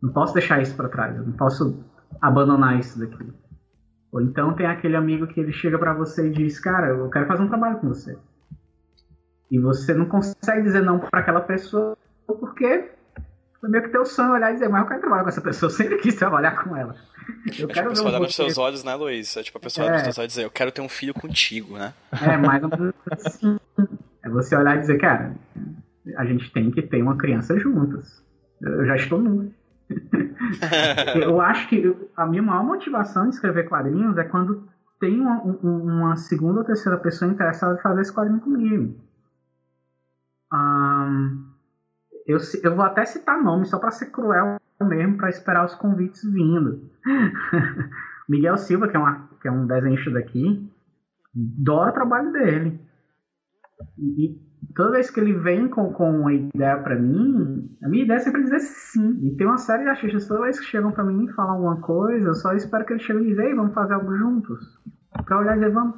Não 0.00 0.12
posso 0.12 0.32
deixar 0.32 0.62
isso 0.62 0.76
para 0.76 0.88
trás, 0.88 1.16
não 1.16 1.32
posso 1.32 1.84
abandonar 2.20 2.78
isso 2.78 2.98
daqui. 2.98 3.32
Ou 4.12 4.20
então 4.20 4.54
tem 4.54 4.66
aquele 4.66 4.94
amigo 4.94 5.26
que 5.26 5.40
ele 5.40 5.52
chega 5.52 5.76
para 5.78 5.92
você 5.92 6.28
e 6.28 6.30
diz, 6.30 6.60
cara, 6.60 6.90
eu 6.90 7.10
quero 7.10 7.26
fazer 7.26 7.42
um 7.42 7.48
trabalho 7.48 7.78
com 7.78 7.88
você. 7.88 8.16
E 9.50 9.58
você 9.58 9.92
não 9.92 10.06
consegue 10.06 10.62
dizer 10.62 10.82
não 10.82 11.00
para 11.00 11.20
aquela 11.20 11.40
pessoa 11.40 11.98
porque 12.26 12.90
foi 13.64 13.70
meio 13.70 13.84
que 13.84 13.90
teu 13.90 14.04
sonho 14.04 14.32
olhar 14.32 14.50
e 14.50 14.54
dizer, 14.54 14.68
mas 14.68 14.82
eu 14.82 14.88
quero 14.88 15.00
trabalhar 15.00 15.22
com 15.22 15.28
essa 15.30 15.40
pessoa, 15.40 15.70
eu 15.70 15.74
sempre 15.74 15.96
quis 15.96 16.14
trabalhar 16.14 16.62
com 16.62 16.76
ela. 16.76 16.94
Eu 17.58 17.66
é 17.70 17.72
quero 17.72 17.72
tipo 17.72 17.80
a 17.80 17.88
pessoa 17.88 18.08
olhar 18.10 18.20
nos 18.20 18.34
seus 18.34 18.58
olhos, 18.58 18.84
né, 18.84 18.94
Luiz? 18.94 19.34
É 19.38 19.42
tipo 19.42 19.56
a 19.56 19.60
pessoa 19.60 19.86
é. 19.86 19.88
olhar 19.88 19.96
nos 19.96 20.04
seus 20.04 20.18
olhos 20.18 20.32
e 20.32 20.36
dizer, 20.36 20.46
eu 20.46 20.50
quero 20.50 20.70
ter 20.70 20.82
um 20.82 20.88
filho 20.88 21.14
contigo, 21.14 21.78
né? 21.78 21.94
É, 22.12 22.36
menos 22.36 22.94
assim. 23.10 23.58
É 24.22 24.28
você 24.28 24.54
olhar 24.54 24.76
e 24.76 24.80
dizer, 24.80 24.98
cara, 24.98 25.34
a 26.18 26.24
gente 26.26 26.52
tem 26.52 26.70
que 26.70 26.82
ter 26.82 27.00
uma 27.02 27.16
criança 27.16 27.58
juntas. 27.58 28.22
Eu 28.60 28.84
já 28.84 28.96
estou 28.96 29.18
nu. 29.18 29.50
eu 31.22 31.40
acho 31.40 31.66
que 31.68 31.96
a 32.14 32.26
minha 32.26 32.42
maior 32.42 32.64
motivação 32.64 33.30
de 33.30 33.34
escrever 33.34 33.66
quadrinhos 33.66 34.18
é 34.18 34.24
quando 34.24 34.68
tem 35.00 35.20
uma, 35.20 35.42
uma 35.42 36.16
segunda 36.16 36.60
ou 36.60 36.66
terceira 36.66 36.98
pessoa 36.98 37.30
interessada 37.30 37.78
em 37.78 37.82
fazer 37.82 38.02
esse 38.02 38.12
quadrinho 38.12 38.40
comigo. 38.40 38.94
Um, 40.52 41.53
eu, 42.26 42.38
eu 42.62 42.74
vou 42.74 42.84
até 42.84 43.04
citar 43.04 43.42
nome 43.42 43.66
só 43.66 43.78
para 43.78 43.90
ser 43.90 44.06
cruel 44.06 44.56
mesmo, 44.82 45.16
para 45.16 45.30
esperar 45.30 45.64
os 45.64 45.74
convites 45.74 46.22
vindo. 46.24 46.90
Miguel 48.28 48.56
Silva, 48.56 48.88
que 48.88 48.96
é, 48.96 49.00
uma, 49.00 49.28
que 49.40 49.48
é 49.48 49.50
um 49.50 49.66
desenhista 49.66 50.10
daqui, 50.10 50.70
adoro 51.60 51.90
o 51.90 51.94
trabalho 51.94 52.32
dele. 52.32 52.80
E, 53.98 54.24
e, 54.24 54.40
toda 54.74 54.92
vez 54.92 55.10
que 55.10 55.20
ele 55.20 55.34
vem 55.34 55.68
com, 55.68 55.92
com 55.92 56.10
uma 56.10 56.32
ideia 56.32 56.78
para 56.78 56.98
mim, 56.98 57.76
a 57.82 57.88
minha 57.88 58.04
ideia 58.04 58.16
é 58.16 58.20
sempre 58.20 58.42
dizer 58.42 58.60
sim. 58.60 59.20
E 59.22 59.36
tem 59.36 59.46
uma 59.46 59.58
série 59.58 59.84
de 59.84 59.90
artistas, 59.90 60.26
toda 60.26 60.42
vez 60.42 60.58
que 60.58 60.66
chegam 60.66 60.92
para 60.92 61.04
mim 61.04 61.24
e 61.24 61.32
falam 61.32 61.54
alguma 61.54 61.80
coisa, 61.80 62.28
eu 62.28 62.34
só 62.34 62.52
espero 62.54 62.84
que 62.84 62.94
eles 62.94 63.02
cheguem 63.02 63.24
e 63.24 63.28
dizem, 63.28 63.46
Ei, 63.46 63.54
vamos 63.54 63.74
fazer 63.74 63.94
algo 63.94 64.14
juntos. 64.16 64.60
Pra 65.24 65.38
olhar 65.38 65.56
e 65.56 65.60
dizer, 65.60 65.72
vamos. 65.72 65.96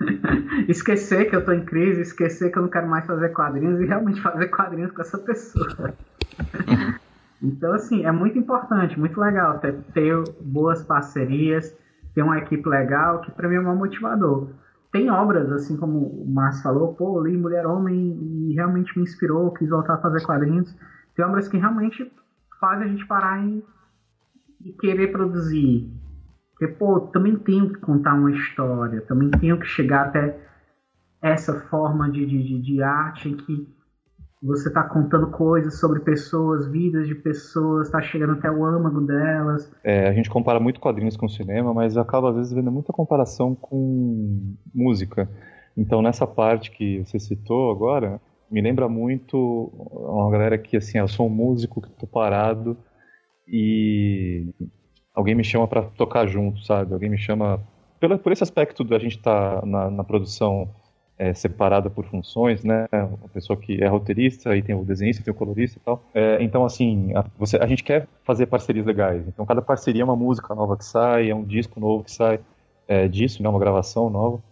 esquecer 0.68 1.28
que 1.28 1.36
eu 1.36 1.44
tô 1.44 1.52
em 1.52 1.64
crise, 1.64 2.00
esquecer 2.00 2.50
que 2.50 2.58
eu 2.58 2.62
não 2.62 2.70
quero 2.70 2.88
mais 2.88 3.06
fazer 3.06 3.30
quadrinhos 3.30 3.80
e 3.80 3.86
realmente 3.86 4.20
fazer 4.20 4.48
quadrinhos 4.48 4.92
com 4.92 5.02
essa 5.02 5.18
pessoa. 5.18 5.94
então, 7.42 7.72
assim, 7.72 8.04
é 8.04 8.12
muito 8.12 8.38
importante, 8.38 8.98
muito 8.98 9.20
legal 9.20 9.58
ter, 9.58 9.74
ter 9.92 10.16
boas 10.40 10.82
parcerias, 10.82 11.76
ter 12.14 12.22
uma 12.22 12.38
equipe 12.38 12.66
legal, 12.68 13.20
que 13.20 13.30
para 13.30 13.48
mim 13.48 13.56
é 13.56 13.60
um 13.60 13.76
motivador. 13.76 14.48
Tem 14.90 15.08
obras, 15.10 15.52
assim 15.52 15.76
como 15.76 15.98
o 15.98 16.28
Márcio 16.28 16.64
falou, 16.64 16.94
pô, 16.94 17.18
eu 17.18 17.24
li 17.24 17.36
Mulher 17.36 17.64
Homem 17.66 18.50
e 18.50 18.54
realmente 18.54 18.96
me 18.96 19.04
inspirou, 19.04 19.52
quis 19.52 19.68
voltar 19.68 19.94
a 19.94 19.98
fazer 19.98 20.24
quadrinhos. 20.24 20.74
Tem 21.14 21.24
obras 21.24 21.46
que 21.46 21.56
realmente 21.56 22.10
fazem 22.58 22.86
a 22.86 22.88
gente 22.88 23.06
parar 23.06 23.40
e, 23.44 23.64
e 24.64 24.72
querer 24.72 25.12
produzir, 25.12 25.88
porque, 26.60 26.74
pô, 26.74 27.00
também 27.00 27.36
tenho 27.36 27.72
que 27.72 27.80
contar 27.80 28.12
uma 28.12 28.30
história, 28.30 29.00
também 29.00 29.30
tenho 29.30 29.58
que 29.58 29.64
chegar 29.64 30.08
até 30.08 30.36
essa 31.22 31.58
forma 31.68 32.10
de, 32.10 32.26
de, 32.26 32.60
de 32.60 32.82
arte 32.82 33.30
em 33.30 33.36
que 33.36 33.66
você 34.42 34.68
está 34.68 34.82
contando 34.82 35.30
coisas 35.30 35.80
sobre 35.80 36.00
pessoas, 36.00 36.70
vidas 36.70 37.08
de 37.08 37.14
pessoas, 37.14 37.86
está 37.86 38.02
chegando 38.02 38.34
até 38.34 38.50
o 38.50 38.62
âmago 38.62 39.00
delas. 39.00 39.72
É, 39.82 40.06
a 40.06 40.12
gente 40.12 40.28
compara 40.28 40.60
muito 40.60 40.80
quadrinhos 40.80 41.16
com 41.16 41.28
cinema, 41.28 41.72
mas 41.72 41.96
acaba 41.96 42.28
às 42.28 42.36
vezes 42.36 42.52
vendo 42.52 42.70
muita 42.70 42.92
comparação 42.92 43.54
com 43.54 44.54
música. 44.74 45.30
Então 45.74 46.02
nessa 46.02 46.26
parte 46.26 46.70
que 46.70 47.02
você 47.06 47.18
citou 47.18 47.70
agora, 47.70 48.20
me 48.50 48.60
lembra 48.60 48.86
muito 48.86 49.36
uma 49.92 50.30
galera 50.30 50.58
que 50.58 50.76
assim, 50.76 50.98
eu 50.98 51.08
sou 51.08 51.26
um 51.26 51.30
músico 51.30 51.80
que 51.80 51.88
estou 51.88 52.08
parado 52.08 52.76
e 53.48 54.52
alguém 55.14 55.34
me 55.34 55.44
chama 55.44 55.66
para 55.66 55.82
tocar 55.82 56.26
junto, 56.26 56.64
sabe? 56.64 56.92
Alguém 56.92 57.10
me 57.10 57.18
chama 57.18 57.60
pelo, 57.98 58.18
por 58.18 58.32
esse 58.32 58.42
aspecto 58.42 58.82
da 58.82 58.98
gente 58.98 59.16
estar 59.18 59.60
tá 59.60 59.66
na, 59.66 59.90
na, 59.90 60.04
produção 60.04 60.68
é, 61.18 61.34
separada 61.34 61.90
por 61.90 62.06
funções, 62.06 62.64
né? 62.64 62.86
Uma 62.92 63.28
pessoa 63.28 63.56
que 63.58 63.82
é 63.82 63.86
roteirista, 63.86 64.50
aí 64.50 64.62
tem 64.62 64.74
o 64.74 64.84
desenhista, 64.84 65.22
tem 65.22 65.32
o 65.32 65.36
colorista 65.36 65.78
e 65.78 65.82
tal. 65.82 66.02
É, 66.14 66.42
então, 66.42 66.64
assim, 66.64 67.12
a, 67.14 67.24
você, 67.38 67.58
a 67.58 67.66
gente 67.66 67.84
quer 67.84 68.08
fazer 68.24 68.46
parcerias 68.46 68.86
legais. 68.86 69.26
Então, 69.28 69.44
cada 69.44 69.60
parceria 69.60 70.02
é 70.02 70.04
uma 70.04 70.16
música 70.16 70.54
nova 70.54 70.76
que 70.76 70.84
sai, 70.84 71.28
é 71.28 71.34
um 71.34 71.44
disco 71.44 71.78
novo 71.78 72.04
que 72.04 72.10
sai 72.10 72.40
é, 72.88 73.06
disso, 73.06 73.42
né? 73.42 73.48
Uma 73.48 73.58
gravação 73.58 74.08
nova. 74.08 74.42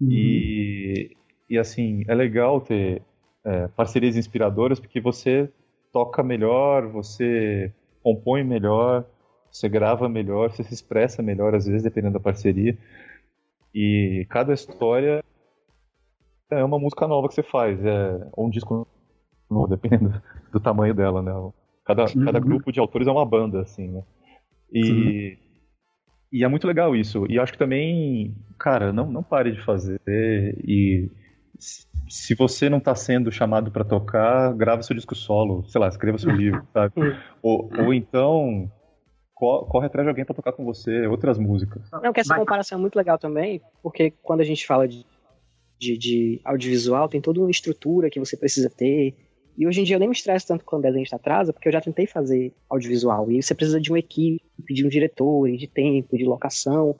Uhum. 0.00 0.08
E, 0.10 1.16
e, 1.48 1.58
assim, 1.58 2.04
é 2.06 2.14
legal 2.14 2.60
ter 2.60 3.02
é, 3.44 3.68
parcerias 3.68 4.16
inspiradoras 4.16 4.78
porque 4.78 5.00
você 5.00 5.50
toca 5.90 6.22
melhor, 6.22 6.86
você 6.86 7.72
compõe 8.02 8.44
melhor, 8.44 9.04
você 9.50 9.68
grava 9.68 10.08
melhor, 10.08 10.50
você 10.50 10.62
se 10.62 10.74
expressa 10.74 11.22
melhor, 11.22 11.54
às 11.54 11.66
vezes, 11.66 11.82
dependendo 11.82 12.14
da 12.14 12.20
parceria. 12.20 12.76
E 13.74 14.26
cada 14.28 14.52
história 14.52 15.22
é 16.50 16.64
uma 16.64 16.78
música 16.78 17.06
nova 17.06 17.28
que 17.28 17.34
você 17.34 17.42
faz, 17.42 17.84
é 17.84 18.28
ou 18.32 18.46
um 18.46 18.50
disco 18.50 18.86
novo, 19.50 19.68
dependendo 19.68 20.20
do 20.52 20.60
tamanho 20.60 20.94
dela, 20.94 21.22
né? 21.22 21.32
Cada, 21.84 22.04
uhum. 22.04 22.24
cada 22.24 22.38
grupo 22.38 22.72
de 22.72 22.80
autores 22.80 23.06
é 23.08 23.10
uma 23.10 23.26
banda, 23.26 23.60
assim, 23.60 23.88
né? 23.88 24.02
E, 24.72 25.38
e 26.32 26.44
é 26.44 26.48
muito 26.48 26.66
legal 26.66 26.94
isso. 26.94 27.26
E 27.28 27.38
acho 27.38 27.52
que 27.52 27.58
também, 27.58 28.36
cara, 28.58 28.92
não, 28.92 29.10
não 29.10 29.22
pare 29.22 29.52
de 29.52 29.60
fazer. 29.60 30.00
E 30.06 31.10
se 32.08 32.34
você 32.34 32.68
não 32.68 32.78
está 32.78 32.94
sendo 32.94 33.32
chamado 33.32 33.70
para 33.70 33.84
tocar, 33.84 34.52
grave 34.54 34.82
seu 34.84 34.94
disco 34.94 35.14
solo, 35.14 35.64
sei 35.68 35.80
lá, 35.80 35.88
escreva 35.88 36.18
seu 36.18 36.30
livro, 36.34 36.64
sabe? 36.72 36.94
ou, 37.42 37.68
ou 37.78 37.92
então 37.92 38.70
corre 39.40 39.86
atrás 39.86 40.04
de 40.04 40.10
alguém 40.10 40.24
para 40.24 40.34
tocar 40.34 40.52
com 40.52 40.64
você 40.64 41.06
outras 41.06 41.38
músicas. 41.38 41.82
Não, 41.90 42.12
que 42.12 42.20
essa 42.20 42.36
comparação 42.36 42.78
é 42.78 42.80
muito 42.80 42.96
legal 42.96 43.18
também, 43.18 43.60
porque 43.82 44.12
quando 44.22 44.40
a 44.40 44.44
gente 44.44 44.66
fala 44.66 44.86
de, 44.86 45.06
de, 45.78 45.96
de, 45.96 46.40
audiovisual, 46.44 47.08
tem 47.08 47.20
toda 47.20 47.40
uma 47.40 47.50
estrutura 47.50 48.10
que 48.10 48.20
você 48.20 48.36
precisa 48.36 48.68
ter. 48.68 49.14
E 49.56 49.66
hoje 49.66 49.80
em 49.80 49.84
dia 49.84 49.96
eu 49.96 50.00
nem 50.00 50.08
me 50.08 50.14
estresso 50.14 50.46
tanto 50.46 50.64
quando 50.64 50.80
o 50.80 50.86
desenho 50.86 51.02
está 51.02 51.16
atrasa, 51.16 51.52
porque 51.52 51.68
eu 51.68 51.72
já 51.72 51.80
tentei 51.80 52.06
fazer 52.06 52.52
audiovisual. 52.68 53.30
E 53.32 53.42
você 53.42 53.54
precisa 53.54 53.80
de 53.80 53.90
uma 53.90 53.98
equipe, 53.98 54.42
de 54.68 54.84
um 54.84 54.88
diretor, 54.88 55.50
de 55.50 55.66
tempo, 55.66 56.16
de 56.16 56.24
locação. 56.24 56.94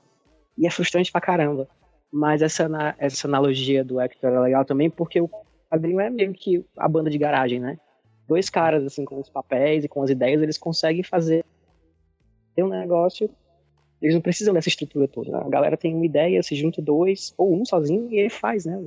E 0.57 0.65
é 0.65 0.69
frustrante 0.69 1.11
pra 1.11 1.21
caramba. 1.21 1.67
Mas 2.11 2.41
essa, 2.41 2.67
essa 2.97 3.27
analogia 3.27 3.83
do 3.83 4.01
Hector 4.01 4.31
é 4.31 4.39
legal 4.39 4.65
também, 4.65 4.89
porque 4.89 5.21
o 5.21 5.29
quadrinho 5.69 5.99
é 5.99 6.09
meio 6.09 6.33
que 6.33 6.65
a 6.77 6.87
banda 6.87 7.09
de 7.09 7.17
garagem, 7.17 7.59
né? 7.59 7.77
Dois 8.27 8.49
caras, 8.49 8.83
assim, 8.85 9.05
com 9.05 9.19
os 9.19 9.29
papéis 9.29 9.83
e 9.83 9.87
com 9.87 10.03
as 10.03 10.09
ideias, 10.09 10.41
eles 10.41 10.57
conseguem 10.57 11.03
fazer 11.03 11.45
ter 12.61 12.63
um 12.63 12.69
negócio, 12.69 13.29
eles 14.01 14.13
não 14.13 14.21
precisam 14.21 14.53
dessa 14.53 14.69
estrutura 14.69 15.07
toda. 15.07 15.37
A 15.37 15.49
galera 15.49 15.77
tem 15.77 15.93
uma 15.95 16.05
ideia, 16.05 16.41
se 16.43 16.55
junta 16.55 16.81
dois, 16.81 17.33
ou 17.37 17.59
um 17.59 17.65
sozinho, 17.65 18.09
e 18.11 18.19
ele 18.19 18.29
faz, 18.29 18.65
né? 18.65 18.81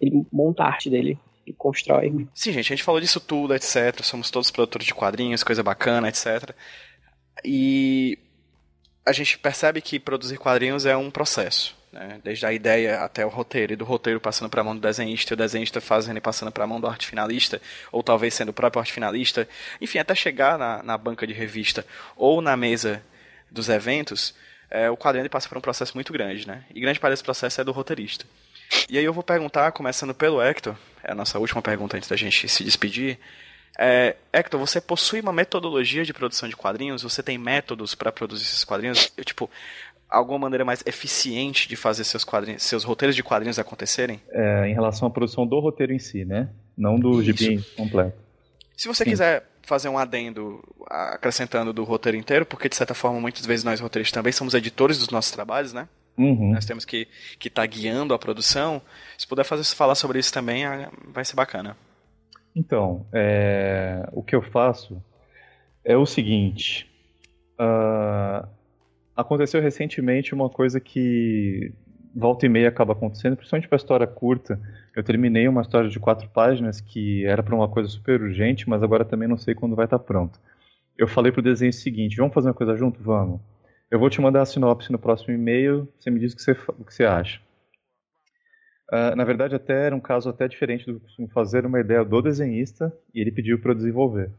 Ele 0.00 0.26
monta 0.32 0.62
a 0.62 0.66
arte 0.66 0.90
dele 0.90 1.18
e 1.46 1.52
constrói. 1.52 2.10
Sim, 2.34 2.52
gente, 2.52 2.72
a 2.72 2.76
gente 2.76 2.82
falou 2.82 3.00
disso 3.00 3.20
tudo, 3.20 3.54
etc. 3.54 4.02
Somos 4.02 4.30
todos 4.30 4.50
produtores 4.50 4.86
de 4.86 4.94
quadrinhos, 4.94 5.42
coisa 5.42 5.62
bacana, 5.62 6.08
etc. 6.08 6.54
E 7.44 8.18
a 9.04 9.12
gente 9.12 9.38
percebe 9.38 9.80
que 9.80 9.98
produzir 9.98 10.38
quadrinhos 10.38 10.86
é 10.86 10.96
um 10.96 11.10
processo. 11.10 11.76
Né? 11.94 12.20
Desde 12.22 12.44
a 12.44 12.52
ideia 12.52 13.00
até 13.00 13.24
o 13.24 13.28
roteiro, 13.28 13.72
e 13.72 13.76
do 13.76 13.84
roteiro 13.84 14.20
passando 14.20 14.50
para 14.50 14.60
a 14.60 14.64
mão 14.64 14.74
do 14.74 14.80
desenhista, 14.80 15.32
e 15.32 15.34
o 15.34 15.36
desenhista 15.36 15.80
fazendo 15.80 16.16
e 16.18 16.20
passando 16.20 16.50
para 16.50 16.64
a 16.64 16.66
mão 16.66 16.80
do 16.80 16.86
arte 16.86 17.06
finalista, 17.06 17.62
ou 17.92 18.02
talvez 18.02 18.34
sendo 18.34 18.48
o 18.48 18.52
próprio 18.52 18.80
arte 18.80 18.92
finalista, 18.92 19.48
enfim, 19.80 19.98
até 19.98 20.14
chegar 20.14 20.58
na, 20.58 20.82
na 20.82 20.98
banca 20.98 21.26
de 21.26 21.32
revista 21.32 21.86
ou 22.16 22.42
na 22.42 22.56
mesa 22.56 23.02
dos 23.50 23.68
eventos, 23.68 24.34
é, 24.68 24.90
o 24.90 24.96
quadrinho 24.96 25.30
passa 25.30 25.48
por 25.48 25.56
um 25.56 25.60
processo 25.60 25.94
muito 25.94 26.12
grande, 26.12 26.46
né? 26.46 26.64
E 26.74 26.80
grande 26.80 26.98
parte 26.98 27.12
desse 27.12 27.22
processo 27.22 27.60
é 27.60 27.64
do 27.64 27.70
roteirista. 27.70 28.26
E 28.88 28.98
aí 28.98 29.04
eu 29.04 29.12
vou 29.12 29.22
perguntar, 29.22 29.70
começando 29.70 30.12
pelo 30.12 30.42
Hector, 30.42 30.74
é 31.02 31.12
a 31.12 31.14
nossa 31.14 31.38
última 31.38 31.62
pergunta 31.62 31.96
antes 31.96 32.08
da 32.08 32.16
gente 32.16 32.48
se 32.48 32.64
despedir. 32.64 33.18
É, 33.78 34.16
Hector, 34.32 34.58
você 34.58 34.80
possui 34.80 35.20
uma 35.20 35.32
metodologia 35.32 36.04
de 36.04 36.12
produção 36.12 36.48
de 36.48 36.56
quadrinhos? 36.56 37.02
Você 37.02 37.22
tem 37.22 37.36
métodos 37.36 37.94
para 37.94 38.12
produzir 38.12 38.44
esses 38.44 38.64
quadrinhos? 38.64 39.12
Eu, 39.16 39.24
tipo, 39.24 39.50
alguma 40.08 40.38
maneira 40.38 40.64
mais 40.64 40.82
eficiente 40.86 41.68
de 41.68 41.76
fazer 41.76 42.04
seus 42.04 42.24
quadrinhos, 42.24 42.62
seus 42.62 42.84
roteiros 42.84 43.16
de 43.16 43.22
quadrinhos 43.22 43.58
acontecerem? 43.58 44.20
É, 44.30 44.68
em 44.68 44.74
relação 44.74 45.08
à 45.08 45.10
produção 45.10 45.46
do 45.46 45.58
roteiro 45.60 45.92
em 45.92 45.98
si, 45.98 46.24
né? 46.24 46.48
Não 46.76 46.98
do 46.98 47.22
gibi 47.22 47.62
completo. 47.76 48.16
Se 48.76 48.88
você 48.88 49.04
Sim. 49.04 49.10
quiser 49.10 49.48
fazer 49.62 49.88
um 49.88 49.98
adendo 49.98 50.62
acrescentando 50.88 51.72
do 51.72 51.84
roteiro 51.84 52.18
inteiro, 52.18 52.44
porque 52.44 52.68
de 52.68 52.76
certa 52.76 52.94
forma 52.94 53.20
muitas 53.20 53.46
vezes 53.46 53.64
nós 53.64 53.80
roteiristas 53.80 54.14
também 54.14 54.32
somos 54.32 54.54
editores 54.54 54.98
dos 54.98 55.08
nossos 55.08 55.30
trabalhos, 55.30 55.72
né? 55.72 55.88
Uhum. 56.16 56.52
Nós 56.52 56.64
temos 56.64 56.84
que 56.84 57.08
estar 57.08 57.36
que 57.38 57.50
tá 57.50 57.66
guiando 57.66 58.14
a 58.14 58.18
produção. 58.18 58.80
Se 59.18 59.26
puder 59.26 59.44
fazer, 59.44 59.64
falar 59.74 59.94
sobre 59.94 60.18
isso 60.18 60.32
também, 60.32 60.64
vai 61.12 61.24
ser 61.24 61.34
bacana. 61.34 61.76
Então, 62.54 63.04
é, 63.12 64.08
o 64.12 64.22
que 64.22 64.36
eu 64.36 64.42
faço 64.42 65.02
é 65.84 65.96
o 65.96 66.06
seguinte. 66.06 66.88
Uh, 67.58 68.46
aconteceu 69.16 69.60
recentemente 69.60 70.34
uma 70.34 70.48
coisa 70.48 70.80
que 70.80 71.72
volta 72.14 72.46
e 72.46 72.48
meia 72.48 72.68
acaba 72.68 72.92
acontecendo, 72.92 73.36
principalmente 73.36 73.68
para 73.68 73.76
história 73.76 74.06
curta. 74.06 74.60
Eu 74.94 75.02
terminei 75.02 75.48
uma 75.48 75.62
história 75.62 75.88
de 75.88 75.98
quatro 75.98 76.28
páginas 76.28 76.80
que 76.80 77.24
era 77.24 77.42
para 77.42 77.54
uma 77.54 77.68
coisa 77.68 77.88
super 77.88 78.20
urgente, 78.22 78.68
mas 78.68 78.82
agora 78.82 79.04
também 79.04 79.28
não 79.28 79.36
sei 79.36 79.54
quando 79.54 79.74
vai 79.74 79.86
estar 79.86 79.98
tá 79.98 80.04
pronto. 80.04 80.38
Eu 80.96 81.08
falei 81.08 81.32
pro 81.32 81.42
desenho 81.42 81.70
o 81.70 81.72
seguinte: 81.72 82.16
vamos 82.16 82.34
fazer 82.34 82.48
uma 82.48 82.54
coisa 82.54 82.76
junto? 82.76 83.02
Vamos. 83.02 83.40
Eu 83.90 83.98
vou 83.98 84.08
te 84.08 84.20
mandar 84.20 84.42
a 84.42 84.46
sinopse 84.46 84.90
no 84.90 84.98
próximo 84.98 85.34
e-mail, 85.34 85.88
você 85.98 86.10
me 86.10 86.18
diz 86.18 86.32
o 86.32 86.36
que 86.36 86.42
você, 86.42 86.52
o 86.52 86.84
que 86.84 86.94
você 86.94 87.04
acha. 87.04 87.40
Uh, 88.90 89.16
na 89.16 89.24
verdade, 89.24 89.54
até 89.54 89.86
era 89.86 89.96
um 89.96 90.00
caso 90.00 90.28
até 90.28 90.46
diferente 90.46 90.90
do 90.90 91.00
que 91.00 91.26
fazer, 91.28 91.64
uma 91.64 91.80
ideia 91.80 92.04
do 92.04 92.22
desenhista, 92.22 92.92
e 93.14 93.20
ele 93.20 93.32
pediu 93.32 93.58
para 93.58 93.72
eu 93.72 93.74
desenvolver. 93.74 94.30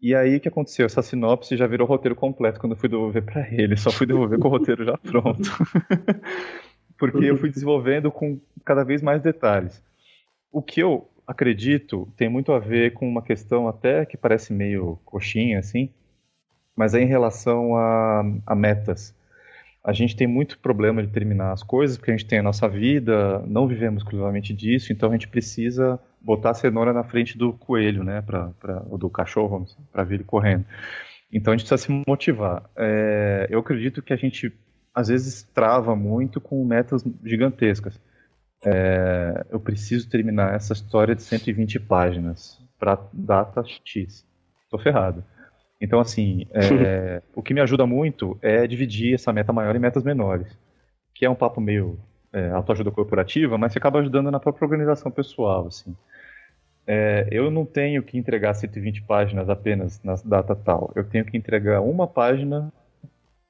E 0.00 0.14
aí 0.14 0.36
o 0.36 0.40
que 0.40 0.48
aconteceu? 0.48 0.86
Essa 0.86 1.02
sinopse 1.02 1.56
já 1.56 1.66
virou 1.66 1.86
roteiro 1.86 2.16
completo 2.16 2.58
quando 2.58 2.72
eu 2.72 2.78
fui 2.78 2.88
devolver 2.88 3.22
para 3.22 3.46
ele. 3.52 3.76
Só 3.76 3.90
fui 3.90 4.06
devolver 4.06 4.38
com 4.38 4.48
o 4.48 4.50
roteiro 4.50 4.84
já 4.84 4.96
pronto. 4.96 5.50
Porque 6.98 7.24
eu 7.24 7.36
fui 7.36 7.50
desenvolvendo 7.50 8.10
com 8.10 8.38
cada 8.64 8.82
vez 8.82 9.02
mais 9.02 9.22
detalhes. 9.22 9.82
O 10.50 10.62
que 10.62 10.80
eu 10.80 11.08
acredito 11.26 12.08
tem 12.16 12.28
muito 12.28 12.52
a 12.52 12.58
ver 12.58 12.92
com 12.92 13.08
uma 13.08 13.22
questão 13.22 13.68
até 13.68 14.04
que 14.04 14.16
parece 14.16 14.52
meio 14.52 14.98
coxinha 15.04 15.58
assim, 15.58 15.90
mas 16.74 16.94
é 16.94 17.00
em 17.00 17.06
relação 17.06 17.76
a, 17.76 18.22
a 18.46 18.54
metas. 18.54 19.14
A 19.82 19.92
gente 19.92 20.16
tem 20.16 20.26
muito 20.26 20.58
problema 20.58 21.02
de 21.02 21.12
terminar 21.12 21.52
as 21.52 21.62
coisas, 21.62 21.96
porque 21.96 22.10
a 22.10 22.16
gente 22.16 22.26
tem 22.26 22.38
a 22.38 22.42
nossa 22.42 22.68
vida, 22.68 23.42
não 23.46 23.66
vivemos 23.66 24.02
exclusivamente 24.02 24.52
disso, 24.52 24.92
então 24.92 25.08
a 25.08 25.12
gente 25.12 25.28
precisa 25.28 25.98
botar 26.20 26.50
a 26.50 26.54
cenoura 26.54 26.92
na 26.92 27.02
frente 27.02 27.36
do 27.36 27.52
coelho, 27.52 28.04
né, 28.04 28.20
pra, 28.20 28.50
pra, 28.60 28.82
ou 28.88 28.98
do 28.98 29.08
cachorro, 29.08 29.66
para 29.92 30.04
ver 30.04 30.16
ele 30.16 30.24
correndo. 30.24 30.64
Então 31.32 31.52
a 31.52 31.56
gente 31.56 31.66
precisa 31.66 31.86
se 31.86 32.04
motivar. 32.06 32.68
É, 32.76 33.46
eu 33.48 33.60
acredito 33.60 34.02
que 34.02 34.12
a 34.12 34.16
gente 34.16 34.52
às 34.94 35.08
vezes 35.08 35.42
trava 35.54 35.94
muito 35.94 36.40
com 36.40 36.64
metas 36.64 37.04
gigantescas. 37.24 37.98
É, 38.64 39.46
eu 39.50 39.58
preciso 39.58 40.10
terminar 40.10 40.54
essa 40.54 40.72
história 40.72 41.14
de 41.14 41.22
120 41.22 41.80
páginas 41.80 42.60
para 42.78 42.98
data 43.12 43.62
X. 43.84 44.26
Estou 44.64 44.80
ferrado. 44.80 45.24
Então, 45.80 45.98
assim, 45.98 46.46
é, 46.50 47.22
o 47.34 47.42
que 47.42 47.54
me 47.54 47.60
ajuda 47.60 47.86
muito 47.86 48.38
é 48.42 48.66
dividir 48.66 49.14
essa 49.14 49.32
meta 49.32 49.52
maior 49.52 49.74
em 49.74 49.78
metas 49.78 50.02
menores, 50.02 50.46
que 51.14 51.24
é 51.24 51.30
um 51.30 51.34
papo 51.34 51.60
meio 51.60 51.98
é, 52.32 52.50
autoajuda 52.50 52.90
corporativa, 52.90 53.58
mas 53.58 53.72
que 53.72 53.78
acaba 53.78 54.00
ajudando 54.00 54.30
na 54.30 54.40
própria 54.40 54.64
organização 54.64 55.10
pessoal, 55.10 55.66
assim. 55.66 55.96
É, 56.86 57.28
eu 57.30 57.50
não 57.50 57.64
tenho 57.64 58.02
que 58.02 58.18
entregar 58.18 58.54
120 58.54 59.02
páginas 59.02 59.48
apenas 59.48 60.02
na 60.02 60.14
data 60.24 60.56
tal. 60.56 60.90
Eu 60.94 61.04
tenho 61.04 61.24
que 61.24 61.36
entregar 61.36 61.80
uma 61.80 62.06
página 62.06 62.72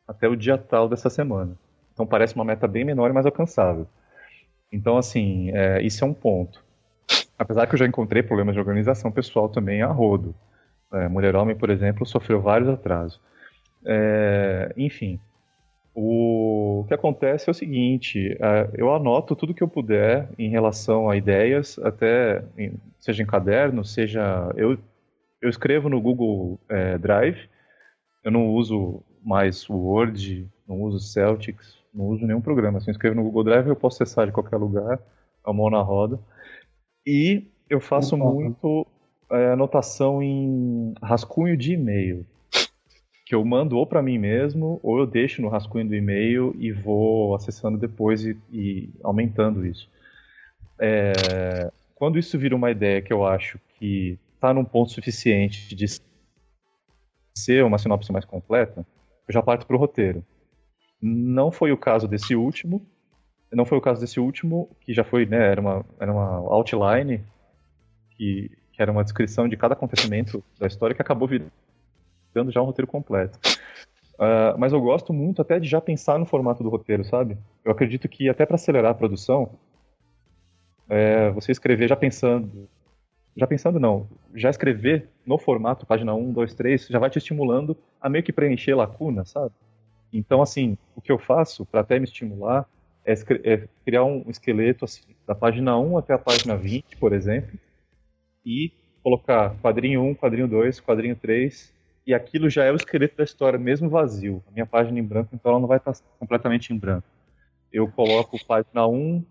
até 0.07 0.29
o 0.29 0.37
dia 0.37 0.59
tal 0.59 0.89
dessa 0.89 1.09
semana. 1.09 1.57
Então 1.93 2.07
parece 2.07 2.35
uma 2.35 2.45
meta 2.45 2.67
bem 2.67 2.85
menor 2.85 3.13
mais 3.13 3.27
alcançável. 3.27 3.87
Então, 4.73 4.97
assim, 4.97 5.51
é, 5.53 5.83
isso 5.83 6.05
é 6.05 6.07
um 6.07 6.15
ponto. 6.15 6.63
Apesar 7.39 7.67
que 7.67 7.75
eu 7.75 7.79
já 7.79 7.87
encontrei 7.87 8.23
problemas 8.23 8.55
de 8.55 8.61
organização 8.61 9.11
pessoal 9.11 9.49
também 9.49 9.83
a 9.83 9.87
rodo. 9.87 10.35
É, 10.93 11.09
Mulher 11.09 11.35
Homem, 11.37 11.57
por 11.57 11.71
exemplo, 11.71 12.05
sofreu 12.05 12.41
vários 12.41 12.69
atrasos. 12.69 13.21
É, 13.85 14.73
enfim, 14.77 15.19
o 15.95 16.85
que 16.87 16.95
acontece 16.95 17.49
é 17.49 17.53
o 17.53 17.55
seguinte: 17.55 18.37
é, 18.41 18.71
eu 18.75 18.95
anoto 18.95 19.35
tudo 19.35 19.55
que 19.55 19.63
eu 19.63 19.69
puder 19.69 20.29
em 20.39 20.49
relação 20.49 21.09
a 21.09 21.17
ideias, 21.17 21.79
até 21.79 22.45
seja 22.99 23.23
em 23.23 23.27
caderno, 23.27 23.85
seja 23.85 24.53
eu, 24.57 24.79
eu 25.41 25.49
escrevo 25.49 25.89
no 25.89 26.01
Google 26.01 26.59
é, 26.69 26.97
Drive. 26.99 27.49
Eu 28.23 28.31
não 28.31 28.49
uso 28.49 29.03
mais 29.25 29.69
o 29.69 29.75
Word, 29.75 30.47
não 30.69 30.83
uso 30.83 31.01
Celtics, 31.01 31.79
não 31.93 32.07
uso 32.07 32.27
nenhum 32.27 32.41
programa. 32.41 32.81
Se 32.81 32.89
eu 32.89 32.93
escrevo 32.93 33.17
no 33.17 33.25
Google 33.25 33.45
Drive, 33.45 33.67
eu 33.67 33.77
posso 33.77 34.03
acessar 34.03 34.27
de 34.27 34.33
qualquer 34.33 34.57
lugar, 34.57 35.01
a 35.45 35.53
mão 35.53 35.71
na 35.71 35.81
roda. 35.81 36.19
E 37.07 37.49
eu 37.69 37.81
faço 37.81 38.17
muito 38.17 38.87
é, 39.31 39.53
anotação 39.53 40.23
em 40.23 40.95
rascunho 41.03 41.57
de 41.57 41.73
e-mail. 41.73 42.27
Que 43.31 43.35
eu 43.37 43.45
mando 43.45 43.79
ou 43.79 43.87
para 43.87 44.03
mim 44.03 44.19
mesmo, 44.19 44.81
ou 44.83 44.99
eu 44.99 45.07
deixo 45.07 45.41
no 45.41 45.49
rascunho 45.49 45.87
do 45.87 45.95
e-mail 45.95 46.53
e 46.59 46.73
vou 46.73 47.33
acessando 47.37 47.79
depois 47.79 48.25
e, 48.25 48.37
e 48.53 48.91
aumentando 49.05 49.65
isso. 49.65 49.89
É, 50.81 51.71
quando 51.95 52.19
isso 52.19 52.37
vira 52.37 52.57
uma 52.57 52.73
ideia 52.73 53.01
que 53.01 53.13
eu 53.13 53.25
acho 53.25 53.61
que 53.79 54.19
está 54.35 54.53
num 54.53 54.65
ponto 54.65 54.91
suficiente 54.91 55.77
de 55.77 55.87
ser 57.39 57.63
uma 57.63 57.79
sinopse 57.79 58.11
mais 58.11 58.25
completa, 58.25 58.85
eu 59.29 59.33
já 59.33 59.41
parto 59.41 59.65
para 59.65 59.77
o 59.77 59.79
roteiro. 59.79 60.25
Não 61.01 61.53
foi 61.53 61.71
o 61.71 61.79
caso 61.79 62.09
desse 62.09 62.35
último, 62.35 62.85
não 63.53 63.65
foi 63.65 63.79
o 63.79 63.81
caso 63.81 64.01
desse 64.01 64.19
último, 64.19 64.69
que 64.81 64.93
já 64.93 65.05
foi, 65.05 65.25
né, 65.25 65.53
era 65.53 65.61
uma, 65.61 65.87
era 66.01 66.13
uma 66.13 66.53
outline, 66.53 67.23
que 68.17 68.51
que 68.73 68.83
era 68.83 68.91
uma 68.91 69.05
descrição 69.05 69.47
de 69.47 69.59
cada 69.59 69.75
acontecimento 69.75 70.43
da 70.59 70.67
história 70.67 70.97
que 70.97 71.03
acabou 71.03 71.29
virando 71.29 71.53
já 72.49 72.63
um 72.63 72.67
roteiro 72.67 72.87
completo. 72.87 73.39
Uh, 74.15 74.59
mas 74.59 74.73
eu 74.73 74.81
gosto 74.81 75.13
muito 75.13 75.41
até 75.41 75.59
de 75.59 75.69
já 75.69 75.81
pensar 75.81 76.19
no 76.19 76.27
formato 76.27 76.63
do 76.63 76.69
roteiro, 76.69 77.05
sabe? 77.05 77.39
Eu 77.65 77.73
acredito 77.73 78.09
que 78.09 78.29
até 78.29 78.45
para 78.45 78.57
acelerar 78.57 78.91
a 78.91 78.95
produção, 78.95 79.59
é, 80.89 81.31
você 81.31 81.53
escrever 81.53 81.89
já 81.89 81.97
pensando, 81.97 82.69
já 83.37 83.47
pensando 83.47 83.81
não, 83.81 84.09
já 84.35 84.51
escrever 84.51 85.09
no 85.25 85.39
formato 85.39 85.87
página 85.87 86.15
1, 86.15 86.33
2, 86.33 86.55
3, 86.55 86.87
já 86.89 86.99
vai 86.99 87.09
te 87.09 87.19
estimulando 87.19 87.77
a 88.01 88.09
meio 88.09 88.25
que 88.25 88.33
preencher 88.33 88.75
lacunas, 88.75 89.31
sabe? 89.31 89.55
Então, 90.13 90.43
assim, 90.43 90.77
o 90.97 91.01
que 91.01 91.13
eu 91.13 91.19
faço 91.19 91.65
para 91.65 91.81
até 91.81 91.99
me 91.99 92.05
estimular 92.05 92.67
é, 93.05 93.15
é, 93.45 93.69
criar 93.85 94.05
um 94.05 94.25
esqueleto 94.29 94.85
assim, 94.85 95.03
da 95.27 95.35
página 95.35 95.79
1 95.79 95.97
até 95.97 96.13
a 96.13 96.19
página 96.19 96.57
20, 96.57 96.97
por 96.97 97.13
exemplo, 97.13 97.59
e 98.45 98.73
colocar 99.03 99.57
quadrinho 99.63 100.03
1, 100.03 100.15
quadrinho 100.15 100.49
2, 100.49 100.81
quadrinho 100.81 101.17
3, 101.17 101.73
e 102.11 102.15
aquilo 102.15 102.51
já 102.51 102.65
é 102.65 102.73
o 102.73 102.75
esqueleto 102.75 103.17
da 103.17 103.23
história, 103.23 103.57
mesmo 103.57 103.89
vazio. 103.89 104.43
A 104.49 104.51
minha 104.51 104.67
página 104.67 104.99
em 104.99 105.03
branco, 105.03 105.31
então 105.33 105.53
ela 105.53 105.61
não 105.61 105.69
vai 105.69 105.79
estar 105.79 105.95
completamente 106.19 106.73
em 106.73 106.77
branco. 106.77 107.07
Eu 107.73 107.87
coloco 107.87 108.45
página 108.45 108.85
1, 108.85 109.25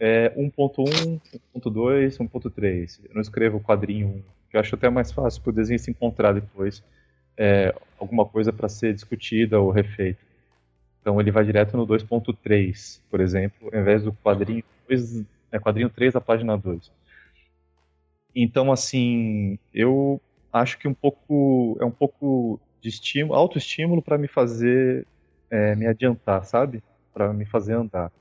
é, 0.00 0.30
1.1, 0.36 1.20
1.2, 1.54 2.18
1.3. 2.18 3.00
Eu 3.04 3.14
não 3.14 3.22
escrevo 3.22 3.60
quadrinho 3.60 4.08
1, 4.08 4.22
que 4.50 4.56
eu 4.56 4.60
acho 4.60 4.74
até 4.74 4.90
mais 4.90 5.12
fácil 5.12 5.40
para 5.42 5.50
o 5.50 5.54
desenho 5.54 5.78
se 5.78 5.92
encontrar 5.92 6.32
depois 6.32 6.82
é, 7.36 7.72
alguma 8.00 8.26
coisa 8.26 8.52
para 8.52 8.68
ser 8.68 8.92
discutida 8.92 9.60
ou 9.60 9.70
refeita. 9.70 10.18
Então 11.00 11.20
ele 11.20 11.30
vai 11.30 11.44
direto 11.44 11.76
no 11.76 11.86
2.3, 11.86 13.00
por 13.08 13.20
exemplo, 13.20 13.70
ao 13.72 13.80
invés 13.80 14.02
do 14.02 14.12
quadrinho 14.12 14.64
2, 14.88 15.24
é, 15.52 15.60
quadrinho 15.60 15.88
3 15.88 16.16
a 16.16 16.20
página 16.20 16.58
2. 16.58 16.90
Então, 18.34 18.72
assim, 18.72 19.56
eu 19.72 20.20
acho 20.54 20.78
que 20.78 20.86
um 20.86 20.94
pouco 20.94 21.76
é 21.80 21.84
um 21.84 21.90
pouco 21.90 22.60
de 22.80 22.88
estímulo, 22.88 23.34
autoestímulo 23.34 24.00
para 24.00 24.16
me 24.16 24.28
fazer 24.28 25.06
é, 25.50 25.74
me 25.74 25.86
adiantar, 25.86 26.44
sabe? 26.44 26.82
Para 27.12 27.32
me 27.32 27.44
fazer 27.44 27.74
andar. 27.74 28.12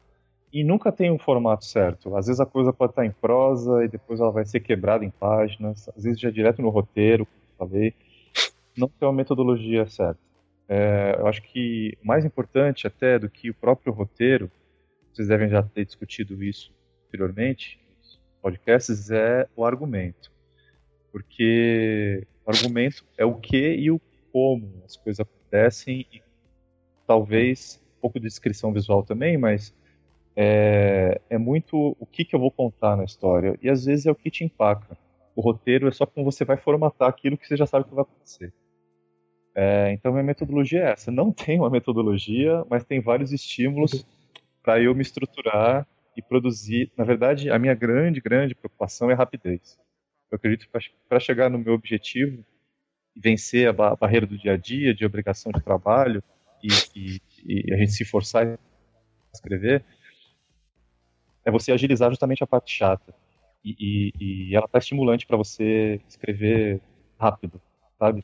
E 0.51 0.63
nunca 0.63 0.91
tem 0.91 1.11
um 1.11 1.19
formato 1.19 1.65
certo. 1.65 2.15
Às 2.15 2.27
vezes 2.27 2.39
a 2.39 2.45
coisa 2.45 2.73
pode 2.73 2.91
estar 2.91 3.05
em 3.05 3.11
prosa 3.11 3.83
e 3.83 3.87
depois 3.87 4.19
ela 4.19 4.31
vai 4.31 4.45
ser 4.45 4.59
quebrada 4.59 5.05
em 5.05 5.09
páginas. 5.09 5.87
Às 5.89 6.03
vezes 6.03 6.19
já 6.19 6.29
é 6.29 6.31
direto 6.31 6.61
no 6.61 6.69
roteiro, 6.69 7.25
como 7.25 7.69
falei. 7.69 7.93
Não 8.75 8.87
tem 8.87 9.07
uma 9.07 9.13
metodologia 9.13 9.85
certa. 9.87 10.19
É, 10.67 11.15
eu 11.19 11.27
acho 11.27 11.41
que 11.43 11.97
mais 12.03 12.25
importante 12.25 12.87
até 12.87 13.19
do 13.19 13.29
que 13.29 13.49
o 13.49 13.53
próprio 13.53 13.93
roteiro 13.93 14.49
vocês 15.11 15.27
devem 15.27 15.49
já 15.49 15.61
ter 15.61 15.85
discutido 15.85 16.43
isso 16.43 16.73
anteriormente, 17.07 17.79
podcasts, 18.41 19.11
é 19.11 19.47
o 19.55 19.63
argumento. 19.63 20.32
Porque 21.13 22.25
o 22.43 22.49
argumento 22.49 23.05
é 23.15 23.23
o 23.23 23.35
que 23.35 23.75
e 23.75 23.91
o 23.91 24.01
como 24.31 24.81
as 24.83 24.97
coisas 24.97 25.19
acontecem 25.19 26.07
e 26.11 26.23
talvez 27.05 27.79
um 27.99 28.01
pouco 28.01 28.19
de 28.19 28.27
descrição 28.27 28.73
visual 28.73 29.03
também, 29.03 29.37
mas 29.37 29.75
é, 30.35 31.21
é 31.29 31.37
muito 31.37 31.95
o 31.99 32.05
que, 32.07 32.25
que 32.25 32.35
eu 32.35 32.39
vou 32.39 32.49
contar 32.49 32.97
na 32.97 33.03
história. 33.03 33.55
E 33.61 33.69
às 33.69 33.85
vezes 33.85 34.07
é 34.07 34.11
o 34.11 34.15
que 34.15 34.31
te 34.31 34.43
empaca. 34.43 34.97
O 35.35 35.41
roteiro 35.41 35.87
é 35.87 35.91
só 35.91 36.07
como 36.07 36.25
você 36.25 36.43
vai 36.43 36.57
formatar 36.57 37.07
aquilo 37.07 37.37
que 37.37 37.47
você 37.47 37.55
já 37.55 37.67
sabe 37.67 37.85
que 37.85 37.93
vai 37.93 38.01
acontecer. 38.01 38.51
É, 39.55 39.91
então 39.91 40.11
minha 40.11 40.23
metodologia 40.23 40.79
é 40.79 40.91
essa. 40.93 41.11
Não 41.11 41.29
tem 41.31 41.59
uma 41.59 41.69
metodologia, 41.69 42.65
mas 42.67 42.83
tem 42.83 42.99
vários 42.99 43.31
estímulos 43.31 44.03
para 44.63 44.81
eu 44.81 44.95
me 44.95 45.03
estruturar 45.03 45.87
e 46.17 46.23
produzir. 46.23 46.91
Na 46.97 47.03
verdade, 47.03 47.51
a 47.51 47.59
minha 47.59 47.75
grande, 47.75 48.19
grande 48.19 48.55
preocupação 48.55 49.11
é 49.11 49.13
rapidez. 49.13 49.77
Eu 50.33 50.37
acredito 50.37 50.67
que 50.67 50.91
para 51.07 51.19
chegar 51.19 51.47
no 51.47 51.59
meu 51.59 51.75
objetivo 51.75 52.43
vencer 53.15 53.69
a, 53.69 53.71
ba 53.71 53.95
barreira 53.95 54.25
do 54.25 54.35
dia 54.35 54.53
a 54.53 54.57
dia, 54.57 54.91
de 54.91 55.05
obrigação 55.05 55.51
de 55.51 55.61
trabalho 55.61 56.23
e, 56.63 56.69
e, 56.95 57.21
e 57.45 57.71
a 57.71 57.77
gente 57.77 57.91
se 57.91 58.03
forçar 58.03 58.47
a 58.47 58.57
escrever, 59.31 59.85
é 61.45 61.51
você 61.51 61.71
agilizar 61.71 62.09
justamente 62.09 62.43
a 62.43 62.47
parte 62.47 62.75
chata. 62.75 63.13
E, 63.63 63.75
e, 63.79 64.13
e 64.49 64.55
ela 64.55 64.65
está 64.65 64.79
estimulante 64.79 65.27
para 65.27 65.37
você 65.37 66.01
escrever 66.09 66.81
rápido, 67.19 67.61
sabe? 67.99 68.23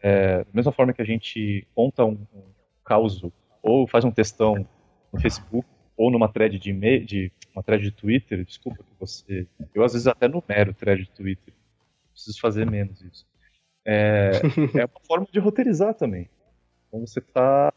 É, 0.00 0.44
da 0.44 0.50
mesma 0.54 0.70
forma 0.70 0.92
que 0.92 1.02
a 1.02 1.04
gente 1.04 1.66
conta 1.74 2.04
um, 2.04 2.24
um 2.32 2.44
caos 2.84 3.20
ou 3.60 3.84
faz 3.88 4.04
um 4.04 4.12
textão 4.12 4.64
no 5.12 5.20
Facebook 5.20 5.66
ou 5.96 6.08
numa 6.08 6.32
thread 6.32 6.56
de 6.56 6.72
de 7.00 7.32
uma 7.60 7.62
thread 7.62 7.84
de 7.84 7.92
Twitter, 7.92 8.44
desculpa 8.44 8.82
que 8.82 8.98
você, 8.98 9.46
eu 9.74 9.84
às 9.84 9.92
vezes 9.92 10.06
até 10.06 10.26
numero 10.26 10.72
thread 10.72 11.04
de 11.04 11.10
Twitter, 11.10 11.52
preciso 12.12 12.40
fazer 12.40 12.68
menos 12.68 13.00
isso. 13.02 13.26
É, 13.84 14.32
é 14.80 14.84
uma 14.84 15.00
forma 15.06 15.26
de 15.30 15.38
roteirizar 15.38 15.94
também. 15.94 16.28
Então 16.88 17.06
você 17.06 17.18
está 17.18 17.72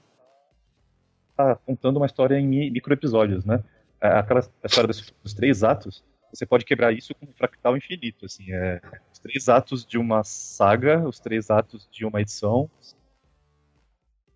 tá 1.36 1.56
contando 1.56 1.98
uma 1.98 2.06
história 2.06 2.40
em 2.40 2.48
micro 2.48 2.94
episódios, 2.94 3.46
né? 3.46 3.64
É, 4.02 4.08
aquela 4.08 4.40
história 4.64 4.88
dos, 4.88 5.14
dos, 5.24 5.34
três 5.34 5.64
atos, 5.64 6.04
você 6.34 6.46
pode 6.46 6.66
quebrar 6.66 6.92
isso 6.92 7.14
com 7.16 7.26
um 7.26 7.34
fractal 7.34 7.78
infinito, 7.78 8.26
assim, 8.26 8.52
é, 8.52 8.82
os 9.12 9.20
três 9.20 9.48
atos 9.50 9.86
de 9.86 9.98
uma 9.98 10.24
saga, 10.24 11.00
os 11.08 11.20
três 11.20 11.50
atos 11.50 11.88
de 11.92 12.06
uma 12.06 12.22
edição, 12.22 12.70
os 12.82 12.96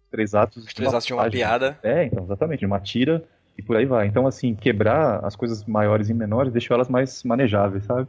três 0.10 0.34
atos, 0.34 0.66
os 0.66 0.74
três 0.74 0.90
de, 0.90 0.94
uma 0.94 0.98
atos 0.98 1.08
de 1.08 1.14
uma 1.14 1.30
piada. 1.30 1.80
É, 1.84 2.06
então, 2.06 2.24
exatamente, 2.24 2.60
de 2.60 2.66
uma 2.66 2.80
tira 2.80 3.28
e 3.58 3.62
por 3.64 3.76
aí 3.76 3.86
vai. 3.86 4.08
Então, 4.08 4.28
assim, 4.28 4.54
quebrar 4.54 5.26
as 5.26 5.36
coisas 5.36 5.66
maiores 5.66 6.10
e 6.10 6.14
menores, 6.14 6.54
deixou 6.54 6.76
elas 6.76 6.90
mais 6.90 7.24
manejáveis, 7.24 7.86
sabe? 7.86 8.08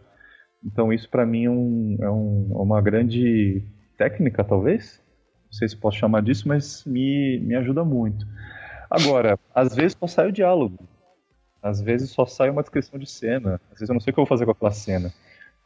Então, 0.65 0.93
isso 0.93 1.09
para 1.09 1.25
mim 1.25 1.45
é, 1.45 1.51
um, 1.51 1.97
é 2.01 2.11
um, 2.11 2.51
é 2.53 2.63
uma 2.63 2.81
grande 2.81 3.63
técnica, 3.97 4.45
talvez. 4.45 5.01
Não 5.47 5.53
sei 5.53 5.69
se 5.69 5.77
posso 5.77 5.97
chamar 5.97 6.23
disso, 6.23 6.47
mas 6.47 6.85
me, 6.85 7.41
me 7.41 7.55
ajuda 7.55 7.85
muito. 7.85 8.27
Agora, 8.91 9.39
às 9.55 9.75
vezes 9.75 9.97
só 9.99 10.07
sai 10.07 10.29
o 10.29 10.33
diálogo. 10.33 10.79
Às 11.63 11.81
vezes 11.81 12.11
só 12.11 12.27
sai 12.27 12.51
uma 12.51 12.63
descrição 12.63 12.99
de 12.99 13.09
cena. 13.09 13.61
Às 13.71 13.79
vezes 13.79 13.89
eu 13.89 13.95
não 13.95 14.01
sei 14.01 14.11
o 14.11 14.15
que 14.15 14.21
eu 14.21 14.25
vou 14.25 14.29
fazer 14.29 14.45
com 14.45 14.53
aquela 14.53 14.71
cena. 14.71 15.13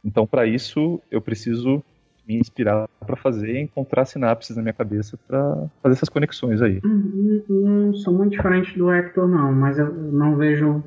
Então, 0.03 0.25
para 0.25 0.45
isso, 0.45 1.01
eu 1.09 1.21
preciso 1.21 1.83
me 2.27 2.37
inspirar 2.37 2.87
para 2.99 3.15
fazer 3.15 3.55
e 3.55 3.61
encontrar 3.61 4.05
sinapses 4.05 4.55
na 4.55 4.61
minha 4.61 4.73
cabeça 4.73 5.17
para 5.27 5.67
fazer 5.81 5.95
essas 5.95 6.09
conexões 6.09 6.61
aí. 6.61 6.79
Não, 6.83 7.43
não 7.49 7.93
sou 7.93 8.13
muito 8.13 8.31
diferente 8.31 8.77
do 8.77 8.91
Hector, 8.91 9.27
não, 9.27 9.51
mas 9.51 9.77
eu 9.77 9.93
não 9.93 10.37
vejo. 10.37 10.83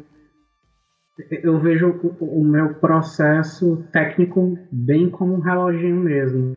Eu 1.30 1.58
vejo 1.58 1.88
o, 2.20 2.40
o 2.40 2.44
meu 2.44 2.74
processo 2.74 3.84
técnico 3.90 4.58
bem 4.70 5.08
como 5.08 5.34
um 5.34 5.40
reloginho 5.40 5.96
mesmo. 5.96 6.56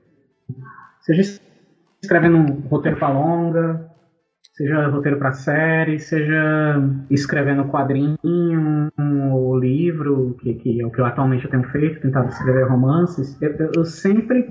Seja 1.02 1.40
escrevendo 2.02 2.38
um 2.38 2.60
roteiro 2.68 2.98
para 2.98 3.14
longa, 3.14 3.89
seja 4.60 4.88
roteiro 4.88 5.18
para 5.18 5.32
série, 5.32 5.98
seja 6.00 6.84
escrevendo 7.10 7.64
quadrinho 7.70 8.18
ou 9.32 9.58
livro, 9.58 10.36
que, 10.42 10.54
que, 10.56 10.82
é 10.82 10.86
o 10.86 10.92
que 10.92 11.00
eu 11.00 11.06
atualmente 11.06 11.46
eu 11.46 11.50
tenho 11.50 11.64
feito, 11.64 12.02
tentado 12.02 12.28
escrever 12.28 12.68
romances, 12.68 13.42
eu, 13.42 13.56
eu 13.74 13.86
sempre 13.86 14.50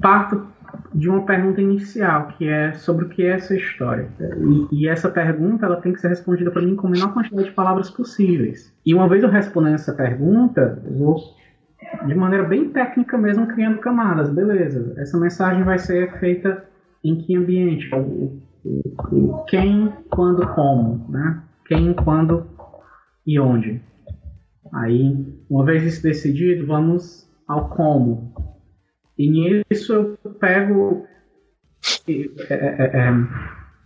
parto 0.00 0.46
de 0.94 1.08
uma 1.08 1.26
pergunta 1.26 1.60
inicial, 1.60 2.28
que 2.28 2.48
é 2.48 2.72
sobre 2.74 3.06
o 3.06 3.08
que 3.08 3.24
é 3.24 3.30
essa 3.30 3.56
história. 3.56 4.08
E, 4.70 4.82
e 4.82 4.88
essa 4.88 5.10
pergunta 5.10 5.66
ela 5.66 5.80
tem 5.80 5.92
que 5.92 6.00
ser 6.00 6.08
respondida 6.08 6.52
para 6.52 6.62
mim 6.62 6.76
com 6.76 6.86
a 6.86 6.90
menor 6.90 7.12
quantidade 7.12 7.48
de 7.48 7.54
palavras 7.54 7.90
possíveis. 7.90 8.72
E 8.86 8.94
uma 8.94 9.08
vez 9.08 9.24
eu 9.24 9.28
respondendo 9.28 9.74
essa 9.74 9.92
pergunta, 9.92 10.80
eu 10.86 10.96
vou 10.96 11.16
de 12.06 12.14
maneira 12.14 12.44
bem 12.44 12.68
técnica 12.68 13.18
mesmo 13.18 13.48
criando 13.48 13.78
camadas. 13.78 14.30
Beleza, 14.30 14.94
essa 14.96 15.18
mensagem 15.18 15.64
vai 15.64 15.78
ser 15.78 16.16
feita 16.20 16.64
em 17.02 17.16
que 17.16 17.34
ambiente? 17.34 17.90
Quem, 19.48 19.92
quando, 20.10 20.46
como, 20.54 21.10
né? 21.10 21.42
Quem, 21.66 21.94
quando 21.94 22.46
e 23.26 23.38
onde. 23.38 23.82
Aí, 24.72 25.26
uma 25.48 25.64
vez 25.64 25.84
isso 25.84 26.02
decidido, 26.02 26.66
vamos 26.66 27.28
ao 27.46 27.68
como. 27.70 28.34
E 29.16 29.30
nisso 29.30 29.92
eu 29.92 30.34
pego, 30.34 31.06
é, 32.08 32.54
é, 32.54 32.98
é, 32.98 33.12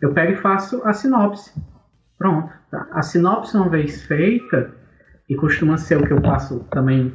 eu 0.00 0.12
pego 0.12 0.32
e 0.32 0.36
faço 0.36 0.82
a 0.84 0.92
sinopse. 0.92 1.52
Pronto. 2.18 2.52
Tá? 2.70 2.88
A 2.92 3.02
sinopse, 3.02 3.56
uma 3.56 3.68
vez 3.68 4.02
feita, 4.04 4.74
e 5.28 5.34
costuma 5.34 5.78
ser 5.78 5.98
o 5.98 6.06
que 6.06 6.12
eu 6.12 6.20
faço 6.20 6.64
também 6.70 7.12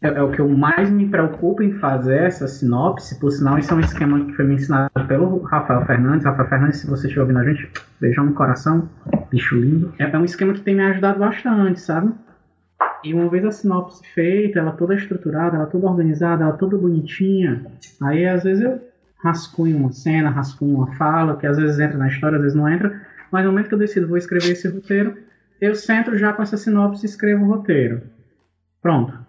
é, 0.00 0.08
é 0.08 0.22
o 0.22 0.30
que 0.30 0.40
eu 0.40 0.48
mais 0.48 0.90
me 0.90 1.08
preocupo 1.08 1.62
em 1.62 1.72
fazer 1.72 2.22
essa 2.22 2.46
sinopse. 2.46 3.18
Por 3.18 3.30
sinal, 3.30 3.58
isso 3.58 3.72
é 3.72 3.76
um 3.76 3.80
esquema 3.80 4.24
que 4.24 4.32
foi 4.32 4.44
me 4.44 4.54
ensinado 4.54 4.90
pelo 5.06 5.42
Rafael 5.42 5.84
Fernandes. 5.84 6.24
Rafael 6.24 6.48
Fernandes, 6.48 6.80
se 6.80 6.86
você 6.86 7.06
estiver 7.06 7.22
ouvindo 7.22 7.40
a 7.40 7.44
gente, 7.44 7.70
beijão 8.00 8.24
no 8.24 8.34
coração, 8.34 8.88
bicho 9.30 9.56
lindo. 9.56 9.92
É, 9.98 10.04
é 10.04 10.18
um 10.18 10.24
esquema 10.24 10.52
que 10.54 10.60
tem 10.60 10.74
me 10.74 10.84
ajudado 10.84 11.18
bastante, 11.18 11.80
sabe? 11.80 12.12
E 13.04 13.14
uma 13.14 13.28
vez 13.28 13.44
a 13.44 13.50
sinopse 13.50 14.04
feita, 14.12 14.58
ela 14.58 14.72
toda 14.72 14.94
estruturada, 14.94 15.56
ela 15.56 15.66
toda 15.66 15.86
organizada, 15.86 16.44
ela 16.44 16.52
toda 16.52 16.76
bonitinha, 16.76 17.66
aí 18.02 18.26
às 18.26 18.42
vezes 18.42 18.64
eu 18.64 18.80
rascunho 19.22 19.76
uma 19.76 19.92
cena, 19.92 20.30
rascunho 20.30 20.76
uma 20.76 20.94
fala, 20.94 21.36
que 21.36 21.46
às 21.46 21.56
vezes 21.56 21.78
entra 21.78 21.98
na 21.98 22.08
história, 22.08 22.36
às 22.36 22.42
vezes 22.42 22.56
não 22.56 22.68
entra, 22.68 23.00
mas 23.30 23.44
no 23.44 23.50
momento 23.50 23.68
que 23.68 23.74
eu 23.74 23.78
decido 23.78 24.08
vou 24.08 24.16
escrever 24.16 24.52
esse 24.52 24.68
roteiro, 24.68 25.16
eu 25.60 25.74
centro 25.74 26.16
já 26.16 26.32
com 26.32 26.42
essa 26.42 26.56
sinopse 26.56 27.04
e 27.04 27.08
escrevo 27.08 27.44
o 27.44 27.48
roteiro. 27.48 28.02
Pronto. 28.80 29.27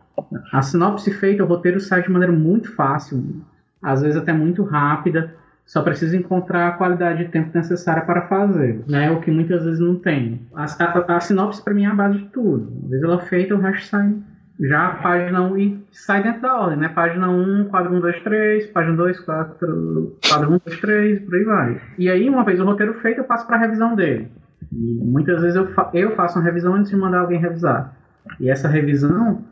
A 0.51 0.61
sinopse 0.61 1.11
feita, 1.11 1.43
o 1.43 1.47
roteiro 1.47 1.79
sai 1.79 2.01
de 2.01 2.11
maneira 2.11 2.33
muito 2.33 2.73
fácil, 2.75 3.41
às 3.81 4.01
vezes 4.01 4.17
até 4.17 4.33
muito 4.33 4.63
rápida, 4.63 5.33
só 5.65 5.83
precisa 5.83 6.17
encontrar 6.17 6.67
a 6.67 6.71
qualidade 6.71 7.25
de 7.25 7.31
tempo 7.31 7.55
necessária 7.55 8.01
para 8.01 8.23
fazer, 8.23 8.83
né? 8.87 9.11
O 9.11 9.21
que 9.21 9.29
muitas 9.29 9.63
vezes 9.63 9.79
não 9.79 9.95
tem. 9.95 10.41
A, 10.55 10.65
a, 10.65 11.17
a 11.17 11.19
sinopse 11.19 11.63
para 11.63 11.75
mim 11.75 11.85
é 11.85 11.87
a 11.87 11.93
base 11.93 12.17
de 12.17 12.25
tudo. 12.29 12.71
Às 12.83 12.89
vezes 12.89 13.03
ela 13.03 13.21
é 13.21 13.25
feita, 13.25 13.55
o 13.55 13.59
resto 13.59 13.87
sai 13.87 14.15
já 14.59 14.87
a 14.87 14.95
página 14.95 15.41
1 15.43 15.57
e 15.57 15.85
sai 15.91 16.21
dentro 16.21 16.41
da 16.41 16.59
ordem, 16.59 16.79
né? 16.79 16.89
Página 16.89 17.29
1, 17.29 17.65
quadro 17.65 17.95
1, 17.95 17.99
2, 18.01 18.23
3, 18.23 18.67
página 18.67 18.95
2, 18.95 19.19
quadro, 19.21 20.17
quadro 20.27 20.53
1, 20.53 20.61
2, 20.65 20.79
3, 20.81 21.19
por 21.21 21.35
aí 21.35 21.43
vai. 21.43 21.81
E 21.97 22.09
aí, 22.09 22.29
uma 22.29 22.43
vez 22.43 22.59
o 22.59 22.65
roteiro 22.65 22.95
feito, 22.95 23.19
eu 23.19 23.23
passo 23.23 23.47
para 23.47 23.55
a 23.55 23.59
revisão 23.59 23.95
dele. 23.95 24.29
E 24.73 24.99
muitas 25.05 25.41
vezes 25.41 25.55
eu, 25.55 25.67
fa 25.67 25.89
eu 25.93 26.15
faço 26.15 26.37
uma 26.37 26.45
revisão 26.45 26.73
antes 26.73 26.91
de 26.91 26.97
mandar 26.97 27.19
alguém 27.19 27.39
revisar. 27.39 27.95
E 28.39 28.49
essa 28.49 28.67
revisão 28.67 29.43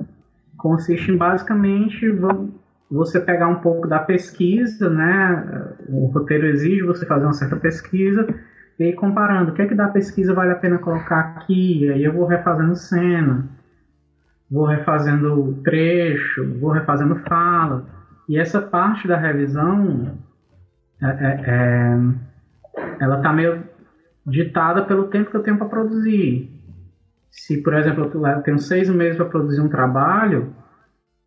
consiste 0.58 1.12
em 1.12 1.18
basicamente 1.18 2.06
você 2.90 3.20
pegar 3.20 3.48
um 3.48 3.62
pouco 3.62 3.88
da 3.88 4.00
pesquisa, 4.00 4.90
né? 4.90 5.74
O 5.90 6.08
roteiro 6.08 6.48
exige 6.48 6.82
você 6.84 7.06
fazer 7.06 7.26
uma 7.26 7.34
certa 7.34 7.56
pesquisa 7.56 8.28
e 8.80 8.84
aí 8.84 8.94
comparando 8.94 9.52
o 9.52 9.54
que 9.54 9.62
é 9.62 9.66
que 9.66 9.76
da 9.76 9.88
pesquisa 9.88 10.34
vale 10.34 10.52
a 10.52 10.56
pena 10.56 10.78
colocar 10.78 11.20
aqui, 11.20 11.90
aí 11.90 12.04
eu 12.04 12.14
vou 12.14 12.28
refazendo 12.28 12.76
cena, 12.76 13.48
vou 14.50 14.66
refazendo 14.66 15.60
trecho, 15.64 16.60
vou 16.60 16.72
refazendo 16.72 17.16
fala. 17.28 17.86
E 18.30 18.38
essa 18.38 18.62
parte 18.62 19.08
da 19.08 19.18
revisão 19.18 20.18
é, 21.02 21.08
é, 21.08 21.42
é, 21.48 21.98
ela 23.00 23.18
está 23.18 23.34
meio 23.34 23.64
ditada 24.26 24.84
pelo 24.84 25.08
tempo 25.08 25.32
que 25.32 25.38
eu 25.38 25.44
tenho 25.44 25.58
para 25.58 25.68
produzir. 25.68 26.57
Se, 27.30 27.62
por 27.62 27.74
exemplo, 27.74 28.12
eu 28.14 28.42
tenho 28.42 28.60
seis 28.60 28.90
meses 28.90 29.16
para 29.16 29.26
produzir 29.26 29.62
um 29.62 29.70
trabalho, 29.70 30.54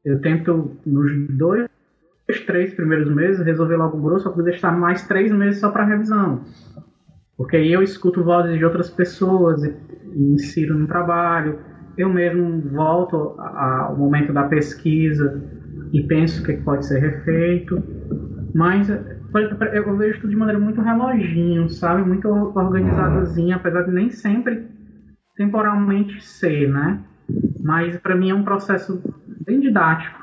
eu 0.04 0.20
tento, 0.20 0.76
nos 0.84 1.12
dois, 1.28 1.68
três 2.46 2.74
primeiros 2.74 3.12
meses, 3.12 3.44
resolver 3.44 3.76
logo 3.76 4.00
grosso, 4.00 4.24
para 4.24 4.32
poder 4.32 4.50
deixar 4.52 4.72
mais 4.72 5.06
três 5.06 5.32
meses 5.32 5.60
só 5.60 5.70
para 5.70 5.84
revisão. 5.84 6.44
Porque 7.36 7.56
aí 7.56 7.72
eu 7.72 7.82
escuto 7.82 8.22
vozes 8.22 8.58
de 8.58 8.64
outras 8.64 8.90
pessoas 8.90 9.62
insiro 10.14 10.76
no 10.78 10.86
trabalho. 10.86 11.58
Eu 11.96 12.08
mesmo 12.08 12.60
volto 12.70 13.34
ao 13.38 13.96
momento 13.96 14.32
da 14.32 14.44
pesquisa 14.44 15.42
e 15.92 16.02
penso 16.02 16.42
o 16.42 16.44
que 16.44 16.54
pode 16.54 16.86
ser 16.86 17.00
refeito. 17.00 17.82
Mas 18.54 18.88
eu 18.88 19.96
vejo 19.96 20.20
tudo 20.20 20.30
de 20.30 20.36
maneira 20.36 20.60
muito 20.60 20.80
reloginho, 20.80 21.68
sabe? 21.68 22.02
Muito 22.02 22.28
organizadazinha, 22.28 23.56
apesar 23.56 23.82
de 23.82 23.92
nem 23.92 24.10
sempre 24.10 24.68
temporalmente 25.36 26.20
ser, 26.22 26.68
né? 26.68 27.02
Mas 27.62 27.96
para 27.98 28.16
mim 28.16 28.30
é 28.30 28.34
um 28.34 28.44
processo 28.44 29.02
bem 29.46 29.60
didático, 29.60 30.18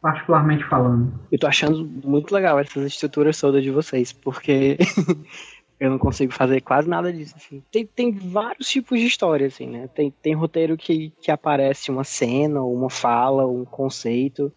particularmente 0.00 0.64
falando. 0.64 1.12
Eu 1.30 1.38
tô 1.38 1.46
achando 1.46 1.84
muito 2.04 2.34
legal 2.34 2.58
essas 2.58 2.84
estruturas 2.86 3.40
todas 3.40 3.62
de 3.62 3.70
vocês, 3.70 4.12
porque 4.12 4.78
eu 5.78 5.90
não 5.90 5.98
consigo 5.98 6.32
fazer 6.32 6.60
quase 6.60 6.88
nada 6.88 7.12
disso. 7.12 7.34
Assim. 7.36 7.62
Tem, 7.70 7.86
tem 7.86 8.12
vários 8.12 8.68
tipos 8.68 8.98
de 8.98 9.06
história, 9.06 9.46
assim, 9.46 9.66
né? 9.66 9.88
Tem, 9.88 10.10
tem 10.22 10.34
roteiro 10.34 10.76
que, 10.76 11.12
que 11.20 11.30
aparece 11.30 11.90
uma 11.90 12.04
cena, 12.04 12.62
uma 12.62 12.90
fala, 12.90 13.46
um 13.46 13.64
conceito, 13.64 14.52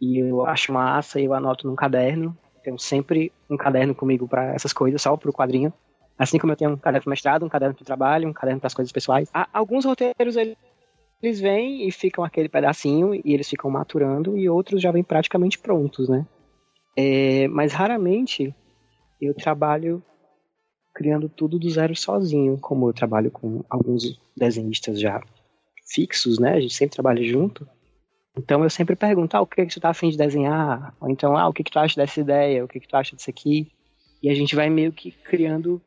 e 0.00 0.18
eu 0.18 0.46
acho 0.46 0.72
massa 0.72 1.20
e 1.20 1.24
eu 1.24 1.34
anoto 1.34 1.68
num 1.68 1.76
caderno. 1.76 2.36
Tenho 2.64 2.78
sempre 2.78 3.32
um 3.48 3.56
caderno 3.56 3.94
comigo 3.94 4.26
para 4.26 4.54
essas 4.54 4.72
coisas, 4.72 5.00
só 5.00 5.16
pro 5.16 5.32
quadrinho. 5.32 5.72
Assim 6.20 6.38
como 6.38 6.52
eu 6.52 6.56
tenho 6.56 6.72
um 6.72 6.76
caderno 6.76 7.04
pro 7.04 7.10
mestrado, 7.10 7.46
um 7.46 7.48
caderno 7.48 7.74
pro 7.74 7.82
trabalho, 7.82 8.28
um 8.28 8.32
caderno 8.34 8.60
para 8.60 8.66
as 8.66 8.74
coisas 8.74 8.92
pessoais. 8.92 9.30
Há 9.32 9.48
alguns 9.54 9.86
roteiros 9.86 10.36
eles 10.36 11.40
vêm 11.40 11.88
e 11.88 11.90
ficam 11.90 12.22
aquele 12.22 12.46
pedacinho 12.46 13.14
e 13.14 13.22
eles 13.32 13.48
ficam 13.48 13.70
maturando 13.70 14.36
e 14.36 14.46
outros 14.46 14.82
já 14.82 14.92
vêm 14.92 15.02
praticamente 15.02 15.58
prontos, 15.58 16.10
né? 16.10 16.26
É, 16.94 17.48
mas 17.48 17.72
raramente 17.72 18.54
eu 19.18 19.32
trabalho 19.32 20.02
criando 20.94 21.26
tudo 21.26 21.58
do 21.58 21.70
zero 21.70 21.96
sozinho, 21.96 22.58
como 22.58 22.90
eu 22.90 22.92
trabalho 22.92 23.30
com 23.30 23.64
alguns 23.70 24.20
desenhistas 24.36 25.00
já 25.00 25.22
fixos, 25.90 26.38
né? 26.38 26.52
A 26.52 26.60
gente 26.60 26.74
sempre 26.74 26.96
trabalha 26.96 27.24
junto. 27.24 27.66
Então 28.36 28.62
eu 28.62 28.68
sempre 28.68 28.94
pergunto, 28.94 29.38
ah, 29.38 29.40
o 29.40 29.46
que, 29.46 29.62
é 29.62 29.64
que 29.64 29.72
tu 29.72 29.80
tá 29.80 29.88
afim 29.88 30.10
de 30.10 30.18
desenhar? 30.18 30.94
Ou 31.00 31.08
então, 31.08 31.34
ah, 31.34 31.48
o 31.48 31.52
que, 31.54 31.64
que 31.64 31.70
tu 31.70 31.78
acha 31.78 31.96
dessa 31.96 32.20
ideia? 32.20 32.62
O 32.62 32.68
que, 32.68 32.78
que 32.78 32.86
tu 32.86 32.94
acha 32.94 33.16
disso 33.16 33.30
aqui? 33.30 33.72
E 34.22 34.28
a 34.28 34.34
gente 34.34 34.54
vai 34.54 34.68
meio 34.68 34.92
que 34.92 35.10
criando, 35.10 35.80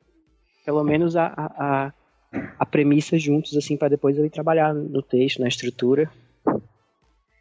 pelo 0.65 0.83
menos, 0.83 1.15
a, 1.15 1.33
a, 1.37 1.93
a 2.59 2.65
premissa 2.65 3.17
juntos, 3.17 3.55
assim, 3.55 3.77
para 3.77 3.89
depois 3.89 4.17
ir 4.17 4.29
trabalhar 4.29 4.73
no 4.73 5.01
texto, 5.01 5.39
na 5.39 5.47
estrutura. 5.47 6.09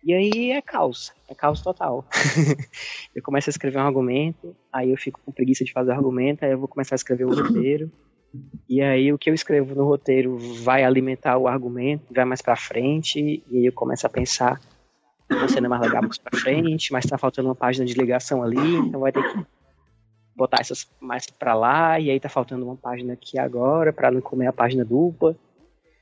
E 0.04 0.12
aí 0.12 0.50
é 0.50 0.60
caos, 0.60 1.12
é 1.28 1.34
caos 1.34 1.62
total. 1.62 2.04
eu 3.14 3.22
começo 3.22 3.48
a 3.48 3.52
escrever 3.52 3.78
um 3.78 3.86
argumento, 3.86 4.56
aí 4.72 4.90
eu 4.90 4.96
fico 4.96 5.20
com 5.24 5.30
preguiça 5.30 5.64
de 5.64 5.72
fazer 5.72 5.92
argumento, 5.92 6.44
aí 6.44 6.50
eu 6.50 6.58
vou 6.58 6.66
começar 6.66 6.94
a 6.94 6.96
escrever 6.96 7.24
o 7.24 7.34
roteiro. 7.34 7.90
E 8.68 8.82
aí 8.82 9.12
o 9.12 9.18
que 9.18 9.30
eu 9.30 9.34
escrevo 9.34 9.74
no 9.74 9.84
roteiro 9.84 10.36
vai 10.38 10.82
alimentar 10.82 11.38
o 11.38 11.46
argumento, 11.46 12.12
vai 12.12 12.24
mais 12.24 12.42
para 12.42 12.56
frente, 12.56 13.44
e 13.48 13.58
aí 13.58 13.66
eu 13.66 13.72
começo 13.72 14.06
a 14.06 14.10
pensar 14.10 14.60
uma 15.30 15.48
cena 15.48 15.68
mais 15.68 15.82
legal 15.82 16.02
mais 16.02 16.18
pra 16.18 16.38
frente, 16.38 16.92
mas 16.92 17.06
tá 17.06 17.16
faltando 17.16 17.48
uma 17.48 17.54
página 17.54 17.86
de 17.86 17.94
ligação 17.94 18.42
ali, 18.42 18.76
então 18.76 19.00
vai 19.00 19.12
ter 19.12 19.22
que 19.22 19.46
botar 20.34 20.60
essas 20.60 20.88
mais 21.00 21.26
para 21.26 21.54
lá, 21.54 22.00
e 22.00 22.10
aí 22.10 22.18
tá 22.18 22.28
faltando 22.28 22.64
uma 22.64 22.76
página 22.76 23.12
aqui 23.14 23.38
agora, 23.38 23.92
para 23.92 24.10
não 24.10 24.20
comer 24.20 24.46
a 24.46 24.52
página 24.52 24.84
dupla. 24.84 25.36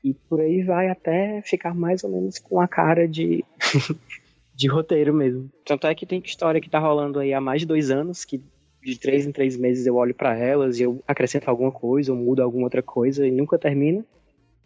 E 0.03 0.13
por 0.13 0.39
aí 0.39 0.63
vai 0.63 0.89
até 0.89 1.41
ficar 1.43 1.75
mais 1.75 2.03
ou 2.03 2.09
menos 2.09 2.39
com 2.39 2.59
a 2.59 2.67
cara 2.67 3.07
de, 3.07 3.45
de 4.55 4.67
roteiro 4.67 5.13
mesmo. 5.13 5.49
Tanto 5.65 5.85
é 5.85 5.93
que 5.93 6.05
tem 6.05 6.21
história 6.25 6.59
que 6.59 6.69
tá 6.69 6.79
rolando 6.79 7.19
aí 7.19 7.33
há 7.33 7.41
mais 7.41 7.61
de 7.61 7.67
dois 7.67 7.91
anos, 7.91 8.25
que 8.25 8.41
de 8.83 8.99
três 8.99 9.27
em 9.27 9.31
três 9.31 9.55
meses 9.55 9.85
eu 9.85 9.95
olho 9.95 10.15
para 10.15 10.35
elas 10.35 10.79
e 10.79 10.83
eu 10.83 11.03
acrescento 11.07 11.49
alguma 11.49 11.71
coisa, 11.71 12.11
ou 12.11 12.17
mudo 12.17 12.41
alguma 12.41 12.63
outra 12.63 12.81
coisa 12.81 13.27
e 13.27 13.31
nunca 13.31 13.59
termina. 13.59 14.03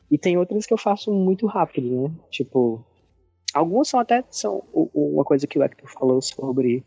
E 0.09 0.17
tem 0.17 0.37
outras 0.37 0.65
que 0.65 0.73
eu 0.73 0.77
faço 0.77 1.11
muito 1.11 1.45
rápido, 1.47 1.89
né? 1.89 2.11
Tipo, 2.29 2.85
Algumas 3.55 3.87
são 3.87 4.01
até 4.01 4.21
são 4.29 4.65
uma 4.93 5.23
coisa 5.23 5.47
que 5.47 5.57
o 5.57 5.63
Hector 5.63 5.89
falou 5.89 6.21
sobre 6.21 6.83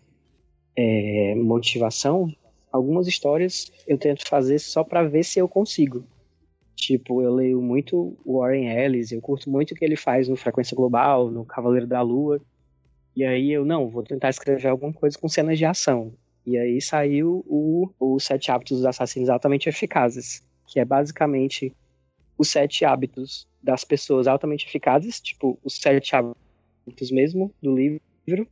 é, 0.77 1.35
motivação. 1.35 2.31
Algumas 2.71 3.07
histórias 3.07 3.73
eu 3.87 3.99
tento 3.99 4.27
fazer 4.27 4.59
só 4.59 4.85
para 4.85 5.03
ver 5.05 5.25
se 5.25 5.39
eu 5.39 5.49
consigo. 5.49 6.05
Tipo, 6.77 7.23
eu 7.23 7.35
leio 7.35 7.61
muito 7.61 8.17
Warren 8.25 8.69
Ellis, 8.69 9.11
eu 9.11 9.21
curto 9.21 9.51
muito 9.51 9.73
o 9.73 9.75
que 9.75 9.85
ele 9.85 9.97
faz 9.97 10.29
no 10.29 10.37
Frequência 10.37 10.77
Global, 10.77 11.31
no 11.31 11.45
Cavaleiro 11.45 11.87
da 11.87 12.01
Lua. 12.01 12.41
E 13.17 13.25
aí 13.25 13.51
eu, 13.51 13.65
não, 13.65 13.89
vou 13.89 14.03
tentar 14.03 14.29
escrever 14.29 14.69
alguma 14.69 14.93
coisa 14.93 15.19
com 15.19 15.29
cenas 15.29 15.59
de 15.59 15.65
ação. 15.65 16.13
E 16.47 16.57
aí 16.57 16.81
saiu 16.81 17.45
o, 17.49 17.91
o 17.99 18.21
Sete 18.21 18.51
Hábitos 18.51 18.79
dos 18.79 18.87
Assassinos 18.87 19.29
Altamente 19.29 19.69
Eficazes, 19.69 20.43
que 20.67 20.79
é 20.79 20.85
basicamente 20.85 21.75
os 22.39 22.49
sete 22.49 22.85
hábitos 22.85 23.49
das 23.61 23.85
pessoas 23.85 24.29
altamente 24.29 24.67
eficazes, 24.67 25.21
tipo, 25.21 25.59
os 25.65 25.75
sete 25.75 26.15
hábitos 26.15 27.11
mesmo 27.11 27.53
do 27.61 27.75
livro. 27.75 28.47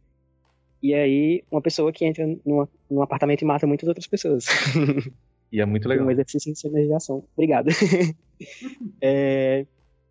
E 0.83 0.95
aí, 0.95 1.43
uma 1.51 1.63
pessoa 1.63 1.93
que 1.93 2.05
entra 2.05 2.27
numa, 2.45 2.69
num 2.91 3.03
apartamento 3.03 3.43
e 3.43 3.45
mata 3.45 3.67
muitas 3.67 3.89
outras 3.89 4.07
pessoas. 4.07 4.47
E 5.53 5.61
é 5.61 5.65
muito 5.65 5.89
legal. 5.89 6.07
um 6.07 6.11
exercício 6.11 6.53
de 6.53 6.59
sinergização. 6.59 7.25
Obrigado. 7.37 7.69
é, 9.01 9.65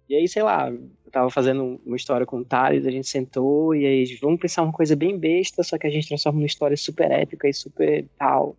e 0.08 0.16
aí, 0.16 0.28
sei 0.28 0.44
lá, 0.44 0.70
eu 0.70 1.12
tava 1.12 1.30
fazendo 1.30 1.80
uma 1.86 1.96
história 1.96 2.26
com 2.26 2.38
o 2.38 2.46
Thales, 2.46 2.86
a 2.86 2.92
gente 2.92 3.08
sentou 3.08 3.76
e 3.76 3.86
aí, 3.86 4.18
vamos 4.22 4.40
pensar 4.40 4.64
uma 4.64 4.72
coisa 4.72 4.96
bem 4.96 5.18
besta, 5.18 5.64
só 5.64 5.78
que 5.78 5.88
a 5.88 5.90
gente 5.90 6.08
transforma 6.08 6.40
numa 6.40 6.48
história 6.48 6.78
super 6.78 7.12
épica 7.12 7.48
e 7.48 7.54
super 7.54 8.06
tal. 8.18 8.56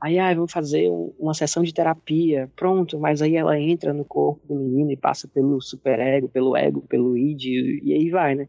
Aí, 0.00 0.18
ah, 0.18 0.32
vamos 0.32 0.52
fazer 0.52 0.88
uma 1.18 1.34
sessão 1.34 1.62
de 1.62 1.74
terapia. 1.74 2.48
Pronto, 2.54 2.98
mas 2.98 3.20
aí 3.20 3.34
ela 3.34 3.58
entra 3.58 3.92
no 3.92 4.04
corpo 4.04 4.40
do 4.46 4.54
menino 4.54 4.92
e 4.92 4.96
passa 4.96 5.26
pelo 5.26 5.60
superego, 5.60 6.28
pelo 6.28 6.56
ego, 6.56 6.82
pelo 6.82 7.16
id, 7.16 7.44
e 7.46 7.92
aí 7.92 8.08
vai, 8.08 8.34
né? 8.36 8.48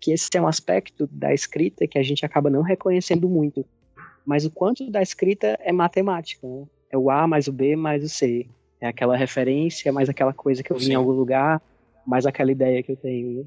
Que 0.00 0.12
esse 0.12 0.28
é 0.34 0.40
um 0.40 0.46
aspecto 0.46 1.08
da 1.10 1.32
escrita 1.32 1.86
que 1.86 1.98
a 1.98 2.02
gente 2.02 2.24
acaba 2.24 2.50
não 2.50 2.62
reconhecendo 2.62 3.28
muito. 3.28 3.64
Mas 4.24 4.44
o 4.44 4.50
quanto 4.50 4.90
da 4.90 5.00
escrita 5.00 5.58
é 5.60 5.72
matemática, 5.72 6.46
né? 6.46 6.64
É 6.90 6.96
o 6.96 7.10
A 7.10 7.26
mais 7.26 7.48
o 7.48 7.52
B 7.52 7.76
mais 7.76 8.04
o 8.04 8.08
C. 8.08 8.46
É 8.80 8.86
aquela 8.86 9.16
referência, 9.16 9.92
mais 9.92 10.08
aquela 10.08 10.32
coisa 10.32 10.62
que 10.62 10.70
eu 10.70 10.76
vi 10.76 10.86
Sim. 10.86 10.92
em 10.92 10.94
algum 10.94 11.12
lugar, 11.12 11.62
mais 12.06 12.26
aquela 12.26 12.52
ideia 12.52 12.82
que 12.82 12.92
eu 12.92 12.96
tenho. 12.96 13.38
Né? 13.38 13.44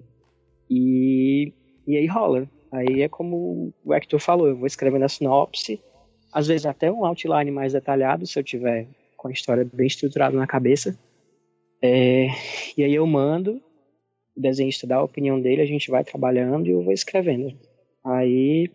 E, 0.69 1.53
e 1.88 1.97
aí 1.97 2.05
rola. 2.07 2.47
Aí 2.71 3.01
é 3.01 3.09
como 3.09 3.73
o 3.84 3.93
Hector 3.93 4.19
falou, 4.19 4.47
eu 4.47 4.55
vou 4.55 4.67
escrevendo 4.67 5.03
a 5.03 5.09
sinopse, 5.09 5.81
às 6.31 6.47
vezes 6.47 6.65
até 6.65 6.91
um 6.91 7.05
outline 7.05 7.51
mais 7.51 7.73
detalhado, 7.73 8.26
se 8.27 8.38
eu 8.38 8.43
tiver 8.43 8.88
com 9.17 9.27
a 9.27 9.31
história 9.31 9.67
bem 9.71 9.88
estruturada 9.88 10.38
na 10.38 10.45
cabeça. 10.45 10.97
É, 11.81 12.27
e 12.77 12.84
aí 12.84 12.93
eu 12.93 13.05
mando, 13.07 13.61
o 14.40 14.41
desenhista 14.41 14.88
dá 14.88 14.95
a 14.95 15.03
opinião 15.03 15.40
dele, 15.40 15.61
a 15.61 15.66
gente 15.66 15.91
vai 15.91 16.03
trabalhando 16.03 16.66
e 16.68 16.72
eu 16.72 16.82
vou 16.82 16.94
escrevendo. 16.94 17.53
Aí 18.03 18.72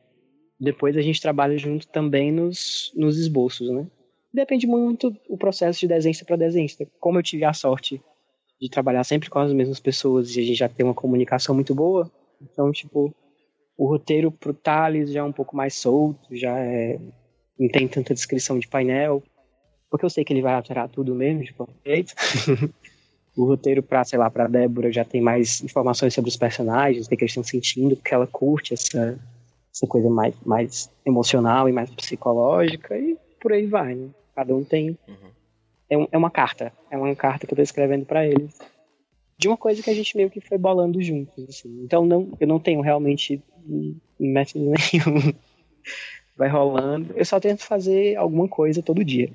depois 0.60 0.96
a 0.96 1.00
gente 1.00 1.20
trabalha 1.20 1.56
junto 1.56 1.88
também 1.88 2.30
nos, 2.30 2.92
nos 2.94 3.18
esboços, 3.18 3.70
né? 3.70 3.86
Depende 4.32 4.66
muito 4.66 5.16
o 5.28 5.38
processo 5.38 5.80
de 5.80 5.88
desenhista 5.88 6.24
para 6.24 6.36
desenhista. 6.36 6.86
Como 7.00 7.18
eu 7.18 7.22
tive 7.22 7.44
a 7.44 7.52
sorte 7.52 8.00
de 8.60 8.68
trabalhar 8.68 9.04
sempre 9.04 9.30
com 9.30 9.38
as 9.38 9.52
mesmas 9.52 9.80
pessoas 9.80 10.36
e 10.36 10.40
a 10.40 10.42
gente 10.42 10.58
já 10.58 10.68
tem 10.68 10.84
uma 10.84 10.94
comunicação 10.94 11.54
muito 11.54 11.74
boa, 11.74 12.10
então, 12.40 12.70
tipo, 12.70 13.14
o 13.76 13.86
roteiro 13.86 14.30
pro 14.30 14.52
Thales 14.52 15.10
já 15.10 15.20
é 15.20 15.22
um 15.22 15.32
pouco 15.32 15.56
mais 15.56 15.74
solto, 15.74 16.36
já 16.36 16.58
é, 16.58 16.98
não 17.58 17.68
tem 17.68 17.88
tanta 17.88 18.12
descrição 18.12 18.58
de 18.58 18.68
painel, 18.68 19.22
porque 19.90 20.04
eu 20.04 20.10
sei 20.10 20.24
que 20.24 20.32
ele 20.32 20.42
vai 20.42 20.54
alterar 20.54 20.88
tudo 20.88 21.14
mesmo, 21.14 21.44
de 21.44 21.52
qualquer 21.52 21.78
jeito. 21.84 22.14
O 23.36 23.44
roteiro 23.44 23.82
para, 23.82 24.04
sei 24.04 24.18
lá, 24.18 24.30
para 24.30 24.46
Débora 24.46 24.92
já 24.92 25.04
tem 25.04 25.20
mais 25.20 25.62
informações 25.62 26.14
sobre 26.14 26.28
os 26.30 26.36
personagens, 26.36 27.06
o 27.06 27.08
que 27.08 27.16
eles 27.16 27.30
estão 27.30 27.42
sentindo, 27.42 27.96
porque 27.96 28.14
ela 28.14 28.26
curte 28.26 28.74
essa, 28.74 29.18
essa 29.72 29.86
coisa 29.86 30.08
mais, 30.08 30.34
mais 30.44 30.90
emocional 31.04 31.68
e 31.68 31.72
mais 31.72 31.90
psicológica, 31.90 32.96
e 32.96 33.16
por 33.40 33.52
aí 33.52 33.66
vai, 33.66 33.94
né? 33.94 34.08
Cada 34.34 34.54
um 34.54 34.64
tem. 34.64 34.98
Uhum. 35.08 35.30
É, 35.90 35.98
um, 35.98 36.08
é 36.12 36.18
uma 36.18 36.30
carta, 36.30 36.72
é 36.90 36.96
uma 36.96 37.14
carta 37.14 37.46
que 37.46 37.52
eu 37.52 37.56
tô 37.56 37.62
escrevendo 37.62 38.06
para 38.06 38.26
eles. 38.26 38.58
De 39.36 39.48
uma 39.48 39.56
coisa 39.56 39.82
que 39.82 39.90
a 39.90 39.94
gente 39.94 40.16
meio 40.16 40.30
que 40.30 40.40
foi 40.40 40.56
bolando 40.56 41.02
juntos, 41.02 41.44
assim. 41.48 41.82
Então 41.82 42.06
não, 42.06 42.32
eu 42.38 42.46
não 42.46 42.58
tenho 42.58 42.80
realmente 42.80 43.42
método 44.18 44.72
nenhum. 44.92 45.34
vai 46.36 46.48
rolando. 46.48 47.12
Eu 47.16 47.24
só 47.24 47.40
tento 47.40 47.64
fazer 47.64 48.16
alguma 48.16 48.48
coisa 48.48 48.82
todo 48.82 49.04
dia. 49.04 49.30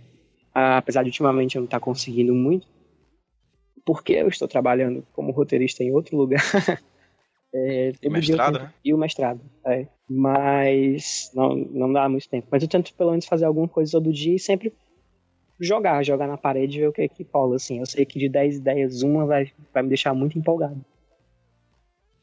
Ah, 0.54 0.78
apesar 0.78 1.04
de 1.04 1.10
ultimamente 1.10 1.56
eu 1.56 1.62
não 1.62 1.66
estar 1.66 1.80
tá 1.80 1.86
conseguindo 1.86 2.34
muito, 2.34 2.68
porque 3.86 4.14
eu 4.14 4.28
estou 4.28 4.48
trabalhando 4.48 5.06
como 5.14 5.32
roteirista 5.32 5.84
em 5.84 5.92
outro 5.92 6.18
lugar. 6.18 6.42
é, 7.54 7.92
o 8.04 8.12
mestrado, 8.12 8.60
né? 8.60 8.74
E 8.84 8.94
o 8.94 8.98
mestrado, 8.98 9.42
é. 9.66 9.88
Mas 10.10 11.32
não, 11.34 11.56
não 11.56 11.92
dá 11.92 12.08
muito 12.10 12.30
tempo. 12.30 12.48
Mas 12.52 12.64
eu 12.64 12.70
tento 12.70 12.94
pelo 12.94 13.12
menos 13.12 13.26
fazer 13.26 13.46
alguma 13.46 13.68
coisa 13.68 13.92
todo 13.92 14.14
dia 14.14 14.36
e 14.36 14.40
sempre 14.40 14.74
jogar, 15.60 16.04
jogar 16.04 16.28
na 16.28 16.38
parede 16.38 16.78
e 16.78 16.82
ver 16.82 16.88
o 16.88 16.94
que 16.94 17.02
é 17.02 17.08
que 17.08 17.24
cola, 17.24 17.58
assim. 17.58 17.80
Eu 17.80 17.86
sei 17.86 18.06
que 18.06 18.18
de 18.18 18.30
10 18.30 18.58
ideias, 18.58 19.02
uma 19.02 19.26
vai, 19.26 19.52
vai 19.74 19.84
me 19.84 19.90
deixar 19.90 20.14
muito 20.14 20.38
empolgado. 20.38 20.84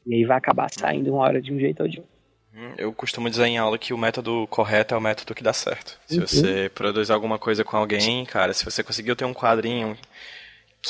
E 0.05 0.15
aí 0.15 0.25
vai 0.25 0.37
acabar 0.37 0.69
saindo 0.71 1.13
uma 1.13 1.23
hora 1.23 1.41
de 1.41 1.53
um 1.53 1.59
jeito 1.59 1.83
ou 1.83 1.89
de 1.89 1.99
outro. 1.99 2.17
Hum, 2.55 2.73
eu 2.77 2.91
costumo 2.91 3.29
dizer 3.29 3.45
em 3.45 3.57
aula 3.57 3.77
que 3.77 3.93
o 3.93 3.97
método 3.97 4.47
correto 4.47 4.95
é 4.95 4.97
o 4.97 5.01
método 5.01 5.35
que 5.35 5.43
dá 5.43 5.53
certo. 5.53 5.99
Se 6.07 6.19
uhum. 6.19 6.25
você 6.25 6.71
produz 6.73 7.11
alguma 7.11 7.37
coisa 7.37 7.63
com 7.63 7.77
alguém, 7.77 8.25
cara, 8.25 8.53
se 8.53 8.65
você 8.65 8.83
conseguiu 8.83 9.15
ter 9.15 9.25
um 9.25 9.33
quadrinho 9.33 9.95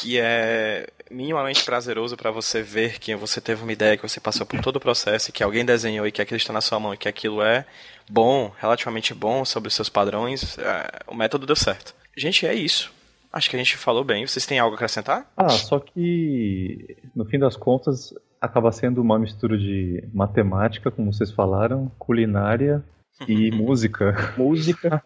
que 0.01 0.19
é 0.19 0.87
minimamente 1.09 1.63
prazeroso 1.63 2.15
para 2.15 2.31
você 2.31 2.61
ver 2.61 2.99
que 2.99 3.15
você 3.15 3.41
teve 3.41 3.63
uma 3.63 3.71
ideia, 3.71 3.97
que 3.97 4.07
você 4.07 4.19
passou 4.19 4.45
por 4.45 4.61
todo 4.61 4.75
o 4.75 4.79
processo, 4.79 5.31
que 5.31 5.43
alguém 5.43 5.65
desenhou 5.65 6.05
e 6.05 6.11
que 6.11 6.21
aquilo 6.21 6.37
está 6.37 6.53
na 6.53 6.61
sua 6.61 6.79
mão 6.79 6.93
e 6.93 6.97
que 6.97 7.07
aquilo 7.07 7.41
é 7.41 7.65
bom, 8.09 8.51
relativamente 8.59 9.13
bom 9.13 9.43
sobre 9.43 9.67
os 9.67 9.73
seus 9.73 9.89
padrões, 9.89 10.57
é, 10.59 10.99
o 11.07 11.15
método 11.15 11.45
deu 11.45 11.55
certo. 11.55 11.95
Gente, 12.15 12.45
é 12.45 12.53
isso. 12.53 12.91
Acho 13.31 13.49
que 13.49 13.55
a 13.55 13.59
gente 13.59 13.75
falou 13.77 14.03
bem. 14.03 14.25
Vocês 14.25 14.45
têm 14.45 14.59
algo 14.59 14.75
a 14.75 14.77
acrescentar? 14.77 15.29
Ah, 15.35 15.49
só 15.49 15.79
que 15.79 16.97
no 17.15 17.25
fim 17.25 17.39
das 17.39 17.55
contas 17.55 18.13
acaba 18.39 18.71
sendo 18.71 19.01
uma 19.01 19.17
mistura 19.19 19.57
de 19.57 20.03
matemática, 20.13 20.91
como 20.91 21.11
vocês 21.11 21.31
falaram, 21.31 21.91
culinária 21.97 22.83
e 23.27 23.49
música. 23.51 24.33
Música. 24.37 25.03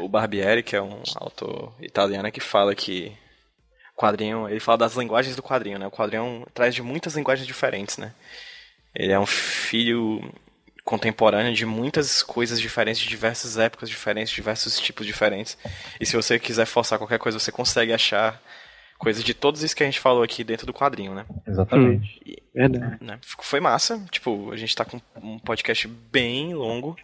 o 0.00 0.08
Barbieri, 0.08 0.62
que 0.62 0.76
é 0.76 0.82
um 0.82 1.02
autor 1.16 1.72
italiano, 1.80 2.30
que 2.32 2.40
fala 2.40 2.74
que 2.74 3.12
quadrinho, 3.96 4.48
ele 4.48 4.60
fala 4.60 4.78
das 4.78 4.94
linguagens 4.94 5.36
do 5.36 5.42
quadrinho, 5.42 5.78
né? 5.78 5.86
O 5.86 5.90
quadrinho 5.90 6.46
traz 6.54 6.74
de 6.74 6.82
muitas 6.82 7.14
linguagens 7.14 7.46
diferentes, 7.46 7.98
né? 7.98 8.12
Ele 8.94 9.12
é 9.12 9.18
um 9.18 9.26
filho 9.26 10.32
contemporâneo 10.84 11.54
de 11.54 11.64
muitas 11.64 12.22
coisas 12.22 12.60
diferentes, 12.60 13.00
de 13.00 13.08
diversas 13.08 13.56
épocas 13.56 13.88
diferentes, 13.88 14.32
diversos 14.32 14.78
tipos 14.78 15.06
diferentes. 15.06 15.56
E 16.00 16.04
se 16.04 16.16
você 16.16 16.38
quiser 16.38 16.66
forçar 16.66 16.98
qualquer 16.98 17.18
coisa, 17.18 17.38
você 17.38 17.52
consegue 17.52 17.92
achar 17.92 18.40
coisas 18.98 19.24
de 19.24 19.34
todos 19.34 19.62
isso 19.62 19.74
que 19.74 19.82
a 19.82 19.86
gente 19.86 20.00
falou 20.00 20.22
aqui 20.22 20.44
dentro 20.44 20.66
do 20.66 20.72
quadrinho, 20.72 21.14
né? 21.14 21.24
Exatamente. 21.46 22.20
E, 22.24 22.42
Verdade. 22.54 22.98
Né? 23.00 23.18
Foi 23.22 23.60
massa. 23.60 24.04
Tipo, 24.10 24.52
a 24.52 24.56
gente 24.56 24.76
tá 24.76 24.84
com 24.84 25.00
um 25.20 25.38
podcast 25.38 25.88
bem 25.88 26.54
longo, 26.54 26.96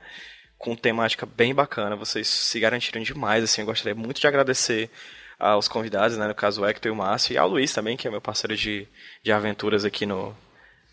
com 0.57 0.77
temática 0.77 1.27
bem 1.27 1.55
bacana. 1.55 1.97
Vocês 1.97 2.29
se 2.29 2.61
garantiram 2.61 3.03
demais, 3.03 3.43
assim. 3.43 3.63
Eu 3.63 3.67
gostaria 3.67 3.95
muito 3.95 4.21
de 4.21 4.27
agradecer 4.27 4.91
aos 5.39 5.69
convidados, 5.69 6.17
né? 6.17 6.27
No 6.27 6.35
caso, 6.35 6.63
o 6.63 6.67
Hector 6.67 6.91
e 6.91 6.93
o 6.93 6.97
Márcio, 6.97 7.33
e 7.33 7.39
ao 7.39 7.49
Luiz 7.49 7.73
também, 7.73 7.97
que 7.97 8.09
é 8.09 8.11
meu 8.11 8.21
parceiro 8.21 8.57
de, 8.57 8.89
de 9.23 9.33
aventuras 9.33 9.85
aqui 9.85 10.05
no, 10.05 10.35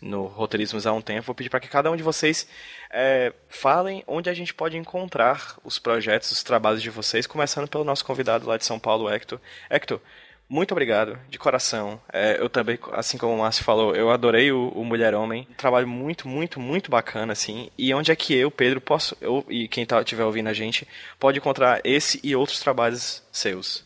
no 0.00 0.26
Roteirismos 0.26 0.86
há 0.86 0.92
um 0.92 1.00
tempo. 1.00 1.26
Vou 1.26 1.34
pedir 1.34 1.50
para 1.50 1.60
que 1.60 1.68
cada 1.68 1.90
um 1.90 1.96
de 1.96 2.02
vocês 2.02 2.48
é, 2.90 3.32
falem 3.48 4.04
onde 4.06 4.30
a 4.30 4.34
gente 4.34 4.54
pode 4.54 4.76
encontrar 4.76 5.58
os 5.64 5.78
projetos, 5.78 6.30
os 6.30 6.42
trabalhos 6.42 6.82
de 6.82 6.90
vocês, 6.90 7.26
começando 7.26 7.68
pelo 7.68 7.84
nosso 7.84 8.04
convidado 8.04 8.46
lá 8.46 8.56
de 8.56 8.64
São 8.64 8.78
Paulo, 8.78 9.10
Hector. 9.10 9.40
Hector, 9.68 10.00
muito 10.48 10.70
obrigado, 10.70 11.18
de 11.28 11.38
coração. 11.38 12.00
É, 12.12 12.36
eu 12.40 12.48
também, 12.48 12.78
assim 12.92 13.18
como 13.18 13.34
o 13.34 13.38
Márcio 13.38 13.64
falou, 13.64 13.96
eu 13.96 14.10
adorei 14.10 14.52
o, 14.52 14.68
o 14.68 14.84
Mulher 14.84 15.12
Homem. 15.12 15.46
Um 15.50 15.54
trabalho 15.54 15.88
muito, 15.88 16.28
muito, 16.28 16.60
muito 16.60 16.88
bacana, 16.88 17.32
assim. 17.32 17.68
E 17.76 17.92
onde 17.92 18.12
é 18.12 18.16
que 18.16 18.32
eu, 18.32 18.50
Pedro, 18.50 18.80
posso, 18.80 19.16
eu 19.20 19.44
e 19.48 19.66
quem 19.66 19.84
tá, 19.84 19.98
estiver 20.00 20.24
ouvindo 20.24 20.48
a 20.48 20.52
gente, 20.52 20.86
pode 21.18 21.38
encontrar 21.38 21.80
esse 21.82 22.20
e 22.22 22.36
outros 22.36 22.60
trabalhos 22.60 23.24
seus? 23.32 23.85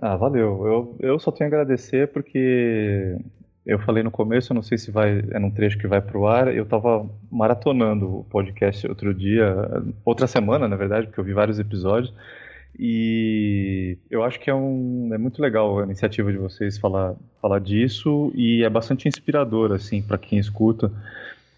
Ah, 0.00 0.16
valeu. 0.16 0.66
Eu, 0.66 0.96
eu 1.00 1.18
só 1.18 1.30
tenho 1.30 1.48
a 1.48 1.52
agradecer 1.52 2.08
porque 2.08 3.16
eu 3.64 3.78
falei 3.78 4.02
no 4.02 4.10
começo, 4.10 4.52
eu 4.52 4.54
não 4.54 4.62
sei 4.62 4.76
se 4.76 4.90
vai 4.90 5.24
é 5.30 5.38
num 5.38 5.50
trecho 5.50 5.78
que 5.78 5.86
vai 5.86 6.00
pro 6.00 6.26
ar, 6.26 6.54
eu 6.54 6.66
tava 6.66 7.08
maratonando 7.30 8.18
o 8.18 8.24
podcast 8.24 8.86
outro 8.86 9.14
dia, 9.14 9.54
outra 10.04 10.26
semana, 10.26 10.68
na 10.68 10.76
verdade, 10.76 11.06
porque 11.06 11.20
eu 11.20 11.24
vi 11.24 11.32
vários 11.32 11.58
episódios. 11.58 12.12
E 12.78 13.96
eu 14.10 14.24
acho 14.24 14.40
que 14.40 14.50
é, 14.50 14.54
um, 14.54 15.10
é 15.14 15.18
muito 15.18 15.40
legal 15.40 15.78
a 15.78 15.84
iniciativa 15.84 16.32
de 16.32 16.38
vocês 16.38 16.76
falar, 16.76 17.14
falar 17.40 17.60
disso 17.60 18.32
e 18.34 18.64
é 18.64 18.68
bastante 18.68 19.08
inspirador, 19.08 19.72
assim, 19.72 20.02
para 20.02 20.18
quem 20.18 20.38
escuta. 20.38 20.90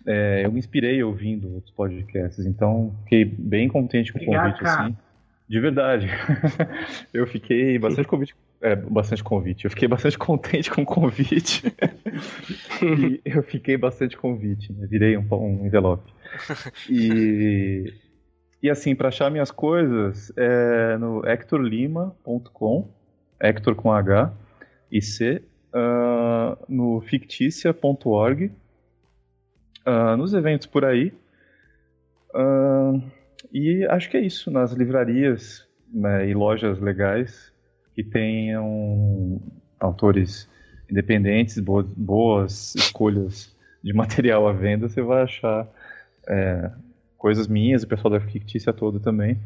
É, 0.07 0.43
eu 0.45 0.53
me 0.53 0.59
inspirei 0.59 1.03
ouvindo 1.03 1.55
outros 1.55 1.73
podcasts, 1.73 2.45
então 2.45 2.95
fiquei 3.05 3.25
bem 3.25 3.67
contente 3.67 4.13
com 4.13 4.21
o 4.21 4.27
convite, 4.27 4.63
assim. 4.63 4.95
De 5.49 5.61
verdade. 5.61 6.09
eu 7.15 7.27
fiquei 7.27 7.79
bastante 7.79 8.09
convite, 8.09 8.35
é, 8.61 8.75
bastante 8.75 9.23
convite. 9.23 9.65
Eu 9.65 9.71
fiquei 9.71 9.87
bastante 9.87 10.19
contente 10.19 10.71
com 10.71 10.83
o 10.83 10.87
convite. 10.87 11.63
e 12.83 13.21
eu 13.25 13.43
fiquei 13.43 13.77
bastante 13.77 14.17
convite, 14.17 14.73
né? 14.73 14.87
Virei 14.87 15.17
um, 15.17 15.27
um 15.31 15.67
envelope. 15.67 16.13
E, 16.91 17.93
e 18.63 18.69
assim, 18.69 18.95
para 18.95 19.09
achar 19.09 19.31
minhas 19.31 19.51
coisas, 19.51 20.33
é 20.37 20.97
no 20.99 21.25
hectorlima.com, 21.25 22.91
Hector 23.41 23.75
com 23.75 23.93
H 23.93 24.33
e 24.91 25.01
C, 25.01 25.43
uh, 25.73 26.57
no 26.69 27.01
ficticia.org, 27.03 28.51
uh, 29.87 30.17
nos 30.17 30.35
eventos 30.35 30.67
por 30.67 30.85
aí. 30.85 31.13
Uh, 32.35 33.01
e 33.53 33.85
acho 33.87 34.11
que 34.11 34.17
é 34.17 34.21
isso, 34.21 34.51
nas 34.51 34.73
livrarias 34.73 35.67
né, 35.93 36.29
e 36.29 36.35
lojas 36.35 36.81
legais 36.81 37.53
que 37.95 38.05
tenham 38.05 39.41
autores 39.81 40.49
independentes, 40.91 41.59
boas, 41.59 41.87
boas 41.97 42.75
escolhas 42.75 43.55
de 43.83 43.93
material 43.95 44.47
à 44.47 44.53
venda, 44.53 44.89
você 44.89 45.03
vai 45.03 45.23
achar 45.23 45.69
é, 46.29 46.71
coisas 47.17 47.49
minhas, 47.49 47.83
o 47.83 47.89
pessoal 47.89 48.13
da 48.13 48.21
fictícia 48.21 48.73
todo 48.73 49.01
também. 49.01 49.39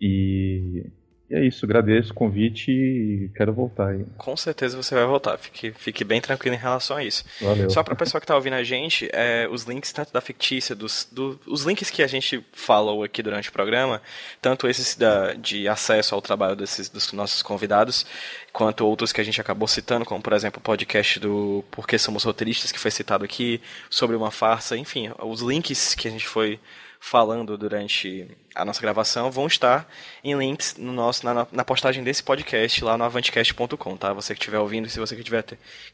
E 0.00 0.86
e 1.30 1.36
é 1.36 1.46
isso, 1.46 1.64
agradeço 1.64 2.10
o 2.10 2.14
convite 2.14 2.72
e 2.72 3.30
quero 3.36 3.52
voltar 3.52 3.90
aí. 3.90 4.04
Com 4.18 4.36
certeza 4.36 4.76
você 4.76 4.96
vai 4.96 5.06
voltar, 5.06 5.38
fique, 5.38 5.70
fique 5.70 6.02
bem 6.02 6.20
tranquilo 6.20 6.56
em 6.56 6.58
relação 6.58 6.96
a 6.96 7.04
isso. 7.04 7.24
Valeu. 7.40 7.70
Só 7.70 7.84
para 7.84 7.94
o 7.94 7.96
pessoal 7.96 8.20
que 8.20 8.24
está 8.24 8.34
ouvindo 8.34 8.54
a 8.54 8.64
gente, 8.64 9.08
é, 9.12 9.46
os 9.48 9.62
links 9.62 9.92
tanto 9.92 10.12
da 10.12 10.20
fictícia, 10.20 10.74
dos, 10.74 11.08
do, 11.12 11.38
os 11.46 11.62
links 11.62 11.88
que 11.88 12.02
a 12.02 12.08
gente 12.08 12.44
falou 12.52 13.04
aqui 13.04 13.22
durante 13.22 13.48
o 13.48 13.52
programa, 13.52 14.02
tanto 14.42 14.66
esses 14.66 14.96
da, 14.96 15.34
de 15.34 15.68
acesso 15.68 16.16
ao 16.16 16.20
trabalho 16.20 16.56
desses, 16.56 16.88
dos 16.88 17.12
nossos 17.12 17.42
convidados, 17.42 18.04
quanto 18.52 18.84
outros 18.84 19.12
que 19.12 19.20
a 19.20 19.24
gente 19.24 19.40
acabou 19.40 19.68
citando, 19.68 20.04
como 20.04 20.20
por 20.20 20.32
exemplo 20.32 20.58
o 20.58 20.62
podcast 20.62 21.20
do 21.20 21.64
Porque 21.70 21.96
Somos 21.96 22.24
Roteiristas, 22.24 22.72
que 22.72 22.78
foi 22.78 22.90
citado 22.90 23.24
aqui, 23.24 23.60
sobre 23.88 24.16
uma 24.16 24.32
farsa, 24.32 24.76
enfim, 24.76 25.12
os 25.20 25.42
links 25.42 25.94
que 25.94 26.08
a 26.08 26.10
gente 26.10 26.26
foi 26.26 26.58
falando 27.02 27.56
durante 27.56 28.28
a 28.54 28.62
nossa 28.62 28.80
gravação 28.80 29.30
vão 29.30 29.46
estar 29.46 29.90
em 30.22 30.36
links 30.36 30.76
no 30.76 30.92
nosso, 30.92 31.24
na, 31.24 31.46
na 31.50 31.64
postagem 31.64 32.04
desse 32.04 32.22
podcast 32.22 32.84
lá 32.84 32.96
no 32.98 33.04
avantcast.com, 33.04 33.96
tá? 33.96 34.12
Você 34.12 34.34
que 34.34 34.40
estiver 34.40 34.58
ouvindo, 34.58 34.88
se 34.88 35.00
você 35.00 35.16
que 35.16 35.24
tiver 35.24 35.42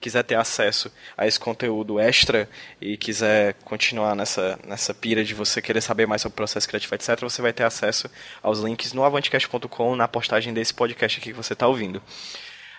quiser 0.00 0.24
ter 0.24 0.34
acesso 0.34 0.92
a 1.16 1.24
esse 1.24 1.38
conteúdo 1.38 2.00
extra 2.00 2.48
e 2.80 2.96
quiser 2.96 3.54
continuar 3.64 4.16
nessa, 4.16 4.58
nessa 4.66 4.92
pira 4.92 5.24
de 5.24 5.32
você 5.32 5.62
querer 5.62 5.80
saber 5.80 6.06
mais 6.06 6.22
sobre 6.22 6.34
o 6.34 6.36
processo 6.36 6.66
criativo, 6.66 6.96
etc., 6.96 7.20
você 7.20 7.40
vai 7.40 7.52
ter 7.52 7.62
acesso 7.62 8.10
aos 8.42 8.58
links 8.58 8.92
no 8.92 9.04
avantcast.com 9.04 9.94
na 9.94 10.08
postagem 10.08 10.52
desse 10.52 10.74
podcast 10.74 11.20
aqui 11.20 11.30
que 11.30 11.36
você 11.36 11.52
está 11.52 11.68
ouvindo. 11.68 12.02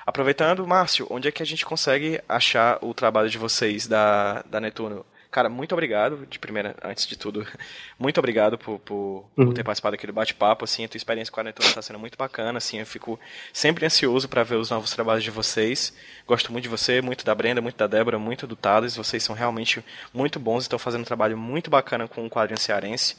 Aproveitando, 0.06 0.68
Márcio, 0.68 1.08
onde 1.10 1.30
é 1.30 1.32
que 1.32 1.42
a 1.42 1.46
gente 1.46 1.66
consegue 1.66 2.22
achar 2.28 2.78
o 2.82 2.94
trabalho 2.94 3.30
de 3.30 3.38
vocês 3.38 3.88
da, 3.88 4.42
da 4.44 4.60
Netuno? 4.60 5.06
Cara, 5.38 5.50
muito 5.50 5.72
obrigado, 5.74 6.26
de 6.26 6.40
primeira, 6.40 6.76
antes 6.84 7.06
de 7.06 7.16
tudo, 7.16 7.46
muito 8.00 8.18
obrigado 8.18 8.58
por, 8.58 8.80
por, 8.80 9.30
uhum. 9.38 9.46
por 9.46 9.54
ter 9.54 9.64
participado 9.64 9.94
aqui 9.94 10.08
do 10.08 10.12
bate-papo, 10.12 10.66
assim, 10.66 10.84
a 10.84 10.88
tua 10.88 10.98
experiência 10.98 11.32
com 11.32 11.40
a 11.40 11.44
Netuna 11.44 11.70
está 11.70 11.80
sendo 11.80 12.00
muito 12.00 12.18
bacana, 12.18 12.58
assim, 12.58 12.80
eu 12.80 12.88
fico 12.88 13.20
sempre 13.54 13.86
ansioso 13.86 14.28
para 14.28 14.42
ver 14.42 14.56
os 14.56 14.72
novos 14.72 14.90
trabalhos 14.90 15.24
de 15.24 15.30
vocês, 15.30 15.96
gosto 16.26 16.52
muito 16.52 16.64
de 16.64 16.70
você, 16.70 17.04
muito 17.04 17.24
da 17.24 17.36
Brenda, 17.36 17.62
muito 17.62 17.78
da 17.78 17.86
Débora, 17.86 18.18
muito 18.18 18.48
do 18.48 18.56
Thales, 18.56 18.98
vocês 18.98 19.22
são 19.22 19.36
realmente 19.36 19.86
muito 20.12 20.40
bons, 20.40 20.64
estão 20.64 20.80
fazendo 20.80 21.02
um 21.02 21.06
trabalho 21.06 21.38
muito 21.38 21.70
bacana 21.70 22.08
com 22.08 22.26
o 22.26 22.30
quadrinho 22.32 22.60
cearense, 22.60 23.16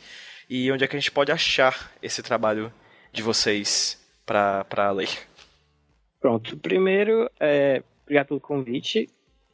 e 0.51 0.73
onde 0.73 0.83
é 0.83 0.89
que 0.89 0.97
a 0.97 0.99
gente 0.99 1.13
pode 1.13 1.31
achar 1.31 1.93
esse 2.03 2.21
trabalho 2.21 2.73
de 3.13 3.23
vocês 3.23 3.97
para 4.27 4.91
ler? 4.91 5.11
Pronto, 6.21 6.57
primeiro, 6.57 7.31
é, 7.39 7.81
obrigado 8.03 8.27
pelo 8.27 8.41
convite, 8.41 9.09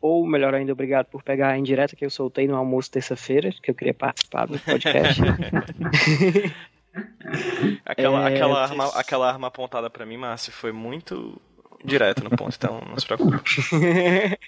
ou 0.05 0.27
melhor 0.27 0.55
ainda, 0.55 0.71
obrigado 0.71 1.07
por 1.07 1.23
pegar 1.23 1.49
a 1.49 1.59
indireta 1.59 1.97
que 1.97 2.05
eu 2.05 2.11
soltei 2.11 2.47
no 2.47 2.55
almoço 2.55 2.91
terça-feira, 2.91 3.51
que 3.63 3.71
eu 3.71 3.75
queria 3.75 3.95
participar 3.95 4.47
do 4.47 4.59
podcast. 4.59 5.19
aquela, 7.87 8.29
é, 8.29 8.35
aquela, 8.35 8.63
arma, 8.63 8.87
aquela 8.89 9.29
arma 9.31 9.47
apontada 9.47 9.89
para 9.89 10.05
mim, 10.05 10.19
Márcio, 10.19 10.53
foi 10.53 10.73
muito 10.73 11.41
direto 11.83 12.23
no 12.23 12.29
ponto, 12.29 12.55
então 12.55 12.83
não 12.87 12.99
se 12.99 13.07
preocupe. 13.07 13.41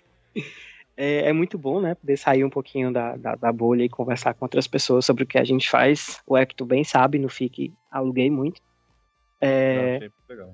É, 0.98 1.28
é, 1.28 1.32
muito 1.34 1.58
bom, 1.58 1.78
né? 1.78 1.94
Poder 1.94 2.16
sair 2.16 2.42
um 2.42 2.48
pouquinho 2.48 2.90
da, 2.90 3.18
da, 3.18 3.34
da, 3.34 3.52
bolha 3.52 3.84
e 3.84 3.88
conversar 3.88 4.32
com 4.32 4.46
outras 4.46 4.66
pessoas 4.66 5.04
sobre 5.04 5.24
o 5.24 5.26
que 5.26 5.36
a 5.36 5.44
gente 5.44 5.68
faz. 5.68 6.22
O 6.26 6.38
Hector 6.38 6.66
bem 6.66 6.84
sabe, 6.84 7.18
no 7.18 7.28
FIC 7.28 7.70
aluguei 7.90 8.30
muito. 8.30 8.62
É, 9.38 10.10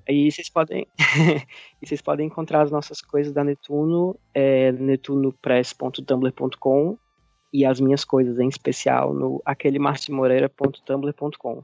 e 0.09 0.29
vocês 0.31 0.51
podem 0.51 0.87
e 1.81 1.87
vocês 1.87 2.03
podem 2.03 2.27
encontrar 2.27 2.63
as 2.63 2.73
nossas 2.73 3.01
coisas 3.01 3.33
da 3.33 3.45
Netuno 3.45 4.19
é, 4.35 4.73
netunopress.tumblr.com 4.73 6.99
e 7.53 7.65
as 7.65 7.79
minhas 7.79 8.05
coisas 8.05 8.41
em 8.41 8.49
especial 8.49 9.15
no 9.15 9.41
aquelemarcimoreira.tumblr.com 9.45 11.63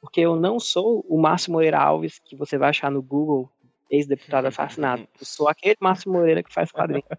porque 0.00 0.22
eu 0.22 0.34
não 0.34 0.58
sou 0.58 1.06
o 1.08 1.20
Márcio 1.20 1.52
Moreira 1.52 1.78
Alves 1.78 2.18
que 2.18 2.34
você 2.34 2.58
vai 2.58 2.70
achar 2.70 2.90
no 2.90 3.00
Google 3.00 3.48
ex-deputado 3.88 4.46
assassinado 4.46 5.06
eu 5.20 5.24
sou 5.24 5.48
aquele 5.48 5.76
Márcio 5.80 6.10
Moreira 6.10 6.42
que 6.42 6.52
faz 6.52 6.72
quadrinho. 6.72 7.04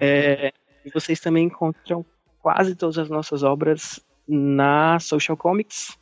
É, 0.00 0.50
e 0.82 0.88
vocês 0.88 1.20
também 1.20 1.44
encontram 1.44 2.06
quase 2.40 2.74
todas 2.74 2.96
as 2.96 3.10
nossas 3.10 3.42
obras 3.42 4.00
na 4.26 4.98
Social 4.98 5.36
Comics 5.36 6.00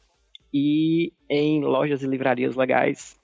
e 0.52 1.12
em 1.28 1.62
lojas 1.62 2.02
e 2.02 2.06
livrarias 2.06 2.56
legais 2.56 3.16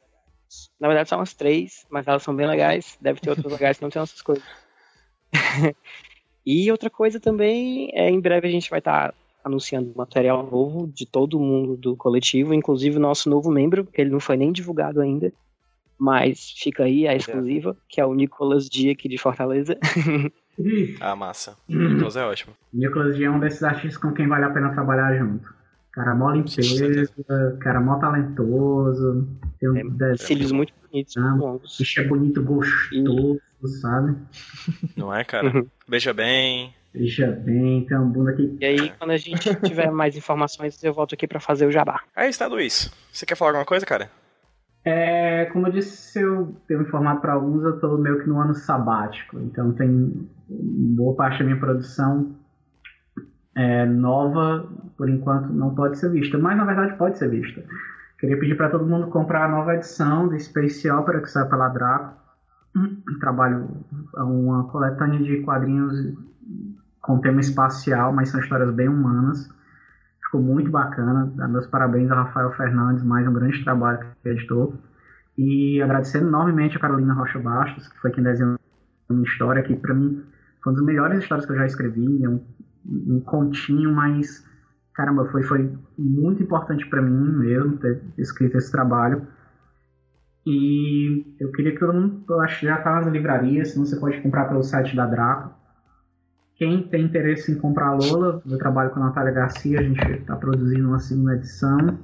Na 0.81 0.89
verdade, 0.89 1.09
são 1.09 1.19
umas 1.19 1.35
três, 1.35 1.87
mas 1.91 2.07
elas 2.07 2.23
são 2.23 2.35
bem 2.35 2.47
legais. 2.47 2.97
Deve 3.01 3.21
ter 3.21 3.31
outros 3.31 3.51
lugares 3.51 3.79
que 3.79 3.83
não 3.83 3.91
tem 3.91 4.01
essas 4.01 4.23
coisas. 4.23 4.45
e 6.47 6.71
outra 6.71 6.89
coisa 6.89 7.19
também 7.19 7.91
é 7.93 8.09
em 8.09 8.21
breve 8.21 8.47
a 8.47 8.51
gente 8.51 8.71
vai 8.71 8.79
estar 8.79 9.13
tá 9.13 9.15
anunciando 9.47 9.93
material 9.97 10.43
novo 10.43 10.89
de 10.89 11.07
todo 11.07 11.39
mundo 11.39 11.77
do 11.77 11.97
coletivo, 11.97 12.53
inclusive 12.53 12.97
o 12.97 13.01
nosso 13.01 13.31
novo 13.31 13.51
membro, 13.51 13.85
que 13.85 14.01
ele 14.01 14.11
não 14.11 14.19
foi 14.19 14.37
nem 14.37 14.51
divulgado 14.51 15.01
ainda, 15.01 15.33
mas 15.97 16.51
fica 16.59 16.83
aí 16.83 17.07
a 17.07 17.15
exclusiva, 17.15 17.77
que 17.89 18.01
é 18.01 18.05
o 18.05 18.13
Nicolas 18.13 18.69
Dia 18.69 18.93
aqui 18.93 19.09
de 19.09 19.17
Fortaleza. 19.17 19.79
ah, 21.01 21.15
massa. 21.15 21.57
O 21.69 21.75
Nicolas 21.75 22.17
é 22.17 22.25
ótimo. 22.25 22.55
Nicolas 22.73 23.17
Dia 23.17 23.29
é 23.29 23.31
um 23.31 23.39
desses 23.39 23.63
artistas 23.63 23.97
com 23.97 24.13
quem 24.13 24.27
vale 24.27 24.45
a 24.45 24.51
pena 24.51 24.73
trabalhar 24.73 25.17
junto. 25.17 25.55
Cara 25.97 26.15
mó 26.15 26.31
limpeza, 26.31 27.57
cara 27.59 27.81
mó 27.81 27.99
talentoso. 27.99 29.27
Tem 29.59 29.71
um 29.71 29.97
é, 30.03 30.17
cílios 30.19 30.53
muito 30.53 30.71
bonitos, 30.83 31.17
ah, 31.17 31.35
longos. 31.35 31.79
Bicho 31.79 32.01
é 32.03 32.05
bonito, 32.05 32.43
gostoso, 32.43 33.41
e... 33.65 33.69
sabe? 33.81 34.15
Não 34.95 35.13
é, 35.13 35.25
cara? 35.25 35.47
Uhum. 35.47 35.67
Beija 35.89 36.13
bem. 36.13 36.75
Beija 36.93 37.29
bem, 37.29 37.87
tem 37.87 37.97
uma 37.97 38.05
bunda 38.05 38.33
aqui. 38.33 38.59
E 38.61 38.65
aí, 38.67 38.93
quando 38.99 39.13
a 39.13 39.17
gente 39.17 39.55
tiver 39.65 39.91
mais 39.91 40.15
informações, 40.15 40.85
eu 40.85 40.93
volto 40.93 41.15
aqui 41.15 41.27
para 41.27 41.41
fazer 41.41 41.65
o 41.65 41.73
jabá. 41.73 42.03
Aí 42.15 42.29
está, 42.29 42.47
Luiz. 42.47 42.93
Você 43.11 43.25
quer 43.25 43.35
falar 43.35 43.53
alguma 43.53 43.65
coisa, 43.65 43.87
cara? 43.87 44.11
É, 44.85 45.47
como 45.47 45.67
eu 45.67 45.73
disse, 45.73 46.21
eu 46.21 46.55
tenho 46.69 46.83
informado 46.83 47.23
para 47.23 47.33
alguns, 47.33 47.65
eu 47.65 47.77
estou 47.77 47.97
meio 47.97 48.21
que 48.23 48.29
no 48.29 48.39
ano 48.39 48.55
sabático. 48.55 49.39
Então 49.41 49.73
tem 49.73 50.29
boa 50.47 51.17
parte 51.17 51.39
da 51.39 51.45
minha 51.47 51.59
produção 51.59 52.36
é, 53.57 53.87
nova, 53.87 54.69
por 54.97 55.09
enquanto 55.09 55.53
não 55.53 55.75
pode 55.75 55.99
ser 55.99 56.11
vista, 56.11 56.39
mas 56.39 56.57
na 56.57 56.65
verdade 56.65 56.97
pode 56.97 57.17
ser 57.17 57.31
vista. 57.31 57.65
Queria 58.19 58.39
pedir 58.39 58.55
para 58.55 58.71
todo 58.71 58.87
mundo 58.87 59.09
comprar 59.09 59.47
a 59.47 59.49
nova 59.49 59.75
edição 59.75 60.29
de 60.29 60.39
Space 60.39 60.89
Opera 60.91 61.21
que 61.21 61.31
sai 61.31 61.49
pela 61.49 61.69
Draco. 61.69 62.15
Trabalho 63.21 63.69
uma 64.15 64.65
coletânea 64.65 65.19
de 65.19 65.43
quadrinhos 65.43 66.15
com 67.01 67.21
tema 67.21 67.41
espacial, 67.41 68.13
mas 68.13 68.29
são 68.29 68.41
histórias 68.41 68.71
bem 68.75 68.89
humanas. 68.89 69.49
Ficou 70.25 70.43
muito 70.43 70.71
bacana. 70.71 71.33
Meus 71.49 71.67
parabéns 71.67 72.11
a 72.11 72.25
Rafael 72.25 72.53
Fernandes, 72.53 73.05
mais 73.05 73.27
um 73.27 73.33
grande 73.33 73.63
trabalho 73.65 74.01
que 74.23 74.29
editou. 74.29 74.75
E 75.39 75.81
agradecendo 75.83 76.29
enormemente 76.29 76.77
a 76.77 76.81
Carolina 76.81 77.15
Rocha 77.15 77.39
Bastos, 77.39 77.89
que 77.89 77.99
foi 78.01 78.11
quem 78.11 78.25
desenhou 78.25 78.59
a 79.09 79.13
minha 79.13 79.25
história, 79.25 79.63
que 79.63 79.77
para 79.77 79.95
mim 79.95 80.23
foi 80.63 80.73
uma 80.73 80.79
das 80.79 80.87
melhores 80.87 81.19
histórias 81.23 81.47
que 81.47 81.53
eu 81.53 81.57
já 81.57 81.67
escrevi. 81.67 82.25
É 82.25 82.29
um, 82.29 82.41
um 82.89 83.21
continho, 83.21 83.93
mas 83.93 84.45
caramba, 84.97 85.27
foi, 85.27 85.43
foi 85.43 85.71
muito 85.99 86.43
importante 86.43 86.89
para 86.89 87.03
mim 87.03 87.31
mesmo 87.39 87.77
ter 87.77 88.03
escrito 88.17 88.57
esse 88.57 88.73
trabalho. 88.73 89.27
E 90.47 91.27
eu 91.39 91.51
queria 91.53 91.73
que 91.73 91.81
todo 91.81 91.93
mundo, 91.93 92.25
eu 92.31 92.41
acho 92.41 92.61
que 92.61 92.67
já 92.67 92.79
tá 92.79 92.95
nas 92.95 93.09
livrarias, 93.09 93.73
senão 93.73 93.85
você 93.85 93.97
pode 93.97 94.21
comprar 94.23 94.47
pelo 94.47 94.63
site 94.63 94.97
da 94.97 95.05
Draco. 95.05 95.55
Quem 96.55 96.89
tem 96.89 97.05
interesse 97.05 97.53
em 97.53 97.59
comprar 97.59 97.89
a 97.89 97.95
Lola, 97.95 98.43
eu 98.49 98.57
trabalho 98.57 98.91
com 98.91 99.01
a 99.01 99.07
Natália 99.07 99.33
Garcia, 99.33 99.81
a 99.81 99.83
gente 99.83 100.01
está 100.13 100.37
produzindo 100.37 100.89
uma 100.89 100.99
segunda 100.99 101.35
edição. 101.35 101.99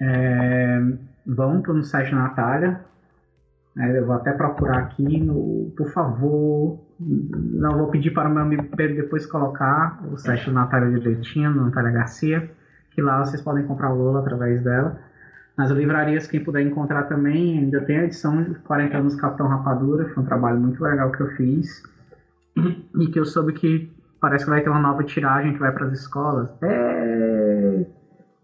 É, 0.00 0.80
vão 1.26 1.60
para 1.60 1.72
o 1.72 1.82
site 1.82 2.12
da 2.12 2.22
Natália. 2.22 2.80
Eu 3.78 4.04
vou 4.06 4.16
até 4.16 4.32
procurar 4.32 4.78
aqui, 4.78 5.20
no, 5.20 5.72
por 5.76 5.88
favor. 5.90 6.80
Não 6.98 7.78
vou 7.78 7.88
pedir 7.88 8.10
para 8.10 8.28
o 8.28 8.32
meu 8.32 8.42
amigo 8.42 8.64
Pedro 8.76 8.96
depois 8.96 9.24
colocar 9.24 10.00
o 10.10 10.16
site 10.16 10.46
da 10.46 10.52
Natália 10.52 10.98
direitinho, 10.98 11.54
Natália 11.54 11.92
Garcia, 11.92 12.50
que 12.90 13.00
lá 13.00 13.24
vocês 13.24 13.40
podem 13.40 13.64
comprar 13.64 13.92
o 13.92 13.96
Lola 13.96 14.20
através 14.20 14.62
dela. 14.62 14.98
Nas 15.56 15.70
livrarias, 15.70 16.26
quem 16.26 16.42
puder 16.42 16.62
encontrar 16.62 17.04
também, 17.04 17.58
ainda 17.58 17.80
tem 17.80 17.98
a 17.98 18.04
edição 18.04 18.42
de 18.42 18.54
40 18.60 18.96
anos 18.96 19.14
Capitão 19.14 19.46
Rapadura, 19.46 20.08
foi 20.08 20.22
um 20.22 20.26
trabalho 20.26 20.58
muito 20.58 20.82
legal 20.82 21.10
que 21.12 21.20
eu 21.20 21.28
fiz 21.28 21.82
e 22.98 23.06
que 23.06 23.18
eu 23.18 23.24
soube 23.24 23.52
que 23.52 23.92
parece 24.20 24.44
que 24.44 24.50
vai 24.50 24.60
ter 24.60 24.70
uma 24.70 24.80
nova 24.80 25.04
tiragem 25.04 25.52
que 25.52 25.58
vai 25.58 25.72
para 25.72 25.86
as 25.86 25.92
escolas. 25.92 26.50
É... 26.62 27.86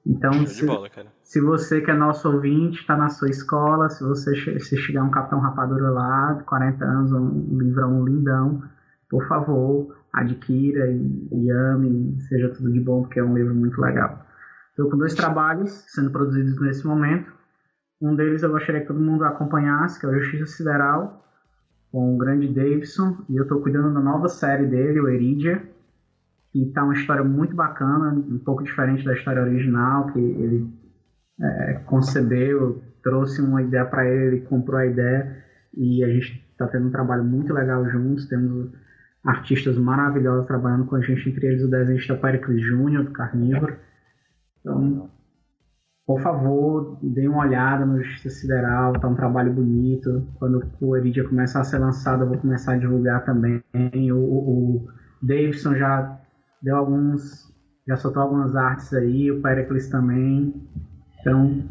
Então, 0.06 0.47
se, 0.47 0.66
bola, 0.66 0.89
se, 1.22 1.40
você 1.40 1.81
que 1.81 1.90
é 1.90 1.94
nosso 1.94 2.31
ouvinte, 2.31 2.81
está 2.81 2.94
na 2.94 3.09
sua 3.09 3.31
escola, 3.31 3.89
se 3.89 4.05
você 4.05 4.35
se 4.60 4.76
chegar 4.76 5.02
um 5.02 5.10
Capitão 5.10 5.40
Rapadura 5.40 5.89
lá, 5.89 6.35
de 6.35 6.44
40 6.44 6.85
anos, 6.85 7.12
um 7.12 7.59
livrão 7.59 8.05
lindão, 8.05 8.62
por 9.09 9.26
favor, 9.26 9.97
adquira 10.12 10.86
e, 10.90 11.28
e 11.32 11.51
ame, 11.51 12.20
seja 12.28 12.51
tudo 12.51 12.70
de 12.70 12.81
bom, 12.81 13.02
porque 13.02 13.18
é 13.18 13.24
um 13.24 13.35
livro 13.35 13.55
muito 13.55 13.81
legal. 13.81 14.26
Estou 14.70 14.90
com 14.90 14.98
dois 14.98 15.14
trabalhos 15.14 15.70
sendo 15.89 16.10
produzidos 16.10 16.60
nesse 16.60 16.86
momento. 16.86 17.32
Um 18.01 18.14
deles 18.14 18.43
eu 18.43 18.51
gostaria 18.51 18.82
que 18.82 18.89
todo 18.89 19.01
mundo 19.01 19.24
acompanhasse, 19.24 19.98
que 19.98 20.05
é 20.05 20.09
o 20.10 20.18
Justiça 20.18 20.47
Sideral, 20.47 21.24
com 21.90 22.14
o 22.14 22.18
grande 22.18 22.48
Davidson 22.48 23.24
e 23.28 23.36
eu 23.36 23.44
estou 23.44 23.60
cuidando 23.62 23.94
da 23.94 24.01
nova 24.01 24.28
série 24.28 24.66
dele, 24.66 25.01
o 25.01 25.09
Eridia, 25.09 25.62
que 26.55 26.66
tá 26.66 26.85
uma 26.85 26.94
história 26.94 27.24
muito 27.24 27.56
bacana, 27.56 28.12
um 28.12 28.39
pouco 28.39 28.62
diferente 28.62 29.05
da 29.05 29.12
história 29.12 29.43
original, 29.43 30.06
que 30.12 30.20
ele 30.20 30.72
é, 31.43 31.81
concebeu, 31.86 32.81
trouxe 33.02 33.43
uma 33.43 33.60
ideia 33.60 33.85
para 33.85 34.09
ele, 34.09 34.43
comprou 34.43 34.78
a 34.78 34.86
ideia 34.86 35.36
e 35.76 36.05
a 36.05 36.09
gente 36.09 36.47
está 36.52 36.68
tendo 36.68 36.86
um 36.86 36.93
trabalho 36.93 37.24
muito 37.24 37.52
legal 37.52 37.85
juntos, 37.90 38.28
temos 38.28 38.70
artistas 39.24 39.76
maravilhosos 39.76 40.47
trabalhando 40.47 40.85
com 40.85 40.94
a 40.94 41.01
gente, 41.01 41.28
entre 41.28 41.44
eles 41.44 41.64
o 41.64 41.68
desenhista 41.68 42.14
Pericles 42.14 42.62
Júnior, 42.62 43.02
do 43.02 43.10
Carnívoro. 43.10 43.76
Então, 44.60 45.10
por 46.06 46.20
favor, 46.20 47.01
dê 47.02 47.26
uma 47.26 47.47
olhada 47.47 47.85
no 47.85 48.01
Justiça 48.01 48.43
Sideral, 48.43 48.93
tá 49.01 49.09
um 49.09 49.16
trabalho 49.16 49.52
bonito. 49.52 50.24
Quando 50.39 50.62
o 50.81 50.97
Eridia 50.97 51.28
começar 51.28 51.62
a 51.62 51.64
ser 51.64 51.78
lançado, 51.78 52.22
eu 52.22 52.28
vou 52.28 52.39
começar 52.39 52.74
a 52.74 52.78
divulgar 52.78 53.24
também. 53.24 53.60
O, 54.12 54.18
o, 54.18 54.89
Davidson 55.20 55.74
já 55.74 56.20
deu 56.65 56.77
alguns, 56.77 57.53
já 57.86 57.97
soltou 57.97 58.23
algumas 58.23 58.57
artes 58.57 58.93
aí, 58.95 59.31
o 59.31 59.43
Pericles 59.43 59.89
também. 59.89 60.55
Então, 61.20 61.62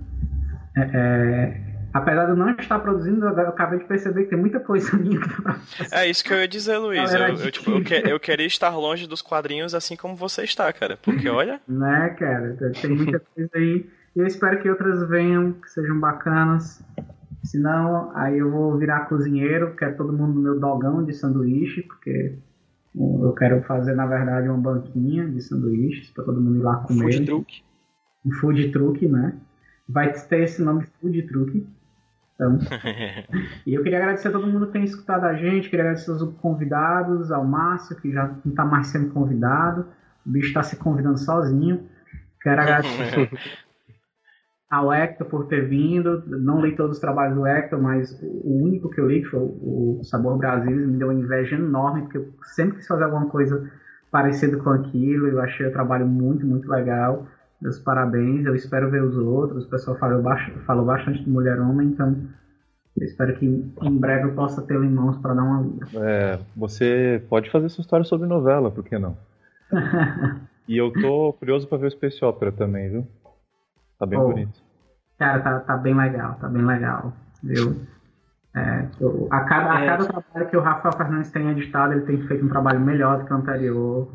é, 0.77 0.81
é, 0.81 1.61
apesar 1.91 2.25
de 2.25 2.31
eu 2.31 2.37
não 2.37 2.51
estar 2.51 2.79
produzindo, 2.79 3.25
eu 3.25 3.49
acabei 3.49 3.79
de 3.79 3.85
perceber 3.85 4.25
que 4.25 4.29
tem 4.29 4.39
muita 4.39 4.59
coisa 4.59 4.95
minha 4.97 5.19
que 5.19 5.41
tá 5.41 5.59
É 5.91 6.07
isso 6.07 6.23
que 6.23 6.31
eu 6.31 6.37
ia 6.37 6.47
dizer, 6.47 6.77
Luiz. 6.77 7.11
Eu, 7.11 7.19
eu, 7.19 7.51
tipo, 7.51 7.71
eu, 7.71 7.83
que, 7.83 7.95
eu, 7.95 8.19
queria 8.19 8.45
estar 8.45 8.75
longe 8.77 9.07
dos 9.07 9.21
quadrinhos 9.21 9.73
assim 9.73 9.95
como 9.95 10.15
você 10.15 10.43
está, 10.43 10.71
cara. 10.71 10.97
Porque 11.01 11.27
olha. 11.27 11.59
Né, 11.67 12.09
cara? 12.19 12.55
Tem 12.79 12.91
muita 12.91 13.19
coisa 13.19 13.49
aí. 13.55 13.89
E 14.15 14.19
eu 14.19 14.27
espero 14.27 14.61
que 14.61 14.69
outras 14.69 15.09
venham, 15.09 15.53
que 15.53 15.69
sejam 15.71 15.99
bacanas. 15.99 16.83
Senão, 17.43 18.11
aí 18.15 18.37
eu 18.37 18.49
vou 18.49 18.77
virar 18.77 19.07
cozinheiro, 19.07 19.75
quero 19.75 19.97
todo 19.97 20.13
mundo 20.13 20.35
no 20.35 20.41
meu 20.41 20.59
dogão 20.59 21.03
de 21.03 21.13
sanduíche, 21.13 21.81
porque 21.81 22.37
eu 22.95 23.33
quero 23.33 23.61
fazer, 23.63 23.95
na 23.95 24.05
verdade, 24.05 24.47
uma 24.47 24.57
banquinha 24.57 25.27
de 25.27 25.41
sanduíches 25.41 26.09
para 26.11 26.23
todo 26.23 26.39
mundo 26.39 26.57
ir 26.57 26.63
lá 26.63 26.77
comer. 26.77 27.13
Food 27.13 27.25
truck. 27.25 27.63
Um 28.25 28.31
food 28.31 28.71
truck, 28.71 29.07
né? 29.07 29.33
Vai 29.89 30.13
ter 30.13 30.43
esse 30.43 30.61
nome 30.61 30.85
food 31.01 31.21
truck. 31.23 31.67
Então, 32.35 32.59
e 33.65 33.73
eu 33.73 33.83
queria 33.83 33.99
agradecer 33.99 34.27
a 34.27 34.31
todo 34.31 34.47
mundo 34.47 34.67
que 34.67 34.73
tem 34.73 34.83
escutado 34.83 35.25
a 35.25 35.33
gente, 35.33 35.69
queria 35.69 35.85
agradecer 35.85 36.11
aos 36.11 36.23
convidados, 36.35 37.31
ao 37.31 37.45
Márcio, 37.45 37.95
que 37.95 38.11
já 38.11 38.27
não 38.43 38.51
está 38.51 38.65
mais 38.65 38.87
sendo 38.87 39.11
convidado, 39.11 39.87
o 40.25 40.29
bicho 40.29 40.47
está 40.47 40.63
se 40.63 40.75
convidando 40.77 41.17
sozinho. 41.17 41.87
Quero 42.41 42.61
agradecer 42.61 43.31
ao 44.73 44.91
Hector 44.91 45.27
por 45.27 45.45
ter 45.45 45.67
vindo. 45.67 46.23
Não 46.25 46.59
li 46.59 46.75
todos 46.75 46.97
os 46.97 46.99
trabalhos 46.99 47.35
do 47.35 47.45
Hector, 47.45 47.79
mas 47.79 48.19
o 48.23 48.63
único 48.63 48.89
que 48.89 48.99
eu 48.99 49.07
li, 49.07 49.21
que 49.21 49.27
foi 49.27 49.39
o 49.39 50.01
Sabor 50.03 50.35
Brasil, 50.37 50.75
me 50.75 50.97
deu 50.97 51.09
uma 51.09 51.19
inveja 51.19 51.55
enorme, 51.55 52.01
porque 52.01 52.17
eu 52.17 52.33
sempre 52.55 52.77
quis 52.77 52.87
fazer 52.87 53.03
alguma 53.03 53.27
coisa 53.27 53.71
parecida 54.09 54.57
com 54.57 54.71
aquilo. 54.71 55.27
Eu 55.27 55.39
achei 55.41 55.67
o 55.67 55.71
trabalho 55.71 56.07
muito, 56.07 56.43
muito 56.43 56.67
legal. 56.67 57.27
Meus 57.61 57.77
parabéns. 57.77 58.45
Eu 58.47 58.55
espero 58.55 58.89
ver 58.89 59.03
os 59.03 59.15
outros. 59.15 59.65
O 59.65 59.69
pessoal 59.69 59.95
falou, 59.97 60.23
falou 60.65 60.85
bastante 60.85 61.23
do 61.23 61.29
Mulher 61.29 61.59
Homem, 61.59 61.89
então 61.89 62.17
eu 62.97 63.05
espero 63.05 63.35
que 63.37 63.45
em 63.45 63.97
breve 63.97 64.29
eu 64.29 64.33
possa 64.33 64.63
tê-lo 64.63 64.83
em 64.83 64.89
mãos 64.89 65.17
para 65.17 65.35
dar 65.35 65.43
uma 65.43 65.61
lida. 65.61 65.85
É, 65.97 66.39
você 66.55 67.23
pode 67.29 67.51
fazer 67.51 67.69
sua 67.69 67.83
história 67.83 68.03
sobre 68.03 68.27
novela, 68.27 68.71
por 68.71 68.83
que 68.83 68.97
não? 68.97 69.15
e 70.67 70.77
eu 70.77 70.91
tô 70.91 71.33
curioso 71.33 71.67
para 71.67 71.77
ver 71.77 71.87
o 71.87 71.91
Space 71.91 72.25
Opera 72.25 72.51
também, 72.51 72.89
viu? 72.89 73.07
Tá 73.99 74.05
bem 74.07 74.19
oh, 74.19 74.27
bonito. 74.27 74.62
Cara, 75.23 75.39
tá, 75.39 75.59
tá 75.61 75.77
bem 75.77 75.95
legal, 75.95 76.35
tá 76.41 76.49
bem 76.49 76.65
legal, 76.65 77.13
viu? 77.41 77.77
É, 78.53 78.85
eu, 78.99 79.29
a 79.31 79.39
cada, 79.45 79.71
a 79.71 79.81
é. 79.81 79.87
cada 79.87 80.05
trabalho 80.05 80.49
que 80.49 80.57
o 80.57 80.59
Rafael 80.59 80.97
Fernandes 80.97 81.31
tem 81.31 81.49
editado, 81.49 81.93
ele 81.93 82.01
tem 82.01 82.21
feito 82.27 82.43
um 82.43 82.49
trabalho 82.49 82.81
melhor 82.81 83.19
do 83.19 83.25
que 83.25 83.31
o 83.31 83.37
anterior. 83.37 84.11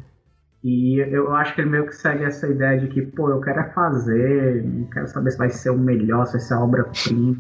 E 0.63 0.99
eu 0.99 1.35
acho 1.35 1.55
que 1.55 1.63
ele 1.63 1.71
meio 1.71 1.87
que 1.87 1.97
segue 1.97 2.25
essa 2.25 2.47
ideia 2.47 2.79
de 2.79 2.89
que, 2.89 3.01
pô, 3.01 3.31
eu 3.31 3.41
quero 3.41 3.59
é 3.59 3.71
fazer, 3.71 4.63
não 4.63 4.85
quero 4.91 5.09
saber 5.09 5.31
se 5.31 5.39
vai 5.39 5.49
ser 5.49 5.71
o 5.71 5.79
melhor, 5.79 6.27
se 6.27 6.33
vai 6.33 6.41
ser 6.43 6.55
a 6.55 6.61
obra-prima. 6.61 7.37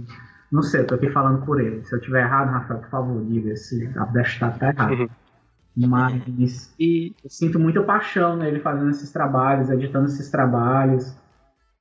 Não 0.50 0.62
sei, 0.62 0.80
eu 0.80 0.86
tô 0.86 0.94
aqui 0.94 1.10
falando 1.10 1.44
por 1.44 1.60
ele. 1.60 1.84
Se 1.84 1.94
eu 1.94 2.00
tiver 2.00 2.22
errado, 2.22 2.48
Rafael, 2.48 2.80
por 2.80 2.88
favor, 2.88 3.22
diga 3.26 3.54
se 3.54 3.86
a 3.98 4.06
tá 4.48 4.68
errado. 4.70 4.92
Uhum. 4.92 5.08
Mas 5.88 6.74
e... 6.80 7.14
eu 7.22 7.28
sinto 7.28 7.58
muita 7.58 7.82
paixão 7.82 8.34
nele 8.34 8.60
fazendo 8.60 8.88
esses 8.88 9.12
trabalhos, 9.12 9.68
editando 9.68 10.06
esses 10.06 10.30
trabalhos. 10.30 11.14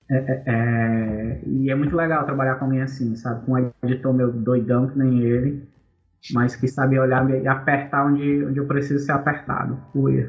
É, 0.09 0.15
é, 0.15 0.43
é, 0.47 1.41
e 1.45 1.69
é 1.69 1.75
muito 1.75 1.95
legal 1.95 2.25
trabalhar 2.25 2.55
com 2.55 2.65
alguém 2.65 2.81
assim, 2.81 3.15
sabe? 3.15 3.45
Com 3.45 3.53
um 3.53 3.71
editor 3.83 4.13
meu 4.13 4.31
doidão 4.31 4.87
que 4.87 4.97
nem 4.97 5.21
ele, 5.21 5.63
mas 6.33 6.55
que 6.55 6.67
sabe 6.67 6.97
olhar 6.97 7.29
e 7.29 7.47
apertar 7.47 8.05
onde, 8.05 8.45
onde 8.45 8.57
eu 8.57 8.65
preciso 8.65 9.05
ser 9.05 9.11
apertado. 9.11 9.77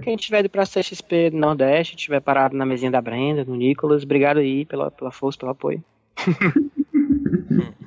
Quem 0.02 0.16
tiver 0.16 0.40
ido 0.40 0.50
pra 0.50 0.64
CXP 0.64 1.30
Nordeste, 1.30 1.96
tiver 1.96 2.20
parado 2.20 2.56
na 2.56 2.66
mesinha 2.66 2.90
da 2.90 3.00
Brenda, 3.00 3.44
no 3.44 3.56
Nicolas, 3.56 4.02
obrigado 4.02 4.38
aí 4.38 4.64
pela, 4.64 4.90
pela 4.90 5.12
força, 5.12 5.38
pelo 5.38 5.52
apoio. 5.52 5.82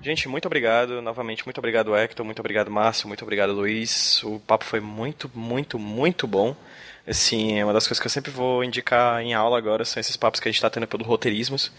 Gente, 0.02 0.28
muito 0.28 0.48
obrigado. 0.48 1.02
Novamente, 1.02 1.46
muito 1.46 1.60
obrigado, 1.60 1.96
Hector. 1.96 2.26
Muito 2.26 2.40
obrigado, 2.40 2.72
Márcio. 2.72 3.08
Muito 3.08 3.22
obrigado, 3.22 3.54
Luiz. 3.54 4.24
O 4.24 4.40
papo 4.40 4.66
foi 4.66 4.80
muito, 4.80 5.30
muito, 5.36 5.78
muito 5.78 6.28
bom. 6.28 6.56
Assim, 7.06 7.58
é 7.58 7.64
uma 7.64 7.74
das 7.74 7.88
coisas 7.88 8.00
que 8.00 8.06
eu 8.06 8.12
sempre 8.12 8.32
vou 8.32 8.64
indicar 8.64 9.22
em 9.22 9.34
aula 9.34 9.58
agora 9.58 9.84
são 9.84 10.00
esses 10.00 10.16
papos 10.16 10.40
que 10.40 10.48
a 10.48 10.52
gente 10.52 10.58
está 10.58 10.70
tendo 10.70 10.88
pelo 10.88 11.04
roteirismos. 11.04 11.72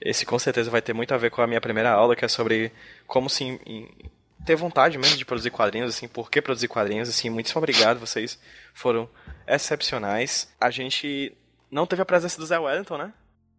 Esse 0.00 0.26
com 0.26 0.38
certeza 0.38 0.70
vai 0.70 0.82
ter 0.82 0.92
muito 0.92 1.14
a 1.14 1.16
ver 1.16 1.30
com 1.30 1.40
a 1.40 1.46
minha 1.46 1.60
primeira 1.60 1.90
aula, 1.90 2.16
que 2.16 2.24
é 2.24 2.28
sobre 2.28 2.72
como 3.06 3.30
sim 3.30 3.58
ter 4.44 4.56
vontade 4.56 4.98
mesmo 4.98 5.16
de 5.16 5.24
produzir 5.24 5.50
quadrinhos, 5.50 5.94
assim, 5.94 6.06
por 6.06 6.30
que 6.30 6.42
produzir 6.42 6.68
quadrinhos, 6.68 7.08
assim, 7.08 7.30
muitíssimo 7.30 7.58
obrigado, 7.58 7.98
vocês 7.98 8.38
foram 8.74 9.08
excepcionais. 9.46 10.48
A 10.60 10.70
gente 10.70 11.32
não 11.70 11.86
teve 11.86 12.02
a 12.02 12.06
presença 12.06 12.38
do 12.38 12.46
Zé 12.46 12.58
Wellington, 12.58 12.98
né? 12.98 13.12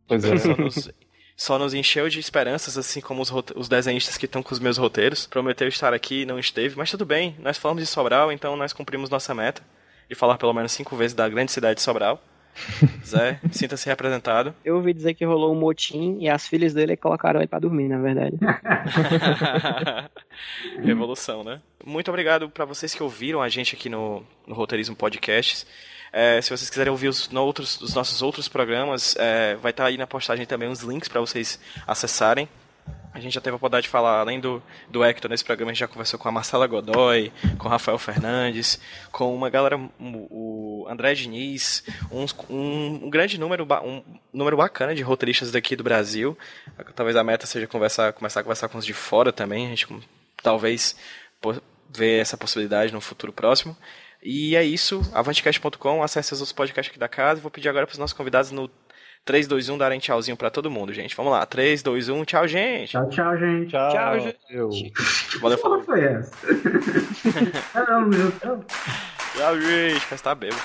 Pois 0.08 0.24
é. 0.24 0.38
Só 0.38 0.56
nos, 0.56 0.90
só 1.36 1.60
nos 1.60 1.74
encheu 1.74 2.08
de 2.08 2.20
esperanças, 2.20 2.78
assim 2.78 3.02
como 3.02 3.22
os, 3.22 3.32
os 3.56 3.68
desenhistas 3.68 4.18
que 4.18 4.26
estão 4.26 4.44
com 4.44 4.54
os 4.54 4.60
meus 4.60 4.78
roteiros. 4.78 5.26
Prometeu 5.26 5.68
estar 5.68 5.94
aqui 5.94 6.22
e 6.22 6.26
não 6.26 6.38
esteve, 6.38 6.78
mas 6.78 6.92
tudo 6.92 7.06
bem, 7.06 7.36
nós 7.40 7.58
falamos 7.58 7.84
de 7.84 7.88
Sobral, 7.88 8.32
então 8.32 8.56
nós 8.56 8.72
cumprimos 8.72 9.10
nossa 9.10 9.34
meta 9.34 9.64
de 10.10 10.16
falar 10.16 10.38
pelo 10.38 10.54
menos 10.54 10.72
cinco 10.72 10.96
vezes 10.96 11.14
da 11.14 11.28
grande 11.28 11.52
cidade 11.52 11.76
de 11.76 11.82
Sobral. 11.82 12.22
Zé, 13.06 13.40
sinta-se 13.52 13.88
representado. 13.88 14.54
Eu 14.64 14.78
ouvi 14.78 14.94
dizer 14.94 15.14
que 15.14 15.26
rolou 15.26 15.54
um 15.54 15.60
motim 15.60 16.18
e 16.20 16.30
as 16.30 16.48
filhas 16.48 16.74
dele 16.74 16.98
colocaram 16.98 17.40
ele 17.40 17.48
pra 17.48 17.60
dormir, 17.60 17.88
na 17.88 18.00
verdade. 18.00 18.38
Revolução, 20.84 21.44
né? 21.44 21.62
Muito 21.86 22.10
obrigado 22.10 22.50
para 22.50 22.66
vocês 22.66 22.94
que 22.94 23.04
ouviram 23.04 23.42
a 23.42 23.50
gente 23.50 23.76
aqui 23.76 23.90
no, 23.90 24.24
no 24.46 24.56
Roteirismo 24.56 24.96
Podcasts. 24.96 25.66
É, 26.12 26.42
se 26.42 26.50
vocês 26.50 26.70
quiserem 26.70 26.92
ouvir 26.92 27.10
os, 27.10 27.32
outros, 27.34 27.80
os 27.82 27.94
nossos 27.94 28.22
outros 28.22 28.48
programas, 28.48 29.16
é, 29.18 29.56
vai 29.56 29.72
estar 29.72 29.84
tá 29.84 29.90
aí 29.90 29.98
na 29.98 30.08
postagem 30.08 30.46
também 30.46 30.70
os 30.70 30.82
links 30.82 31.10
para 31.10 31.22
vocês 31.22 31.60
acessarem. 31.86 32.48
A 33.18 33.20
gente 33.20 33.34
já 33.34 33.42
teve 33.42 33.56
a 33.56 33.58
oportunidade 33.58 33.86
de 33.86 33.90
falar, 33.90 34.20
além 34.20 34.40
do, 34.40 34.62
do 34.88 35.04
Hector 35.04 35.28
nesse 35.28 35.44
programa, 35.44 35.72
a 35.72 35.74
gente 35.74 35.80
já 35.80 35.88
conversou 35.88 36.20
com 36.20 36.30
a 36.30 36.32
Marcela 36.32 36.68
Godoy, 36.68 37.34
com 37.58 37.68
o 37.68 37.72
Rafael 37.72 37.98
Fernandes, 37.98 38.80
com 39.12 39.36
uma 39.36 39.50
galera, 39.50 39.76
o 40.00 40.86
André 40.88 41.16
Diniz, 41.16 41.84
um, 42.12 42.26
um, 42.48 43.06
um 43.06 43.10
grande 43.10 43.40
número, 43.40 43.68
um 43.84 44.04
número 44.32 44.56
bacana 44.56 44.94
de 44.94 45.02
roteiristas 45.02 45.52
daqui 45.52 45.76
do 45.76 45.84
Brasil. 45.84 46.38
Talvez 46.96 47.16
a 47.16 47.24
meta 47.24 47.48
seja 47.48 47.66
conversar, 47.66 48.14
começar 48.14 48.42
a 48.42 48.44
conversar 48.44 48.70
com 48.70 48.78
os 48.78 48.86
de 48.86 48.94
fora 48.94 49.34
também, 49.34 49.66
a 49.66 49.70
gente 49.70 49.88
talvez 50.44 50.96
ver 51.90 52.22
essa 52.22 52.38
possibilidade 52.38 52.94
no 52.94 53.02
futuro 53.02 53.34
próximo. 53.34 53.76
E 54.22 54.56
é 54.56 54.64
isso, 54.64 55.02
avantcast.com, 55.12 56.04
acesse 56.04 56.34
os 56.34 56.40
outros 56.40 56.54
podcasts 56.54 56.92
aqui 56.92 57.00
da 57.00 57.08
casa. 57.08 57.42
Vou 57.42 57.50
pedir 57.50 57.70
agora 57.70 57.88
para 57.88 57.94
os 57.94 58.00
nossos 58.00 58.16
convidados 58.16 58.52
no 58.52 58.70
3, 59.28 59.46
2, 59.46 59.68
1, 59.68 59.78
darem 59.78 60.00
tchauzinho 60.00 60.38
pra 60.38 60.50
todo 60.50 60.72
mundo, 60.72 60.94
gente. 60.94 61.14
Vamos 61.14 61.34
lá. 61.34 61.46
3, 61.46 61.84
2, 61.84 62.08
1, 62.08 62.24
tchau, 62.24 62.48
gente. 62.48 62.92
Tchau, 62.92 63.10
tchau, 63.10 63.38
gente. 63.38 63.70
Tchau, 63.70 63.92
tchau 63.92 64.20
gente. 64.22 64.38
Eu. 64.50 64.70
Valeu, 65.42 65.58
falou. 65.58 65.84
foi 65.84 66.02
essa? 66.02 66.32
tchau, 67.74 68.02
meu. 68.08 68.32
Tchau. 68.40 68.64
Tchau, 69.36 69.60
gente. 69.60 70.08
Mas 70.10 70.22
tá 70.22 70.34
bêbado. 70.34 70.62